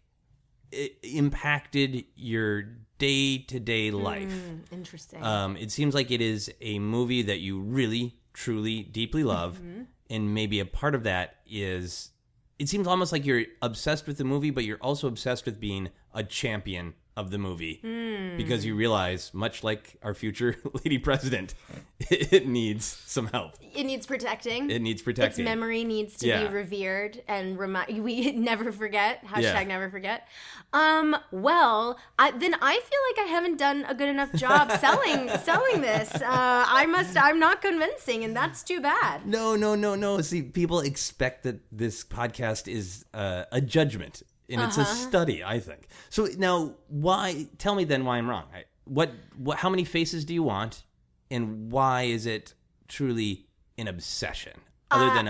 it 0.72 0.98
impacted 1.04 2.06
your 2.16 2.64
day 2.98 3.38
to 3.40 3.60
day 3.60 3.92
life. 3.92 4.32
Hmm, 4.48 4.74
Interesting. 4.74 5.24
Um, 5.24 5.56
it 5.58 5.72
seems 5.72 5.94
like 5.94 6.10
it 6.12 6.22
is 6.22 6.52
a 6.62 6.80
movie 6.80 7.22
that 7.24 7.40
you 7.40 7.60
really, 7.60 8.16
truly, 8.34 8.84
deeply 8.84 9.24
love, 9.24 9.56
Mm-hmm. 9.60 9.82
and 10.10 10.34
maybe 10.34 10.60
a 10.60 10.66
part 10.66 10.96
of 10.96 11.04
that 11.04 11.36
is. 11.50 12.12
It 12.60 12.70
seems 12.70 12.88
almost 12.88 13.12
like 13.12 13.26
you're 13.26 13.46
obsessed 13.62 14.08
with 14.08 14.18
the 14.18 14.24
movie, 14.24 14.50
but 14.50 14.64
you're 14.64 14.78
also 14.78 15.08
obsessed 15.08 15.46
with 15.46 15.60
being 15.60 15.90
a 16.14 16.24
champion 16.24 16.96
of 17.18 17.32
the 17.32 17.38
movie 17.38 17.80
Hmm. 17.82 18.38
because 18.38 18.66
you 18.66 18.76
realize, 18.76 19.34
much 19.34 19.64
like 19.64 19.96
our 20.04 20.14
future 20.14 20.56
lady 20.84 20.98
president, 21.00 21.54
it 22.00 22.48
needs 22.48 22.86
some 22.86 23.28
help. 23.28 23.54
it 23.62 23.84
needs 23.86 24.06
protecting. 24.06 24.70
It 24.70 24.82
needs 24.82 25.02
protecting. 25.02 25.46
its 25.46 25.50
memory 25.54 25.84
needs 25.84 26.18
to 26.20 26.28
Yeah. 26.28 26.48
be 26.48 26.54
revered 26.54 27.22
and 27.28 27.58
remind 27.60 28.04
we 28.08 28.32
never 28.32 28.72
forget 28.72 29.26
hashtag 29.26 29.42
Yeah. 29.44 29.64
never 29.76 29.90
forget 29.90 30.28
um 30.74 31.16
well 31.32 31.98
I, 32.20 32.32
then 32.32 32.54
i 32.62 32.74
feel 32.90 33.02
like 33.10 33.20
i 33.26 33.30
haven't 33.36 33.58
done 33.58 33.86
a 33.88 33.96
good 33.96 34.10
enough 34.10 34.32
job 34.34 34.72
selling 34.86 35.30
selling 35.50 35.82
this 35.82 36.10
uh 36.16 36.66
i 36.82 36.86
must 36.86 37.16
i'm 37.18 37.40
not 37.40 37.62
convincing 37.62 38.24
and 38.26 38.36
that's 38.36 38.64
too 38.64 38.80
bad 38.82 39.26
No, 39.26 39.56
no, 39.56 39.76
no, 39.76 39.96
no. 39.96 40.22
See, 40.22 40.42
people 40.42 40.80
expect 40.82 41.44
that 41.44 41.58
this 41.72 42.04
podcast 42.04 42.68
is 42.68 43.06
uh, 43.14 43.44
a 43.52 43.62
judgment, 43.62 44.24
and 44.50 44.62
it's 44.62 44.78
a 44.78 44.82
Uh-huh. 44.82 44.94
study. 44.94 45.44
I 45.44 45.60
think. 45.60 45.88
So 46.10 46.28
now, 46.38 46.76
why? 46.88 47.48
Tell 47.58 47.76
me 47.76 47.84
then 47.84 48.06
why 48.06 48.18
I'm 48.18 48.30
wrong. 48.30 48.46
I, 48.54 48.64
what, 48.86 49.12
what? 49.38 49.58
How 49.60 49.70
many 49.70 49.84
faces 49.84 50.24
do 50.26 50.34
you 50.34 50.44
want, 50.44 50.84
and 51.30 51.72
why 51.72 52.04
is 52.04 52.26
it 52.26 52.54
truly 52.88 53.46
an 53.78 53.88
obsession, 53.88 54.54
other 54.90 55.14
than 55.14 55.28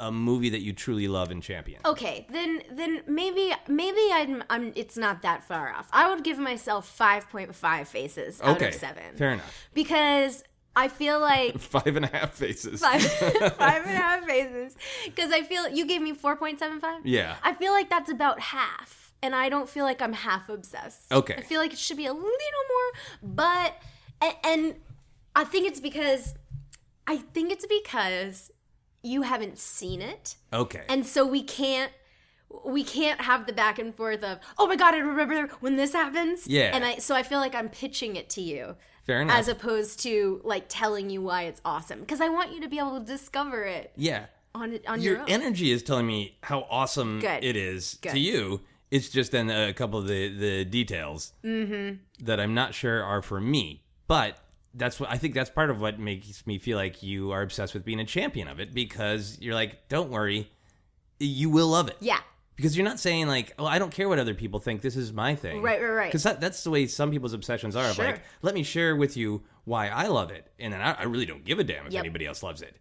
a, 0.00 0.06
a 0.06 0.12
movie 0.12 0.48
that 0.50 0.60
you 0.62 0.72
truly 0.72 1.08
love 1.08 1.30
and 1.30 1.42
champion. 1.42 1.80
Okay, 1.84 2.26
then 2.30 2.62
then 2.72 3.02
maybe 3.06 3.52
maybe 3.68 4.00
I'm 4.12 4.42
I'm 4.48 4.72
it's 4.76 4.96
not 4.96 5.20
that 5.22 5.44
far 5.44 5.70
off. 5.72 5.88
I 5.92 6.08
would 6.08 6.24
give 6.24 6.38
myself 6.38 6.86
5.5 6.98 7.86
faces 7.86 8.40
out 8.40 8.56
okay, 8.56 8.68
of 8.68 8.74
7. 8.74 9.02
fair 9.16 9.32
enough. 9.32 9.68
Because 9.74 10.44
I 10.76 10.88
feel 10.88 11.20
like 11.20 11.58
Five 11.58 11.96
and 11.96 12.04
a 12.04 12.08
half 12.08 12.34
faces. 12.34 12.80
five, 12.80 13.02
five 13.12 13.82
and 13.86 13.90
a 13.92 13.96
half 13.96 14.24
faces. 14.24 14.76
Because 15.04 15.32
I 15.32 15.42
feel 15.42 15.68
you 15.68 15.84
gave 15.86 16.00
me 16.00 16.14
4.75? 16.14 17.00
Yeah. 17.04 17.36
I 17.42 17.54
feel 17.54 17.72
like 17.72 17.90
that's 17.90 18.10
about 18.10 18.40
half. 18.40 19.12
And 19.22 19.34
I 19.34 19.48
don't 19.48 19.68
feel 19.68 19.84
like 19.84 20.00
I'm 20.00 20.12
half 20.14 20.48
obsessed. 20.48 21.12
Okay. 21.12 21.34
I 21.36 21.42
feel 21.42 21.60
like 21.60 21.72
it 21.72 21.78
should 21.78 21.96
be 21.98 22.06
a 22.06 22.12
little 22.12 22.24
more, 22.24 23.34
but, 23.34 23.74
and, 24.22 24.34
and 24.44 24.74
I 25.36 25.44
think 25.44 25.66
it's 25.66 25.80
because, 25.80 26.34
I 27.06 27.16
think 27.18 27.52
it's 27.52 27.66
because 27.66 28.50
you 29.02 29.22
haven't 29.22 29.58
seen 29.58 30.00
it. 30.00 30.36
Okay. 30.52 30.84
And 30.88 31.04
so 31.06 31.26
we 31.26 31.42
can't 31.42 31.92
we 32.64 32.82
can't 32.82 33.20
have 33.20 33.46
the 33.46 33.52
back 33.52 33.78
and 33.78 33.94
forth 33.94 34.24
of 34.24 34.40
oh 34.58 34.66
my 34.66 34.74
god 34.74 34.92
I 34.92 34.98
remember 34.98 35.46
when 35.60 35.76
this 35.76 35.92
happens 35.92 36.48
Yeah. 36.48 36.70
and 36.74 36.84
I 36.84 36.96
so 36.96 37.14
I 37.14 37.22
feel 37.22 37.38
like 37.38 37.54
I'm 37.54 37.68
pitching 37.68 38.16
it 38.16 38.28
to 38.30 38.40
you 38.40 38.74
Fair 39.06 39.22
enough. 39.22 39.36
as 39.38 39.48
opposed 39.48 40.00
to 40.00 40.40
like 40.44 40.66
telling 40.68 41.10
you 41.10 41.22
why 41.22 41.44
it's 41.44 41.60
awesome 41.64 42.00
because 42.00 42.20
I 42.20 42.28
want 42.28 42.52
you 42.52 42.60
to 42.60 42.68
be 42.68 42.78
able 42.78 42.98
to 43.00 43.04
discover 43.04 43.64
it 43.64 43.92
yeah. 43.96 44.26
on 44.54 44.72
it 44.74 44.84
on 44.86 45.00
your, 45.00 45.16
Your 45.18 45.24
energy 45.28 45.70
is 45.72 45.82
telling 45.82 46.06
me 46.06 46.36
how 46.42 46.66
awesome 46.70 47.20
Good. 47.20 47.42
it 47.44 47.56
is 47.56 47.98
Good. 48.02 48.12
to 48.12 48.18
you. 48.18 48.60
It's 48.90 49.08
just 49.08 49.30
then 49.32 49.50
a 49.50 49.72
couple 49.72 49.98
of 50.00 50.06
the, 50.08 50.28
the 50.36 50.64
details 50.64 51.32
Mm-hmm. 51.44 52.24
that 52.24 52.40
I'm 52.40 52.54
not 52.54 52.74
sure 52.74 53.02
are 53.02 53.22
for 53.22 53.40
me. 53.40 53.82
But 54.06 54.36
that's 54.74 54.98
what 55.00 55.10
I 55.10 55.16
think 55.16 55.34
that's 55.34 55.50
part 55.50 55.70
of 55.70 55.80
what 55.80 55.98
makes 55.98 56.46
me 56.46 56.58
feel 56.58 56.76
like 56.76 57.02
you 57.02 57.30
are 57.32 57.42
obsessed 57.42 57.74
with 57.74 57.84
being 57.84 58.00
a 58.00 58.04
champion 58.04 58.48
of 58.48 58.60
it 58.60 58.72
because 58.74 59.38
you're 59.40 59.54
like, 59.54 59.88
don't 59.88 60.10
worry, 60.10 60.50
you 61.18 61.50
will 61.50 61.68
love 61.68 61.88
it. 61.88 61.96
yeah 62.00 62.20
Because 62.60 62.76
you're 62.76 62.84
not 62.84 63.00
saying 63.00 63.26
like, 63.26 63.54
oh, 63.58 63.64
I 63.64 63.78
don't 63.78 63.90
care 63.92 64.06
what 64.08 64.18
other 64.18 64.34
people 64.34 64.60
think. 64.60 64.82
This 64.82 64.94
is 64.96 65.12
my 65.14 65.34
thing. 65.34 65.62
Right, 65.62 65.80
right, 65.80 65.88
right. 65.88 66.06
Because 66.08 66.24
that, 66.24 66.40
that's 66.40 66.62
the 66.62 66.70
way 66.70 66.86
some 66.86 67.10
people's 67.10 67.32
obsessions 67.32 67.74
are. 67.74 67.86
Of 67.88 67.96
Sure. 67.96 68.04
like, 68.04 68.22
let 68.42 68.54
me 68.54 68.62
share 68.62 68.94
with 68.96 69.16
you 69.16 69.42
why 69.64 69.88
I 69.88 70.08
love 70.08 70.30
it, 70.30 70.50
and 70.58 70.72
then 70.72 70.80
I, 70.82 70.92
I 70.92 71.02
really 71.04 71.24
don't 71.26 71.44
give 71.44 71.58
a 71.58 71.64
damn 71.64 71.86
if 71.86 71.92
Yep. 71.92 72.00
anybody 72.00 72.26
else 72.26 72.42
loves 72.42 72.60
it. 72.60 72.76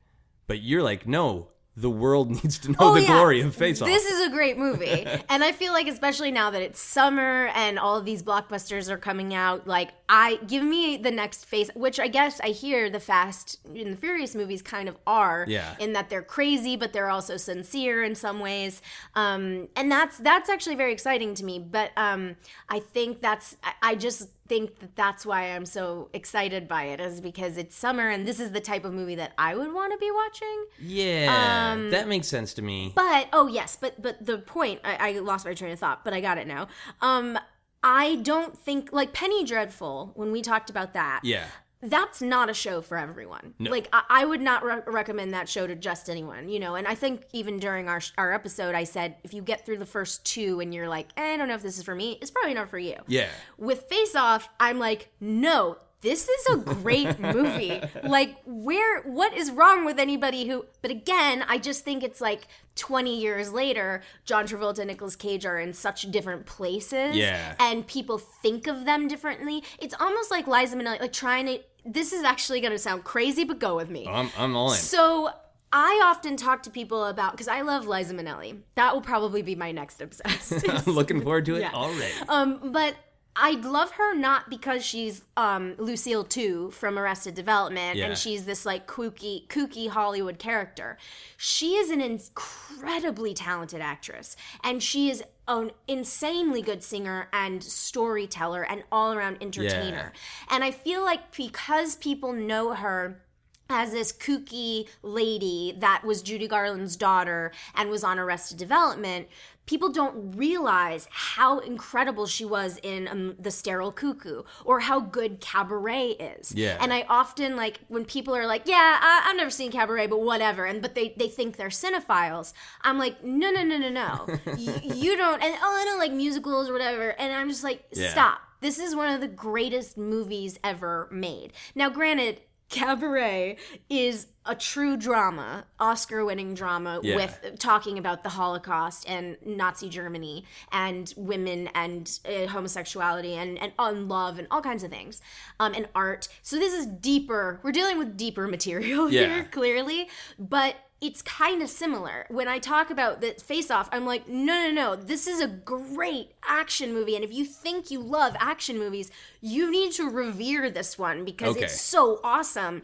But 0.48 0.62
you're 0.62 0.84
like, 0.84 1.08
no, 1.08 1.50
the 1.82 1.90
world 1.90 2.30
needs 2.44 2.60
to 2.60 2.72
know 2.72 2.78
Oh, 2.80 2.94
the 2.94 3.02
yeah. 3.02 3.08
glory 3.14 3.42
of 3.42 3.56
Face 3.56 3.82
Off. 3.82 3.88
This 3.88 4.06
is 4.06 4.28
a 4.28 4.30
great 4.30 4.58
movie. 4.58 5.06
and 5.30 5.44
I 5.44 5.52
feel 5.52 5.72
like 5.74 5.88
especially 5.88 6.32
now 6.32 6.50
that 6.52 6.62
it's 6.62 6.80
summer 6.82 7.48
and 7.56 7.80
all 7.80 7.96
of 7.98 8.06
these 8.06 8.22
blockbusters 8.24 8.90
are 8.90 8.98
coming 8.98 9.34
out, 9.34 9.68
like 9.68 9.92
I 10.10 10.38
give 10.48 10.64
me 10.64 10.98
the 10.98 11.12
next 11.12 11.46
face 11.46 11.70
which 11.76 12.00
I 12.00 12.08
guess 12.08 12.40
I 12.42 12.48
hear 12.50 12.90
the 12.90 13.00
Fast 13.00 13.60
and 13.66 13.94
the 13.94 13.98
Furious 13.98 14.36
movies 14.36 14.62
kind 14.62 14.90
of 14.90 14.98
are 15.08 15.46
Yeah. 15.48 15.76
in 15.80 15.94
that 15.94 16.10
they're 16.10 16.24
crazy 16.24 16.76
but 16.76 16.94
they're 16.94 17.10
also 17.10 17.38
sincere 17.38 18.04
in 18.04 18.16
some 18.16 18.40
ways. 18.40 18.82
Um 19.16 19.68
and 19.76 19.92
that's 19.92 20.18
that's 20.18 20.50
actually 20.50 20.76
very 20.76 20.92
exciting 20.94 21.34
to 21.36 21.46
me, 21.46 21.60
but 21.60 21.92
um 21.96 22.36
I 22.70 22.80
think 22.80 23.22
that's 23.22 23.56
I, 23.64 23.74
I 23.92 23.96
just 23.96 24.30
think 24.50 24.80
that 24.80 24.96
that's 24.96 25.26
why 25.26 25.44
I'm 25.56 25.66
so 25.66 26.10
excited 26.12 26.68
by 26.68 26.84
it 26.86 27.00
is 27.00 27.22
because 27.22 27.56
it's 27.58 27.76
summer 27.76 28.10
and 28.10 28.28
this 28.28 28.40
is 28.40 28.52
the 28.52 28.60
type 28.60 28.84
of 28.84 28.94
movie 28.94 29.16
that 29.16 29.32
I 29.38 29.56
would 29.56 29.72
want 29.74 29.94
to 29.94 29.98
be 30.00 30.12
watching. 30.12 30.66
yeah, 30.82 31.72
Um, 31.74 31.92
that 31.92 32.08
makes 32.10 32.28
sense 32.28 32.54
to 32.56 32.62
me. 32.62 32.92
But 32.96 33.30
oh 33.32 33.48
yes, 33.48 33.78
but 33.80 34.02
but 34.02 34.26
the 34.26 34.40
point 34.40 34.82
I, 34.84 35.10
I 35.10 35.20
lost 35.20 35.46
my 35.46 35.54
train 35.54 35.72
of 35.72 35.80
thought, 35.80 36.04
but 36.04 36.14
I 36.14 36.20
got 36.20 36.38
it 36.38 36.48
now. 36.48 36.68
Um, 37.02 37.40
I 37.84 38.16
don't 38.16 38.58
think 38.58 38.92
like 38.92 39.14
Penny 39.14 39.46
Dreadful 39.46 40.12
when 40.16 40.32
we 40.34 40.42
talked 40.42 40.70
about 40.70 40.94
that. 40.94 41.22
yeah, 41.24 41.46
That's 41.82 42.22
not 42.22 42.50
a 42.50 42.54
show 42.54 42.82
for 42.82 42.98
everyone. 42.98 43.54
No. 43.58 43.72
Like 43.72 43.88
I, 43.94 44.04
I 44.10 44.26
would 44.26 44.42
not 44.42 44.64
re- 44.66 44.82
recommend 44.86 45.34
that 45.34 45.48
show 45.48 45.66
to 45.66 45.76
just 45.76 46.10
anyone, 46.10 46.50
you 46.50 46.60
know. 46.60 46.76
And 46.76 46.86
I 46.86 46.96
think 46.96 47.24
even 47.32 47.58
during 47.60 47.88
our 47.88 48.02
our 48.18 48.34
episode, 48.34 48.76
I 48.76 48.84
said 48.84 49.16
if 49.24 49.34
you 49.34 49.42
get 49.42 49.66
through 49.66 49.78
the 49.78 49.86
first 49.86 50.26
two 50.26 50.60
and 50.60 50.74
you're 50.74 50.90
like, 50.90 51.08
eh, 51.16 51.34
I 51.34 51.38
don't 51.38 51.48
know 51.48 51.56
if 51.56 51.62
this 51.62 51.78
is 51.78 51.84
for 51.84 51.96
me, 51.96 52.18
it's 52.22 52.32
probably 52.32 52.54
not 52.54 52.70
for 52.70 52.80
you. 52.80 52.96
yeah. 53.08 53.30
With 53.58 53.84
Face 53.84 54.16
Off, 54.16 54.50
I'm 54.60 54.78
like, 54.80 55.10
no, 55.22 55.78
this 56.02 56.30
is 56.30 56.46
a 56.54 56.58
great 56.58 57.20
movie. 57.36 57.82
like, 58.04 58.38
where, 58.46 59.02
what 59.04 59.34
is 59.34 59.52
wrong 59.52 59.84
with 59.86 60.00
anybody 60.00 60.48
who, 60.48 60.66
but 60.82 60.92
again, 60.92 61.44
I 61.48 61.58
just 61.58 61.84
think 61.84 62.04
it's 62.04 62.22
like 62.22 62.48
20 62.76 63.20
years 63.20 63.52
later, 63.52 64.02
John 64.24 64.48
Travolta 64.48 64.80
and 64.80 64.88
Nicolas 64.88 65.18
Cage 65.18 65.46
are 65.46 65.60
in 65.60 65.74
such 65.74 66.10
different 66.12 66.46
places. 66.46 67.18
Yeah. 67.18 67.54
And 67.60 67.86
people 67.86 68.18
think 68.18 68.66
of 68.68 68.86
them 68.86 69.10
differently. 69.10 69.62
It's 69.78 69.94
almost 70.00 70.32
like 70.32 70.48
Liza 70.48 70.78
Minnelli, 70.78 71.02
like 71.02 71.12
trying 71.12 71.46
to, 71.48 71.60
this 71.86 72.14
is 72.14 72.24
actually 72.24 72.62
going 72.62 72.72
to 72.74 72.78
sound 72.80 73.04
crazy, 73.04 73.44
but 73.44 73.60
go 73.60 73.76
with 73.76 73.90
me. 73.90 74.08
I'm, 74.08 74.30
I'm 74.38 74.56
all 74.56 74.72
in. 74.72 74.78
So 74.78 75.30
I 75.72 76.02
often 76.06 76.36
talk 76.38 76.64
to 76.64 76.70
people 76.70 77.06
about 77.06 77.32
because 77.34 77.48
I 77.48 77.62
love 77.62 77.88
Liza 77.88 78.14
Minnelli. 78.14 78.60
That 78.76 78.94
will 78.94 79.02
probably 79.02 79.42
be 79.42 79.56
my 79.56 79.72
next 79.72 80.02
obsessed. 80.02 80.68
I'm 80.70 80.84
looking 80.94 81.22
forward 81.22 81.46
to 81.46 81.56
it 81.56 81.62
Yeah. 81.62 81.72
already. 81.74 82.12
Um, 82.28 82.72
but 82.72 82.96
I 83.36 83.52
love 83.52 83.92
her 83.92 84.16
not 84.16 84.50
because 84.50 84.84
she's 84.84 85.22
um, 85.38 85.76
Lucille 85.78 86.24
Two 86.26 86.72
from 86.72 86.98
Arrested 87.00 87.36
Development, 87.36 87.96
Yeah. 87.98 88.08
and 88.08 88.18
she's 88.18 88.46
this 88.46 88.66
like 88.66 88.88
kooky, 88.88 89.48
kooky 89.48 89.88
Hollywood 89.88 90.40
character. 90.40 90.98
She 91.38 91.76
is 91.76 91.90
an 91.92 92.02
incredibly 92.02 93.34
talented 93.34 93.80
actress, 93.82 94.36
and 94.64 94.82
she 94.84 95.10
is 95.10 95.24
an 95.50 95.72
insanely 95.88 96.62
good 96.62 96.84
singer 96.84 97.28
and 97.34 97.64
storyteller 97.64 98.64
and 98.64 98.84
all 98.92 99.14
around 99.14 99.38
entertainer. 99.42 100.14
And 100.50 100.64
I 100.64 100.72
feel 100.72 101.04
like 101.04 101.36
because 101.36 101.96
people 101.96 102.32
know 102.34 102.74
her 102.76 103.22
as 103.70 103.92
this 103.92 104.12
kooky 104.12 104.88
lady 105.04 105.76
that 105.80 106.04
was 106.04 106.22
Judy 106.22 106.48
Garland's 106.48 106.96
daughter 106.96 107.52
and 107.76 107.90
was 107.90 108.04
on 108.04 108.18
Arrested 108.18 108.58
Development, 108.58 109.28
people 109.70 109.90
don't 109.90 110.36
realize 110.36 111.08
how 111.12 111.60
incredible 111.60 112.26
she 112.26 112.44
was 112.44 112.80
in 112.82 113.08
um, 113.08 113.36
The 113.38 113.52
Sterile 113.52 113.92
Cuckoo 113.92 114.42
or 114.66 114.80
how 114.80 115.00
good 115.00 115.40
Cabaret 115.40 116.08
is. 116.14 116.56
Yeah. 116.56 116.78
And 116.82 116.92
I 116.92 117.06
often 117.08 117.56
like 117.56 117.82
when 117.88 118.04
people 118.04 118.36
are 118.36 118.48
like, 118.48 118.64
"Yeah, 118.66 118.98
I, 119.00 119.28
I've 119.28 119.38
never 119.38 119.52
seen 119.52 119.72
Cabaret, 119.72 120.08
but 120.08 120.22
whatever," 120.22 120.66
and 120.66 120.82
but 120.82 120.96
they 120.96 121.14
they 121.18 121.28
think 121.28 121.58
they're 121.58 121.70
cinephiles. 121.70 122.52
I'm 122.82 122.98
like, 122.98 123.24
"No, 123.24 123.52
no, 123.52 123.64
no, 123.64 123.78
no, 123.78 123.90
no. 123.90 124.26
Y- 124.48 124.82
you 124.96 125.16
don't." 125.16 125.42
And 125.44 125.54
oh, 125.62 125.78
I 125.82 125.86
don't 125.86 126.00
like 126.00 126.14
musicals 126.14 126.68
or 126.68 126.74
whatever. 126.74 127.10
And 127.20 127.32
I'm 127.32 127.48
just 127.48 127.64
like, 127.64 127.86
Yeah. 127.94 128.10
"Stop." 128.10 128.40
This 128.62 128.80
is 128.80 128.94
one 128.96 129.14
of 129.14 129.22
the 129.22 129.28
greatest 129.28 129.98
movies 129.98 130.60
ever 130.64 131.08
made. 131.12 131.54
Now, 131.76 131.90
granted, 131.90 132.42
Cabaret 132.70 133.58
is 133.90 134.28
a 134.46 134.56
true 134.56 134.96
drama, 134.98 135.66
Oscar 135.80 136.24
winning 136.26 136.54
drama 136.54 137.00
Yeah. 137.04 137.16
with 137.16 137.56
talking 137.60 137.98
about 137.98 138.24
the 138.24 138.30
Holocaust 138.30 139.08
and 139.10 139.38
Nazi 139.46 139.90
Germany 139.90 140.46
and 140.72 141.14
women 141.18 141.68
and 141.76 142.10
uh, 142.26 142.48
homosexuality 142.48 143.34
and, 143.36 143.58
and 143.60 143.74
on 143.78 144.08
love 144.08 144.40
and 144.40 144.48
all 144.50 144.62
kinds 144.62 144.84
of 144.84 144.90
things 144.90 145.22
um, 145.60 145.74
and 145.74 145.88
art. 145.94 146.28
So 146.42 146.58
this 146.58 146.74
is 146.74 146.86
deeper. 146.86 147.60
We're 147.64 147.72
dealing 147.72 147.98
with 147.98 148.18
deeper 148.18 148.48
material 148.48 149.10
Yeah. 149.12 149.28
here, 149.36 149.44
clearly, 149.52 150.10
but 150.40 150.76
it's 151.02 151.22
kind 151.22 151.62
of 151.62 151.70
similar. 151.70 152.26
When 152.30 152.48
I 152.48 152.60
talk 152.60 152.90
about 152.90 153.22
the 153.22 153.32
face 153.32 153.72
off, 153.72 153.88
I'm 153.92 154.06
like, 154.06 154.28
no, 154.28 154.68
no, 154.68 154.72
no, 154.72 154.96
this 154.96 155.28
is 155.28 155.40
a 155.40 155.48
great 155.48 156.32
action 156.44 156.94
movie. 156.94 157.16
And 157.16 157.24
if 157.24 157.34
you 157.34 157.46
think 157.46 157.90
you 157.90 158.00
love 158.02 158.36
action 158.40 158.78
movies, 158.78 159.10
you 159.40 159.72
need 159.72 159.94
to 159.94 160.10
revere 160.10 160.70
this 160.70 160.98
one 161.00 161.24
because 161.24 161.56
Okay. 161.56 161.66
it's 161.66 161.80
so 161.80 162.20
awesome 162.24 162.82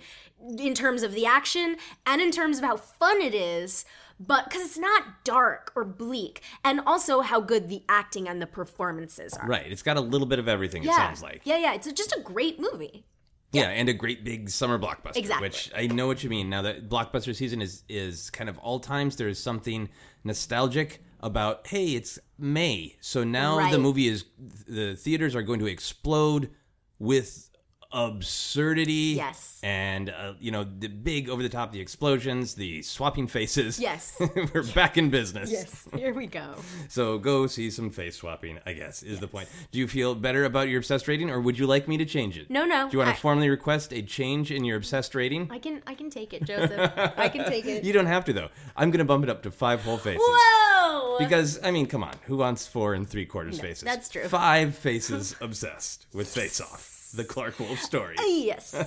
in 0.57 0.74
terms 0.74 1.03
of 1.03 1.13
the 1.13 1.26
action 1.26 1.76
and 2.05 2.22
in 2.22 2.32
terms 2.32 2.57
of 2.59 2.63
how 2.63 2.78
fun 2.78 3.22
it 3.22 3.34
is. 3.34 3.84
But 4.18 4.45
because 4.45 4.61
it's 4.66 4.78
not 4.78 5.26
dark 5.26 5.74
or 5.76 5.84
bleak, 5.84 6.41
and 6.63 6.80
also 6.86 7.20
how 7.20 7.41
good 7.41 7.68
the 7.68 7.84
acting 7.89 8.30
and 8.30 8.41
the 8.41 8.47
performances 8.47 9.34
are. 9.34 9.45
Right. 9.45 9.70
It's 9.70 9.84
got 9.84 9.97
a 9.97 10.01
little 10.01 10.26
bit 10.26 10.39
of 10.39 10.47
everything, 10.47 10.86
it 10.86 10.89
sounds 10.91 11.22
like. 11.22 11.41
Yeah, 11.43 11.57
yeah. 11.57 11.74
It's 11.74 11.91
just 11.91 12.13
a 12.13 12.22
great 12.22 12.57
movie. 12.57 13.03
Yeah, 13.56 13.70
and 13.70 13.89
a 13.89 13.93
great 13.93 14.24
big 14.24 14.49
summer 14.49 14.78
blockbuster. 14.78 15.18
Exactly. 15.18 15.47
Which 15.47 15.72
I 15.76 15.88
know 15.88 16.08
what 16.08 16.24
you 16.24 16.30
mean. 16.30 16.49
Now 16.49 16.62
that 16.64 16.89
blockbuster 16.89 17.36
season 17.36 17.62
is 17.62 17.84
is 17.89 18.30
kind 18.30 18.49
of 18.49 18.58
all 18.60 18.80
times. 18.80 19.16
There 19.16 19.28
is 19.28 19.41
something 19.41 19.89
nostalgic 20.24 21.01
about. 21.20 21.68
Hey, 21.68 21.95
it's 21.95 22.20
May, 22.38 22.97
so 23.01 23.24
now 23.24 23.72
the 23.72 23.80
movie 23.80 24.08
is 24.08 24.26
the 24.68 24.95
theaters 24.95 25.36
are 25.36 25.43
going 25.43 25.60
to 25.60 25.68
explode 25.68 26.51
with 26.99 27.49
absurdity. 27.96 29.14
Yes. 29.16 29.60
and 29.64 30.10
uh, 30.10 30.34
you 30.39 30.52
know 30.52 30.64
the 30.64 30.88
big 30.88 31.30
over 31.30 31.41
the 31.41 31.50
top, 31.50 31.72
the 31.72 31.80
explosions, 31.80 32.56
the 32.56 32.82
swapping 32.82 33.28
faces. 33.28 33.80
Yes. 33.80 34.16
we're 34.54 34.64
back 34.74 34.98
in 34.98 35.10
business. 35.10 35.52
Yes, 35.52 35.88
here 35.96 36.14
we 36.14 36.28
go. 36.28 36.56
So 36.89 37.18
go 37.18 37.48
see 37.48 37.70
some 37.72 37.89
face 37.89 38.18
swapping. 38.18 38.60
I 38.66 38.74
guess 38.74 39.02
is 39.04 39.20
the 39.20 39.28
point. 39.28 39.50
Do 39.72 39.80
you 39.80 39.88
feel 39.88 40.14
better 40.16 40.46
about 40.46 40.68
your 40.70 40.80
obsessed 40.80 41.08
rating, 41.08 41.30
or 41.32 41.39
would 41.41 41.58
you 41.58 41.66
like 41.68 41.88
me 41.88 41.98
to 41.98 42.06
change 42.06 42.38
it? 42.38 42.50
No, 42.50 42.66
no. 42.66 42.88
Do 42.89 42.93
you 42.93 43.00
want 43.00 43.10
I- 43.10 43.14
to 43.14 43.20
formally 43.20 43.50
request 43.50 43.93
a 43.93 44.02
change 44.02 44.52
in 44.52 44.64
your 44.66 44.78
obsessed 44.78 45.16
rating? 45.16 45.50
I 45.52 45.60
can, 45.60 45.82
I 45.88 45.93
can 45.96 46.10
take 46.10 46.34
it, 46.34 46.43
Joseph. 46.43 46.91
I 47.18 47.30
can 47.30 47.46
take 47.50 47.66
it. 47.66 47.84
You 47.86 47.93
don't 47.93 48.08
have 48.08 48.26
to 48.26 48.34
though. 48.34 48.50
I'm 48.76 48.89
gonna 48.89 49.06
bump 49.06 49.24
it 49.24 49.30
up 49.30 49.43
to 49.43 49.52
five 49.52 49.82
whole 49.84 49.98
faces. 49.98 50.22
Whoa! 50.26 51.18
Because 51.20 51.60
I 51.64 51.72
mean, 51.72 51.86
come 51.86 52.04
on, 52.04 52.14
who 52.24 52.38
wants 52.38 52.66
four 52.68 52.93
and 52.93 53.08
three 53.08 53.26
quarters 53.26 53.60
faces? 53.60 53.84
that's 53.84 54.10
true. 54.10 54.28
Five 54.28 54.76
faces 54.76 55.36
obsessed 55.39 56.08
with 56.14 56.28
face 56.28 56.60
off. 56.60 56.95
The 57.16 57.24
Clarke 57.24 57.59
Wolfe 57.59 57.80
story. 57.82 58.16
Yes. 58.20 58.76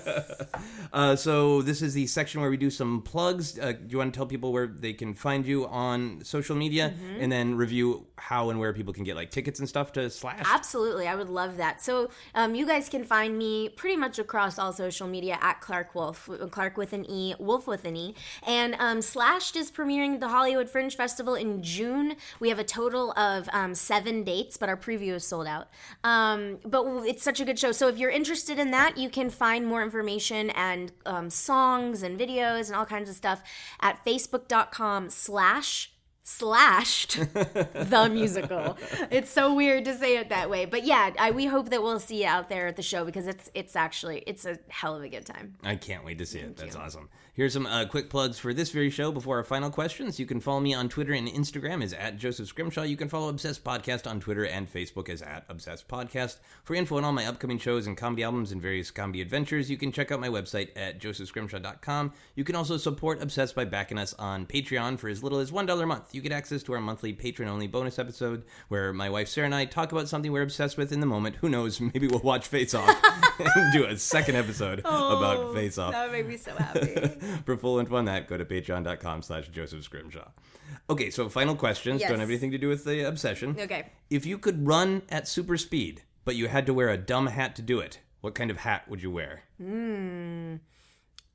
Uh, 0.91 1.15
so 1.15 1.61
this 1.63 1.83
is 1.83 1.93
the 1.93 2.07
section 2.07 2.41
where 2.41 2.49
we 2.51 2.57
do 2.57 2.71
some 2.71 3.03
plugs. 3.03 3.59
Uh, 3.59 3.73
do 3.73 3.79
you 3.89 3.99
want 3.99 4.13
to 4.13 4.17
tell 4.17 4.27
people 4.27 4.53
where 4.53 4.67
they 4.67 4.93
can 4.95 5.13
find 5.15 5.45
you 5.47 5.67
on 5.67 6.25
social 6.25 6.57
media, 6.57 6.95
Mm-hmm. 6.99 7.21
and 7.23 7.31
then 7.31 7.55
review 7.57 8.07
how 8.17 8.49
and 8.51 8.59
where 8.59 8.73
people 8.73 8.93
can 8.95 9.05
get 9.05 9.15
like 9.15 9.31
tickets 9.31 9.59
and 9.61 9.69
stuff 9.69 9.93
to 9.93 10.09
Slash? 10.09 10.43
Absolutely, 10.45 11.07
I 11.07 11.15
would 11.15 11.29
love 11.29 11.59
that. 11.59 11.83
So, 11.83 12.11
um, 12.35 12.55
you 12.55 12.67
guys 12.67 12.89
can 12.89 13.05
find 13.05 13.37
me 13.37 13.69
pretty 13.69 13.97
much 13.97 14.19
across 14.19 14.59
all 14.59 14.73
social 14.73 15.07
media 15.07 15.39
at 15.43 15.61
Clarke 15.61 15.95
Wolfe, 15.95 16.29
Clarke 16.51 16.77
with 16.79 16.93
an 16.95 17.05
E, 17.09 17.35
Wolfe 17.39 17.67
with 17.67 17.85
an 17.85 17.97
E. 17.97 18.15
And 18.47 18.75
um, 18.79 19.03
Slashed 19.03 19.55
is 19.57 19.71
premiering 19.71 20.15
at 20.15 20.21
the 20.21 20.29
Hollywood 20.29 20.71
Fringe 20.71 20.97
Festival 20.97 21.35
in 21.35 21.63
June. 21.63 22.17
We 22.41 22.49
have 22.49 22.59
a 22.59 22.65
total 22.65 23.13
of 23.13 23.49
um, 23.53 23.75
seven 23.75 24.25
dates, 24.25 24.57
but 24.57 24.69
our 24.71 24.77
preview 24.77 25.15
is 25.15 25.27
sold 25.27 25.47
out. 25.47 25.69
Um, 26.03 26.59
but 26.65 26.85
it's 27.07 27.23
such 27.23 27.41
a 27.41 27.45
good 27.45 27.59
show. 27.59 27.73
So, 27.73 27.89
if 27.89 27.99
you're 27.99 28.11
interested 28.19 28.59
in 28.59 28.73
that, 28.73 28.99
you 28.99 29.09
can 29.09 29.31
find 29.31 29.65
more 29.65 29.81
information 29.81 30.51
and 30.51 30.91
um, 31.07 31.31
songs 31.31 32.03
and 32.03 32.19
videos 32.19 32.67
and 32.67 32.75
all 32.75 32.85
kinds 32.85 33.09
of 33.09 33.15
stuff 33.15 33.41
at 33.81 34.05
facebook.com 34.05 35.09
slash 35.09 35.93
slashed 36.25 37.17
the 37.35 38.09
musical. 38.13 38.77
It's 39.13 39.31
so 39.31 39.55
weird 39.55 39.85
to 39.85 39.95
say 39.95 40.19
it 40.19 40.31
that 40.31 40.51
way, 40.51 40.65
but 40.65 40.85
yeah, 40.85 41.13
I, 41.17 41.31
we 41.31 41.47
hope 41.47 41.71
that 41.71 41.81
we'll 41.81 42.01
see 42.01 42.23
you 42.23 42.27
out 42.27 42.49
there 42.49 42.67
at 42.67 42.75
the 42.75 42.83
show 42.83 43.05
because 43.05 43.29
it's 43.29 43.51
it's 43.55 43.77
actually 43.77 44.25
it's 44.27 44.45
a 44.45 44.59
hell 44.69 44.97
of 44.97 45.03
a 45.05 45.09
good 45.09 45.25
time. 45.25 45.55
I 45.63 45.77
can't 45.77 46.05
wait 46.05 46.19
to 46.19 46.27
see 46.27 46.41
it. 46.41 46.57
That's 46.57 46.75
awesome. 46.75 47.09
Here's 47.39 47.53
some 47.53 47.67
uh, 47.67 47.85
quick 47.85 48.11
plugs 48.11 48.37
for 48.37 48.53
this 48.53 48.73
very 48.73 48.91
show 48.91 49.13
before 49.13 49.37
our 49.37 49.45
final 49.45 49.71
questions. 49.71 50.19
You 50.19 50.27
can 50.27 50.41
follow 50.41 50.59
me 50.59 50.75
on 50.75 50.89
Twitter 50.89 51.13
and 51.13 51.29
Instagram 51.29 51.85
is 51.85 51.93
at 51.93 52.17
Joseph 52.17 52.49
Scrimshaw. 52.49 52.83
You 52.83 52.97
can 52.97 53.09
follow 53.09 53.29
Obsessed 53.29 53.63
Podcast 53.63 54.11
on 54.11 54.19
Twitter 54.19 54.45
and 54.45 54.69
Facebook 54.69 55.09
as 55.09 55.23
at 55.23 55.45
Obsessed 55.49 55.87
Podcast. 55.87 56.39
For 56.65 56.75
info 56.75 56.97
on 56.97 57.05
all 57.05 57.13
my 57.13 57.27
upcoming 57.27 57.61
shows 57.61 57.87
and 57.87 57.97
comedy 57.97 58.25
albums 58.25 58.51
and 58.51 58.61
various 58.61 58.91
comedy 58.91 59.21
adventures, 59.23 59.71
you 59.71 59.77
can 59.77 59.93
check 59.93 60.11
out 60.11 60.19
my 60.19 60.29
website 60.29 60.71
at 60.75 61.01
josephscrimshaw.com. 61.01 62.13
You 62.35 62.43
can 62.43 62.57
also 62.57 62.77
support 62.77 63.23
Obsessed 63.23 63.55
by 63.55 63.65
backing 63.65 63.99
us 63.99 64.15
on 64.15 64.45
Patreon 64.45 64.99
for 64.99 65.09
as 65.09 65.23
little 65.23 65.39
as 65.39 65.53
$1 65.53 65.81
a 65.81 65.87
month. 65.87 66.13
You 66.17 66.21
get 66.21 66.33
access 66.33 66.65
to 66.65 66.73
our 66.73 66.81
monthly 66.81 67.13
patron-only 67.13 67.69
bonus 67.69 68.01
episode 68.01 68.43
where 68.67 68.93
my 68.93 69.09
wife 69.09 69.29
Sarah 69.29 69.45
and 69.45 69.55
I 69.55 69.65
talk 69.65 69.93
about 69.93 70.09
something 70.09 70.33
we're 70.33 70.43
obsessed 70.43 70.77
with 70.77 70.91
in 70.91 70.99
the 70.99 71.07
moment. 71.07 71.37
Who 71.37 71.49
knows? 71.49 71.81
Maybe 71.95 72.09
we'll 72.09 72.19
watch 72.19 72.49
Face 72.49 72.75
Off 72.75 73.01
and 73.39 73.73
do 73.73 73.85
a 73.85 73.97
second 73.97 74.35
episode 74.35 74.81
about 74.85 75.55
Face 75.55 75.79
Off. 75.79 75.93
That 75.93 76.11
would 76.11 76.19
make 76.19 76.27
me 76.27 76.37
so 76.37 76.57
happy. 76.57 77.28
For 77.47 77.57
full 77.57 77.79
info 77.79 77.97
on 77.97 78.05
that, 78.07 78.29
go 78.29 78.37
to 78.37 78.45
patreon.com 78.45 79.23
slash 79.23 79.49
Joseph 79.49 79.83
Scrimshaw. 79.85 80.29
Okay, 80.91 81.11
so 81.11 81.29
final 81.29 81.55
questions. 81.57 82.01
Yes. 82.01 82.11
Don't 82.11 82.21
have 82.21 82.29
anything 82.29 82.51
to 82.51 82.59
do 82.59 82.69
with 82.69 82.85
the 82.85 83.07
obsession. 83.07 83.57
okay. 83.59 83.87
If 84.11 84.27
you 84.27 84.39
could 84.39 84.67
run 84.67 85.03
at 85.09 85.27
super 85.29 85.57
speed, 85.57 86.03
but 86.25 86.37
you 86.37 86.49
had 86.49 86.67
to 86.67 86.75
wear 86.75 86.89
a 86.91 86.97
dumb 86.99 87.27
hat 87.29 87.57
to 87.57 87.63
do 87.63 87.79
it, 87.81 88.01
what 88.21 88.35
kind 88.35 88.51
of 88.51 88.59
hat 88.59 88.89
would 88.89 89.03
you 89.03 89.11
wear? 89.11 89.43
Hmm. 89.59 90.57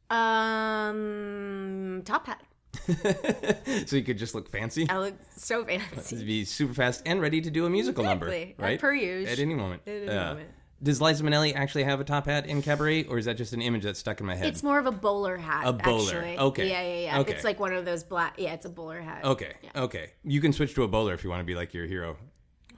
Um, 0.10 2.02
top 2.06 2.28
hat. 2.28 2.42
so 3.88 3.96
you 3.96 4.04
could 4.04 4.18
just 4.18 4.34
look 4.36 4.50
fancy? 4.50 4.88
I 4.90 4.98
look 5.00 5.16
so 5.38 5.64
fancy. 5.66 6.24
Be 6.26 6.44
super 6.46 6.74
fast 6.74 7.02
and 7.06 7.22
ready 7.22 7.40
to 7.42 7.50
do 7.52 7.66
a 7.66 7.70
musical 7.70 8.04
number, 8.04 8.28
Exactly. 8.28 8.56
right? 8.64 8.80
Per 8.80 8.94
usual. 8.94 9.32
At 9.32 9.40
any 9.40 9.54
moment. 9.56 9.84
At 9.88 9.94
any 9.94 10.06
Yeah. 10.06 10.30
moment. 10.30 10.50
Does 10.84 11.00
Liza 11.02 11.24
Minnelli 11.24 11.56
actually 11.56 11.86
have 11.86 12.02
a 12.02 12.04
top 12.04 12.26
hat 12.26 12.46
in 12.46 12.62
Cabaret, 12.62 13.06
or 13.06 13.18
is 13.18 13.24
that 13.26 13.38
just 13.38 13.54
an 13.54 13.62
image 13.62 13.84
that's 13.84 14.00
stuck 14.00 14.20
in 14.20 14.26
my 14.26 14.36
head? 14.36 14.48
It's 14.48 14.62
more 14.64 14.78
of 14.78 14.86
a 14.86 14.92
bowler 14.92 15.38
hat. 15.38 15.66
A 15.66 15.72
bowler. 15.72 16.18
Actually. 16.18 16.38
Okay. 16.38 16.70
Yeah, 16.70 16.82
yeah, 16.82 17.00
yeah. 17.06 17.20
Okay. 17.22 17.34
It's 17.34 17.46
like 17.46 17.58
one 17.60 17.74
of 17.74 17.86
those 17.86 18.04
black. 18.04 18.36
Yeah, 18.38 18.54
it's 18.54 18.66
a 18.66 18.70
bowler 18.70 19.00
hat. 19.02 19.24
okay, 19.24 19.54
Yeah. 19.62 19.84
okay. 19.84 20.12
You 20.26 20.42
can 20.42 20.52
switch 20.52 20.74
to 20.76 20.84
a 20.84 20.88
bowler 20.90 21.14
if 21.14 21.24
you 21.24 21.30
want 21.30 21.40
to 21.40 21.46
be 21.46 21.56
like 21.56 21.74
your 21.74 21.86
hero. 21.86 22.18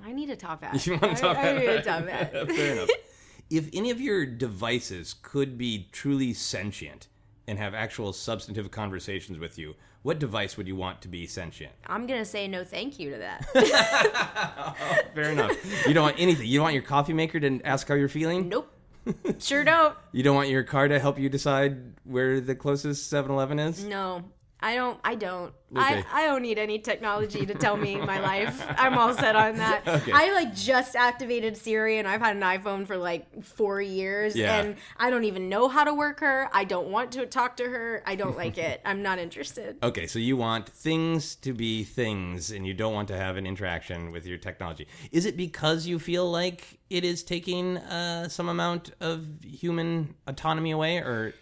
I 0.04 0.12
need 0.12 0.30
a 0.30 0.36
top 0.36 0.64
hat. 0.64 0.86
You 0.86 0.94
want 0.94 1.04
a 1.06 1.10
I- 1.10 1.14
top 1.16 1.38
I, 1.38 1.42
hat? 1.42 1.58
need 1.58 1.68
a 1.70 1.82
top 1.82 2.08
hat. 2.08 2.32
Fair 2.56 2.74
enough. 2.74 2.90
If 3.50 3.70
any 3.74 3.90
of 3.90 4.00
your 4.00 4.26
devices 4.26 5.16
could 5.22 5.58
be 5.58 5.88
truly 5.92 6.34
sentient 6.34 7.08
and 7.48 7.58
have 7.58 7.74
actual 7.74 8.14
substantive 8.14 8.70
conversations 8.70 9.40
with 9.40 9.58
you, 9.58 9.74
what 10.06 10.20
device 10.20 10.56
would 10.56 10.68
you 10.68 10.76
want 10.76 11.02
to 11.02 11.08
be 11.08 11.26
sentient? 11.26 11.74
I'm 11.88 12.06
gonna 12.06 12.26
say 12.26 12.48
no, 12.48 12.64
thank 12.64 13.00
you 13.00 13.10
to 13.14 13.18
that. 13.18 13.48
Oh, 14.78 14.98
fair 15.16 15.32
enough. 15.32 15.88
You 15.88 15.94
don't 15.96 16.04
want 16.04 16.20
anything. 16.20 16.46
You 16.46 16.60
don't 16.60 16.64
want 16.66 16.74
your 16.76 16.84
coffee 16.84 17.14
maker 17.14 17.40
to 17.40 17.60
ask 17.64 17.88
how 17.88 17.96
you're 17.96 18.08
feeling? 18.08 18.50
nope. 18.50 18.72
Sure 19.40 19.64
don't. 19.64 19.96
You 20.12 20.22
don't 20.22 20.36
want 20.36 20.50
your 20.50 20.64
car 20.64 20.88
to 20.88 21.00
help 21.00 21.18
you 21.18 21.28
decide 21.30 21.94
where 22.04 22.40
the 22.40 22.54
closest 22.56 23.10
7 23.10 23.32
Eleven 23.32 23.58
is? 23.58 23.84
No, 23.84 24.24
I 24.66 24.74
don't. 24.74 25.00
I 25.04 25.14
don't. 25.14 25.54
Okay. 25.76 26.04
I, 26.12 26.24
I 26.24 26.26
don't 26.26 26.42
need 26.42 26.58
any 26.58 26.80
technology 26.80 27.46
to 27.46 27.54
tell 27.54 27.78
me 27.78 27.98
my 27.98 28.20
life. 28.20 28.66
I'm 28.80 28.98
all 28.98 29.14
set 29.14 29.36
on 29.36 29.58
that. 29.58 29.84
Okay. 29.96 30.12
I 30.12 30.34
like 30.34 30.56
just 30.56 30.96
activated 30.96 31.56
Siri, 31.56 32.00
and 32.00 32.08
I've 32.08 32.20
had 32.22 32.36
an 32.36 32.42
iPhone 32.42 32.88
for 32.88 32.98
like 32.98 33.44
four 33.44 33.80
years, 33.80 34.36
Yeah. 34.36 34.60
and 34.60 34.76
I 34.98 35.10
don't 35.12 35.24
even 35.26 35.50
know 35.50 35.68
how 35.70 35.84
to 35.84 35.94
work 35.94 36.20
her. 36.22 36.50
I 36.52 36.64
don't 36.64 36.90
want 36.90 37.12
to 37.14 37.28
talk 37.28 37.58
to 37.58 37.64
her. 37.66 38.02
I 38.08 38.16
don't 38.16 38.36
like 38.36 38.58
it. 38.58 38.82
I'm 38.86 39.04
not 39.04 39.20
interested. 39.20 39.78
Okay, 39.84 40.08
so 40.08 40.18
you 40.18 40.36
want 40.36 40.68
things 40.68 41.36
to 41.38 41.54
be 41.54 41.84
things 41.84 42.52
and 42.52 42.66
you 42.66 42.74
don't 42.74 42.94
want 42.94 43.08
to 43.10 43.16
have 43.18 43.38
an 43.38 43.46
interaction 43.46 44.12
with 44.12 44.26
your 44.26 44.38
technology. 44.40 44.88
Is 45.12 45.26
it 45.26 45.38
because 45.38 45.86
you 45.86 46.00
feel 46.00 46.30
like 46.30 46.80
it 46.90 47.04
is 47.04 47.22
taking 47.24 47.78
uh, 47.78 48.28
some 48.30 48.50
amount 48.50 48.92
of 49.00 49.26
human 49.44 50.16
autonomy 50.28 50.72
away 50.72 50.98
or 50.98 51.34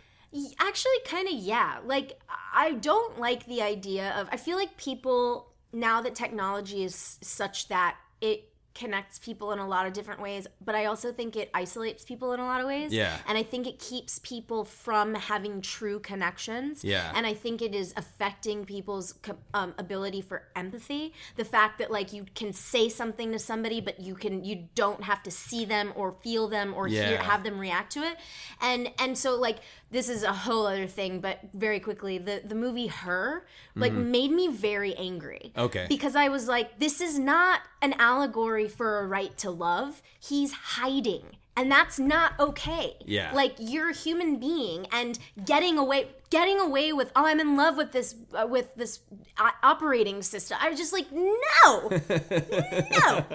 Actually, 0.59 0.99
kind 1.05 1.27
of, 1.27 1.33
yeah. 1.35 1.79
Like, 1.85 2.19
I 2.53 2.73
don't 2.73 3.19
like 3.19 3.45
the 3.45 3.61
idea 3.61 4.11
of. 4.17 4.27
I 4.31 4.37
feel 4.37 4.57
like 4.57 4.77
people, 4.77 5.51
now 5.71 6.01
that 6.01 6.15
technology 6.15 6.83
is 6.83 7.17
such 7.21 7.67
that 7.67 7.97
it 8.21 8.49
connects 8.75 9.19
people 9.19 9.51
in 9.51 9.59
a 9.59 9.67
lot 9.67 9.85
of 9.85 9.93
different 9.93 10.19
ways, 10.19 10.47
but 10.59 10.73
I 10.73 10.85
also 10.85 11.11
think 11.11 11.35
it 11.35 11.51
isolates 11.53 12.03
people 12.03 12.33
in 12.33 12.39
a 12.39 12.43
lot 12.43 12.59
of 12.59 12.65
ways. 12.65 12.91
Yeah. 12.91 13.17
And 13.27 13.37
I 13.37 13.43
think 13.43 13.67
it 13.67 13.77
keeps 13.77 14.17
people 14.17 14.65
from 14.65 15.13
having 15.13 15.61
true 15.61 15.99
connections. 15.99 16.83
Yeah. 16.83 17.11
And 17.13 17.27
I 17.27 17.35
think 17.35 17.61
it 17.61 17.75
is 17.75 17.93
affecting 17.95 18.65
people's 18.65 19.13
um, 19.53 19.75
ability 19.77 20.21
for 20.21 20.47
empathy. 20.55 21.13
The 21.35 21.45
fact 21.45 21.77
that, 21.77 21.91
like, 21.91 22.13
you 22.13 22.25
can 22.33 22.51
say 22.51 22.89
something 22.89 23.31
to 23.31 23.37
somebody, 23.37 23.79
but 23.79 23.99
you 23.99 24.15
can, 24.15 24.43
you 24.43 24.69
don't 24.73 25.03
have 25.03 25.21
to 25.21 25.29
see 25.29 25.65
them 25.65 25.93
or 25.95 26.15
feel 26.23 26.47
them 26.47 26.73
or 26.73 26.87
hear, 26.87 27.19
have 27.19 27.43
them 27.43 27.59
react 27.59 27.91
to 27.93 27.99
it 27.99 28.17
and 28.61 28.91
and 28.99 29.17
so 29.17 29.35
like 29.35 29.59
this 29.93 30.09
is 30.09 30.23
a 30.23 30.33
whole 30.33 30.65
other 30.65 30.87
thing 30.87 31.19
but 31.21 31.39
very 31.53 31.79
quickly 31.79 32.17
the 32.17 32.41
the 32.43 32.55
movie 32.55 32.87
her 32.87 33.45
like 33.75 33.93
made 33.93 34.31
me 34.31 34.47
very 34.49 34.93
angry 34.95 35.51
Mm-hmm. 35.55 35.65
Okay. 35.67 35.85
because 35.87 36.15
i 36.15 36.27
was 36.27 36.47
like 36.47 36.79
this 36.79 36.99
is 36.99 37.17
not 37.17 37.61
an 37.81 37.93
allegory 37.99 38.67
for 38.67 38.99
a 38.99 39.07
right 39.07 39.37
to 39.37 39.49
love 39.51 40.01
he's 40.19 40.51
hiding 40.77 41.25
and 41.55 41.71
that's 41.71 41.99
not 41.99 42.33
okay 42.39 42.95
Yeah. 43.05 43.31
like 43.33 43.55
you're 43.59 43.89
a 43.89 43.93
human 43.93 44.37
being 44.39 44.87
and 44.91 45.17
getting 45.45 45.77
away 45.77 46.07
getting 46.29 46.59
away 46.59 46.91
with 46.93 47.11
oh 47.15 47.25
i'm 47.27 47.39
in 47.39 47.55
love 47.55 47.77
with 47.77 47.91
this 47.91 48.15
uh, 48.33 48.47
with 48.47 48.73
this 48.75 48.99
uh, 49.37 49.51
operating 49.61 50.23
system 50.23 50.57
i 50.59 50.69
was 50.69 50.79
just 50.79 50.91
like 50.93 51.11
no 51.11 51.89
no 51.89 53.25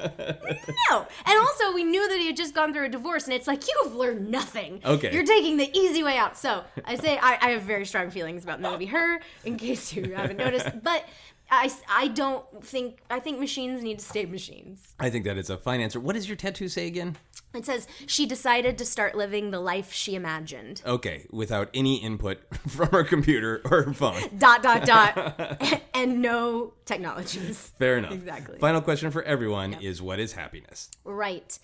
no. 0.91 1.07
And 1.27 1.39
also, 1.39 1.73
we 1.75 1.85
knew 1.85 2.09
that 2.09 2.19
he 2.19 2.27
had 2.29 2.37
just 2.37 2.55
gone 2.55 2.73
through 2.73 2.87
a 2.87 2.89
divorce, 2.89 3.25
and 3.25 3.35
it's 3.35 3.47
like 3.47 3.67
you 3.67 3.75
have 3.85 3.95
learned 3.95 4.31
nothing. 4.31 4.81
Okay. 4.85 5.13
You're 5.13 5.25
taking 5.25 5.57
the 5.57 5.71
easy 5.77 6.03
way 6.03 6.17
out. 6.17 6.37
So 6.37 6.65
I 6.85 6.97
say 6.97 7.19
I, 7.21 7.39
I 7.41 7.51
have 7.51 7.63
very 7.63 7.85
strong 7.87 8.11
feelings 8.11 8.45
about 8.45 8.61
the 8.63 8.71
movie 8.71 8.87
Her, 8.87 9.21
in 9.45 9.57
case 9.57 9.93
you 9.93 10.15
haven't 10.15 10.37
noticed. 10.39 10.69
But 10.83 11.05
I, 11.51 11.71
I 11.89 12.09
don't 12.09 12.45
think 12.65 13.01
I 13.11 13.21
think 13.21 13.39
machines 13.39 13.83
need 13.83 13.99
to 13.99 14.05
stay 14.05 14.27
machines. 14.27 14.95
I 15.01 15.11
think 15.11 15.25
that 15.25 15.39
is 15.39 15.51
a 15.51 15.57
fine 15.57 15.81
answer. 15.81 15.99
What 15.99 16.15
does 16.15 16.29
your 16.29 16.37
tattoo 16.37 16.69
say 16.69 16.87
again? 16.87 17.17
It 17.55 17.65
says 17.65 17.87
she 18.07 18.27
decided 18.27 18.77
to 18.79 18.85
start 18.85 19.17
living 19.17 19.51
the 19.51 19.61
life 19.61 19.91
she 19.93 20.15
imagined. 20.15 20.83
Okay, 20.85 21.27
without 21.31 21.71
any 21.73 21.97
input 21.97 22.39
from 22.69 22.89
her 22.91 23.05
computer 23.05 23.63
or 23.65 23.85
her 23.85 23.95
phone. 23.95 24.21
Dot 24.39 24.63
dot 24.63 24.85
dot, 24.85 25.83
and 25.95 26.21
no 26.21 26.75
technologies. 26.85 27.73
Fair 27.79 27.97
enough. 27.97 28.13
Exactly. 28.13 28.59
Final 28.59 28.83
question 28.83 29.11
for 29.11 29.23
everyone 29.23 29.75
is 29.75 30.03
what 30.03 30.19
is 30.19 30.35
happiness? 30.35 30.91
Right. 31.05 31.59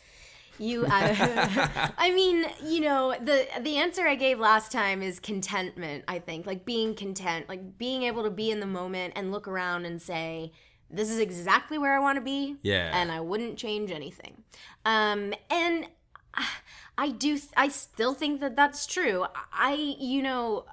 You, 0.58 0.84
uh, 0.90 1.68
I 1.98 2.12
mean, 2.14 2.46
you 2.64 2.80
know, 2.80 3.14
the 3.20 3.46
the 3.60 3.76
answer 3.76 4.06
I 4.06 4.14
gave 4.14 4.38
last 4.38 4.70
time 4.70 5.02
is 5.02 5.18
contentment. 5.20 6.04
I 6.08 6.18
think, 6.18 6.46
like 6.46 6.64
being 6.64 6.94
content, 6.94 7.48
like 7.48 7.78
being 7.78 8.02
able 8.04 8.22
to 8.24 8.30
be 8.30 8.50
in 8.50 8.60
the 8.60 8.66
moment 8.66 9.14
and 9.16 9.32
look 9.32 9.48
around 9.48 9.84
and 9.84 10.00
say, 10.00 10.52
"This 10.90 11.10
is 11.10 11.18
exactly 11.18 11.78
where 11.78 11.94
I 11.94 11.98
want 11.98 12.16
to 12.16 12.22
be." 12.22 12.56
Yeah. 12.62 12.90
and 12.94 13.10
I 13.10 13.20
wouldn't 13.20 13.58
change 13.58 13.90
anything. 13.90 14.44
Um, 14.84 15.34
and 15.50 15.88
I 16.98 17.10
do, 17.10 17.38
I 17.56 17.68
still 17.68 18.14
think 18.14 18.40
that 18.40 18.56
that's 18.56 18.86
true. 18.86 19.26
I, 19.52 19.96
you 19.98 20.22
know. 20.22 20.66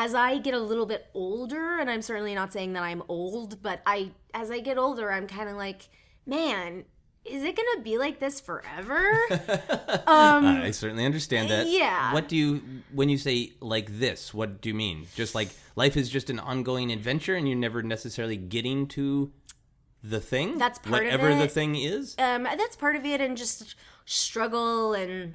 As 0.00 0.14
I 0.14 0.38
get 0.38 0.54
a 0.54 0.60
little 0.60 0.86
bit 0.86 1.08
older, 1.12 1.80
and 1.80 1.90
I'm 1.90 2.02
certainly 2.02 2.32
not 2.32 2.52
saying 2.52 2.72
that 2.74 2.84
I'm 2.84 3.02
old, 3.08 3.60
but 3.64 3.82
I, 3.84 4.12
as 4.32 4.48
I 4.48 4.60
get 4.60 4.78
older, 4.78 5.10
I'm 5.10 5.26
kind 5.26 5.48
of 5.48 5.56
like, 5.56 5.88
man, 6.24 6.84
is 7.30 7.42
it 7.42 7.56
gonna 7.56 7.82
be 7.82 7.98
like 7.98 8.18
this 8.20 8.40
forever? 8.40 9.00
I 10.06 10.70
certainly 10.72 11.04
understand 11.04 11.50
that. 11.50 11.66
Um, 11.66 11.72
yeah. 11.72 12.12
What 12.12 12.28
do 12.28 12.36
you 12.36 12.62
when 12.92 13.08
you 13.08 13.18
say 13.18 13.52
like 13.60 13.98
this? 13.98 14.32
What 14.34 14.60
do 14.60 14.68
you 14.68 14.74
mean? 14.74 15.06
Just 15.14 15.34
like 15.34 15.50
life 15.76 15.96
is 15.96 16.08
just 16.08 16.30
an 16.30 16.38
ongoing 16.38 16.90
adventure, 16.92 17.34
and 17.34 17.48
you're 17.48 17.56
never 17.58 17.82
necessarily 17.82 18.36
getting 18.36 18.86
to 18.88 19.32
the 20.02 20.20
thing. 20.20 20.58
That's 20.58 20.78
part 20.78 21.06
of 21.06 21.12
whatever 21.12 21.34
the 21.34 21.48
thing 21.48 21.74
is. 21.76 22.14
um, 22.18 22.44
that's 22.44 22.76
part 22.76 22.96
of 22.96 23.04
it, 23.04 23.20
and 23.20 23.36
just 23.36 23.74
struggle 24.04 24.94
and 24.94 25.34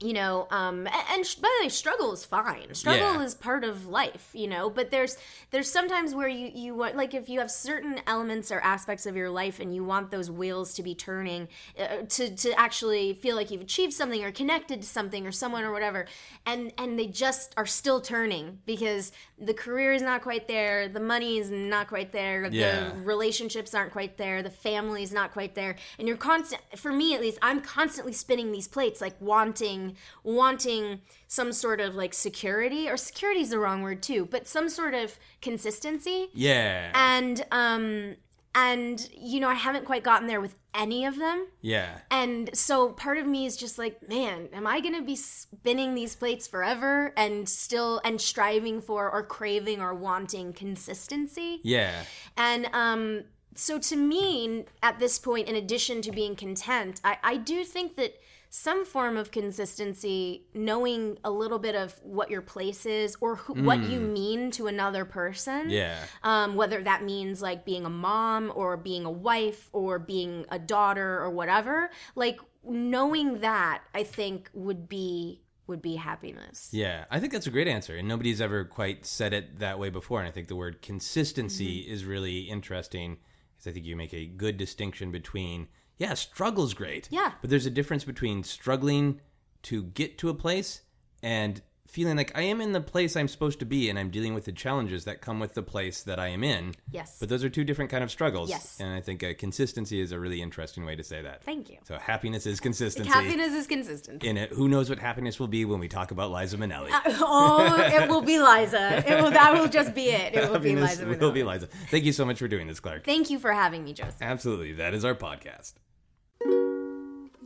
you 0.00 0.12
know 0.12 0.46
um 0.50 0.86
and, 1.10 1.24
sh- 1.24 1.36
by 1.36 1.48
the 1.58 1.64
way 1.64 1.68
struggle 1.70 2.12
is 2.12 2.22
fine 2.22 2.74
struggle 2.74 3.14
Yeah. 3.14 3.22
is 3.22 3.34
part 3.34 3.64
of 3.64 3.86
life 3.86 4.28
you 4.34 4.46
know 4.46 4.68
but 4.68 4.90
there's 4.90 5.16
there's 5.52 5.70
sometimes 5.70 6.14
where 6.14 6.28
you 6.28 6.50
you 6.54 6.74
want 6.74 6.96
like 6.96 7.14
if 7.14 7.30
you 7.30 7.38
have 7.38 7.50
certain 7.50 8.00
elements 8.06 8.52
or 8.52 8.60
aspects 8.60 9.06
of 9.06 9.16
your 9.16 9.30
life 9.30 9.58
and 9.58 9.74
you 9.74 9.82
want 9.84 10.10
those 10.10 10.30
wheels 10.30 10.74
to 10.74 10.82
be 10.82 10.94
turning 10.94 11.48
uh, 11.80 12.02
to 12.10 12.34
to 12.36 12.52
actually 12.60 13.14
feel 13.14 13.36
like 13.36 13.50
you've 13.50 13.62
achieved 13.62 13.94
something 13.94 14.22
or 14.22 14.30
connected 14.30 14.82
to 14.82 14.86
something 14.88 15.26
or 15.26 15.32
someone 15.32 15.64
or 15.64 15.72
whatever 15.72 16.04
and 16.44 16.74
and 16.76 16.98
they 16.98 17.06
just 17.06 17.54
are 17.56 17.64
still 17.66 18.02
turning 18.02 18.58
because 18.66 19.12
the 19.38 19.54
career 19.54 19.94
is 19.94 20.02
not 20.02 20.20
quite 20.20 20.46
there 20.46 20.88
the 20.88 21.00
money 21.00 21.38
is 21.38 21.50
not 21.50 21.88
quite 21.88 22.12
there 22.12 22.44
Yeah. 22.52 22.90
the 22.90 23.00
relationships 23.00 23.74
aren't 23.74 23.92
quite 23.92 24.18
there 24.18 24.42
the 24.42 24.50
family 24.50 25.02
is 25.02 25.12
not 25.12 25.32
quite 25.32 25.54
there 25.54 25.76
and 25.98 26.06
you're 26.06 26.18
constant 26.18 26.60
for 26.76 26.92
me 26.92 27.14
at 27.14 27.22
least 27.22 27.38
i'm 27.40 27.62
constantly 27.62 28.12
spinning 28.12 28.52
these 28.52 28.68
plates 28.68 29.00
like 29.00 29.14
wanting 29.20 29.85
wanting 30.24 31.00
some 31.28 31.52
sort 31.52 31.80
of 31.80 31.94
like 31.94 32.14
security 32.14 32.88
or 32.88 32.96
security 32.96 33.40
is 33.40 33.50
the 33.50 33.58
wrong 33.58 33.82
word 33.82 34.02
too 34.02 34.26
but 34.30 34.46
some 34.46 34.68
sort 34.68 34.94
of 34.94 35.18
consistency 35.42 36.28
Yeah. 36.34 36.90
and 36.94 37.44
um 37.50 38.16
and 38.54 39.08
you 39.16 39.38
know 39.40 39.48
i 39.48 39.54
haven't 39.54 39.84
quite 39.84 40.02
gotten 40.02 40.26
there 40.28 40.40
with 40.40 40.54
any 40.74 41.04
of 41.06 41.18
them 41.18 41.46
yeah. 41.62 41.98
and 42.10 42.50
so 42.54 42.90
part 42.90 43.16
of 43.18 43.26
me 43.26 43.46
is 43.46 43.56
just 43.56 43.78
like, 43.78 44.06
man, 44.10 44.48
am 44.52 44.66
I 44.66 44.80
going 44.80 44.94
to 44.94 45.00
be 45.00 45.16
spinning 45.16 45.94
these 45.94 46.14
plates 46.14 46.46
forever 46.46 47.14
and 47.16 47.48
still 47.48 47.98
and 48.04 48.20
striving 48.20 48.82
for 48.82 49.10
or 49.10 49.22
craving 49.22 49.80
or 49.80 49.94
wanting 49.94 50.52
consistency? 50.52 51.60
Yeah. 51.62 52.02
And 52.36 52.68
um 52.74 53.24
so 53.54 53.78
to 53.78 53.96
me 53.96 54.66
at 54.82 54.98
this 54.98 55.18
point 55.18 55.48
in 55.48 55.56
addition 55.56 56.02
to 56.02 56.12
being 56.12 56.36
content, 56.36 57.00
I 57.02 57.16
I 57.22 57.36
do 57.38 57.64
think 57.64 57.96
that 57.96 58.20
some 58.48 58.84
form 58.84 59.16
of 59.16 59.30
consistency, 59.30 60.46
knowing 60.54 61.18
a 61.24 61.30
little 61.30 61.58
bit 61.58 61.74
of 61.74 61.94
what 62.02 62.30
your 62.30 62.40
place 62.42 62.86
is 62.86 63.16
or 63.20 63.36
who, 63.36 63.54
what 63.64 63.80
you 63.84 64.00
mean 64.00 64.50
to 64.52 64.66
another 64.66 65.04
person 65.04 65.70
Yeah. 65.70 65.98
um, 66.22 66.54
whether 66.56 66.82
that 66.82 67.02
means 67.04 67.42
like 67.42 67.64
being 67.64 67.84
a 67.84 67.90
mom 67.90 68.52
or 68.54 68.76
being 68.76 69.04
a 69.04 69.10
wife 69.10 69.68
or 69.72 69.98
being 69.98 70.46
a 70.50 70.58
daughter 70.58 71.20
or 71.20 71.30
whatever 71.30 71.90
like 72.14 72.38
knowing 72.64 73.40
that 73.40 73.82
i 73.94 74.02
think 74.02 74.50
would 74.54 74.88
be 74.88 75.42
would 75.68 75.82
be 75.82 75.96
happiness 75.96 76.68
Yeah, 76.72 77.06
I 77.10 77.18
think 77.18 77.32
that's 77.32 77.48
a 77.48 77.50
great 77.50 77.66
answer, 77.66 77.96
and 77.96 78.06
nobody's 78.06 78.40
ever 78.40 78.64
quite 78.64 79.04
said 79.04 79.32
it 79.32 79.58
that 79.58 79.80
way 79.80 79.90
before. 79.90 80.20
And 80.20 80.28
I 80.28 80.30
think 80.30 80.46
the 80.46 80.54
word 80.54 80.80
consistency 80.80 81.82
Mm-hmm. 81.82 81.92
is 81.92 82.04
really 82.04 82.38
interesting 82.42 83.16
because 83.56 83.68
I 83.68 83.72
think 83.72 83.84
you 83.84 83.96
make 83.96 84.14
a 84.14 84.26
good 84.26 84.58
distinction 84.58 85.10
between 85.10 85.66
yeah, 85.98 86.14
struggle's 86.14 86.74
great, 86.74 87.08
Yeah. 87.10 87.32
but 87.40 87.50
there's 87.50 87.66
a 87.66 87.70
difference 87.70 88.04
between 88.04 88.42
struggling 88.44 89.20
to 89.62 89.82
get 89.84 90.18
to 90.18 90.28
a 90.28 90.34
place 90.34 90.82
and 91.22 91.62
feeling 91.88 92.16
like 92.16 92.36
I 92.36 92.42
am 92.42 92.60
in 92.60 92.72
the 92.72 92.80
place 92.80 93.16
I'm 93.16 93.28
supposed 93.28 93.60
to 93.60 93.64
be, 93.64 93.88
and 93.88 93.96
I'm 93.98 94.10
dealing 94.10 94.34
with 94.34 94.44
the 94.44 94.52
challenges 94.52 95.04
that 95.04 95.20
come 95.20 95.38
with 95.38 95.54
the 95.54 95.62
place 95.62 96.02
that 96.02 96.18
I 96.18 96.28
am 96.28 96.42
in. 96.42 96.74
Yes. 96.90 97.16
but 97.20 97.28
those 97.28 97.44
are 97.44 97.48
two 97.48 97.62
different 97.62 97.92
kind 97.92 98.02
of 98.02 98.10
struggles. 98.10 98.50
Yes. 98.50 98.78
and 98.80 98.92
I 98.92 99.00
think 99.00 99.22
uh, 99.22 99.34
consistency 99.38 100.00
is 100.00 100.10
a 100.10 100.18
really 100.18 100.42
interesting 100.42 100.84
way 100.84 100.96
to 100.96 101.04
say 101.04 101.22
that. 101.22 101.44
thank 101.44 101.70
you 101.70 101.76
So 101.84 101.96
happiness 101.96 102.44
is 102.44 102.58
consistency. 102.60 103.08
happiness 103.08 103.52
is 103.52 103.66
consistent 103.68 104.24
in 104.24 104.36
it. 104.36 104.50
Who 104.50 104.68
knows 104.68 104.90
what 104.90 104.98
happiness 104.98 105.38
will 105.40 105.46
be 105.48 105.64
when 105.64 105.78
we 105.78 105.86
talk 105.88 106.10
about 106.10 106.32
Liza 106.32 106.56
Minnelli? 106.58 106.90
oh 107.20 107.76
it 107.78 108.08
will 108.08 108.20
be 108.22 108.38
liza 108.40 109.04
it 109.06 109.22
will 109.22 109.30
that 109.30 109.54
will 109.54 109.68
just 109.68 109.94
be 109.94 110.06
it 110.10 110.34
it 110.34 110.50
will 110.50 110.58
be 110.58 110.70
Happiness 110.70 110.98
liza 111.00 111.18
will 111.20 111.32
be 111.32 111.44
Liza. 111.44 111.68
Thank 111.90 112.04
you 112.04 112.12
so 112.12 112.24
much 112.24 112.38
for 112.40 112.48
doing 112.48 112.66
this, 112.66 112.80
Clarke. 112.80 113.04
thank 113.04 113.30
you 113.30 113.38
for 113.38 113.52
having 113.52 113.84
me 113.84 113.92
joseph 113.92 114.16
Absolutely. 114.20 114.72
That 114.74 114.92
is 114.92 115.04
our 115.04 115.14
podcast. 115.14 115.74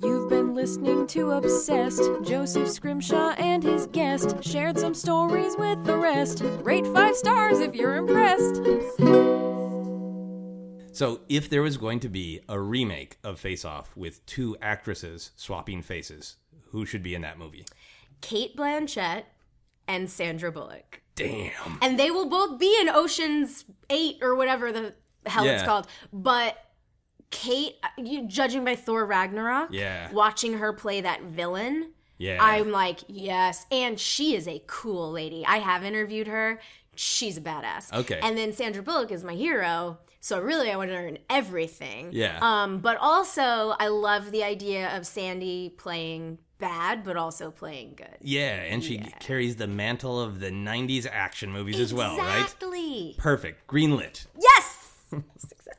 You've 0.02 0.30
been 0.30 0.54
listening 0.54 1.06
to 1.08 1.32
Obsessed. 1.32 2.02
Joseph 2.22 2.68
Scrimshaw 2.68 3.30
and 3.38 3.62
his 3.62 3.86
guest 3.88 4.42
shared 4.42 4.78
some 4.78 4.94
stories 4.94 5.56
with 5.58 5.84
the 5.84 5.96
rest. 5.96 6.42
Rate 6.62 6.86
five 6.88 7.16
stars 7.16 7.58
if 7.60 7.74
you're 7.74 7.96
impressed. 7.96 8.56
So, 10.92 11.20
if 11.28 11.48
there 11.48 11.62
was 11.62 11.76
going 11.76 12.00
to 12.00 12.08
be 12.08 12.40
a 12.48 12.58
remake 12.60 13.18
of 13.24 13.38
Face 13.38 13.64
Off 13.64 13.96
with 13.96 14.24
two 14.26 14.56
actresses 14.60 15.30
swapping 15.36 15.82
faces, 15.82 16.36
who 16.70 16.84
should 16.86 17.02
be 17.02 17.14
in 17.14 17.22
that 17.22 17.38
movie? 17.38 17.64
cate 18.20 18.54
blanchett 18.54 19.22
and 19.88 20.10
sandra 20.10 20.52
bullock 20.52 21.00
Damn. 21.14 21.78
and 21.80 21.98
they 21.98 22.10
will 22.10 22.28
both 22.28 22.58
be 22.58 22.76
in 22.82 22.90
Ocean's 22.90 23.64
Eight 23.88 24.18
or 24.20 24.34
whatever 24.34 24.70
the 24.70 24.92
hell 25.24 25.44
it's 25.44 25.62
Yeah. 25.62 25.66
called. 25.66 25.86
But 26.12 26.58
Cate, 27.30 27.76
you, 27.96 28.26
judging 28.26 28.64
by 28.64 28.74
Thor 28.74 29.04
Ragnarok, 29.06 29.68
Yeah. 29.72 30.10
watching 30.12 30.54
her 30.58 30.72
play 30.72 31.00
that 31.00 31.22
villain, 31.22 31.90
Yeah. 32.18 32.38
I'm 32.40 32.70
like, 32.70 33.00
yes. 33.08 33.66
And 33.70 33.98
she 33.98 34.34
is 34.34 34.46
a 34.48 34.62
cool 34.66 35.10
lady. 35.12 35.44
I 35.46 35.58
have 35.58 35.84
interviewed 35.84 36.26
her. 36.26 36.60
She's 36.96 37.36
a 37.36 37.40
badass. 37.40 37.92
Okay. 37.92 38.20
And 38.22 38.36
then 38.36 38.52
Sandra 38.52 38.82
Bullock 38.82 39.10
is 39.10 39.22
my 39.24 39.34
hero. 39.34 39.98
So 40.20 40.38
really, 40.40 40.70
I 40.70 40.76
want 40.76 40.90
to 40.90 40.94
learn 40.96 41.18
everything. 41.30 42.10
Yeah. 42.12 42.38
Um, 42.42 42.80
but 42.80 42.98
also, 42.98 43.74
I 43.80 43.88
love 43.88 44.32
the 44.32 44.42
idea 44.44 44.94
of 44.94 45.06
Sandy 45.06 45.70
playing 45.70 46.38
bad, 46.58 47.04
but 47.04 47.16
also 47.16 47.50
playing 47.50 47.94
good. 47.96 48.18
yeah, 48.20 48.60
and 48.64 48.84
she 48.84 48.98
carries 49.20 49.56
the 49.56 49.66
mantle 49.66 50.20
of 50.20 50.40
the 50.40 50.50
90s 50.50 51.06
action 51.10 51.50
movies 51.50 51.80
as 51.80 51.94
well, 51.94 52.18
right? 52.18 52.40
Exactly. 52.42 53.14
Perfect. 53.16 53.66
Greenlit. 53.66 54.26
Yes. 54.38 54.96
Success. 55.38 55.76